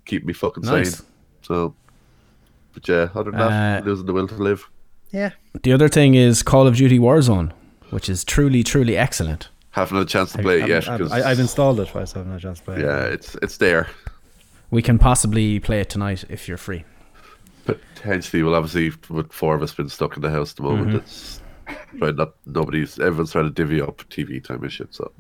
Keep 0.07 0.25
me 0.25 0.33
fucking 0.33 0.65
Nice. 0.65 0.97
sane. 0.99 1.07
So, 1.43 1.75
but 2.75 2.89
yeah, 2.89 3.09
other 3.15 3.31
than 3.31 3.39
that, 3.41 3.83
Uh, 3.83 3.87
losing 3.87 4.07
the 4.07 4.13
will 4.13 4.27
to 4.29 4.35
live. 4.35 4.69
Yeah. 5.11 5.31
The 5.63 5.73
other 5.73 5.89
thing 5.89 6.15
is 6.15 6.43
Call 6.43 6.67
of 6.67 6.77
Duty 6.77 6.99
Warzone, 6.99 7.53
which 7.91 8.09
is 8.09 8.25
truly, 8.25 8.63
truly 8.63 8.97
excellent. 8.97 9.49
Haven't 9.71 9.99
had 9.99 10.07
a 10.07 10.11
chance 10.11 10.33
to 10.33 10.39
play 10.39 10.63
it 10.63 10.69
yet. 10.69 10.89
I've, 10.89 11.01
'cause- 11.01 11.13
I've, 11.13 11.25
I've 11.27 11.39
installed 11.41 11.79
it, 11.81 11.91
but 11.93 11.99
I 12.17 12.19
haven't 12.19 12.33
had 12.33 12.39
a 12.41 12.43
chance 12.43 12.59
to 12.59 12.65
play 12.65 12.77
it. 12.77 12.81
yeah, 12.83 13.03
it's 13.05 13.37
it's 13.43 13.57
there. 13.59 13.89
we 14.71 14.83
can 14.83 14.99
possibly 14.99 15.61
play 15.61 15.81
it 15.81 15.91
tonight 15.91 16.25
if 16.29 16.49
you're 16.49 16.57
free. 16.57 16.85
Potentially, 17.67 18.43
well, 18.43 18.55
obviously, 18.55 18.93
with 19.15 19.33
four 19.33 19.55
of 19.55 19.63
us 19.63 19.75
been 19.75 19.89
stuck 19.89 20.17
in 20.17 20.23
the 20.23 20.31
house 20.31 20.53
at 20.53 20.57
the 20.57 20.63
moment, 20.63 20.91
Mhm. 20.93 20.95
it's 20.97 21.41
trying 21.99 22.17
not 22.17 22.35
nobody's 22.47 22.99
everyone's 22.99 23.33
trying 23.33 23.45
to 23.45 23.51
divvy 23.51 23.81
up 23.81 23.99
TV 24.11 24.43
time 24.43 24.63
and 24.63 24.73
shit. 24.73 24.95
So 24.95 25.13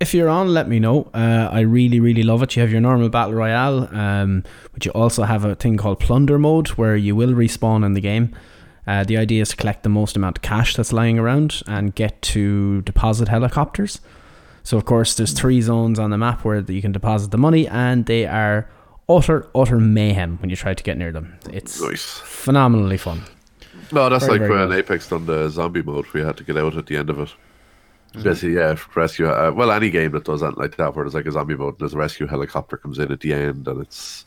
If 0.00 0.14
you're 0.14 0.28
on, 0.28 0.48
let 0.54 0.68
me 0.68 0.78
know. 0.78 1.10
Uh, 1.12 1.48
I 1.50 1.60
really, 1.60 2.00
really 2.00 2.22
love 2.22 2.42
it. 2.42 2.56
You 2.56 2.62
have 2.62 2.70
your 2.72 2.80
normal 2.80 3.08
battle 3.08 3.34
royale, 3.34 3.88
um, 3.94 4.44
but 4.72 4.84
you 4.84 4.92
also 4.92 5.24
have 5.24 5.44
a 5.44 5.54
thing 5.54 5.76
called 5.76 6.00
plunder 6.00 6.38
mode 6.38 6.68
where 6.68 6.96
you 6.96 7.14
will 7.14 7.30
respawn 7.32 7.84
in 7.84 7.94
the 7.94 8.00
game. 8.00 8.34
Uh, 8.86 9.04
the 9.04 9.16
idea 9.16 9.42
is 9.42 9.50
to 9.50 9.56
collect 9.56 9.82
the 9.82 9.88
most 9.88 10.16
amount 10.16 10.38
of 10.38 10.42
cash 10.42 10.74
that's 10.74 10.92
lying 10.92 11.18
around 11.18 11.62
and 11.66 11.94
get 11.94 12.20
to 12.22 12.82
deposit 12.82 13.28
helicopters. 13.28 14.00
So, 14.62 14.76
of 14.76 14.84
course, 14.84 15.14
there's 15.14 15.32
three 15.32 15.60
zones 15.60 15.98
on 15.98 16.10
the 16.10 16.18
map 16.18 16.44
where 16.44 16.60
you 16.60 16.82
can 16.82 16.92
deposit 16.92 17.30
the 17.30 17.38
money, 17.38 17.68
and 17.68 18.06
they 18.06 18.26
are 18.26 18.68
utter, 19.08 19.48
utter 19.54 19.78
mayhem 19.78 20.38
when 20.38 20.50
you 20.50 20.56
try 20.56 20.74
to 20.74 20.82
get 20.82 20.96
near 20.96 21.12
them. 21.12 21.38
It's 21.50 21.80
phenomenally 22.20 22.96
fun. 22.96 23.22
No, 23.92 24.08
that's 24.08 24.26
Very, 24.26 24.38
like 24.38 24.48
very 24.48 24.60
when 24.60 24.68
good. 24.68 24.78
Apex 24.78 25.08
done 25.08 25.26
the 25.26 25.48
zombie 25.48 25.82
mode. 25.82 26.06
We 26.12 26.20
had 26.22 26.36
to 26.38 26.44
get 26.44 26.56
out 26.56 26.76
at 26.76 26.86
the 26.86 26.96
end 26.96 27.10
of 27.10 27.18
it. 27.20 27.28
Mm-hmm. 28.12 28.22
Basically, 28.22 28.54
yeah, 28.54 28.76
rescue. 28.94 29.28
Uh, 29.28 29.52
well, 29.54 29.70
any 29.70 29.90
game 29.90 30.12
that 30.12 30.24
does 30.24 30.40
that 30.40 30.58
like 30.58 30.76
that, 30.76 30.94
where 30.94 31.04
there's 31.04 31.14
like 31.14 31.26
a 31.26 31.32
zombie 31.32 31.54
mode, 31.56 31.74
and 31.74 31.78
there's 31.80 31.94
a 31.94 31.98
rescue 31.98 32.26
helicopter 32.26 32.76
comes 32.76 32.98
in 32.98 33.12
at 33.12 33.20
the 33.20 33.32
end, 33.32 33.68
and 33.68 33.80
it's 33.80 34.24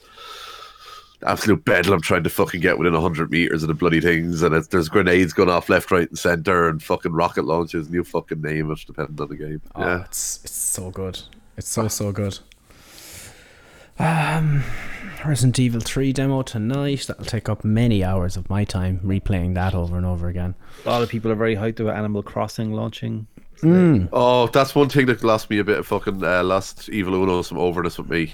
absolute 1.26 1.64
bedlam 1.64 2.02
trying 2.02 2.24
to 2.24 2.30
fucking 2.30 2.60
get 2.62 2.78
within 2.78 2.94
100 2.94 3.32
meters 3.32 3.64
of 3.64 3.68
the 3.68 3.74
bloody 3.74 4.02
things 4.02 4.42
and 4.42 4.54
it's, 4.54 4.68
there's 4.68 4.90
grenades 4.90 5.32
going 5.32 5.48
off 5.48 5.70
left 5.70 5.90
right 5.90 6.10
and 6.10 6.20
center 6.20 6.68
and 6.68 6.84
fucking 6.84 7.14
rocket 7.14 7.46
launches 7.46 7.90
new 7.90 8.04
fucking 8.04 8.42
name 8.42 8.70
it 8.70 8.84
depending 8.86 9.20
on 9.22 9.30
the 9.30 9.36
game 9.38 9.62
Oh, 9.76 9.82
yeah 9.82 10.04
it's 10.04 10.42
it's 10.44 10.52
so 10.54 10.92
good. 10.92 11.22
It's 11.56 11.70
so 11.70 11.88
so 11.88 12.12
good. 12.12 12.38
Um, 14.04 14.64
Resident 15.26 15.58
Evil 15.60 15.80
Three 15.80 16.12
demo 16.12 16.42
tonight. 16.42 17.06
That'll 17.08 17.24
take 17.26 17.48
up 17.48 17.64
many 17.64 18.04
hours 18.04 18.36
of 18.36 18.50
my 18.50 18.66
time 18.66 19.00
replaying 19.00 19.54
that 19.54 19.74
over 19.74 19.96
and 19.96 20.06
over 20.06 20.28
again. 20.28 20.56
A 20.86 20.90
lot 20.90 21.02
of 21.02 21.08
people 21.08 21.32
are 21.32 21.36
very 21.36 21.56
hyped 21.56 21.80
about 21.80 21.96
Animal 21.96 22.22
Crossing 22.22 22.74
launching. 22.74 23.28
Mm. 23.62 24.10
oh 24.12 24.48
that's 24.48 24.76
one 24.76 24.90
thing 24.90 25.06
that 25.06 25.24
lost 25.24 25.50
me 25.50 25.58
a 25.60 25.64
bit 25.64 25.80
of 25.80 25.88
fucking 25.88 26.22
uh, 26.22 26.44
lost 26.44 26.90
Evil 26.90 27.16
Uno 27.16 27.42
some 27.44 27.58
overness 27.58 27.98
with 27.98 28.10
me 28.10 28.34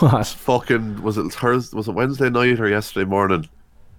What? 0.00 0.26
fucking 0.26 1.02
was 1.02 1.16
it 1.16 1.30
Thursday 1.32 1.74
was 1.74 1.88
it 1.88 1.92
Wednesday 1.92 2.28
night 2.28 2.60
or 2.60 2.68
yesterday 2.68 3.08
morning 3.08 3.48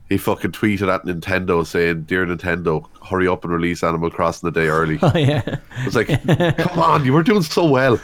he 0.10 0.18
fucking 0.20 0.52
tweeted 0.52 0.94
at 0.94 1.06
Nintendo 1.06 1.66
saying 1.66 2.04
dear 2.04 2.24
Nintendo 2.28 2.86
hurry 3.04 3.28
up 3.28 3.46
and 3.46 3.54
release 3.54 3.84
Animal 3.84 4.12
Crossing 4.12 4.50
a 4.50 4.52
day 4.52 4.68
early 4.68 5.00
Oh 5.02 5.18
yeah. 5.18 5.42
I 5.76 5.86
was 5.86 5.96
like 5.96 6.10
come 6.58 6.78
on 6.80 7.04
you 7.04 7.14
were 7.14 7.24
doing 7.24 7.42
so 7.42 7.66
well 7.66 8.00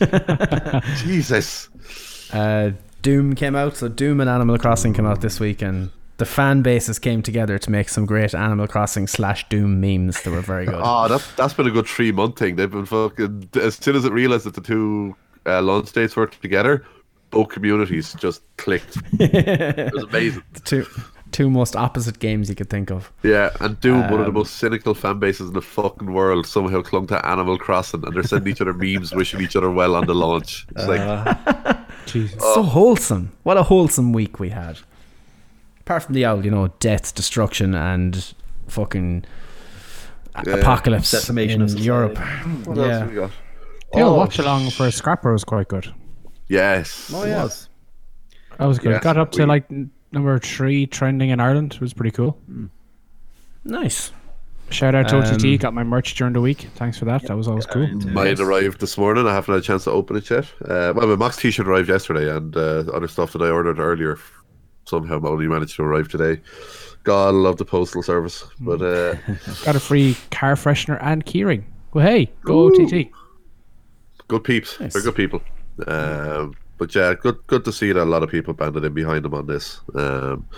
Jesus 0.96 1.68
Uh, 2.32 2.70
Doom 3.02 3.34
came 3.34 3.56
out, 3.56 3.76
so 3.76 3.88
Doom 3.88 4.20
and 4.20 4.28
Animal 4.28 4.58
Crossing 4.58 4.92
came 4.92 5.06
out 5.06 5.20
this 5.22 5.40
week, 5.40 5.62
and 5.62 5.90
the 6.18 6.26
fan 6.26 6.60
bases 6.60 6.98
came 6.98 7.22
together 7.22 7.58
to 7.58 7.70
make 7.70 7.88
some 7.88 8.04
great 8.04 8.34
Animal 8.34 8.66
Crossing 8.68 9.06
slash 9.06 9.48
Doom 9.48 9.80
memes 9.80 10.20
that 10.22 10.30
were 10.30 10.42
very 10.42 10.66
good. 10.66 10.78
Oh, 10.82 11.08
that's 11.12 11.26
that's 11.32 11.54
been 11.54 11.66
a 11.66 11.70
good 11.70 11.86
three 11.86 12.12
month 12.12 12.38
thing. 12.38 12.56
They've 12.56 12.70
been 12.70 12.84
fucking 12.86 13.48
as 13.60 13.76
soon 13.76 13.96
as 13.96 14.04
it 14.04 14.12
realized 14.12 14.44
that 14.44 14.54
the 14.54 14.60
two 14.60 15.16
uh, 15.46 15.62
launch 15.62 15.92
dates 15.92 16.14
were 16.14 16.26
together, 16.26 16.84
both 17.30 17.48
communities 17.48 18.14
just 18.20 18.42
clicked. 18.58 18.98
it 19.18 19.92
was 19.94 20.04
amazing. 20.04 20.42
The 20.52 20.60
two 20.60 20.86
two 21.32 21.48
most 21.50 21.76
opposite 21.76 22.18
games 22.18 22.48
you 22.48 22.54
could 22.54 22.70
think 22.70 22.90
of. 22.90 23.12
Yeah, 23.22 23.50
and 23.60 23.78
Doom, 23.80 24.02
one 24.10 24.14
of 24.14 24.18
the 24.20 24.24
Um, 24.26 24.34
most 24.34 24.56
cynical 24.56 24.94
fan 24.94 25.18
bases 25.18 25.48
in 25.48 25.54
the 25.54 25.60
fucking 25.62 26.12
world, 26.12 26.46
somehow 26.46 26.82
clung 26.82 27.06
to 27.08 27.26
Animal 27.26 27.58
Crossing, 27.58 28.04
and 28.04 28.14
they're 28.14 28.22
sending 28.22 28.52
each 28.52 28.60
other 28.60 28.72
memes, 28.74 29.12
wishing 29.14 29.40
each 29.40 29.56
other 29.56 29.70
well 29.70 29.94
on 29.96 30.06
the 30.06 30.14
launch. 30.14 30.66
It's 30.76 30.86
like, 30.86 31.76
Jesus. 32.06 32.40
So 32.54 32.62
wholesome. 32.62 33.32
What 33.42 33.56
a 33.56 33.62
wholesome 33.64 34.12
week 34.12 34.38
we 34.40 34.50
had. 34.50 34.78
Apart 35.80 36.04
from 36.04 36.14
the 36.14 36.26
old, 36.26 36.44
you 36.44 36.50
know, 36.50 36.68
death, 36.80 37.14
destruction, 37.14 37.74
and 37.74 38.32
fucking 38.68 39.24
Yeah. 40.46 40.54
apocalypse 40.54 41.10
Decimation 41.10 41.62
in 41.62 41.68
of. 41.70 41.78
Europe. 41.80 42.18
what 42.64 42.76
yeah. 42.76 42.82
else 42.84 42.92
have 43.00 43.08
we 43.10 43.14
got? 43.16 43.30
The 43.92 44.00
Oh, 44.02 44.14
watch 44.14 44.38
along 44.38 44.70
for 44.70 44.88
Scrapper 44.90 45.32
was 45.32 45.42
quite 45.42 45.66
good. 45.68 45.92
Yes. 46.48 47.10
Oh 47.14 47.24
yes. 47.24 47.68
That 48.58 48.66
was 48.66 48.78
good. 48.78 48.92
Yes, 48.92 49.02
Got 49.02 49.16
up 49.16 49.32
to 49.32 49.42
we- 49.42 49.46
like 49.46 49.64
n- 49.70 49.90
number 50.12 50.38
three 50.38 50.86
trending 50.86 51.30
in 51.30 51.40
Ireland. 51.40 51.74
It 51.74 51.80
was 51.80 51.92
pretty 51.92 52.10
cool. 52.12 52.38
Nice. 53.64 54.12
Shout 54.70 54.94
out 54.94 55.08
to 55.08 55.16
Um, 55.18 55.24
OTT. 55.24 55.58
Got 55.60 55.74
my 55.74 55.82
merch 55.82 56.14
during 56.14 56.32
the 56.32 56.40
week. 56.40 56.68
Thanks 56.76 56.96
for 56.96 57.04
that. 57.06 57.22
That 57.26 57.36
was 57.36 57.48
always 57.48 57.66
cool. 57.66 57.88
Mine 57.88 58.40
arrived 58.40 58.80
this 58.80 58.96
morning. 58.96 59.26
I 59.26 59.34
haven't 59.34 59.54
had 59.54 59.62
a 59.62 59.66
chance 59.66 59.84
to 59.84 59.90
open 59.90 60.16
it 60.16 60.30
yet. 60.30 60.44
Uh, 60.64 60.92
well, 60.94 61.08
my 61.08 61.16
Max 61.16 61.36
T-shirt 61.36 61.66
arrived 61.66 61.88
yesterday, 61.88 62.30
and 62.34 62.56
uh, 62.56 62.84
other 62.94 63.08
stuff 63.08 63.32
that 63.32 63.42
I 63.42 63.50
ordered 63.50 63.80
earlier 63.80 64.18
somehow 64.84 65.20
only 65.26 65.48
managed 65.48 65.74
to 65.76 65.82
arrive 65.82 66.08
today. 66.08 66.40
God, 67.02 67.28
I 67.28 67.30
love 67.30 67.56
the 67.56 67.64
postal 67.64 68.02
service, 68.02 68.44
but 68.60 68.80
uh, 68.80 69.14
Got 69.64 69.74
a 69.74 69.80
free 69.80 70.16
car 70.30 70.54
freshener 70.54 70.98
and 71.02 71.24
keyring. 71.26 71.64
Well, 71.92 72.06
hey, 72.06 72.30
go 72.44 72.66
OTT. 72.66 73.08
good 74.28 74.44
peeps. 74.44 74.78
Nice. 74.78 74.92
They're 74.92 75.02
good 75.02 75.16
people. 75.16 75.42
Um, 75.88 76.54
but 76.80 76.94
yeah, 76.94 77.12
good 77.12 77.46
good 77.46 77.62
to 77.66 77.72
see 77.72 77.92
that 77.92 78.02
a 78.02 78.04
lot 78.04 78.22
of 78.22 78.30
people 78.30 78.54
banded 78.54 78.86
in 78.86 78.94
behind 78.94 79.22
them 79.22 79.34
on 79.34 79.46
this. 79.46 79.80
Um, 79.94 80.48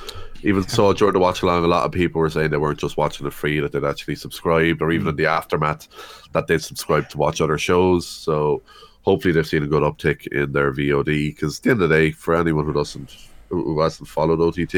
even 0.44 0.62
saw 0.68 0.92
during 0.92 1.14
the 1.14 1.18
watch 1.18 1.42
along, 1.42 1.64
a 1.64 1.66
lot 1.66 1.84
of 1.84 1.90
people 1.90 2.20
were 2.20 2.30
saying 2.30 2.50
they 2.50 2.58
weren't 2.58 2.78
just 2.78 2.96
watching 2.96 3.26
it 3.26 3.32
free; 3.32 3.58
that 3.58 3.72
they'd 3.72 3.82
actually 3.82 4.14
subscribed, 4.14 4.80
or 4.82 4.92
even 4.92 5.08
in 5.08 5.16
the 5.16 5.26
aftermath, 5.26 5.88
that 6.30 6.46
they'd 6.46 6.62
subscribed 6.62 7.10
to 7.10 7.18
watch 7.18 7.40
other 7.40 7.58
shows. 7.58 8.06
So 8.06 8.62
hopefully, 9.02 9.34
they've 9.34 9.44
seen 9.44 9.64
a 9.64 9.66
good 9.66 9.82
uptick 9.82 10.28
in 10.28 10.52
their 10.52 10.72
VOD. 10.72 11.34
Because 11.34 11.58
at 11.58 11.64
the 11.64 11.70
end 11.72 11.82
of 11.82 11.88
the 11.88 11.96
day, 11.96 12.12
for 12.12 12.36
anyone 12.36 12.66
who 12.66 12.72
doesn't, 12.72 13.16
who 13.48 13.80
hasn't 13.80 14.08
followed 14.08 14.40
OTT, 14.40 14.72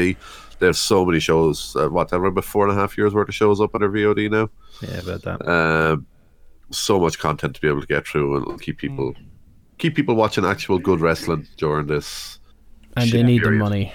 they 0.57 0.65
have 0.65 0.77
so 0.77 1.05
many 1.05 1.19
shows. 1.19 1.75
Uh, 1.75 1.89
what, 1.89 2.09
have 2.09 2.23
about 2.23 2.43
four 2.43 2.67
and 2.67 2.75
a 2.75 2.81
half 2.81 2.97
years 2.97 3.13
worth 3.13 3.29
of 3.29 3.35
shows 3.35 3.61
up 3.61 3.75
on 3.75 3.81
their 3.81 3.91
VOD 3.91 4.31
now. 4.31 4.49
Yeah, 4.81 4.97
about 4.97 5.21
that. 5.21 5.47
Um, 5.47 6.07
so 6.71 6.99
much 6.99 7.19
content 7.19 7.53
to 7.53 7.61
be 7.61 7.67
able 7.67 7.81
to 7.81 7.87
get 7.87 8.07
through 8.07 8.49
and 8.49 8.59
keep 8.59 8.79
people 8.79 9.13
keep 9.77 9.95
people 9.95 10.15
watching 10.15 10.45
actual 10.45 10.79
good 10.79 10.99
wrestling 11.01 11.47
during 11.57 11.87
this. 11.87 12.39
And 12.97 13.11
they 13.11 13.23
need 13.23 13.41
period. 13.41 13.59
the 13.59 13.63
money. 13.63 13.93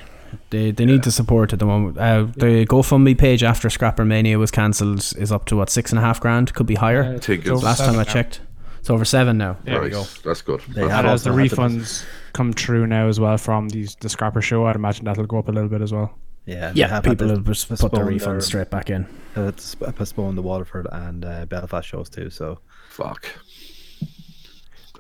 They 0.51 0.71
they 0.71 0.85
need 0.85 1.03
the 1.03 1.11
support 1.11 1.53
at 1.53 1.59
the 1.59 1.67
moment. 1.67 1.99
Uh, 1.99 2.25
the 2.37 2.65
GoFundMe 2.67 3.19
page 3.19 3.43
after 3.43 3.69
Scrapper 3.69 4.05
Mania 4.05 4.39
was 4.39 4.51
cancelled 4.53 5.01
is 5.19 5.33
up 5.33 5.45
to 5.47 5.57
what 5.57 5.71
six 5.71 5.91
and 5.91 5.99
a 5.99 6.03
half 6.03 6.21
grand. 6.21 6.55
Could 6.55 6.67
be 6.67 6.77
higher. 6.77 7.03
I 7.03 7.19
think 7.19 7.41
It's 7.41 7.49
it's 7.49 7.49
over 7.51 7.65
Last 7.67 7.79
time 7.79 7.89
I 7.89 7.93
seven 7.93 8.07
now. 8.07 8.13
checked, 8.13 8.41
it's 8.79 8.91
over 8.91 9.05
seven 9.05 9.39
now. 9.39 9.57
There 9.65 9.81
we 9.83 9.89
nice. 9.91 10.19
go. 10.19 10.29
That's 10.29 10.43
good. 10.43 10.61
They 10.69 10.83
That's 10.83 10.93
And 10.93 11.07
as 11.09 11.25
the 11.25 11.31
also 11.31 11.49
to- 11.49 11.57
refunds 11.57 12.05
come 12.33 12.53
through 12.53 12.87
now 12.87 13.09
as 13.09 13.19
well 13.19 13.39
from 13.39 13.71
these 13.71 13.97
the 13.97 14.09
Scrapper 14.09 14.41
show, 14.41 14.67
I'd 14.67 14.77
imagine 14.77 15.05
that'll 15.07 15.27
go 15.27 15.39
up 15.39 15.49
a 15.49 15.53
little 15.53 15.69
bit 15.69 15.81
as 15.83 15.93
well. 15.93 16.17
Yeah, 16.47 16.73
Yeah, 16.77 16.89
have 16.89 17.03
people 17.05 17.29
have 17.29 17.45
just 17.45 17.69
put 17.69 17.79
the 17.79 17.89
postpone 17.89 18.07
refund 18.07 18.35
their- 18.35 18.41
straight 18.41 18.71
back 18.71 18.89
in. 18.91 19.07
they 19.35 19.45
had 19.47 19.57
to 19.57 19.63
sp- 19.67 19.91
postpone 19.97 20.37
the 20.37 20.43
Waterford 20.43 20.87
and 20.93 21.25
uh, 21.25 21.45
Belfast 21.47 21.89
shows 21.89 22.09
too. 22.09 22.31
So 22.31 22.61
Fuck. 22.91 23.27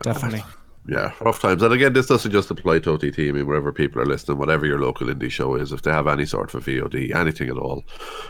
Definitely. 0.02 0.42
Yeah, 0.90 1.12
rough 1.20 1.40
times. 1.40 1.62
And 1.62 1.72
again, 1.72 1.92
this 1.92 2.08
doesn't 2.08 2.32
just 2.32 2.50
apply 2.50 2.80
to 2.80 2.94
OTT. 2.94 3.20
I 3.20 3.30
mean, 3.30 3.46
wherever 3.46 3.70
people 3.70 4.02
are 4.02 4.06
listening, 4.06 4.38
whatever 4.38 4.66
your 4.66 4.80
local 4.80 5.06
indie 5.06 5.30
show 5.30 5.54
is, 5.54 5.70
if 5.70 5.82
they 5.82 5.92
have 5.92 6.08
any 6.08 6.26
sort 6.26 6.52
of 6.52 6.64
VOD, 6.64 7.14
anything 7.14 7.48
at 7.48 7.56
all, 7.56 7.84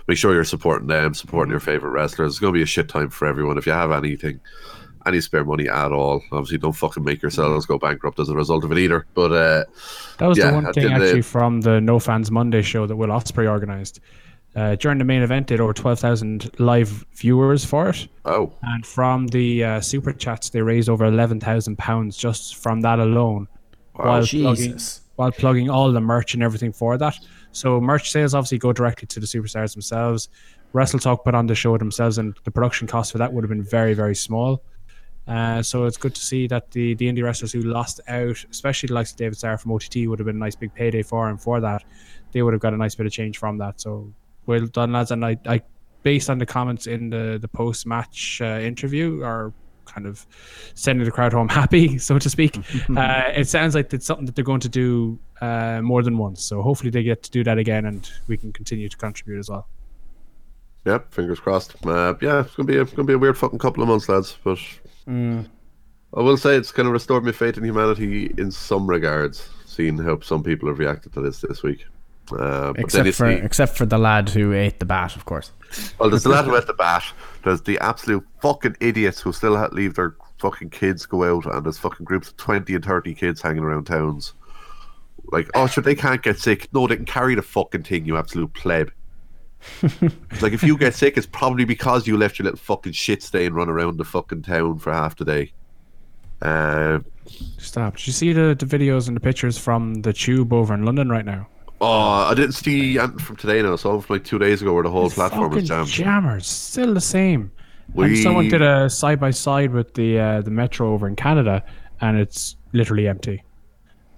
make 0.07 0.19
sure 0.19 0.35
you're 0.35 0.45
supporting 0.45 0.87
them, 0.87 1.15
supporting 1.15 1.51
your 1.53 1.61
favorite 1.61 1.93
wrestlers. 1.93 2.32
It's 2.32 2.39
going 2.39 2.53
to 2.53 2.59
be 2.59 2.62
a 2.62 2.66
shit 2.66 2.91
time 2.91 3.09
for 3.09 3.27
everyone. 3.27 3.57
If 3.57 3.65
you 3.65 3.73
have 3.73 3.93
anything, 3.93 4.41
any 5.07 5.23
spare 5.23 5.43
money 5.43 5.70
at 5.70 5.91
all, 5.91 6.23
obviously 6.32 6.59
don't 6.59 6.74
fucking 6.74 7.03
make 7.03 7.23
yourselves 7.23 7.65
go 7.65 7.78
bankrupt 7.78 8.20
as 8.20 8.28
a 8.28 8.37
result 8.37 8.62
of 8.62 8.73
it 8.73 8.78
either. 8.78 9.07
But 9.15 9.32
uh, 9.32 9.65
That 10.19 10.27
was 10.27 10.37
Yeah, 10.37 10.51
the 10.51 10.57
one 10.57 10.73
thing 10.74 10.93
actually 10.93 11.23
from 11.23 11.62
the 11.62 11.81
No 11.81 11.99
Fans 11.99 12.31
Monday 12.31 12.61
show 12.61 12.85
that 12.87 12.97
Will 12.97 13.09
Ospreay 13.09 13.49
organised. 13.49 14.01
Uh, 14.57 14.75
during 14.77 14.99
the 14.99 15.05
main 15.05 15.23
event, 15.23 15.47
they 15.47 15.55
had 15.55 15.61
over 15.61 15.73
12,000 15.73 16.51
live 16.59 17.05
viewers 17.15 17.65
for 17.65 17.89
it. 17.91 18.09
oh, 18.25 18.53
And 18.63 18.85
from 18.85 19.29
the 19.29 19.65
uh, 19.65 19.81
super 19.81 20.13
chats, 20.13 20.51
they 20.51 20.61
raised 20.61 20.89
over 20.89 21.05
£11,000 21.09 22.19
just 22.19 22.57
from 22.57 22.81
that 22.81 22.99
alone. 22.99 23.47
while, 23.95 24.27
plugging, 24.27 24.79
while 25.17 25.31
plugging 25.33 25.71
all 25.71 25.93
the 25.93 26.01
merch 26.01 26.35
and 26.35 26.43
everything 26.43 26.73
for 26.73 26.99
that. 26.99 27.17
So, 27.53 27.81
merch 27.81 28.11
sales 28.11 28.35
obviously 28.35 28.59
go 28.59 28.73
directly 28.73 29.07
to 29.07 29.21
the 29.21 29.27
superstars 29.27 29.73
themselves. 29.73 30.29
Wrestle 30.73 31.01
Talk 31.01 31.25
put 31.25 31.35
on 31.35 31.47
the 31.47 31.55
show 31.55 31.77
themselves, 31.79 32.19
and 32.19 32.37
the 32.45 32.51
production 32.51 32.87
cost 32.87 33.13
for 33.13 33.19
that 33.19 33.33
would 33.33 33.45
have 33.45 33.49
been 33.49 33.63
very, 33.63 33.95
very 33.95 34.15
small. 34.15 34.63
Uh, 35.27 35.63
so 35.63 35.85
it's 35.85 35.97
good 35.97 36.15
to 36.15 36.21
see 36.21 36.47
that 36.49 36.71
the, 36.73 36.95
the 36.95 37.07
indie 37.07 37.23
wrestlers 37.23 37.53
who 37.53 37.63
lost 37.63 38.01
out, 38.09 38.45
especially 38.51 38.89
the 38.89 38.95
likes 38.95 39.13
of 39.13 39.17
David 39.17 39.37
Starr 39.37 39.59
from 39.59 39.73
OTT, 39.73 40.07
would 40.07 40.19
have 40.19 40.27
been 40.27 40.37
a 40.37 40.41
nice 40.41 40.57
big 40.57 40.75
payday 40.75 41.03
for 41.03 41.29
him 41.29 41.39
for 41.39 41.61
that. 41.61 41.85
They 42.33 42.43
would 42.43 42.53
have 42.53 42.61
got 42.61 42.75
a 42.75 42.77
nice 42.77 42.95
bit 42.95 43.07
of 43.07 43.13
change 43.13 43.39
from 43.39 43.59
that. 43.59 43.81
So 43.81 44.13
well 44.51 44.67
done, 44.67 44.93
lads. 44.93 45.11
And 45.11 45.25
I, 45.25 45.37
I 45.47 45.63
based 46.03 46.31
on 46.31 46.39
the 46.39 46.47
comments 46.47 46.87
in 46.87 47.11
the, 47.11 47.39
the 47.41 47.49
post 47.49 47.87
match 47.87 48.41
uh, 48.43 48.59
interview, 48.61 49.23
are 49.23 49.53
kind 49.87 50.07
of 50.07 50.27
sending 50.75 51.05
the 51.05 51.11
crowd 51.11 51.33
home 51.33 51.49
happy, 51.61 51.99
so 51.99 52.19
to 52.19 52.31
speak. 52.31 52.57
uh, 52.97 53.25
it 53.35 53.49
sounds 53.49 53.75
like 53.75 53.93
it's 53.93 54.07
something 54.07 54.27
that 54.27 54.35
they're 54.35 54.45
going 54.45 54.61
to 54.61 54.69
do 54.69 55.19
uh, 55.41 55.81
more 55.83 56.03
than 56.03 56.19
once. 56.19 56.45
So 56.45 56.63
hopefully 56.63 56.91
they 56.91 57.03
get 57.03 57.23
to 57.25 57.31
do 57.31 57.45
that 57.45 57.59
again, 57.59 57.87
and 57.87 58.11
we 58.27 58.37
can 58.37 58.53
continue 58.53 58.89
to 58.89 58.97
contribute 58.97 59.39
as 59.39 59.51
well. 59.51 59.69
Yep, 60.87 61.13
fingers 61.13 61.41
crossed. 61.41 61.75
Uh, 61.85 62.15
yeah, 62.23 62.41
it's 62.41 62.55
gonna 62.55 62.67
be 62.67 62.77
a, 62.77 62.83
it's 62.83 62.93
gonna 62.93 63.07
be 63.07 63.13
a 63.13 63.19
weird 63.19 63.37
fucking 63.37 63.59
couple 63.59 63.83
of 63.83 63.89
months, 63.89 64.09
lads. 64.09 64.39
But 64.43 64.59
I 65.07 66.21
will 66.23 66.39
say 66.39 66.57
it's 66.57 66.73
kind 66.73 66.87
of 66.87 66.93
restored 66.93 67.23
my 67.23 67.33
faith 67.33 67.59
in 67.59 67.65
humanity 67.65 68.33
in 68.39 68.51
some 68.51 68.87
regards, 68.87 69.51
seeing 69.67 69.99
how 69.99 70.21
some 70.21 70.43
people 70.43 70.69
have 70.69 70.79
reacted 70.79 71.13
to 71.13 71.21
this 71.21 71.43
this 71.43 71.63
week. 71.63 71.85
Uh, 72.32 72.73
Except 72.77 73.15
for 73.15 73.28
the- 73.28 73.44
except 73.44 73.77
for 73.77 73.86
the 73.86 73.98
lad 73.98 74.28
who 74.28 74.52
ate 74.52 74.78
the 74.78 74.86
bat, 74.86 75.16
of 75.16 75.24
course. 75.24 75.52
Well, 75.98 76.11
there's 76.11 76.23
the 76.24 76.28
lad 76.31 76.44
who 76.47 76.57
at 76.62 76.66
the 76.66 76.74
bat. 76.74 77.05
There's 77.44 77.62
the 77.62 77.78
absolute 77.78 78.27
fucking 78.43 78.77
idiots 78.81 79.20
who 79.20 79.32
still 79.32 79.55
leave 79.73 79.94
their 79.94 80.16
fucking 80.39 80.70
kids 80.70 81.07
go 81.07 81.24
out, 81.24 81.47
and 81.47 81.65
there's 81.65 81.78
fucking 81.78 82.05
groups 82.05 82.28
of 82.28 82.36
twenty 82.36 82.74
and 82.74 82.85
thirty 82.85 83.15
kids 83.15 83.40
hanging 83.40 83.62
around 83.62 83.85
towns. 83.85 84.35
Like, 85.32 85.48
oh, 85.55 85.66
sure, 85.66 85.82
they 85.85 85.94
can't 85.94 86.23
get 86.23 86.39
sick. 86.39 86.69
No, 86.73 86.86
they 86.86 86.97
can 86.97 87.05
carry 87.05 87.35
the 87.35 87.43
fucking 87.43 87.82
thing. 87.85 88.05
You 88.05 88.16
absolute 88.16 88.52
pleb. 88.52 88.90
Like 90.40 90.55
if 90.55 90.62
you 90.62 90.77
get 90.78 90.94
sick, 90.94 91.19
it's 91.19 91.27
probably 91.27 91.66
because 91.66 92.07
you 92.07 92.16
left 92.16 92.39
your 92.39 92.44
little 92.44 92.59
fucking 92.59 92.93
shit 92.93 93.23
stain 93.23 93.52
run 93.52 93.69
around 93.69 93.98
the 93.98 94.05
fucking 94.05 94.43
town 94.43 94.78
for 94.78 94.90
half 94.93 95.16
the 95.16 95.24
day. 95.27 95.52
Uh, 96.40 97.01
Stop. 97.59 97.97
Did 97.97 98.07
you 98.07 98.12
see 98.15 98.32
the, 98.32 98.57
the 98.59 98.65
videos 98.65 99.07
and 99.07 99.15
the 99.16 99.20
pictures 99.20 99.59
from 99.59 99.97
the 100.02 100.15
tube 100.15 100.52
over 100.55 100.73
in 100.73 100.85
London 100.86 101.11
right 101.11 101.27
now? 101.27 101.47
Oh, 101.81 101.89
I 102.31 102.35
didn't 102.35 102.52
see 102.52 102.98
anything 102.98 103.19
from 103.19 103.36
today 103.36 103.62
now. 103.62 103.73
I 103.73 103.77
saw 103.77 103.97
it 103.98 104.05
from 104.05 104.16
like 104.16 104.24
two 104.24 104.39
days 104.39 104.62
ago 104.62 104.73
where 104.74 104.82
the 104.82 104.90
whole 104.90 105.11
platform 105.11 105.51
was 105.52 105.69
jammed. 105.69 105.89
jammers, 105.89 106.47
still 106.47 106.94
the 106.94 107.01
same. 107.01 107.51
We- 107.94 108.05
And 108.07 108.19
someone 108.19 108.48
did 108.48 108.62
a 108.62 108.89
side 108.89 109.19
by 109.20 109.31
side 109.31 109.73
with 109.73 109.94
the 109.94 110.19
uh, 110.19 110.40
the 110.43 110.51
metro 110.51 110.93
over 110.93 111.09
in 111.09 111.16
Canada, 111.16 111.65
and 112.01 112.19
it's 112.19 112.57
literally 112.73 113.09
empty. 113.09 113.43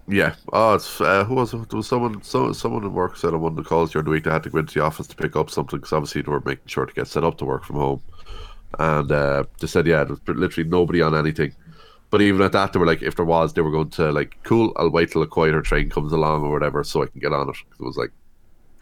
Yeah. 0.09 0.35
Oh, 0.53 0.75
it's 0.75 1.01
uh, 1.01 1.25
who 1.25 1.37
was 1.37 1.55
it? 1.55 1.71
There 1.71 1.77
was 1.79 1.87
someone. 1.87 2.23
So, 2.23 2.53
someone 2.53 2.85
at 2.85 2.91
work 2.93 3.17
said 3.17 3.33
on 3.35 3.41
one 3.41 3.53
of 3.53 3.57
the 3.57 3.63
calls 3.63 3.93
during 3.93 4.05
the 4.05 4.11
week 4.11 4.25
they 4.25 4.31
had 4.31 4.43
to 4.43 4.51
go 4.51 4.59
into 4.59 4.75
the 4.75 4.85
office 4.85 5.07
to 5.07 5.17
pick 5.17 5.37
up 5.37 5.49
something 5.49 5.79
because 5.79 5.93
obviously 5.93 6.23
they 6.23 6.31
were 6.31 6.43
making 6.45 6.67
sure 6.67 6.85
to 6.85 6.93
get 6.93 7.07
set 7.07 7.25
up 7.25 7.39
to 7.39 7.45
work 7.45 7.65
from 7.65 7.77
home, 7.77 8.03
and 8.79 9.11
uh, 9.11 9.45
they 9.61 9.67
said 9.69 9.87
yeah, 9.87 10.05
there 10.05 10.17
was 10.27 10.37
literally 10.39 10.69
nobody 10.69 11.01
on 11.01 11.15
anything. 11.15 11.55
But 12.13 12.21
even 12.21 12.43
at 12.43 12.53
that, 12.53 12.75
they 12.75 12.79
were 12.79 12.87
like, 12.87 13.01
if 13.01 13.17
there 13.17 13.25
was, 13.25 13.55
they 13.55 13.63
were 13.63 13.71
going 13.71 13.89
to 13.93 14.13
like, 14.13 14.37
cool. 14.43 14.75
I'll 14.77 14.91
wait 14.91 15.11
till 15.11 15.23
a 15.23 15.27
quieter 15.27 15.63
train 15.63 15.89
comes 15.89 16.13
along 16.13 16.43
or 16.43 16.53
whatever, 16.53 16.85
so 16.85 17.03
I 17.03 17.07
can 17.07 17.21
get 17.21 17.33
on 17.33 17.49
it. 17.49 17.57
It 17.81 17.83
was 17.83 17.97
like, 17.97 18.11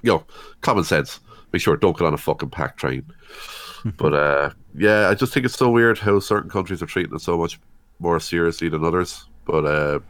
yo, 0.03 0.25
common 0.63 0.83
sense. 0.83 1.21
Make 1.53 1.63
sure 1.63 1.77
don't 1.77 1.97
get 1.97 2.09
on 2.09 2.13
a 2.13 2.17
fucking 2.17 2.51
packed 2.51 2.81
train. 2.81 3.05
but 3.97 4.15
uh, 4.15 4.51
yeah, 4.75 5.09
I 5.09 5.15
just 5.15 5.33
think 5.33 5.47
it's 5.47 5.57
so 5.57 5.71
weird 5.71 5.97
how 5.97 6.19
certain 6.19 6.51
countries 6.51 6.83
are 6.83 6.87
treating 6.87 7.15
it 7.15 7.21
so 7.21 7.39
much 7.39 7.61
more 8.01 8.19
seriously 8.19 8.69
than 8.69 8.85
others. 8.85 9.25
But 9.45 9.65
uh, 9.65 10.01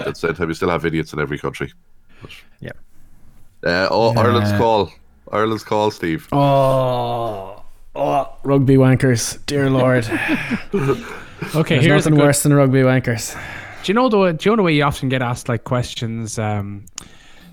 at 0.00 0.04
the 0.04 0.14
same 0.16 0.34
time, 0.34 0.48
you 0.48 0.54
still 0.54 0.70
have 0.70 0.84
idiots 0.84 1.12
in 1.12 1.20
every 1.20 1.38
country. 1.38 1.72
Yeah. 2.58 2.72
Uh, 3.62 3.86
oh, 3.92 4.12
Yeah. 4.12 4.22
Ireland's 4.22 4.52
call. 4.58 4.90
Ireland's 5.30 5.62
call, 5.62 5.92
Steve. 5.92 6.26
Oh, 6.32 7.62
oh, 7.94 8.36
rugby 8.42 8.74
wankers, 8.74 9.38
dear 9.46 9.70
lord. 9.70 10.04
Okay, 11.54 11.74
There's 11.76 11.84
here's 11.86 12.06
a 12.06 12.10
nothing 12.10 12.18
good- 12.18 12.24
worse 12.26 12.42
than 12.42 12.54
rugby 12.54 12.80
wankers. 12.80 13.34
Do 13.82 13.90
you 13.92 13.94
know 13.94 14.08
the 14.08 14.32
do 14.32 14.48
you 14.48 14.52
know 14.52 14.56
the 14.56 14.62
way 14.62 14.74
you 14.74 14.82
often 14.82 15.08
get 15.08 15.22
asked 15.22 15.48
like 15.48 15.64
questions? 15.64 16.38
Um, 16.38 16.86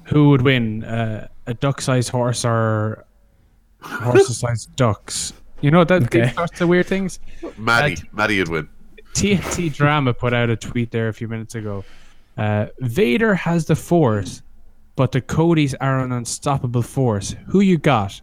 who 0.05 0.29
would 0.29 0.41
win, 0.41 0.83
uh, 0.83 1.27
a 1.47 1.53
duck-sized 1.53 2.09
horse 2.09 2.43
or 2.43 3.05
horse-sized 3.81 4.75
ducks? 4.75 5.33
You 5.61 5.71
know 5.71 5.83
that 5.83 6.03
Okay. 6.03 6.21
these 6.25 6.33
sorts 6.35 6.61
of 6.61 6.69
weird 6.69 6.87
things. 6.87 7.19
Maddie, 7.57 7.93
Uh, 7.95 8.05
Maddie 8.11 8.39
would 8.39 8.49
win. 8.49 8.69
TNT 9.13 9.73
Drama 9.75 10.13
put 10.13 10.33
out 10.33 10.49
a 10.49 10.55
tweet 10.55 10.91
there 10.91 11.07
a 11.07 11.13
few 11.13 11.27
minutes 11.27 11.55
ago. 11.55 11.85
Uh, 12.37 12.65
Vader 12.79 13.35
has 13.35 13.65
the 13.65 13.75
Force, 13.75 14.41
but 14.95 15.11
the 15.11 15.21
Codys 15.21 15.75
are 15.79 15.99
an 15.99 16.11
unstoppable 16.11 16.81
force. 16.81 17.35
Who 17.47 17.59
you 17.61 17.77
got 17.77 18.19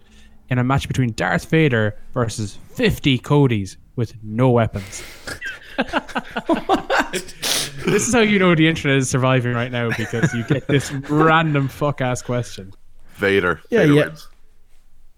in 0.50 0.58
a 0.58 0.64
match 0.64 0.88
between 0.88 1.12
Darth 1.12 1.48
Vader 1.48 1.96
versus 2.12 2.58
50 2.74 3.18
Codys 3.20 3.76
with 3.96 4.14
no 4.22 4.50
weapons? 4.50 5.02
this 7.86 8.06
is 8.08 8.12
how 8.12 8.20
you 8.20 8.38
know 8.38 8.54
the 8.54 8.68
internet 8.68 8.98
is 8.98 9.08
surviving 9.10 9.54
right 9.54 9.72
now 9.72 9.90
because 9.96 10.32
you 10.34 10.44
get 10.44 10.66
this 10.68 10.90
random 11.08 11.68
fuck 11.68 12.00
ass 12.00 12.22
question. 12.22 12.72
Vader. 13.14 13.60
Yeah, 13.70 13.80
Vader 13.80 13.92
yeah. 13.94 14.04
wins. 14.06 14.28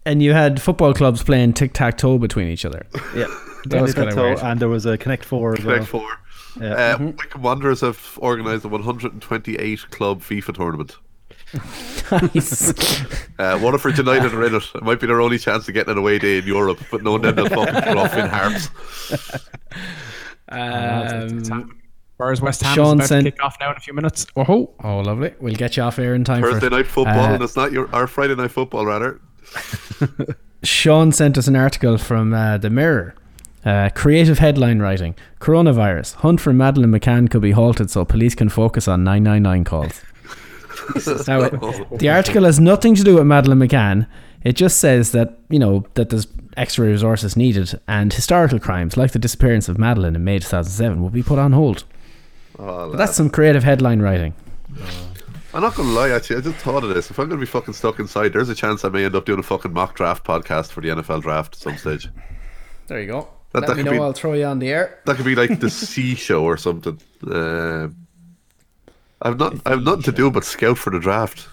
And 0.05 0.21
you 0.21 0.33
had 0.33 0.61
football 0.61 0.93
clubs 0.93 1.23
playing 1.23 1.53
tic 1.53 1.73
tac 1.73 1.97
toe 1.97 2.17
between 2.17 2.47
each 2.49 2.65
other. 2.65 2.85
Yeah, 3.15 3.27
That 3.67 3.81
was 3.81 3.93
kinda 3.93 4.15
weird. 4.15 4.39
And 4.39 4.59
there 4.59 4.67
was 4.69 4.85
a 4.85 4.97
Connect 4.97 5.23
Four 5.23 5.53
as 5.53 5.59
Connect 5.59 5.93
well. 5.93 6.01
Four. 6.03 6.61
Yeah. 6.61 6.73
Uh, 6.73 6.97
Wycombe 7.17 7.41
Wanderers 7.41 7.81
have 7.81 8.19
organised 8.21 8.65
a 8.65 8.67
128 8.67 9.89
club 9.91 10.21
FIFA 10.21 10.53
tournament. 10.55 10.97
Nice. 12.11 12.73
Uh, 13.39 13.57
Waterford 13.61 13.97
United 13.97 14.33
are 14.33 14.45
in 14.45 14.55
it. 14.55 14.63
It 14.75 14.83
might 14.83 14.99
be 14.99 15.07
their 15.07 15.21
only 15.21 15.39
chance 15.39 15.67
of 15.67 15.73
getting 15.73 15.91
an 15.93 15.97
away 15.97 16.19
day 16.19 16.37
in 16.39 16.45
Europe, 16.45 16.79
but 16.91 17.01
no, 17.03 17.17
then 17.17 17.35
they'll 17.35 17.47
fucking 17.49 17.73
put 17.81 17.97
off 17.97 18.13
Finn 18.13 18.27
Harps. 18.27 18.69
Um, 20.49 21.79
Whereas 22.17 22.41
West 22.41 22.61
Ham 22.61 22.75
Sean 22.75 22.85
is 22.85 22.93
about 22.93 23.07
sent- 23.07 23.25
to 23.25 23.31
kick 23.31 23.43
off 23.43 23.57
now 23.59 23.71
in 23.71 23.77
a 23.77 23.79
few 23.79 23.93
minutes. 23.93 24.27
Oh, 24.35 24.73
oh, 24.83 24.99
lovely. 24.99 25.33
We'll 25.39 25.55
get 25.55 25.75
you 25.77 25.83
off 25.83 25.97
air 25.97 26.13
in 26.13 26.23
time 26.23 26.41
Thursday 26.43 26.69
for 26.69 26.75
night 26.75 26.85
football, 26.87 27.19
Uh, 27.19 27.33
and 27.33 27.43
it's 27.43 27.55
not 27.55 27.71
your 27.71 27.93
our 27.93 28.05
Friday 28.07 28.35
night 28.35 28.51
football, 28.51 28.85
rather. 28.85 29.19
Sean 30.63 31.11
sent 31.11 31.37
us 31.37 31.47
an 31.47 31.55
article 31.55 31.97
from 31.97 32.33
uh, 32.33 32.57
the 32.59 32.69
Mirror. 32.69 33.15
Uh, 33.65 33.89
creative 33.95 34.37
headline 34.39 34.79
writing: 34.79 35.15
Coronavirus 35.39 36.15
hunt 36.15 36.39
for 36.39 36.53
Madeleine 36.53 36.91
McCann 36.91 37.29
could 37.31 37.41
be 37.41 37.51
halted 37.51 37.89
so 37.89 38.05
police 38.05 38.35
can 38.35 38.47
focus 38.49 38.87
on 38.87 39.03
999 39.03 39.63
calls. 39.63 40.01
Now, 41.27 41.41
it- 41.41 41.89
the 41.99 42.09
article 42.09 42.43
has 42.45 42.59
nothing 42.59 42.95
to 42.95 43.03
do 43.03 43.15
with 43.15 43.25
Madeleine 43.25 43.59
McCann. 43.59 44.07
It 44.43 44.53
just 44.57 44.79
says 44.79 45.11
that 45.13 45.37
you 45.49 45.59
know 45.59 45.85
that 45.93 46.09
there's 46.09 46.27
extra 46.57 46.85
resources 46.85 47.35
needed, 47.37 47.79
and 47.87 48.11
historical 48.11 48.59
crimes 48.59 48.97
like 48.97 49.11
the 49.11 49.19
disappearance 49.19 49.69
of 49.69 49.77
Madeleine 49.77 50.15
in 50.15 50.23
May 50.23 50.39
2007 50.39 51.01
will 51.01 51.09
be 51.09 51.23
put 51.23 51.39
on 51.39 51.53
hold. 51.53 51.83
Oh, 52.59 52.91
But 52.91 52.97
that's 52.97 53.15
some 53.15 53.29
creative 53.29 53.63
headline 53.63 54.01
writing. 54.01 54.33
I'm 55.53 55.61
not 55.61 55.75
gonna 55.75 55.89
lie, 55.89 56.09
actually, 56.09 56.37
I 56.37 56.41
just 56.41 56.57
thought 56.57 56.83
of 56.83 56.89
this. 56.93 57.09
If 57.11 57.19
I'm 57.19 57.29
gonna 57.29 57.39
be 57.39 57.45
fucking 57.45 57.73
stuck 57.75 57.99
inside, 57.99 58.33
there's 58.33 58.49
a 58.49 58.55
chance 58.55 58.83
I 58.83 58.89
may 58.89 59.05
end 59.05 59.15
up 59.15 59.25
doing 59.25 59.39
a 59.39 59.43
fucking 59.43 59.71
mock 59.71 59.95
draft 59.95 60.25
podcast 60.25 60.71
for 60.71 60.81
the 60.81 60.89
NFL 60.89 61.21
draft 61.21 61.55
at 61.55 61.59
some 61.61 61.77
stage. 61.77 62.09
There 62.87 62.99
you 62.99 63.07
go. 63.07 63.27
That- 63.53 63.61
Let 63.61 63.67
that 63.67 63.77
me 63.77 63.83
could 63.83 63.91
know. 63.91 63.97
be- 63.99 64.03
I'll 64.03 64.13
throw 64.13 64.33
you 64.33 64.45
on 64.45 64.59
the 64.59 64.69
air. 64.69 64.99
That 65.05 65.15
could 65.15 65.25
be 65.25 65.35
like 65.35 65.59
the 65.59 65.69
C 65.71 66.15
show 66.15 66.43
or 66.43 66.57
something. 66.57 66.99
Um 67.31 67.95
I've 69.23 69.39
not 69.39 69.55
I've 69.65 69.81
nothing 69.81 70.03
to 70.03 70.11
do 70.11 70.29
but 70.29 70.43
scout 70.43 70.77
for 70.77 70.89
the 70.91 70.99
draft. 70.99 71.47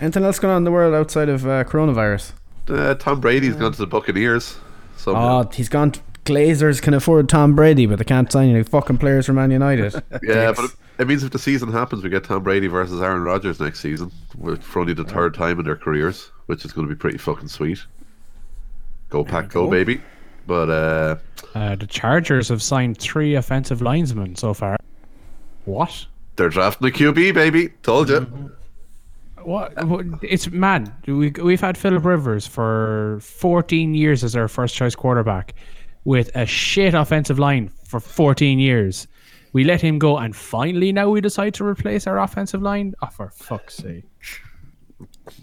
Anything 0.00 0.24
else 0.24 0.38
going 0.38 0.52
on 0.52 0.58
in 0.58 0.64
the 0.64 0.72
world 0.72 0.94
outside 0.94 1.28
of 1.28 1.44
uh, 1.44 1.64
coronavirus? 1.64 2.32
Uh, 2.68 2.94
Tom 2.94 3.20
Brady's 3.20 3.56
gone 3.56 3.72
to 3.72 3.78
the 3.78 3.86
Buccaneers. 3.86 4.56
Somehow. 4.96 5.42
Oh, 5.42 5.50
he's 5.52 5.68
gone. 5.68 5.92
To, 5.92 6.00
Glazers 6.24 6.80
can 6.82 6.94
afford 6.94 7.28
Tom 7.28 7.54
Brady, 7.54 7.86
but 7.86 7.98
they 7.98 8.04
can't 8.04 8.30
sign 8.30 8.50
any 8.50 8.62
fucking 8.62 8.98
players 8.98 9.26
from 9.26 9.36
Man 9.36 9.50
United. 9.50 9.94
yeah, 10.22 10.46
Dicks. 10.46 10.60
but 10.60 10.64
it, 10.66 10.76
it 10.98 11.08
means 11.08 11.22
if 11.24 11.30
the 11.30 11.38
season 11.38 11.72
happens, 11.72 12.02
we 12.02 12.10
get 12.10 12.24
Tom 12.24 12.42
Brady 12.42 12.66
versus 12.66 13.00
Aaron 13.00 13.22
Rodgers 13.22 13.60
next 13.60 13.80
season, 13.80 14.12
with- 14.36 14.62
for 14.62 14.80
only 14.80 14.92
the 14.92 15.04
third 15.04 15.34
time 15.34 15.58
in 15.58 15.64
their 15.64 15.76
careers, 15.76 16.30
which 16.46 16.64
is 16.64 16.72
going 16.72 16.86
to 16.86 16.94
be 16.94 16.98
pretty 16.98 17.18
fucking 17.18 17.48
sweet. 17.48 17.78
Go 19.08 19.24
pack, 19.24 19.48
go, 19.48 19.64
go. 19.64 19.70
baby! 19.70 20.02
But 20.46 20.68
uh, 20.68 21.16
uh, 21.54 21.76
the 21.76 21.86
Chargers 21.86 22.48
have 22.50 22.62
signed 22.62 22.98
three 22.98 23.34
offensive 23.34 23.80
linesmen 23.80 24.36
so 24.36 24.52
far. 24.52 24.76
What? 25.68 26.06
they're 26.38 26.48
drafting 26.48 26.88
a 26.88 26.90
QB, 26.90 27.34
baby. 27.34 27.68
Told 27.82 28.08
you. 28.08 28.20
What? 29.42 29.74
It's 30.22 30.50
mad. 30.50 30.92
We 31.06 31.30
we've 31.30 31.60
had 31.60 31.76
Philip 31.76 32.04
Rivers 32.04 32.46
for 32.46 33.18
14 33.20 33.94
years 33.94 34.24
as 34.24 34.34
our 34.34 34.48
first 34.48 34.74
choice 34.74 34.94
quarterback, 34.94 35.54
with 36.04 36.34
a 36.34 36.46
shit 36.46 36.94
offensive 36.94 37.38
line 37.38 37.70
for 37.84 38.00
14 38.00 38.58
years. 38.58 39.06
We 39.52 39.64
let 39.64 39.80
him 39.80 39.98
go, 39.98 40.18
and 40.18 40.34
finally 40.36 40.92
now 40.92 41.08
we 41.10 41.20
decide 41.20 41.54
to 41.54 41.64
replace 41.64 42.06
our 42.06 42.18
offensive 42.18 42.62
line. 42.62 42.94
Oh, 43.02 43.06
for 43.06 43.30
fuck's 43.30 43.76
sake! 43.76 44.04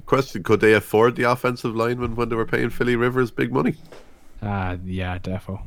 Question: 0.05 0.43
Could 0.43 0.61
they 0.61 0.73
afford 0.73 1.15
the 1.15 1.23
offensive 1.23 1.75
lineman 1.75 2.15
when 2.15 2.29
they 2.29 2.35
were 2.35 2.45
paying 2.45 2.69
Philly 2.69 2.95
Rivers 2.95 3.31
big 3.31 3.51
money? 3.51 3.75
Ah, 4.41 4.77
yeah, 4.85 5.17
defo. 5.17 5.61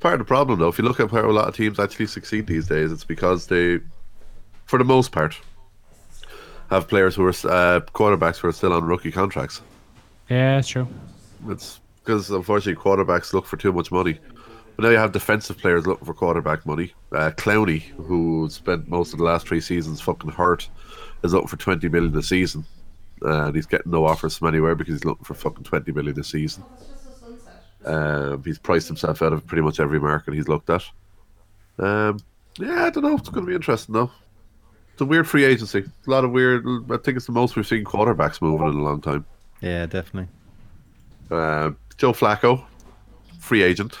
Part 0.00 0.14
of 0.14 0.20
the 0.20 0.24
problem, 0.24 0.58
though, 0.58 0.68
if 0.68 0.78
you 0.78 0.84
look 0.84 0.98
at 0.98 1.10
how 1.10 1.28
a 1.28 1.30
lot 1.30 1.46
of 1.46 1.54
teams 1.54 1.78
actually 1.78 2.06
succeed 2.06 2.46
these 2.46 2.66
days, 2.66 2.90
it's 2.90 3.04
because 3.04 3.46
they, 3.46 3.80
for 4.64 4.78
the 4.78 4.84
most 4.84 5.12
part, 5.12 5.38
have 6.70 6.88
players 6.88 7.14
who 7.14 7.24
are 7.24 7.28
uh, 7.28 7.80
quarterbacks 7.92 8.38
who 8.38 8.48
are 8.48 8.52
still 8.52 8.72
on 8.72 8.84
rookie 8.84 9.12
contracts. 9.12 9.60
Yeah, 10.30 10.58
it's 10.58 10.68
true. 10.68 10.88
It's 11.48 11.80
because 12.02 12.30
unfortunately 12.30 12.82
quarterbacks 12.82 13.34
look 13.34 13.44
for 13.44 13.58
too 13.58 13.72
much 13.72 13.92
money. 13.92 14.18
But 14.76 14.84
now 14.84 14.90
you 14.90 14.96
have 14.96 15.12
defensive 15.12 15.58
players 15.58 15.86
looking 15.86 16.06
for 16.06 16.14
quarterback 16.14 16.64
money. 16.64 16.94
Uh, 17.12 17.32
Clowney, 17.32 17.82
who 17.82 18.48
spent 18.48 18.88
most 18.88 19.12
of 19.12 19.18
the 19.18 19.24
last 19.24 19.46
three 19.46 19.60
seasons 19.60 20.00
fucking 20.00 20.30
hurt, 20.30 20.68
is 21.22 21.34
looking 21.34 21.48
for 21.48 21.58
twenty 21.58 21.88
million 21.90 22.16
a 22.16 22.22
season, 22.22 22.64
uh, 23.22 23.46
and 23.46 23.54
he's 23.54 23.66
getting 23.66 23.92
no 23.92 24.06
offers 24.06 24.38
from 24.38 24.48
anywhere 24.48 24.74
because 24.74 24.94
he's 24.94 25.04
looking 25.04 25.24
for 25.24 25.34
fucking 25.34 25.64
twenty 25.64 25.92
million 25.92 26.18
a 26.18 26.24
season. 26.24 26.64
Um, 27.84 28.42
he's 28.44 28.58
priced 28.58 28.88
himself 28.88 29.22
out 29.22 29.32
of 29.32 29.46
pretty 29.46 29.62
much 29.62 29.80
every 29.80 30.00
market 30.00 30.34
he's 30.34 30.48
looked 30.48 30.70
at. 30.70 30.84
Um, 31.78 32.18
yeah, 32.58 32.84
I 32.84 32.90
don't 32.90 33.04
know. 33.04 33.16
It's 33.16 33.28
going 33.28 33.44
to 33.46 33.48
be 33.48 33.54
interesting 33.54 33.94
though. 33.94 34.10
It's 34.92 35.00
a 35.00 35.04
weird 35.04 35.26
free 35.26 35.44
agency. 35.44 35.78
A 36.06 36.10
lot 36.10 36.24
of 36.24 36.30
weird. 36.30 36.66
I 36.90 36.98
think 36.98 37.16
it's 37.16 37.26
the 37.26 37.32
most 37.32 37.56
we've 37.56 37.66
seen 37.66 37.84
quarterbacks 37.84 38.42
moving 38.42 38.68
in 38.68 38.74
a 38.74 38.82
long 38.82 39.00
time. 39.00 39.24
Yeah, 39.62 39.86
definitely. 39.86 40.28
Uh, 41.30 41.70
Joe 41.96 42.12
Flacco 42.12 42.64
free 43.40 43.62
agent. 43.62 43.98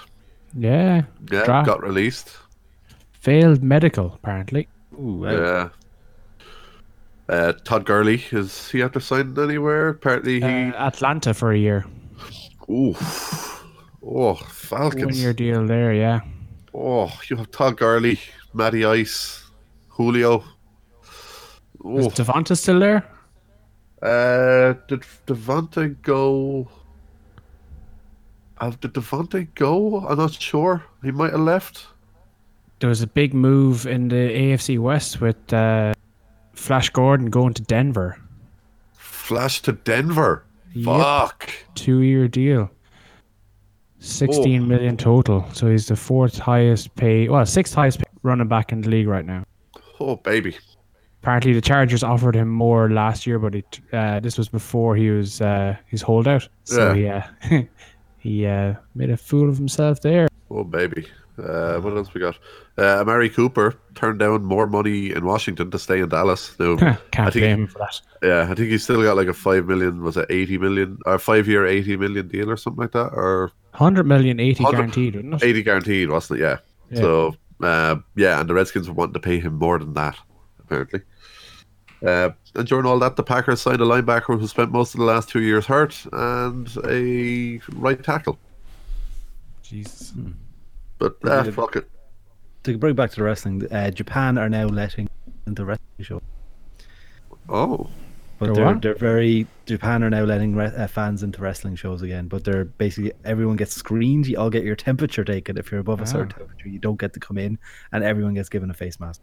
Yeah. 0.54 1.02
Yeah, 1.30 1.44
Draft. 1.44 1.66
got 1.66 1.82
released. 1.82 2.36
Failed 3.12 3.62
medical, 3.62 4.14
apparently. 4.14 4.68
Ooh, 4.94 5.22
wow. 5.24 5.30
Yeah. 5.30 5.68
Uh, 7.28 7.52
Todd 7.64 7.84
Gurley 7.84 8.24
is 8.32 8.70
he 8.70 8.82
after 8.82 8.98
signing 9.00 9.38
anywhere? 9.38 9.88
Apparently 9.88 10.40
he. 10.40 10.42
Uh, 10.42 10.86
Atlanta 10.88 11.32
for 11.32 11.52
a 11.52 11.58
year. 11.58 11.84
Ooh. 12.68 12.94
Oh, 14.02 14.34
One 14.34 14.36
Falcons. 14.48 15.20
year 15.22 15.32
deal 15.32 15.66
there, 15.66 15.92
yeah. 15.92 16.20
Oh, 16.74 17.10
you 17.28 17.36
have 17.36 17.50
Todd 17.50 17.76
Gurley, 17.76 18.18
Matty 18.54 18.84
Ice, 18.84 19.44
Julio. 19.88 20.38
Is 21.84 22.06
Oh, 22.06 22.08
Devonta 22.10 22.56
still 22.56 22.78
there? 22.80 23.04
uh, 24.02 24.74
did 24.88 25.02
Devonta 25.26 26.00
go? 26.02 26.68
Uh, 28.58 28.70
did 28.80 28.92
Devonta 28.94 29.46
go? 29.54 30.06
I'm 30.06 30.18
not 30.18 30.32
sure. 30.32 30.84
He 31.02 31.10
might 31.10 31.32
have 31.32 31.40
left. 31.40 31.86
There 32.78 32.88
was 32.88 33.02
a 33.02 33.06
big 33.06 33.34
move 33.34 33.86
in 33.86 34.08
the 34.08 34.14
AFC 34.14 34.78
West 34.78 35.20
with 35.20 35.52
uh, 35.52 35.92
Flash 36.54 36.88
Gordon 36.90 37.28
going 37.30 37.52
to 37.54 37.62
Denver. 37.62 38.18
Flash 38.94 39.60
to 39.62 39.72
Denver. 39.72 40.44
Yep. 40.74 40.84
Fuck. 40.86 41.50
Two 41.74 42.00
year 42.00 42.28
deal. 42.28 42.70
Sixteen 44.00 44.62
Oh. 44.62 44.66
million 44.66 44.96
total. 44.96 45.46
So 45.52 45.68
he's 45.70 45.86
the 45.86 45.94
fourth 45.96 46.38
highest 46.38 46.94
pay, 46.96 47.28
well, 47.28 47.44
sixth 47.46 47.74
highest 47.74 47.98
pay 47.98 48.04
running 48.22 48.48
back 48.48 48.72
in 48.72 48.80
the 48.80 48.88
league 48.88 49.06
right 49.08 49.24
now. 49.26 49.44
Oh 50.00 50.16
baby. 50.16 50.56
Apparently, 51.22 51.52
the 51.52 51.60
Chargers 51.60 52.02
offered 52.02 52.34
him 52.34 52.48
more 52.48 52.88
last 52.88 53.26
year, 53.26 53.38
but 53.38 53.54
it, 53.54 53.78
uh, 53.92 54.20
this 54.20 54.38
was 54.38 54.48
before 54.48 54.96
he 54.96 55.10
was 55.10 55.42
uh, 55.42 55.76
his 55.86 56.00
holdout. 56.00 56.48
So 56.64 56.94
Yeah. 56.94 57.26
he 57.42 57.56
uh, 57.56 57.62
he 58.18 58.46
uh, 58.46 58.74
made 58.94 59.10
a 59.10 59.16
fool 59.18 59.48
of 59.50 59.58
himself 59.58 60.00
there. 60.00 60.28
Oh 60.50 60.64
baby. 60.64 61.06
Uh, 61.38 61.78
what 61.80 61.96
else 61.96 62.12
we 62.12 62.20
got? 62.20 62.38
Uh, 62.76 63.00
Amari 63.00 63.30
Cooper 63.30 63.74
turned 63.94 64.18
down 64.18 64.44
more 64.44 64.66
money 64.66 65.10
in 65.10 65.24
Washington 65.24 65.70
to 65.70 65.78
stay 65.78 66.00
in 66.00 66.08
Dallas. 66.08 66.54
Now, 66.58 66.74
I 66.74 66.98
Can't 67.12 67.32
think 67.32 67.42
blame 67.44 67.60
him 67.60 67.66
for 67.66 67.78
that. 67.78 68.00
Yeah, 68.22 68.42
I 68.50 68.54
think 68.54 68.68
he's 68.70 68.82
still 68.84 69.02
got 69.02 69.16
like 69.16 69.28
a 69.28 69.32
five 69.34 69.66
million, 69.66 70.02
was 70.02 70.16
it 70.16 70.26
eighty 70.30 70.56
million 70.58 70.98
or 71.06 71.18
five 71.18 71.46
year 71.48 71.66
eighty 71.66 71.96
million 71.98 72.28
deal 72.28 72.50
or 72.50 72.56
something 72.56 72.80
like 72.82 72.92
that, 72.92 73.10
or 73.12 73.52
Hundred 73.72 74.04
million, 74.06 74.40
eighty 74.40 74.62
100 74.64 74.76
guaranteed, 74.76 75.14
wouldn't 75.16 75.34
it? 75.34 75.42
eighty 75.42 75.62
guaranteed, 75.62 76.10
wasn't 76.10 76.40
it? 76.40 76.42
Yeah. 76.42 76.58
Yeah. 76.90 77.00
So 77.00 77.36
uh, 77.62 77.96
yeah, 78.16 78.40
and 78.40 78.48
the 78.48 78.54
Redskins 78.54 78.88
were 78.88 78.94
wanting 78.94 79.14
to 79.14 79.20
pay 79.20 79.38
him 79.38 79.54
more 79.54 79.78
than 79.78 79.94
that, 79.94 80.16
apparently. 80.58 81.02
Uh, 82.04 82.30
and 82.54 82.66
during 82.66 82.86
all 82.86 82.98
that, 82.98 83.16
the 83.16 83.22
Packers 83.22 83.60
signed 83.60 83.80
a 83.80 83.84
linebacker 83.84 84.38
who 84.38 84.46
spent 84.46 84.72
most 84.72 84.94
of 84.94 84.98
the 85.00 85.04
last 85.06 85.28
two 85.28 85.42
years 85.42 85.66
hurt 85.66 85.94
and 86.12 86.74
a 86.88 87.60
right 87.74 88.02
tackle. 88.02 88.38
Jesus. 89.62 90.12
But 90.98 91.20
They 91.20 91.30
uh, 91.30 91.42
did 91.42 91.48
it. 91.50 91.54
fuck 91.54 91.76
it. 91.76 91.88
To 92.64 92.76
bring 92.78 92.94
back 92.94 93.10
to 93.10 93.16
the 93.16 93.22
wrestling, 93.22 93.70
uh, 93.72 93.90
Japan 93.90 94.36
are 94.38 94.48
now 94.48 94.66
letting 94.66 95.08
into 95.46 95.64
wrestling 95.64 95.86
show. 96.00 96.22
Oh, 97.48 97.88
But 98.40 98.46
Go 98.46 98.54
they're 98.54 98.66
on. 98.66 98.80
they're 98.80 98.94
very 98.94 99.46
Japan 99.66 100.02
are 100.02 100.08
now 100.10 100.24
letting 100.24 100.56
re- 100.56 100.72
uh, 100.74 100.86
fans 100.86 101.22
into 101.22 101.40
wrestling 101.42 101.76
shows 101.76 102.00
again. 102.00 102.26
But 102.26 102.42
they're 102.42 102.64
basically 102.64 103.12
everyone 103.24 103.56
gets 103.56 103.74
screened. 103.74 104.26
You 104.26 104.38
all 104.38 104.48
get 104.50 104.64
your 104.64 104.74
temperature 104.76 105.22
taken. 105.24 105.58
If 105.58 105.70
you're 105.70 105.80
above 105.80 106.00
a 106.00 106.06
certain 106.06 106.32
Ah. 106.34 106.38
temperature, 106.38 106.68
you 106.70 106.78
don't 106.78 106.98
get 106.98 107.12
to 107.12 107.20
come 107.20 107.36
in, 107.38 107.58
and 107.92 108.02
everyone 108.02 108.32
gets 108.34 108.48
given 108.48 108.70
a 108.70 108.74
face 108.74 108.98
mask. 108.98 109.20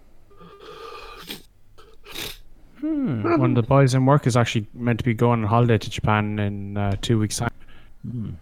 One 2.81 3.41
of 3.43 3.55
the 3.55 3.63
boys 3.63 3.95
in 3.95 4.05
work 4.05 4.27
is 4.27 4.37
actually 4.37 4.67
meant 4.73 4.99
to 4.99 5.05
be 5.05 5.15
going 5.15 5.41
on 5.41 5.49
holiday 5.49 5.79
to 5.79 5.89
Japan 5.89 6.37
in 6.37 6.77
uh, 6.77 6.95
two 7.01 7.17
weeks' 7.17 7.37
time. 7.37 8.37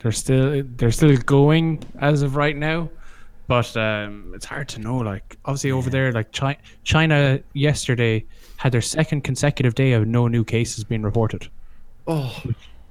They're 0.00 0.12
still 0.12 0.62
they're 0.76 0.90
still 0.92 1.16
going 1.16 1.82
as 2.00 2.20
of 2.22 2.36
right 2.36 2.54
now, 2.56 2.90
but 3.46 3.74
um, 3.78 4.32
it's 4.34 4.44
hard 4.44 4.68
to 4.70 4.80
know. 4.80 4.98
Like 4.98 5.38
obviously 5.46 5.72
over 5.72 5.88
there, 5.88 6.12
like 6.12 6.32
China, 6.32 6.58
China 6.84 7.40
yesterday 7.54 8.26
had 8.58 8.72
their 8.72 8.80
second 8.82 9.22
consecutive 9.22 9.74
day 9.74 9.92
of 9.92 10.06
no 10.06 10.28
new 10.28 10.44
cases 10.44 10.84
being 10.84 11.02
reported. 11.02 11.48
oh, 12.06 12.42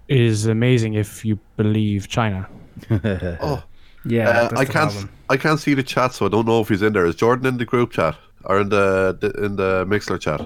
It 0.08 0.20
is 0.22 0.46
amazing 0.48 0.94
if 0.96 1.24
you 1.26 1.38
believe 1.58 2.08
China. 2.08 2.48
oh. 2.92 3.62
Yeah, 4.06 4.30
Uh, 4.30 4.50
I 4.56 4.64
can't. 4.66 4.92
problem. 4.92 5.10
I 5.30 5.36
can't 5.38 5.60
see 5.60 5.74
the 5.74 5.84
chat, 5.84 6.14
so 6.14 6.26
I 6.26 6.30
don't 6.30 6.46
know 6.48 6.62
if 6.62 6.70
he's 6.70 6.82
in 6.82 6.94
there. 6.94 7.06
Is 7.06 7.16
Jordan 7.16 7.46
in 7.46 7.58
the 7.58 7.66
group 7.66 7.92
chat 7.92 8.16
or 8.46 8.62
in 8.62 8.70
the, 8.70 9.18
the 9.20 9.32
in 9.46 9.58
the 9.58 9.86
Mixlr 9.86 10.18
chat? 10.20 10.40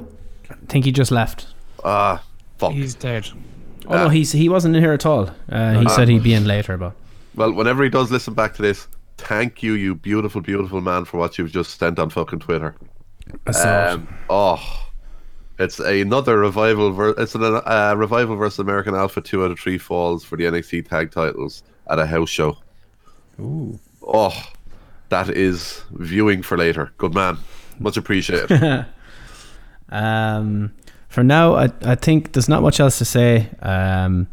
I 0.49 0.56
think 0.68 0.85
he 0.85 0.91
just 0.91 1.11
left. 1.11 1.48
Ah, 1.85 2.23
fuck. 2.57 2.72
He's 2.72 2.95
dead. 2.95 3.30
Oh 3.85 3.95
no, 3.95 4.10
he's 4.10 4.31
he 4.31 4.49
wasn't 4.49 4.76
in 4.76 4.81
here 4.81 4.93
at 4.93 5.06
all. 5.06 5.30
Uh, 5.49 5.80
he 5.81 5.89
said 5.89 6.07
he'd 6.07 6.23
be 6.23 6.34
in 6.34 6.45
later, 6.45 6.77
but 6.77 6.93
Well, 7.35 7.52
whenever 7.53 7.84
he 7.84 7.89
does 7.89 8.10
listen 8.11 8.34
back 8.34 8.56
to 8.56 8.61
this, 8.64 8.88
thank 9.18 9.61
you, 9.61 9.73
you 9.73 9.93
beautiful, 9.93 10.41
beautiful 10.41 10.81
man, 10.81 11.06
for 11.06 11.18
what 11.18 11.38
you've 11.38 11.52
just 11.52 11.77
sent 11.77 11.99
on 11.99 12.10
fucking 12.10 12.39
Twitter. 12.39 12.73
I 13.45 13.52
saw 13.52 13.84
it. 13.85 13.89
Um, 13.91 14.07
oh, 14.30 14.88
it's 15.62 15.80
another 15.80 16.38
revival. 16.40 16.92
Ver- 16.92 17.16
it's 17.18 17.36
a 17.36 17.40
uh, 17.40 17.94
revival 17.96 18.36
versus 18.36 18.60
American 18.60 18.96
Alpha. 18.96 19.22
Two 19.22 19.44
out 19.44 19.52
of 19.52 19.60
three 19.60 19.78
falls 19.78 20.24
for 20.24 20.38
the 20.38 20.46
NXT 20.46 20.88
tag 20.90 21.12
titles 21.12 21.64
at 21.90 22.00
a 22.00 22.06
house 22.06 22.30
show. 22.30 22.58
Ooh. 23.40 23.80
Oh, 24.06 24.36
that 25.10 25.30
is 25.30 25.84
viewing 25.92 26.42
for 26.42 26.58
later. 26.58 26.92
Good 26.98 27.14
man, 27.14 27.38
much 27.80 27.98
appreciated. 27.98 28.86
Um, 29.94 30.72
for 31.10 31.24
now, 31.24 31.56
I 31.56 31.70
I 31.82 31.96
think 31.96 32.32
there's 32.32 32.48
not 32.48 32.62
much 32.62 32.80
else 32.80 32.98
to 33.00 33.06
say. 33.06 33.50
Um, 33.62 34.28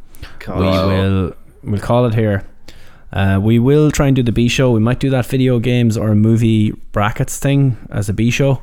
we 0.46 0.54
will 0.54 1.34
we'll 1.64 1.80
call 1.80 2.06
it 2.06 2.14
here. 2.14 2.46
Uh, 3.12 3.40
we 3.42 3.58
will 3.58 3.90
try 3.90 4.06
and 4.06 4.14
do 4.14 4.22
the 4.22 4.32
B 4.32 4.48
show. 4.48 4.70
We 4.70 4.80
might 4.80 5.00
do 5.00 5.10
that 5.10 5.26
video 5.26 5.58
games 5.58 5.96
or 5.96 6.14
movie 6.14 6.72
brackets 6.92 7.38
thing 7.38 7.76
as 7.90 8.08
a 8.08 8.12
B 8.12 8.30
show. 8.30 8.62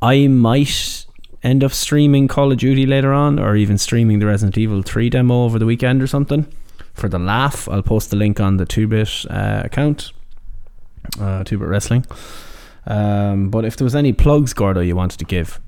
I 0.00 0.28
might 0.28 1.03
end 1.44 1.62
up 1.62 1.72
streaming 1.72 2.26
Call 2.26 2.50
of 2.50 2.58
Duty 2.58 2.86
later 2.86 3.12
on, 3.12 3.38
or 3.38 3.54
even 3.54 3.78
streaming 3.78 4.18
the 4.18 4.26
Resident 4.26 4.58
Evil 4.58 4.82
3 4.82 5.10
demo 5.10 5.44
over 5.44 5.58
the 5.58 5.66
weekend 5.66 6.02
or 6.02 6.06
something. 6.08 6.46
For 6.94 7.08
the 7.08 7.18
laugh, 7.18 7.68
I'll 7.68 7.82
post 7.82 8.10
the 8.10 8.16
link 8.16 8.40
on 8.40 8.56
the 8.56 8.64
2bit 8.66 9.26
uh, 9.30 9.62
account, 9.64 10.12
uh, 11.20 11.44
2bit 11.44 11.68
Wrestling. 11.68 12.06
Um, 12.86 13.50
but 13.50 13.64
if 13.64 13.76
there 13.76 13.84
was 13.84 13.94
any 13.94 14.12
plugs, 14.12 14.52
Gordo, 14.52 14.80
you 14.80 14.96
wanted 14.96 15.18
to 15.18 15.24
give, 15.24 15.60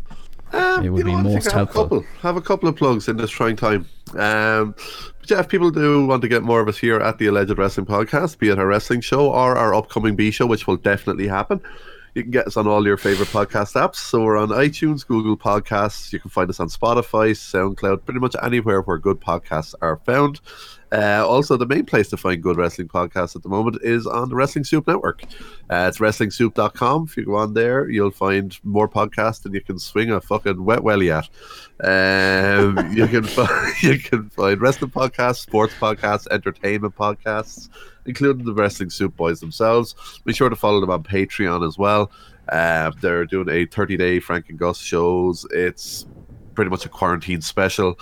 Um, 0.52 0.84
It 0.84 0.90
would 0.90 1.06
you 1.06 1.12
know 1.12 1.22
be 1.22 1.34
most 1.34 1.50
helpful. 1.50 1.82
A 1.82 1.84
couple, 1.84 2.04
have 2.22 2.36
a 2.36 2.40
couple 2.40 2.68
of 2.68 2.76
plugs 2.76 3.08
in 3.08 3.16
this 3.16 3.30
trying 3.30 3.56
time. 3.56 3.86
Um, 4.12 4.74
but 5.20 5.30
yeah, 5.30 5.40
if 5.40 5.48
people 5.48 5.70
do 5.70 6.06
want 6.06 6.22
to 6.22 6.28
get 6.28 6.42
more 6.42 6.60
of 6.60 6.68
us 6.68 6.78
here 6.78 7.00
at 7.00 7.18
the 7.18 7.26
Alleged 7.26 7.58
Wrestling 7.58 7.86
Podcast, 7.86 8.38
be 8.38 8.48
it 8.50 8.58
our 8.58 8.66
wrestling 8.66 9.00
show 9.00 9.30
or 9.30 9.56
our 9.56 9.74
upcoming 9.74 10.14
B 10.14 10.30
show, 10.30 10.46
which 10.46 10.66
will 10.66 10.76
definitely 10.76 11.26
happen, 11.26 11.60
you 12.16 12.22
can 12.22 12.30
get 12.30 12.46
us 12.46 12.56
on 12.56 12.66
all 12.66 12.86
your 12.86 12.96
favorite 12.96 13.28
podcast 13.28 13.74
apps. 13.74 13.96
So 13.96 14.22
we're 14.22 14.38
on 14.38 14.48
iTunes, 14.48 15.06
Google 15.06 15.36
Podcasts. 15.36 16.14
You 16.14 16.18
can 16.18 16.30
find 16.30 16.48
us 16.48 16.58
on 16.58 16.68
Spotify, 16.68 17.32
SoundCloud, 17.32 18.06
pretty 18.06 18.20
much 18.20 18.34
anywhere 18.42 18.80
where 18.80 18.96
good 18.96 19.20
podcasts 19.20 19.74
are 19.82 19.98
found. 19.98 20.40
Uh, 20.92 21.26
also, 21.26 21.56
the 21.56 21.66
main 21.66 21.84
place 21.84 22.08
to 22.08 22.16
find 22.16 22.42
good 22.42 22.56
wrestling 22.56 22.88
podcasts 22.88 23.34
at 23.34 23.42
the 23.42 23.48
moment 23.48 23.78
is 23.82 24.06
on 24.06 24.28
the 24.28 24.34
Wrestling 24.34 24.64
Soup 24.64 24.86
Network. 24.86 25.24
Uh, 25.68 25.86
it's 25.88 25.98
wrestlingsoup.com. 25.98 27.06
If 27.08 27.16
you 27.16 27.24
go 27.26 27.36
on 27.36 27.54
there, 27.54 27.88
you'll 27.90 28.10
find 28.10 28.56
more 28.62 28.88
podcasts 28.88 29.42
than 29.42 29.52
you 29.52 29.60
can 29.60 29.78
swing 29.78 30.10
a 30.12 30.20
fucking 30.20 30.64
wet 30.64 30.82
welly 30.82 31.10
at. 31.10 31.28
Um, 31.82 32.92
you 32.96 33.06
can 33.08 33.24
find 33.24 33.74
you 33.82 33.98
can 33.98 34.30
find 34.30 34.60
wrestling 34.60 34.90
podcasts, 34.92 35.38
sports 35.38 35.74
podcasts, 35.74 36.28
entertainment 36.30 36.94
podcasts, 36.94 37.68
including 38.06 38.44
the 38.44 38.54
Wrestling 38.54 38.90
Soup 38.90 39.14
Boys 39.16 39.40
themselves. 39.40 40.20
Be 40.24 40.32
sure 40.32 40.48
to 40.48 40.56
follow 40.56 40.80
them 40.80 40.90
on 40.90 41.02
Patreon 41.02 41.66
as 41.66 41.76
well. 41.76 42.12
Uh, 42.48 42.92
they're 43.00 43.26
doing 43.26 43.48
a 43.48 43.66
30 43.66 43.96
day 43.96 44.20
Frank 44.20 44.48
and 44.48 44.58
Gus 44.58 44.78
shows. 44.78 45.44
It's 45.50 46.06
pretty 46.54 46.70
much 46.70 46.86
a 46.86 46.88
quarantine 46.88 47.40
special. 47.42 47.98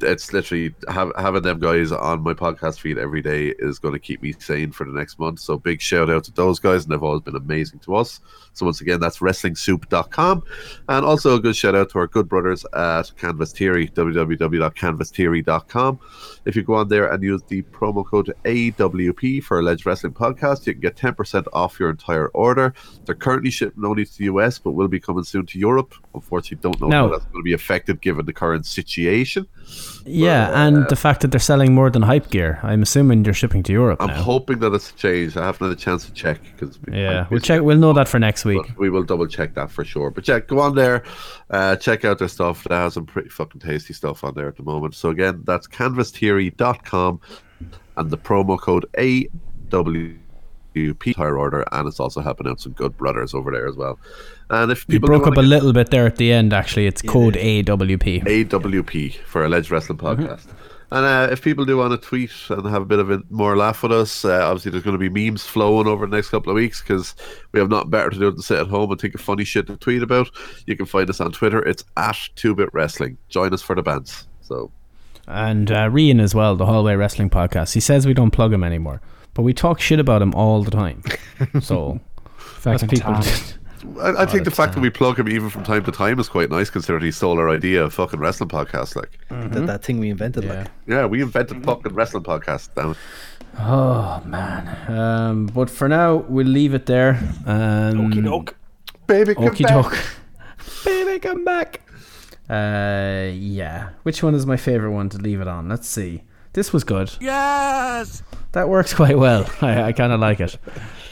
It's 0.00 0.32
literally 0.32 0.74
have, 0.88 1.12
having 1.16 1.42
them 1.42 1.58
guys 1.60 1.92
on 1.92 2.22
my 2.22 2.34
podcast 2.34 2.80
feed 2.80 2.98
every 2.98 3.22
day 3.22 3.54
is 3.58 3.78
going 3.78 3.92
to 3.94 3.98
keep 3.98 4.22
me 4.22 4.32
sane 4.38 4.72
for 4.72 4.84
the 4.84 4.92
next 4.92 5.18
month. 5.18 5.40
So 5.40 5.56
big 5.58 5.80
shout 5.80 6.10
out 6.10 6.24
to 6.24 6.32
those 6.32 6.58
guys, 6.58 6.84
and 6.84 6.92
they've 6.92 7.02
always 7.02 7.22
been 7.22 7.36
amazing 7.36 7.78
to 7.80 7.94
us. 7.96 8.20
So 8.52 8.66
once 8.66 8.80
again, 8.80 9.00
that's 9.00 9.18
wrestlingsoup.com, 9.18 10.42
and 10.88 11.04
also 11.06 11.34
a 11.36 11.40
good 11.40 11.56
shout 11.56 11.74
out 11.74 11.90
to 11.90 11.98
our 11.98 12.06
good 12.06 12.28
brothers 12.28 12.64
at 12.74 13.10
Canvas 13.16 13.52
Theory, 13.52 13.88
www.canvastheory.com. 13.88 15.98
If 16.44 16.56
you 16.56 16.62
go 16.62 16.74
on 16.74 16.88
there 16.88 17.10
and 17.12 17.22
use 17.22 17.42
the 17.48 17.62
promo 17.62 18.04
code 18.06 18.32
AWP 18.44 19.42
for 19.42 19.58
Alleged 19.60 19.86
Wrestling 19.86 20.12
Podcast, 20.12 20.66
you 20.66 20.74
can 20.74 20.82
get 20.82 20.96
10% 20.96 21.46
off 21.52 21.80
your 21.80 21.90
entire 21.90 22.28
order. 22.28 22.74
They're 23.06 23.14
currently 23.14 23.50
shipping 23.50 23.84
only 23.84 24.04
to 24.04 24.18
the 24.18 24.24
US, 24.24 24.58
but 24.58 24.72
will 24.72 24.88
be 24.88 25.00
coming 25.00 25.24
soon 25.24 25.46
to 25.46 25.58
Europe. 25.58 25.94
Unfortunately, 26.14 26.58
don't 26.62 26.80
know 26.80 26.88
No. 26.88 27.06
how 27.08 27.12
that's 27.14 27.24
going 27.26 27.42
to 27.42 27.44
be 27.44 27.52
affected 27.54 28.00
given 28.00 28.26
the 28.26 28.32
current 28.32 28.66
situation. 28.66 29.46
Yeah, 30.06 30.66
and 30.66 30.86
the 30.88 30.96
fact 30.96 31.22
that 31.22 31.30
they're 31.30 31.40
selling 31.40 31.74
more 31.74 31.90
than 31.90 32.02
hype 32.02 32.30
gear. 32.30 32.60
I'm 32.62 32.82
assuming 32.82 33.22
they're 33.22 33.32
shipping 33.32 33.62
to 33.64 33.72
Europe 33.72 34.00
I'm 34.00 34.08
now. 34.08 34.22
hoping 34.22 34.58
that 34.58 34.72
it's 34.74 34.92
changed. 34.92 35.36
I 35.36 35.46
haven't 35.46 35.68
had 35.68 35.76
a 35.76 35.80
chance 35.80 36.04
to 36.06 36.12
check 36.12 36.40
because 36.42 36.78
yeah, 36.90 37.26
we'll 37.30 37.40
check. 37.40 37.62
We'll 37.62 37.78
know 37.78 37.92
that 37.94 38.08
for 38.08 38.18
next 38.18 38.44
week. 38.44 38.62
But 38.66 38.78
we 38.78 38.90
will 38.90 39.02
double 39.02 39.26
check 39.26 39.54
that 39.54 39.70
for 39.70 39.84
sure. 39.84 40.10
But 40.10 40.28
yeah, 40.28 40.40
go 40.40 40.60
on 40.60 40.74
there, 40.74 41.04
uh, 41.50 41.76
check 41.76 42.04
out 42.04 42.18
their 42.18 42.28
stuff. 42.28 42.64
They 42.64 42.74
have 42.74 42.92
some 42.92 43.06
pretty 43.06 43.30
fucking 43.30 43.60
tasty 43.60 43.94
stuff 43.94 44.24
on 44.24 44.34
there 44.34 44.48
at 44.48 44.56
the 44.56 44.62
moment. 44.62 44.94
So 44.94 45.08
again, 45.08 45.42
that's 45.46 45.66
canvastheory.com 45.66 47.20
and 47.96 48.10
the 48.10 48.18
promo 48.18 48.58
code 48.58 48.86
AWP 50.74 51.16
Tire 51.16 51.38
Order, 51.38 51.64
and 51.72 51.88
it's 51.88 52.00
also 52.00 52.20
helping 52.20 52.46
out 52.46 52.60
some 52.60 52.72
good 52.72 52.96
brothers 52.96 53.34
over 53.34 53.50
there 53.50 53.66
as 53.66 53.76
well. 53.76 53.98
And 54.50 54.70
if 54.70 54.84
You 54.88 54.94
people 54.94 55.06
broke 55.06 55.26
up 55.26 55.36
a 55.36 55.40
little 55.40 55.72
bit 55.72 55.90
there 55.90 56.06
at 56.06 56.16
the 56.16 56.32
end. 56.32 56.52
Actually, 56.52 56.86
it's 56.86 57.02
code 57.02 57.34
AWP. 57.34 58.24
AWP 58.24 59.16
for 59.24 59.44
Alleged 59.44 59.70
Wrestling 59.70 59.98
Podcast. 59.98 60.46
And 60.90 61.04
uh, 61.06 61.28
if 61.32 61.42
people 61.42 61.64
do 61.64 61.76
want 61.76 61.90
to 61.90 62.06
tweet 62.06 62.30
and 62.50 62.64
have 62.66 62.82
a 62.82 62.84
bit 62.84 62.98
of 62.98 63.10
a 63.10 63.20
more 63.30 63.56
laugh 63.56 63.82
with 63.82 63.90
us, 63.90 64.24
uh, 64.24 64.42
obviously 64.44 64.70
there's 64.70 64.84
going 64.84 64.96
to 64.96 65.10
be 65.10 65.30
memes 65.30 65.42
flowing 65.42 65.88
over 65.88 66.06
the 66.06 66.14
next 66.14 66.28
couple 66.28 66.50
of 66.50 66.56
weeks 66.56 66.82
because 66.82 67.16
we 67.50 67.58
have 67.58 67.68
nothing 67.68 67.90
better 67.90 68.10
to 68.10 68.18
do 68.18 68.30
than 68.30 68.42
sit 68.42 68.60
at 68.60 68.68
home 68.68 68.90
and 68.92 69.00
think 69.00 69.14
of 69.14 69.20
funny 69.20 69.44
shit 69.44 69.66
to 69.66 69.76
tweet 69.76 70.02
about. 70.02 70.30
You 70.66 70.76
can 70.76 70.86
find 70.86 71.08
us 71.10 71.20
on 71.20 71.32
Twitter. 71.32 71.60
It's 71.66 71.82
at 71.96 72.16
2-Bit 72.36 72.68
Wrestling. 72.72 73.16
Join 73.28 73.52
us 73.52 73.62
for 73.62 73.74
the 73.74 73.82
bands. 73.82 74.28
So 74.42 74.70
And 75.26 75.70
uh, 75.72 75.88
Rian 75.88 76.20
as 76.20 76.34
well, 76.34 76.54
the 76.54 76.66
Hallway 76.66 76.94
Wrestling 76.94 77.30
Podcast. 77.30 77.74
He 77.74 77.80
says 77.80 78.06
we 78.06 78.14
don't 78.14 78.30
plug 78.30 78.52
him 78.52 78.62
anymore, 78.62 79.00
but 79.34 79.42
we 79.42 79.52
talk 79.52 79.80
shit 79.80 79.98
about 80.00 80.22
him 80.22 80.34
all 80.34 80.62
the 80.62 80.70
time. 80.70 81.02
So 81.60 82.00
that's 82.62 82.82
Fucking 82.82 82.88
people. 82.88 83.12
Tom. 83.14 83.24
I, 84.00 84.22
I 84.22 84.26
think 84.26 84.44
the 84.44 84.48
it's, 84.50 84.56
fact 84.56 84.74
that 84.74 84.80
we 84.80 84.88
plug 84.88 85.18
him 85.18 85.28
even 85.28 85.50
from 85.50 85.62
time 85.62 85.84
to 85.84 85.92
time 85.92 86.18
is 86.18 86.28
quite 86.28 86.48
nice, 86.48 86.70
considering 86.70 87.04
he 87.04 87.10
stole 87.10 87.38
our 87.38 87.50
idea 87.50 87.84
of 87.84 87.92
fucking 87.92 88.18
wrestling 88.18 88.48
podcast. 88.48 88.96
Like, 88.96 89.18
That, 89.28 89.66
that 89.66 89.84
thing 89.84 89.98
we 89.98 90.08
invented, 90.08 90.44
Yeah. 90.44 90.52
like 90.60 90.68
yeah, 90.86 91.04
we 91.06 91.20
invented 91.20 91.62
fucking 91.64 91.92
wrestling 91.92 92.22
podcast. 92.22 92.70
Damn 92.74 92.92
it. 92.92 92.96
Oh 93.58 94.22
man. 94.24 94.90
Um, 94.90 95.46
but 95.46 95.68
for 95.68 95.88
now, 95.88 96.16
we'll 96.28 96.46
leave 96.46 96.72
it 96.72 96.86
there. 96.86 97.18
Um, 97.46 98.08
Baby, 99.06 99.34
come 99.34 99.44
Okie 99.44 99.64
back. 99.64 99.82
doke. 99.84 99.98
Baby, 100.84 101.18
come 101.20 101.44
back. 101.44 101.80
Uh, 102.48 103.30
yeah. 103.34 103.90
Which 104.02 104.22
one 104.22 104.34
is 104.34 104.46
my 104.46 104.56
favorite 104.56 104.92
one 104.92 105.08
to 105.10 105.18
leave 105.18 105.40
it 105.40 105.48
on? 105.48 105.68
Let's 105.68 105.88
see. 105.88 106.22
This 106.54 106.72
was 106.72 106.84
good. 106.84 107.12
Yes. 107.20 108.22
That 108.52 108.68
works 108.68 108.94
quite 109.00 109.18
well. 109.18 109.48
I, 109.60 109.82
I 109.82 109.92
kind 109.92 110.12
of 110.12 110.20
like 110.20 110.40
it. 110.40 110.56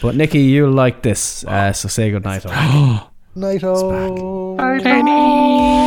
But 0.01 0.15
Nikki, 0.17 0.41
you'll 0.41 0.71
like 0.73 1.03
this. 1.03 1.45
Uh, 1.45 1.73
so 1.73 1.89
say 1.89 2.11
good 2.11 2.25
night. 2.33 2.47
all. 2.47 3.11
Nighto. 3.35 4.57
Penny. 4.83 5.82